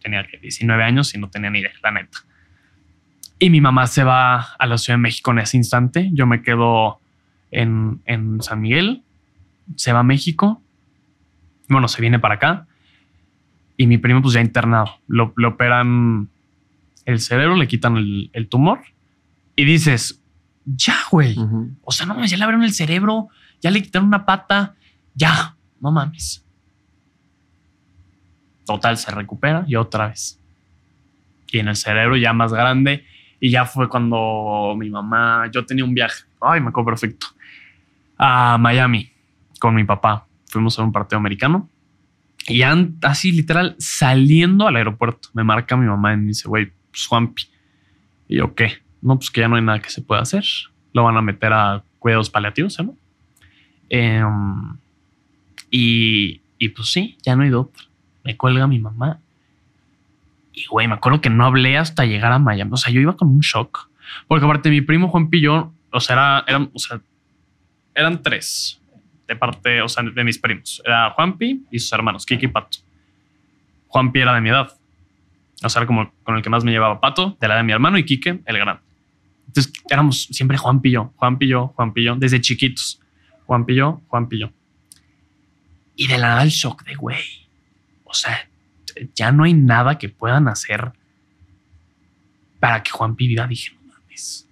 Tenía 0.03 0.27
que 0.27 0.39
19 0.39 0.83
años 0.83 1.15
y 1.15 1.19
no 1.19 1.31
tenía 1.31 1.51
ni 1.51 1.61
idea, 1.61 1.73
la 1.83 1.91
neta. 1.93 2.19
Y 3.39 3.51
mi 3.51 3.61
mamá 3.61 3.87
se 3.87 4.05
va 4.05 4.41
a 4.59 4.67
la 4.67 4.77
Ciudad 4.79 4.99
de 4.99 5.03
México 5.03 5.31
en 5.31 5.39
ese 5.39 5.57
instante. 5.57 6.11
Yo 6.13 6.27
me 6.27 6.43
quedo 6.43 7.01
en, 7.51 8.03
en 8.05 8.43
San 8.43 8.61
Miguel, 8.61 9.03
se 9.77 9.93
va 9.93 10.01
a 10.01 10.05
México. 10.05 10.63
Bueno, 11.69 11.89
se 11.89 12.01
viene 12.01 12.19
para 12.19 12.35
acá. 12.35 12.67
Y 13.77 13.87
mi 13.87 13.97
primo, 13.97 14.21
pues 14.21 14.35
ya 14.35 14.41
internado. 14.41 14.99
Lo, 15.07 15.33
le 15.37 15.47
operan 15.47 16.29
el 17.05 17.21
cerebro, 17.21 17.57
le 17.57 17.69
quitan 17.69 17.97
el, 17.97 18.31
el 18.33 18.49
tumor. 18.49 18.81
Y 19.55 19.65
dices, 19.65 20.21
ya, 20.65 20.97
güey. 21.11 21.37
O 21.83 21.93
sea, 21.93 22.07
no 22.07 22.25
ya 22.25 22.37
le 22.37 22.45
abrieron 22.45 22.65
el 22.65 22.73
cerebro, 22.73 23.29
ya 23.61 23.71
le 23.71 23.83
quitaron 23.83 24.09
una 24.09 24.27
pata, 24.27 24.75
ya, 25.19 25.57
no 25.81 25.91
mames. 25.91 26.45
Total, 28.65 28.97
se 28.97 29.11
recupera 29.11 29.65
y 29.67 29.77
otra 29.77 30.09
vez. 30.09 30.41
Y 31.51 31.59
en 31.59 31.69
el 31.69 31.77
cerebro 31.77 32.17
ya 32.17 32.33
más 32.33 32.53
grande. 32.53 33.05
Y 33.41 33.51
ya 33.51 33.65
fue 33.65 33.89
cuando 33.89 34.75
mi 34.77 34.91
mamá, 34.91 35.51
yo 35.53 35.65
tenía 35.65 35.85
un 35.85 35.95
viaje, 35.95 36.25
ay, 36.41 36.61
me 36.61 36.69
acuerdo 36.69 36.87
perfecto, 36.87 37.29
a 38.17 38.59
Miami 38.59 39.13
con 39.61 39.75
mi 39.75 39.85
papá. 39.85 40.27
Fuimos 40.49 40.79
a 40.79 40.83
un 40.83 40.93
partido 40.93 41.19
americano. 41.19 41.69
Y 42.47 42.63
así, 43.03 43.33
literal, 43.33 43.77
saliendo 43.79 44.67
al 44.67 44.77
aeropuerto, 44.77 45.29
me 45.35 45.45
marca 45.45 45.77
mi 45.77 45.87
mamá 45.87 46.15
y 46.15 46.17
me 46.17 46.27
dice, 46.29 46.49
güey, 46.49 46.73
pues 46.91 47.07
Juanpi. 47.07 47.45
Y 48.29 48.37
yo, 48.39 48.55
¿qué? 48.55 48.73
No, 49.03 49.17
pues 49.17 49.31
que 49.31 49.41
ya 49.41 49.49
no 49.49 49.57
hay 49.57 49.63
nada 49.63 49.81
que 49.81 49.91
se 49.91 50.03
pueda 50.03 50.23
hacer. 50.23 50.45
Lo 50.93 51.05
van 51.05 51.17
a 51.17 51.23
meter 51.23 51.53
a 51.53 51.83
cuidados 51.99 52.31
paliativos, 52.31 52.79
¿no? 52.81 52.97
Em, 53.91 54.79
y, 55.71 56.41
y 56.59 56.69
pues 56.71 56.93
sí, 56.93 57.17
ya 57.23 57.37
no 57.37 57.43
hay 57.43 57.51
de 57.51 57.57
otra. 57.57 57.85
Me 58.25 58.37
cuelga 58.37 58.67
mi 58.67 58.79
mamá. 58.79 59.21
Y 60.53 60.67
güey, 60.67 60.89
me 60.89 60.95
acuerdo 60.95 61.21
que 61.21 61.31
no 61.31 61.45
hablé 61.45 61.79
hasta 61.79 62.05
llegar 62.05 62.33
a 62.33 62.39
Miami. 62.39 62.71
O 62.73 62.77
sea, 62.77 62.93
yo 62.93 63.01
iba 63.01 63.17
con 63.17 63.29
un 63.29 63.41
shock. 63.41 63.89
Porque 64.27 64.45
aparte, 64.45 64.71
mi 64.71 64.81
primo 64.81 65.09
Juan 65.09 65.31
Pillo, 65.31 65.73
o 65.91 66.01
sea, 66.01 66.15
era, 66.15 66.45
eran, 66.47 66.71
eran 67.95 68.23
tres 68.23 68.81
de 69.27 69.37
parte, 69.37 69.83
o 69.83 69.89
sea, 69.89 70.03
de 70.03 70.25
mis 70.25 70.39
primos. 70.39 70.83
Era 70.85 71.11
Juanpi 71.11 71.67
y 71.71 71.79
sus 71.79 71.93
hermanos, 71.93 72.25
Kiki 72.25 72.47
y 72.47 72.49
Pato. 72.49 72.79
Juanpi 73.89 74.21
era 74.21 74.35
de 74.35 74.41
mi 74.41 74.49
edad. 74.49 74.73
O 75.63 75.69
sea, 75.69 75.81
era 75.81 75.87
como 75.87 76.11
con 76.23 76.37
el 76.37 76.43
que 76.43 76.51
más 76.51 76.65
me 76.65 76.71
llevaba 76.71 77.01
Pato, 77.01 77.37
de 77.39 77.49
la 77.49 77.57
de 77.57 77.63
mi 77.63 77.73
hermano 77.73 77.99
y 77.99 78.05
Quique, 78.05 78.41
el 78.45 78.59
grande. 78.59 78.83
Entonces 79.49 79.73
éramos 79.91 80.25
siempre 80.25 80.57
Juan 80.57 80.81
Pillo, 80.81 81.13
Juan 81.17 81.39
Pillo, 81.39 81.69
Juan 81.69 81.93
Pillo, 81.93 82.17
desde 82.17 82.41
chiquitos. 82.41 83.01
Juan 83.47 83.65
Pillo, 83.65 84.01
Juan. 84.09 84.29
Y 84.31 84.45
de 86.07 86.19
la 86.19 86.29
nada 86.29 86.43
el 86.43 86.51
shock 86.51 86.85
de, 86.85 86.95
güey, 86.95 87.49
o 88.05 88.15
sea, 88.15 88.49
ya 89.15 89.33
no 89.33 89.45
hay 89.45 89.55
nada 89.55 89.99
que 89.99 90.09
puedan 90.09 90.49
hacer 90.49 90.93
para 92.61 92.83
que 92.83 92.91
Juan 92.91 93.17
viva. 93.17 93.47
Dije, 93.47 93.73
no 93.73 93.89
mames, 93.89 94.47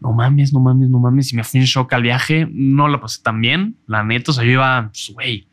no 0.00 0.12
mames, 0.12 0.52
no 0.52 0.60
mames, 0.60 0.88
no 0.88 0.98
mames. 0.98 1.32
Y 1.32 1.36
me 1.36 1.44
fui 1.44 1.60
en 1.60 1.66
shock 1.66 1.92
al 1.92 2.02
viaje, 2.02 2.48
no 2.50 2.88
lo 2.88 3.00
pasé 3.00 3.22
tan 3.22 3.40
bien, 3.40 3.76
la 3.86 4.02
neta. 4.04 4.30
O 4.30 4.34
sea, 4.34 4.44
yo 4.44 4.52
iba, 4.52 4.90
pues, 4.92 5.10
güey, 5.12 5.48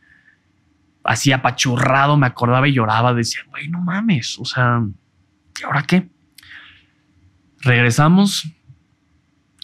así 1.04 1.32
apachurrado, 1.32 2.18
me 2.18 2.28
acordaba 2.28 2.68
y 2.68 2.74
lloraba. 2.74 3.14
Decía, 3.14 3.42
güey, 3.50 3.68
no 3.70 3.80
mames, 3.80 4.38
o 4.40 4.46
sea, 4.46 4.82
¿y 5.60 5.64
ahora 5.64 5.84
qué? 5.84 6.08
Regresamos, 7.62 8.48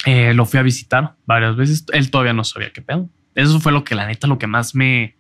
eh, 0.06 0.34
lo 0.34 0.46
fui 0.46 0.60
a 0.60 0.64
visitar 0.64 1.16
varias 1.26 1.56
veces. 1.56 1.86
Él 1.92 2.10
todavía 2.10 2.34
no 2.34 2.44
sabía 2.44 2.72
qué 2.72 2.82
pedo. 2.82 3.10
Eso 3.36 3.60
fue 3.60 3.72
lo 3.72 3.84
que, 3.84 3.96
la 3.96 4.08
neta, 4.08 4.28
lo 4.28 4.40
que 4.40 4.48
más 4.48 4.76
me. 4.76 5.16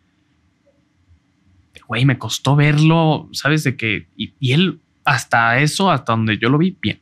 Güey, 1.89 2.05
me 2.05 2.19
costó 2.19 2.55
verlo, 2.55 3.27
¿sabes? 3.31 3.63
De 3.63 3.75
que. 3.75 4.05
Y, 4.15 4.31
y 4.39 4.53
él, 4.53 4.79
hasta 5.03 5.57
eso, 5.57 5.89
hasta 5.89 6.11
donde 6.11 6.37
yo 6.37 6.47
lo 6.47 6.59
vi, 6.59 6.77
bien. 6.79 6.99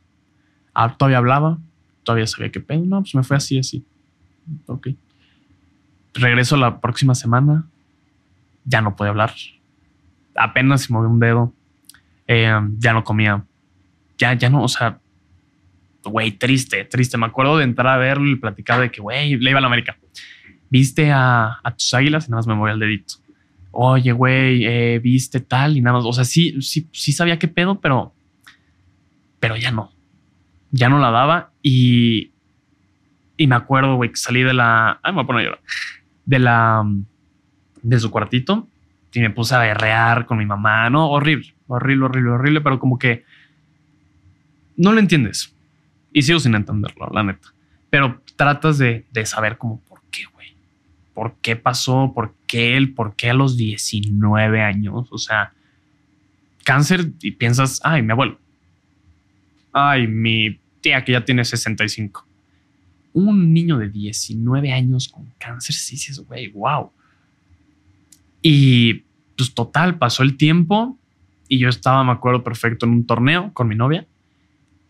Ah, 0.72 0.96
todavía 0.96 1.18
hablaba, 1.18 1.58
todavía 2.04 2.26
sabía 2.26 2.50
qué 2.50 2.60
pedo. 2.60 2.86
No, 2.86 3.02
pues 3.02 3.14
me 3.14 3.22
fue 3.22 3.36
así, 3.36 3.58
así. 3.58 3.84
Ok. 4.64 4.88
Regreso 6.14 6.56
la 6.56 6.80
próxima 6.80 7.14
semana. 7.14 7.66
Ya 8.64 8.80
no 8.80 8.96
puede 8.96 9.10
hablar. 9.10 9.34
Apenas 10.34 10.84
se 10.84 10.92
movió 10.94 11.10
un 11.10 11.20
dedo. 11.20 11.52
Eh, 12.26 12.58
ya 12.78 12.94
no 12.94 13.04
comía. 13.04 13.44
Ya, 14.16 14.32
ya 14.32 14.48
no, 14.48 14.62
o 14.62 14.68
sea, 14.68 15.00
güey, 16.02 16.32
triste, 16.32 16.82
triste. 16.86 17.18
Me 17.18 17.26
acuerdo 17.26 17.58
de 17.58 17.64
entrar 17.64 17.88
a 17.88 17.98
verlo 17.98 18.26
y 18.26 18.36
platicar 18.36 18.80
de 18.80 18.90
que, 18.90 19.02
güey, 19.02 19.36
le 19.36 19.50
iba 19.50 19.58
a 19.58 19.60
la 19.60 19.66
América. 19.66 19.98
Viste 20.70 21.12
a, 21.12 21.58
a, 21.62 21.74
tus 21.76 21.92
águilas 21.92 22.26
y 22.26 22.30
nada 22.30 22.38
más 22.38 22.46
me 22.46 22.54
moví 22.54 22.70
el 22.70 22.78
dedito. 22.78 23.16
Oye, 23.80 24.10
güey, 24.10 24.66
eh, 24.66 24.98
viste 24.98 25.38
tal 25.38 25.76
y 25.76 25.80
nada 25.80 25.98
más. 25.98 26.04
O 26.04 26.12
sea, 26.12 26.24
sí, 26.24 26.60
sí, 26.60 26.88
sí 26.90 27.12
sabía 27.12 27.38
qué 27.38 27.46
pedo, 27.46 27.80
pero, 27.80 28.12
pero 29.38 29.56
ya 29.56 29.70
no. 29.70 29.92
Ya 30.72 30.88
no 30.88 30.98
la 30.98 31.12
daba 31.12 31.52
y, 31.62 32.32
y 33.36 33.46
me 33.46 33.54
acuerdo, 33.54 33.94
güey, 33.94 34.10
que 34.10 34.16
salí 34.16 34.42
de 34.42 34.52
la. 34.52 34.98
Ay, 35.00 35.12
me 35.12 35.18
voy 35.18 35.22
a 35.22 35.26
poner 35.28 35.44
llorar. 35.44 35.60
De 36.24 36.40
la. 36.40 36.84
de 37.80 38.00
su 38.00 38.10
cuartito 38.10 38.66
y 39.14 39.20
me 39.20 39.30
puse 39.30 39.54
a 39.54 39.60
berrear 39.60 40.26
con 40.26 40.38
mi 40.38 40.44
mamá. 40.44 40.90
No, 40.90 41.08
horrible, 41.10 41.54
horrible, 41.68 42.06
horrible, 42.06 42.30
horrible, 42.30 42.60
pero 42.60 42.80
como 42.80 42.98
que 42.98 43.24
no 44.76 44.92
lo 44.92 44.98
entiendes 44.98 45.54
y 46.12 46.22
sigo 46.22 46.40
sin 46.40 46.56
entenderlo, 46.56 47.10
la 47.12 47.22
neta. 47.22 47.54
Pero 47.90 48.22
tratas 48.34 48.78
de, 48.78 49.06
de 49.12 49.24
saber 49.24 49.56
como 49.56 49.80
por 49.82 50.00
qué, 50.10 50.24
güey. 50.34 50.56
¿Por 51.14 51.36
qué 51.36 51.54
pasó? 51.54 52.10
¿Por 52.12 52.34
qué 52.48 52.76
él? 52.76 52.94
¿Por 52.94 53.14
qué 53.14 53.30
a 53.30 53.34
los 53.34 53.56
19 53.56 54.60
años? 54.60 55.06
O 55.10 55.18
sea, 55.18 55.52
cáncer 56.64 57.12
y 57.22 57.30
piensas, 57.30 57.80
ay, 57.84 58.02
mi 58.02 58.10
abuelo. 58.10 58.40
Ay, 59.72 60.08
mi 60.08 60.58
tía 60.80 61.04
que 61.04 61.12
ya 61.12 61.24
tiene 61.24 61.44
65. 61.44 62.26
Un 63.12 63.52
niño 63.52 63.78
de 63.78 63.88
19 63.88 64.72
años 64.72 65.08
con 65.08 65.32
cáncer, 65.38 65.76
sí, 65.76 65.96
sí, 65.96 66.12
güey, 66.22 66.48
wow. 66.48 66.90
Y 68.42 69.04
pues 69.36 69.54
total, 69.54 69.98
pasó 69.98 70.22
el 70.24 70.36
tiempo 70.36 70.98
y 71.48 71.58
yo 71.58 71.68
estaba, 71.68 72.02
me 72.02 72.12
acuerdo 72.12 72.42
perfecto, 72.42 72.86
en 72.86 72.92
un 72.92 73.06
torneo 73.06 73.52
con 73.52 73.68
mi 73.68 73.76
novia 73.76 74.06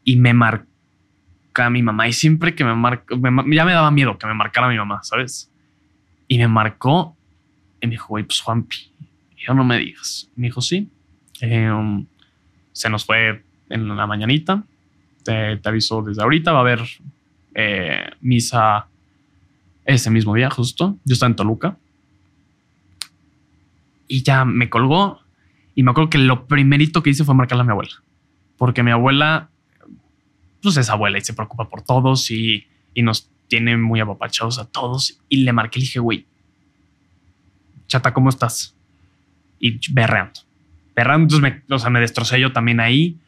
y 0.05 0.17
me 0.17 0.33
marcó 0.33 0.67
a 1.55 1.71
mi 1.71 1.83
mamá 1.83 2.09
y 2.09 2.13
siempre 2.13 2.55
que 2.55 2.65
me 2.65 2.75
marcó, 2.75 3.17
ya 3.17 3.65
me 3.65 3.73
daba 3.73 3.91
miedo 3.91 4.17
que 4.17 4.27
me 4.27 4.35
marcara 4.35 4.69
mi 4.69 4.77
mamá, 4.77 5.01
¿sabes? 5.03 5.51
Y 6.29 6.39
me 6.39 6.49
marcó 6.49 7.18
y 7.81 7.87
me 7.87 7.93
dijo, 7.93 8.09
güey, 8.09 8.25
pues 8.25 8.41
Juanpi, 8.41 8.77
yo 9.37 9.55
no 9.55 9.65
me 9.65 9.79
digas. 9.79 10.31
Me 10.37 10.49
dijo, 10.49 10.61
sí. 10.61 10.89
Eh, 11.41 11.71
se 12.73 12.91
nos 12.91 13.05
fue 13.05 13.43
en 13.69 13.97
la 13.97 14.07
mañanita. 14.07 14.65
Te, 15.23 15.57
te, 15.57 15.69
aviso 15.69 16.03
desde 16.03 16.23
ahorita. 16.23 16.53
Va 16.53 16.59
a 16.59 16.63
haber 16.63 16.81
eh, 17.55 18.11
misa 18.21 18.87
ese 19.85 20.11
mismo 20.11 20.35
día, 20.35 20.51
justo. 20.51 20.97
Yo 21.05 21.15
estaba 21.15 21.31
en 21.31 21.37
Toluca. 21.37 21.77
Y 24.07 24.23
ya 24.23 24.45
me 24.45 24.69
colgó. 24.69 25.21
Y 25.75 25.83
me 25.83 25.93
acuerdo 25.93 26.11
que 26.11 26.19
lo 26.19 26.47
primerito 26.47 27.03
que 27.03 27.11
hice 27.11 27.25
fue 27.25 27.35
marcarle 27.35 27.63
a 27.63 27.65
mi 27.65 27.71
abuela. 27.71 28.03
Porque 28.57 28.83
mi 28.83 28.91
abuela 28.91 29.51
pues 30.63 30.77
es 30.77 30.91
abuela 30.91 31.19
y 31.19 31.21
se 31.21 31.35
preocupa 31.35 31.69
por 31.69 31.83
todos 31.83 32.31
y, 32.31 32.67
y 32.95 33.03
nos 33.03 33.31
tiene 33.47 33.77
muy 33.77 34.01
apapachados 34.01 34.59
a 34.59 34.67
todos. 34.67 35.21
Y 35.29 35.39
le 35.39 35.53
marqué 35.53 35.79
le 35.79 35.85
dije, 35.85 36.01
güey, 36.01 36.27
chata, 37.89 38.15
¿cómo 38.15 38.29
estás? 38.29 38.77
Y 39.59 39.81
berreando, 39.93 40.41
berreando. 40.95 41.37
Entonces 41.37 41.63
me, 41.69 41.75
o 41.75 41.79
sea, 41.79 41.91
me 41.91 42.01
destrocé 42.01 42.41
yo 42.41 42.53
también 42.53 42.81
ahí. 42.81 43.19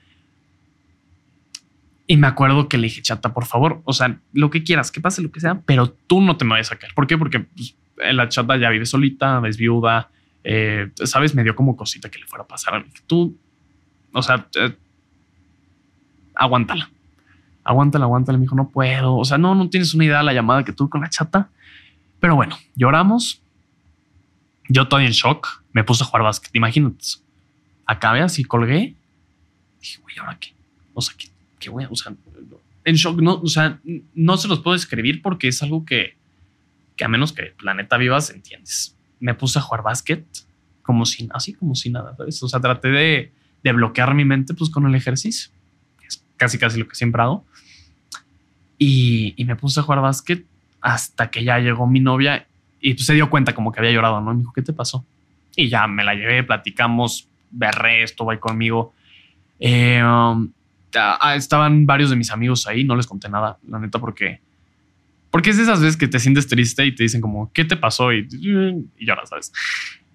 Y 2.07 2.17
me 2.17 2.27
acuerdo 2.27 2.69
que 2.69 2.79
le 2.79 2.85
dije, 2.85 3.03
chata, 3.03 3.33
por 3.33 3.47
favor, 3.47 3.83
o 3.85 3.93
sea, 3.93 4.19
lo 4.33 4.51
que 4.51 4.63
quieras, 4.63 4.91
que 4.91 5.01
pase 5.01 5.23
lo 5.23 5.31
que 5.31 5.41
sea, 5.41 5.61
pero 5.65 5.91
tú 5.91 6.21
no 6.21 6.37
te 6.37 6.45
me 6.45 6.53
vayas 6.53 6.69
a 6.69 6.75
sacar. 6.75 6.93
¿Por 6.95 7.07
qué? 7.07 7.19
Porque 7.19 7.41
pues, 7.41 7.77
la 8.13 8.29
chata 8.29 8.57
ya 8.57 8.71
vive 8.71 8.87
solita, 8.87 9.41
es 9.47 9.57
viuda, 9.57 10.11
eh, 10.43 10.91
sabes, 11.05 11.35
me 11.35 11.43
dio 11.43 11.55
como 11.55 11.77
cosita 11.77 12.09
que 12.11 12.19
le 12.19 12.27
fuera 12.27 12.45
a 12.45 12.49
pasar. 12.49 12.85
Tú, 13.07 13.37
o 14.13 14.23
sea, 14.23 14.47
eh, 14.57 14.77
aguántala 16.35 16.91
aguántala, 17.65 18.05
aguántala. 18.05 18.39
Me 18.39 18.43
dijo, 18.43 18.57
no 18.57 18.69
puedo. 18.69 19.17
O 19.17 19.25
sea, 19.25 19.39
no, 19.39 19.55
no 19.55 19.69
tienes 19.69 19.95
una 19.95 20.05
idea 20.05 20.19
de 20.19 20.25
la 20.25 20.33
llamada 20.33 20.65
que 20.65 20.73
tuve 20.73 20.91
con 20.91 21.01
la 21.01 21.09
chata. 21.09 21.49
Pero 22.19 22.37
bueno, 22.37 22.57
lloramos. 22.75 23.43
Yo 24.71 24.87
todavía 24.87 25.09
en 25.09 25.13
shock. 25.13 25.63
Me 25.73 25.85
puse 25.85 26.05
a 26.05 26.07
jugar 26.07 26.23
básquet. 26.23 26.55
Imagínate. 26.55 27.05
Acabé 27.87 28.21
así, 28.21 28.45
colgué. 28.45 28.95
Dije, 29.81 29.99
güey, 30.01 30.17
¿ahora 30.19 30.39
qué? 30.39 30.55
O 30.95 31.03
sea, 31.03 31.15
¿qué, 31.19 31.29
qué 31.59 31.71
voy 31.71 31.85
a...? 31.85 31.89
O 31.91 31.97
sea, 31.97 32.15
en 32.85 32.95
shock, 32.95 33.21
no, 33.21 33.35
o 33.35 33.49
sea, 33.49 33.81
no 34.15 34.37
se 34.37 34.49
los 34.49 34.61
puedo 34.61 34.77
escribir 34.77 35.23
porque 35.23 35.49
es 35.49 35.63
algo 35.63 35.85
que, 35.85 36.17
que 36.97 37.05
a 37.05 37.09
menos 37.09 37.33
que 37.33 37.47
planeta 37.59 37.97
vivas, 37.97 38.31
entiendes. 38.31 38.97
Me 39.19 39.35
puse 39.35 39.59
a 39.59 39.63
jugar 39.63 39.83
básquet 39.83 40.25
como 40.83 41.05
si, 41.05 41.29
así 41.35 41.53
como 41.53 41.75
si 41.75 41.91
nada, 41.91 42.17
¿sabes? 42.17 42.43
O 42.43 42.49
sea, 42.49 42.61
traté 42.61 42.89
de, 42.89 43.33
de 43.63 43.73
bloquear 43.73 44.15
mi 44.15 44.25
mente 44.25 44.55
pues 44.55 44.71
con 44.71 44.87
el 44.87 44.95
ejercicio. 44.95 45.51
Es 46.07 46.23
casi, 46.37 46.59
casi 46.59 46.79
lo 46.79 46.87
que 46.87 46.95
siempre 46.95 47.21
hago. 47.23 47.45
Y, 48.79 49.35
y, 49.37 49.45
me 49.45 49.57
puse 49.57 49.81
a 49.81 49.83
jugar 49.83 50.01
básquet 50.01 50.47
hasta 50.81 51.31
que 51.31 51.45
ya 51.45 51.59
llegó 51.59 51.87
mi 51.87 52.01
novia 52.01 52.47
y 52.81 52.95
pues 52.95 53.07
se 53.07 53.15
dio 53.15 53.31
cuenta 53.31 53.55
como 53.55 53.73
que 53.73 53.81
había 53.81 53.93
llorado, 53.93 54.21
¿no? 54.21 54.33
me 54.33 54.41
dijo, 54.41 54.53
¿qué 54.53 54.63
te 54.63 54.73
pasó? 54.73 55.05
Y 55.57 55.69
ya 55.69 55.87
me 55.87 56.05
la 56.05 56.15
llevé, 56.15 56.43
platicamos, 56.43 57.29
berré, 57.51 58.03
estuvo 58.03 58.31
ahí 58.31 58.39
conmigo. 58.39 58.95
Eh, 59.59 60.03
um, 60.03 60.51
estaban 61.35 61.87
varios 61.87 62.11
de 62.11 62.17
mis 62.17 62.31
amigos 62.31 62.67
ahí, 62.67 62.85
no 62.85 62.97
les 62.97 63.07
conté 63.07 63.29
nada, 63.29 63.59
la 63.69 63.79
neta, 63.79 63.99
porque... 63.99 64.41
Porque 65.31 65.51
es 65.51 65.59
de 65.59 65.63
esas 65.63 65.81
veces 65.81 65.97
que 65.97 66.09
te 66.09 66.19
sientes 66.19 66.49
triste 66.49 66.85
y 66.85 66.93
te 66.93 67.05
dicen 67.05 67.21
como, 67.21 67.53
¿qué 67.53 67.65
te 67.65 67.77
pasó? 67.77 68.13
Y, 68.13 68.27
y 68.99 69.07
lloras, 69.07 69.29
¿sabes? 69.29 69.53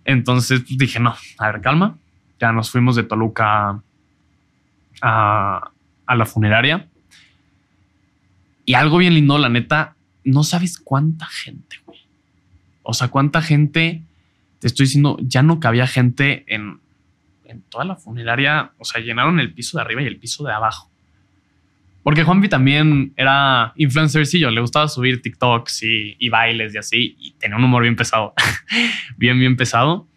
Entonces 0.03 0.61
pues, 0.61 0.77
dije, 0.77 0.99
no, 0.99 1.15
a 1.37 1.51
ver, 1.51 1.61
calma. 1.61 1.97
Ya 2.37 2.51
nos 2.51 2.69
fuimos 2.69 2.97
de 2.97 3.03
Toluca 3.03 3.81
a, 5.01 5.71
a 6.05 6.15
la 6.15 6.25
funeraria 6.25 6.85
y 8.65 8.73
algo 8.73 8.97
bien 8.97 9.13
lindo, 9.13 9.37
la 9.37 9.47
neta, 9.47 9.95
no 10.23 10.43
sabes 10.43 10.79
cuánta 10.79 11.27
gente. 11.27 11.79
O 12.85 12.93
sea, 12.93 13.07
cuánta 13.09 13.41
gente, 13.41 14.03
te 14.59 14.67
estoy 14.67 14.85
diciendo, 14.85 15.17
ya 15.21 15.41
no 15.41 15.59
cabía 15.59 15.87
gente 15.87 16.45
en, 16.47 16.79
en 17.45 17.61
toda 17.63 17.83
la 17.83 17.95
funeraria. 17.95 18.71
O 18.77 18.85
sea, 18.85 19.01
llenaron 19.01 19.39
el 19.39 19.53
piso 19.53 19.77
de 19.77 19.81
arriba 19.83 20.03
y 20.03 20.05
el 20.05 20.17
piso 20.17 20.43
de 20.43 20.53
abajo. 20.53 20.89
Porque 22.03 22.23
Juanpi 22.23 22.47
también 22.47 23.13
era 23.17 23.73
influencercillo, 23.77 24.51
le 24.51 24.61
gustaba 24.61 24.87
subir 24.87 25.23
TikToks 25.23 25.81
y, 25.81 26.15
y, 26.19 26.29
bailes 26.29 26.75
y 26.75 26.77
así, 26.77 27.15
y 27.19 27.31
tenía 27.31 27.57
un 27.57 27.63
humor 27.63 27.81
bien 27.81 27.95
pesado, 27.95 28.35
bien, 29.17 29.39
bien 29.39 29.57
pesado. 29.57 30.07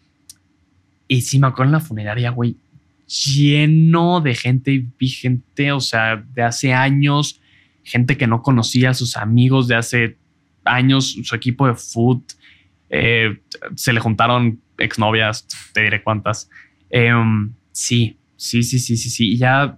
Y 1.07 1.21
sí 1.21 1.39
me 1.39 1.47
acuerdo 1.47 1.69
en 1.69 1.71
la 1.71 1.79
funeraria, 1.79 2.29
güey, 2.29 2.57
lleno 3.07 4.21
de 4.21 4.35
gente, 4.35 4.85
vi 4.99 5.09
gente, 5.09 5.71
o 5.71 5.79
sea, 5.79 6.17
de 6.17 6.43
hace 6.43 6.73
años, 6.73 7.41
gente 7.83 8.17
que 8.17 8.27
no 8.27 8.43
conocía, 8.43 8.93
sus 8.93 9.17
amigos 9.17 9.67
de 9.67 9.75
hace 9.75 10.17
años, 10.63 11.17
su 11.23 11.35
equipo 11.35 11.65
de 11.65 11.73
foot, 11.73 12.33
eh, 12.89 13.41
se 13.75 13.93
le 13.93 13.99
juntaron 13.99 14.59
exnovias, 14.77 15.47
te 15.73 15.81
diré 15.81 16.01
cuántas. 16.03 16.49
Eh, 16.89 17.11
sí, 17.71 18.17
sí, 18.35 18.63
sí, 18.63 18.79
sí, 18.79 18.97
sí, 18.97 19.09
sí. 19.09 19.31
Y 19.33 19.37
ya, 19.37 19.77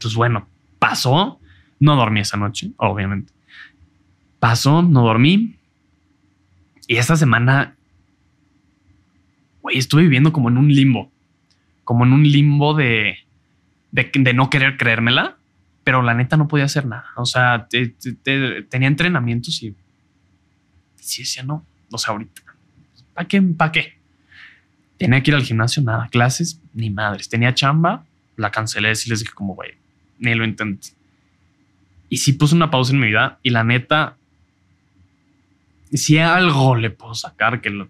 pues 0.00 0.14
bueno, 0.14 0.48
pasó. 0.78 1.40
No 1.78 1.94
dormí 1.94 2.20
esa 2.20 2.38
noche, 2.38 2.70
obviamente. 2.78 3.32
Pasó, 4.40 4.82
no 4.82 5.02
dormí. 5.02 5.56
Y 6.88 6.96
esta 6.96 7.16
semana, 7.16 7.76
güey, 9.60 9.76
estuve 9.78 10.02
viviendo 10.02 10.32
como 10.32 10.48
en 10.48 10.56
un 10.56 10.68
limbo, 10.72 11.10
como 11.84 12.04
en 12.06 12.12
un 12.12 12.22
limbo 12.22 12.74
de, 12.74 13.18
de, 13.92 14.32
no 14.34 14.48
querer 14.48 14.76
creérmela, 14.78 15.36
pero 15.84 16.02
la 16.02 16.14
neta 16.14 16.36
no 16.36 16.48
podía 16.48 16.64
hacer 16.64 16.86
nada. 16.86 17.06
O 17.16 17.26
sea, 17.26 17.66
te- 17.68 17.94
tenía 18.70 18.88
entrenamientos 18.88 19.62
y 19.62 19.74
sí 20.96 21.22
decía 21.22 21.42
no. 21.42 21.64
O 21.90 21.98
sea, 21.98 22.12
ahorita, 22.12 22.42
¿para 23.14 23.28
qué? 23.28 23.42
¿Para 23.42 23.72
qué? 23.72 23.98
Tenía 24.98 25.22
que 25.22 25.30
ir 25.30 25.34
al 25.34 25.42
gimnasio, 25.42 25.82
nada. 25.82 26.08
Clases, 26.08 26.60
ni 26.72 26.90
madres. 26.90 27.28
Tenía 27.28 27.54
chamba, 27.54 28.04
la 28.36 28.50
cancelé. 28.50 28.94
Sí 28.94 29.10
les 29.10 29.20
dije 29.20 29.32
como, 29.32 29.54
güey, 29.54 29.72
ni 30.18 30.34
lo 30.34 30.44
intenté. 30.44 30.88
Y 32.08 32.18
sí 32.18 32.32
puse 32.32 32.54
una 32.54 32.70
pausa 32.70 32.92
en 32.92 33.00
mi 33.00 33.08
vida 33.08 33.38
y 33.42 33.50
la 33.50 33.64
neta, 33.64 34.16
si 35.92 36.18
algo 36.18 36.76
le 36.76 36.90
puedo 36.90 37.14
sacar, 37.14 37.60
que 37.60 37.70
lo, 37.70 37.88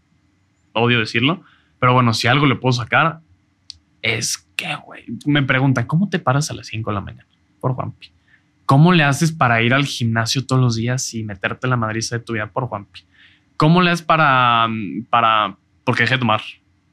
odio 0.72 0.98
decirlo, 1.00 1.42
pero 1.78 1.92
bueno, 1.92 2.14
si 2.14 2.26
algo 2.26 2.46
le 2.46 2.56
puedo 2.56 2.72
sacar, 2.72 3.20
es 4.02 4.38
que, 4.56 4.74
güey, 4.76 5.04
me 5.26 5.42
preguntan, 5.42 5.86
¿cómo 5.86 6.08
te 6.08 6.18
paras 6.18 6.50
a 6.50 6.54
las 6.54 6.68
5 6.68 6.90
de 6.90 6.94
la 6.94 7.00
mañana? 7.00 7.26
Por 7.60 7.74
Juanpi. 7.74 8.08
¿Cómo 8.64 8.92
le 8.92 9.04
haces 9.04 9.32
para 9.32 9.62
ir 9.62 9.74
al 9.74 9.84
gimnasio 9.84 10.44
todos 10.46 10.60
los 10.60 10.76
días 10.76 11.14
y 11.14 11.22
meterte 11.22 11.68
la 11.68 11.76
madriza 11.76 12.18
de 12.18 12.24
tu 12.24 12.32
vida 12.32 12.46
por 12.46 12.66
Juanpi? 12.66 13.00
¿Cómo 13.56 13.80
le 13.82 13.90
haces 13.90 14.04
para, 14.04 14.68
para, 15.10 15.56
porque 15.84 16.02
dejé 16.02 16.14
de 16.14 16.20
tomar? 16.20 16.40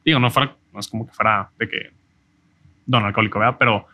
Digo, 0.04 0.18
no 0.18 0.30
fuera, 0.30 0.56
no 0.72 0.80
es 0.80 0.88
como 0.88 1.06
que 1.06 1.12
fuera 1.12 1.50
de 1.58 1.68
que 1.68 1.90
don 2.86 3.04
alcohólico, 3.04 3.38
¿verdad? 3.38 3.56
Pero, 3.58 3.86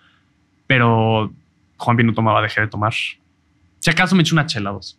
pero 0.66 1.32
Juanpi 1.76 2.04
no 2.04 2.14
tomaba, 2.14 2.42
dejé 2.42 2.62
de 2.62 2.68
tomar. 2.68 2.92
Si 2.92 3.90
acaso 3.90 4.14
me 4.14 4.22
eché 4.22 4.34
una 4.34 4.46
chela 4.46 4.70
dos, 4.70 4.98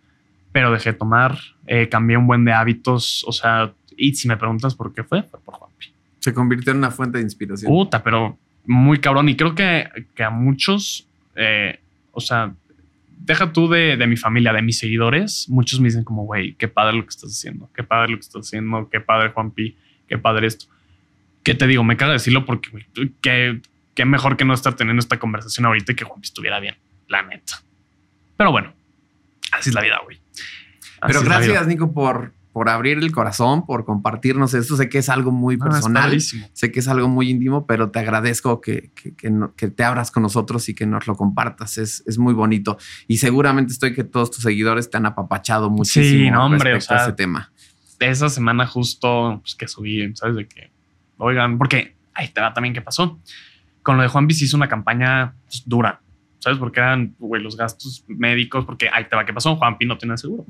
pero 0.51 0.71
dejé 0.71 0.93
de 0.93 0.97
tomar, 0.97 1.37
eh, 1.67 1.87
cambié 1.89 2.17
un 2.17 2.27
buen 2.27 2.43
de 2.45 2.53
hábitos, 2.53 3.23
o 3.27 3.31
sea, 3.31 3.73
y 3.95 4.13
si 4.15 4.27
me 4.27 4.37
preguntas 4.37 4.75
por 4.75 4.93
qué 4.93 5.03
fue, 5.03 5.23
fue 5.23 5.39
por 5.39 5.55
Juanpi. 5.55 5.87
Se 6.19 6.33
convirtió 6.33 6.71
en 6.71 6.79
una 6.79 6.91
fuente 6.91 7.17
de 7.17 7.23
inspiración. 7.23 7.71
Puta, 7.71 8.03
pero 8.03 8.37
muy 8.65 8.99
cabrón. 8.99 9.29
Y 9.29 9.35
creo 9.35 9.55
que, 9.55 9.89
que 10.15 10.23
a 10.23 10.29
muchos, 10.29 11.07
eh, 11.35 11.79
o 12.11 12.19
sea, 12.19 12.53
deja 13.23 13.53
tú 13.53 13.69
de, 13.69 13.97
de 13.97 14.07
mi 14.07 14.17
familia, 14.17 14.51
de 14.51 14.61
mis 14.61 14.79
seguidores, 14.79 15.47
muchos 15.49 15.79
me 15.79 15.87
dicen 15.87 16.03
como, 16.03 16.25
güey, 16.25 16.55
qué 16.55 16.67
padre 16.67 16.97
lo 16.97 17.03
que 17.03 17.09
estás 17.09 17.31
haciendo, 17.31 17.69
qué 17.73 17.83
padre 17.83 18.11
lo 18.11 18.17
que 18.17 18.21
estás 18.21 18.47
haciendo, 18.47 18.89
qué 18.89 18.99
padre 18.99 19.29
Juanpi, 19.29 19.77
qué 20.07 20.17
padre 20.17 20.47
esto. 20.47 20.65
¿Qué 21.43 21.55
te 21.55 21.67
digo? 21.67 21.83
Me 21.83 21.97
caga 21.97 22.13
decirlo 22.13 22.45
porque, 22.45 22.69
güey, 22.69 22.85
qué, 23.21 23.61
qué 23.93 24.05
mejor 24.05 24.37
que 24.37 24.45
no 24.45 24.53
estar 24.53 24.75
teniendo 24.75 24.99
esta 24.99 25.19
conversación 25.19 25.65
ahorita 25.65 25.91
y 25.91 25.95
que 25.95 26.05
Juanpi 26.05 26.25
estuviera 26.25 26.59
bien, 26.59 26.75
la 27.07 27.21
neta. 27.23 27.61
Pero 28.37 28.51
bueno, 28.51 28.73
así 29.51 29.69
es 29.69 29.75
la 29.75 29.81
vida, 29.81 29.99
güey. 30.03 30.19
Así 30.99 31.13
Pero 31.13 31.23
gracias, 31.23 31.67
Nico, 31.67 31.93
por, 31.93 32.33
por 32.53 32.67
abrir 32.69 32.97
el 32.97 33.11
corazón, 33.11 33.65
por 33.65 33.85
compartirnos 33.85 34.53
esto. 34.53 34.75
Sé 34.75 34.89
que 34.89 34.97
es 34.97 35.07
algo 35.09 35.31
muy 35.31 35.55
personal. 35.57 36.19
Sé 36.53 36.71
que 36.71 36.79
es 36.81 36.87
algo 36.87 37.07
muy 37.07 37.29
íntimo, 37.29 37.65
pero 37.65 37.91
te 37.91 37.99
agradezco 37.99 38.59
que, 38.59 38.91
que- 38.93 39.15
que 39.15 39.29
no- 39.29 39.55
que 39.55 39.69
te 39.69 39.83
abras 39.83 40.11
con 40.11 40.23
nosotros 40.23 40.67
y 40.69 40.75
que 40.75 40.85
nos 40.85 41.07
lo 41.07 41.15
compartas. 41.15 41.77
Es, 41.77 42.03
es 42.05 42.17
muy 42.17 42.33
bonito. 42.33 42.77
Y 43.07 43.17
seguramente 43.17 43.71
estoy 43.71 43.93
que 43.93 44.03
todos 44.03 44.31
tus 44.31 44.43
seguidores 44.43 44.89
te 44.89 44.97
han 44.97 45.05
apapachado 45.05 45.69
muchísimo 45.69 46.31
no, 46.35 46.45
hombre, 46.45 46.73
respecto 46.73 46.93
o 46.93 46.97
a 46.97 47.03
ese 47.03 47.13
tema. 47.13 47.51
esa 47.99 48.29
semana 48.29 48.67
justo 48.67 49.39
pues, 49.41 49.55
que 49.55 49.67
subí, 49.67 50.13
¿sabes? 50.15 50.35
De 50.35 50.47
que, 50.47 50.71
oigan, 51.17 51.57
porque 51.57 51.95
ahí 52.13 52.27
te 52.29 52.41
va 52.41 52.53
también 52.53 52.73
qué 52.73 52.81
pasó. 52.81 53.19
Con 53.83 53.95
lo 53.97 54.03
de 54.03 54.09
Juan 54.09 54.27
hizo 54.29 54.57
una 54.57 54.67
campaña 54.67 55.35
pues, 55.45 55.63
dura, 55.65 56.01
¿sabes? 56.39 56.59
Porque 56.59 56.79
eran, 56.81 57.15
güey, 57.17 57.41
los 57.41 57.55
gastos 57.55 58.03
médicos, 58.07 58.65
porque 58.65 58.89
ahí 58.91 59.05
te 59.09 59.15
va 59.15 59.25
qué 59.25 59.33
pasó, 59.33 59.55
Juanpi 59.55 59.85
no 59.85 59.97
tiene 59.97 60.17
seguro. 60.17 60.45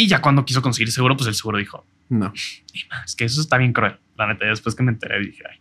Y 0.00 0.06
ya 0.06 0.22
cuando 0.22 0.44
quiso 0.44 0.62
conseguir 0.62 0.92
seguro, 0.92 1.16
pues 1.16 1.26
el 1.26 1.34
seguro 1.34 1.58
dijo, 1.58 1.84
No. 2.08 2.32
"Ni 2.72 2.80
más, 2.88 3.04
es 3.06 3.16
que 3.16 3.24
eso 3.24 3.40
está 3.40 3.58
bien 3.58 3.72
cruel. 3.72 3.96
La 4.16 4.28
neta, 4.28 4.44
ya 4.44 4.50
después 4.50 4.74
que 4.76 4.82
me 4.84 4.92
enteré 4.92 5.18
dije, 5.20 5.42
ay. 5.50 5.58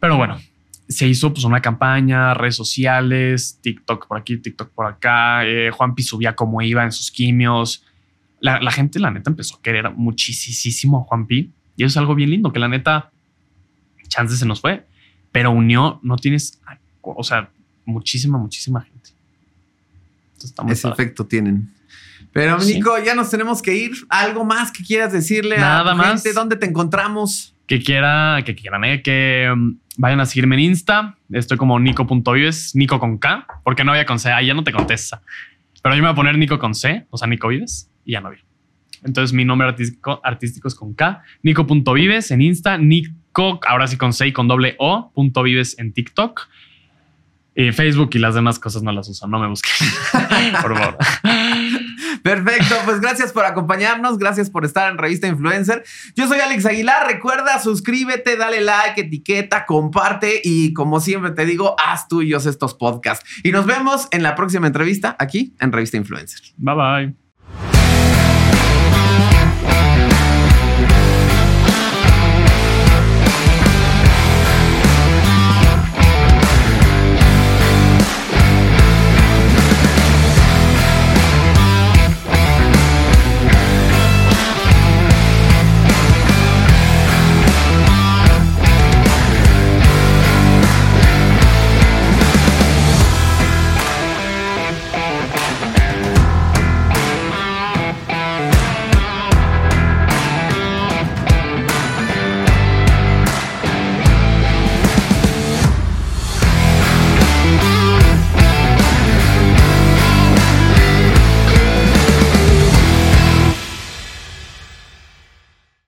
Pero 0.00 0.16
bueno, 0.16 0.40
se 0.88 1.06
hizo 1.06 1.32
pues 1.34 1.44
una 1.44 1.60
campaña, 1.60 2.32
redes 2.32 2.56
sociales, 2.56 3.58
TikTok 3.62 4.08
por 4.08 4.18
aquí, 4.18 4.38
TikTok 4.38 4.70
por 4.70 4.86
acá. 4.86 5.44
Eh, 5.46 5.70
Juanpi 5.70 6.02
subía 6.02 6.34
cómo 6.34 6.62
iba 6.62 6.82
en 6.82 6.92
sus 6.92 7.10
quimios. 7.10 7.84
La, 8.40 8.58
la 8.60 8.70
gente, 8.72 8.98
la 8.98 9.10
neta, 9.10 9.28
empezó 9.30 9.56
a 9.56 9.62
querer 9.62 9.90
muchísimo 9.90 11.00
a 11.00 11.04
Juanpi. 11.04 11.50
Y 11.76 11.84
eso 11.84 11.90
es 11.92 11.96
algo 11.98 12.14
bien 12.14 12.30
lindo, 12.30 12.52
que 12.52 12.58
la 12.58 12.68
neta, 12.68 13.10
chance 14.08 14.34
se 14.36 14.46
nos 14.46 14.62
fue, 14.62 14.86
pero 15.30 15.50
unió, 15.50 16.00
no 16.02 16.16
tienes, 16.16 16.58
o 17.02 17.22
sea, 17.22 17.50
muchísima, 17.84 18.38
muchísima 18.38 18.80
gente. 18.80 19.10
Entonces, 20.34 20.54
Ese 20.78 20.88
padre. 20.88 21.02
efecto 21.04 21.26
tienen. 21.26 21.70
Pero, 22.36 22.60
Sí. 22.60 22.74
Nico, 22.74 22.92
ya 23.02 23.14
nos 23.14 23.30
tenemos 23.30 23.62
que 23.62 23.74
ir. 23.74 23.92
¿Algo 24.10 24.44
más 24.44 24.70
que 24.70 24.84
quieras 24.84 25.10
decirle 25.10 25.56
a 25.56 25.60
Nada 25.60 25.94
más. 25.94 26.22
gente? 26.22 26.34
¿Dónde 26.34 26.56
te 26.56 26.66
encontramos? 26.66 27.54
que 27.66 27.80
quiera, 27.82 28.40
que 28.44 28.54
quieran, 28.54 28.84
eh, 28.84 29.02
que 29.02 29.50
um, 29.52 29.76
vayan 29.96 30.20
a 30.20 30.26
seguirme 30.26 30.54
en 30.56 30.60
Insta. 30.60 31.16
Estoy 31.32 31.56
como 31.56 31.80
nico.vives, 31.80 32.76
Nico 32.76 33.00
con 33.00 33.18
K, 33.18 33.44
porque 33.64 33.82
no 33.82 33.90
había 33.92 34.06
con 34.06 34.18
C. 34.20 34.30
Ahí 34.30 34.46
ya 34.46 34.54
no 34.54 34.62
te 34.62 34.70
contesta. 34.70 35.20
Pero 35.82 35.94
yo 35.96 36.02
me 36.02 36.08
voy 36.08 36.12
a 36.12 36.14
poner 36.14 36.38
Nico 36.38 36.58
con 36.58 36.74
C, 36.74 37.06
o 37.10 37.16
sea, 37.16 37.26
Nico 37.26 37.48
Vives, 37.48 37.90
y 38.04 38.12
ya 38.12 38.20
no 38.20 38.30
vi. 38.30 38.36
Entonces 39.02 39.32
mi 39.32 39.44
nombre 39.44 39.66
artístico, 39.68 40.20
artístico 40.22 40.68
es 40.68 40.74
con 40.74 40.94
K, 40.94 41.22
Nico.vives 41.42 42.30
en 42.30 42.42
Insta, 42.42 42.76
Nico, 42.78 43.60
ahora 43.66 43.86
sí 43.88 43.96
con 43.96 44.12
C 44.12 44.28
y 44.28 44.32
con 44.32 44.46
doble 44.46 44.76
O, 44.78 45.10
punto 45.14 45.42
vives 45.42 45.76
en 45.78 45.92
TikTok. 45.92 46.48
Y 47.58 47.72
Facebook 47.72 48.10
y 48.12 48.18
las 48.18 48.34
demás 48.34 48.58
cosas 48.58 48.82
no 48.82 48.92
las 48.92 49.08
uso, 49.08 49.26
no 49.26 49.38
me 49.38 49.48
busquen. 49.48 49.72
Por 50.62 50.76
favor. 50.76 50.98
Perfecto, 52.22 52.74
pues 52.84 53.00
gracias 53.00 53.32
por 53.32 53.44
acompañarnos, 53.44 54.18
gracias 54.18 54.50
por 54.50 54.64
estar 54.64 54.90
en 54.90 54.98
Revista 54.98 55.26
Influencer. 55.26 55.84
Yo 56.14 56.26
soy 56.28 56.40
Alex 56.40 56.66
Aguilar, 56.66 57.06
recuerda, 57.06 57.60
suscríbete, 57.60 58.36
dale 58.36 58.60
like, 58.60 59.00
etiqueta, 59.00 59.66
comparte 59.66 60.40
y 60.42 60.72
como 60.72 61.00
siempre 61.00 61.32
te 61.32 61.44
digo, 61.44 61.76
haz 61.84 62.08
tuyos 62.08 62.46
estos 62.46 62.74
podcasts. 62.74 63.24
Y 63.42 63.52
nos 63.52 63.66
vemos 63.66 64.08
en 64.10 64.22
la 64.22 64.34
próxima 64.34 64.66
entrevista 64.66 65.16
aquí 65.18 65.54
en 65.60 65.72
Revista 65.72 65.96
Influencer. 65.96 66.40
Bye 66.56 66.74
bye. 66.74 67.25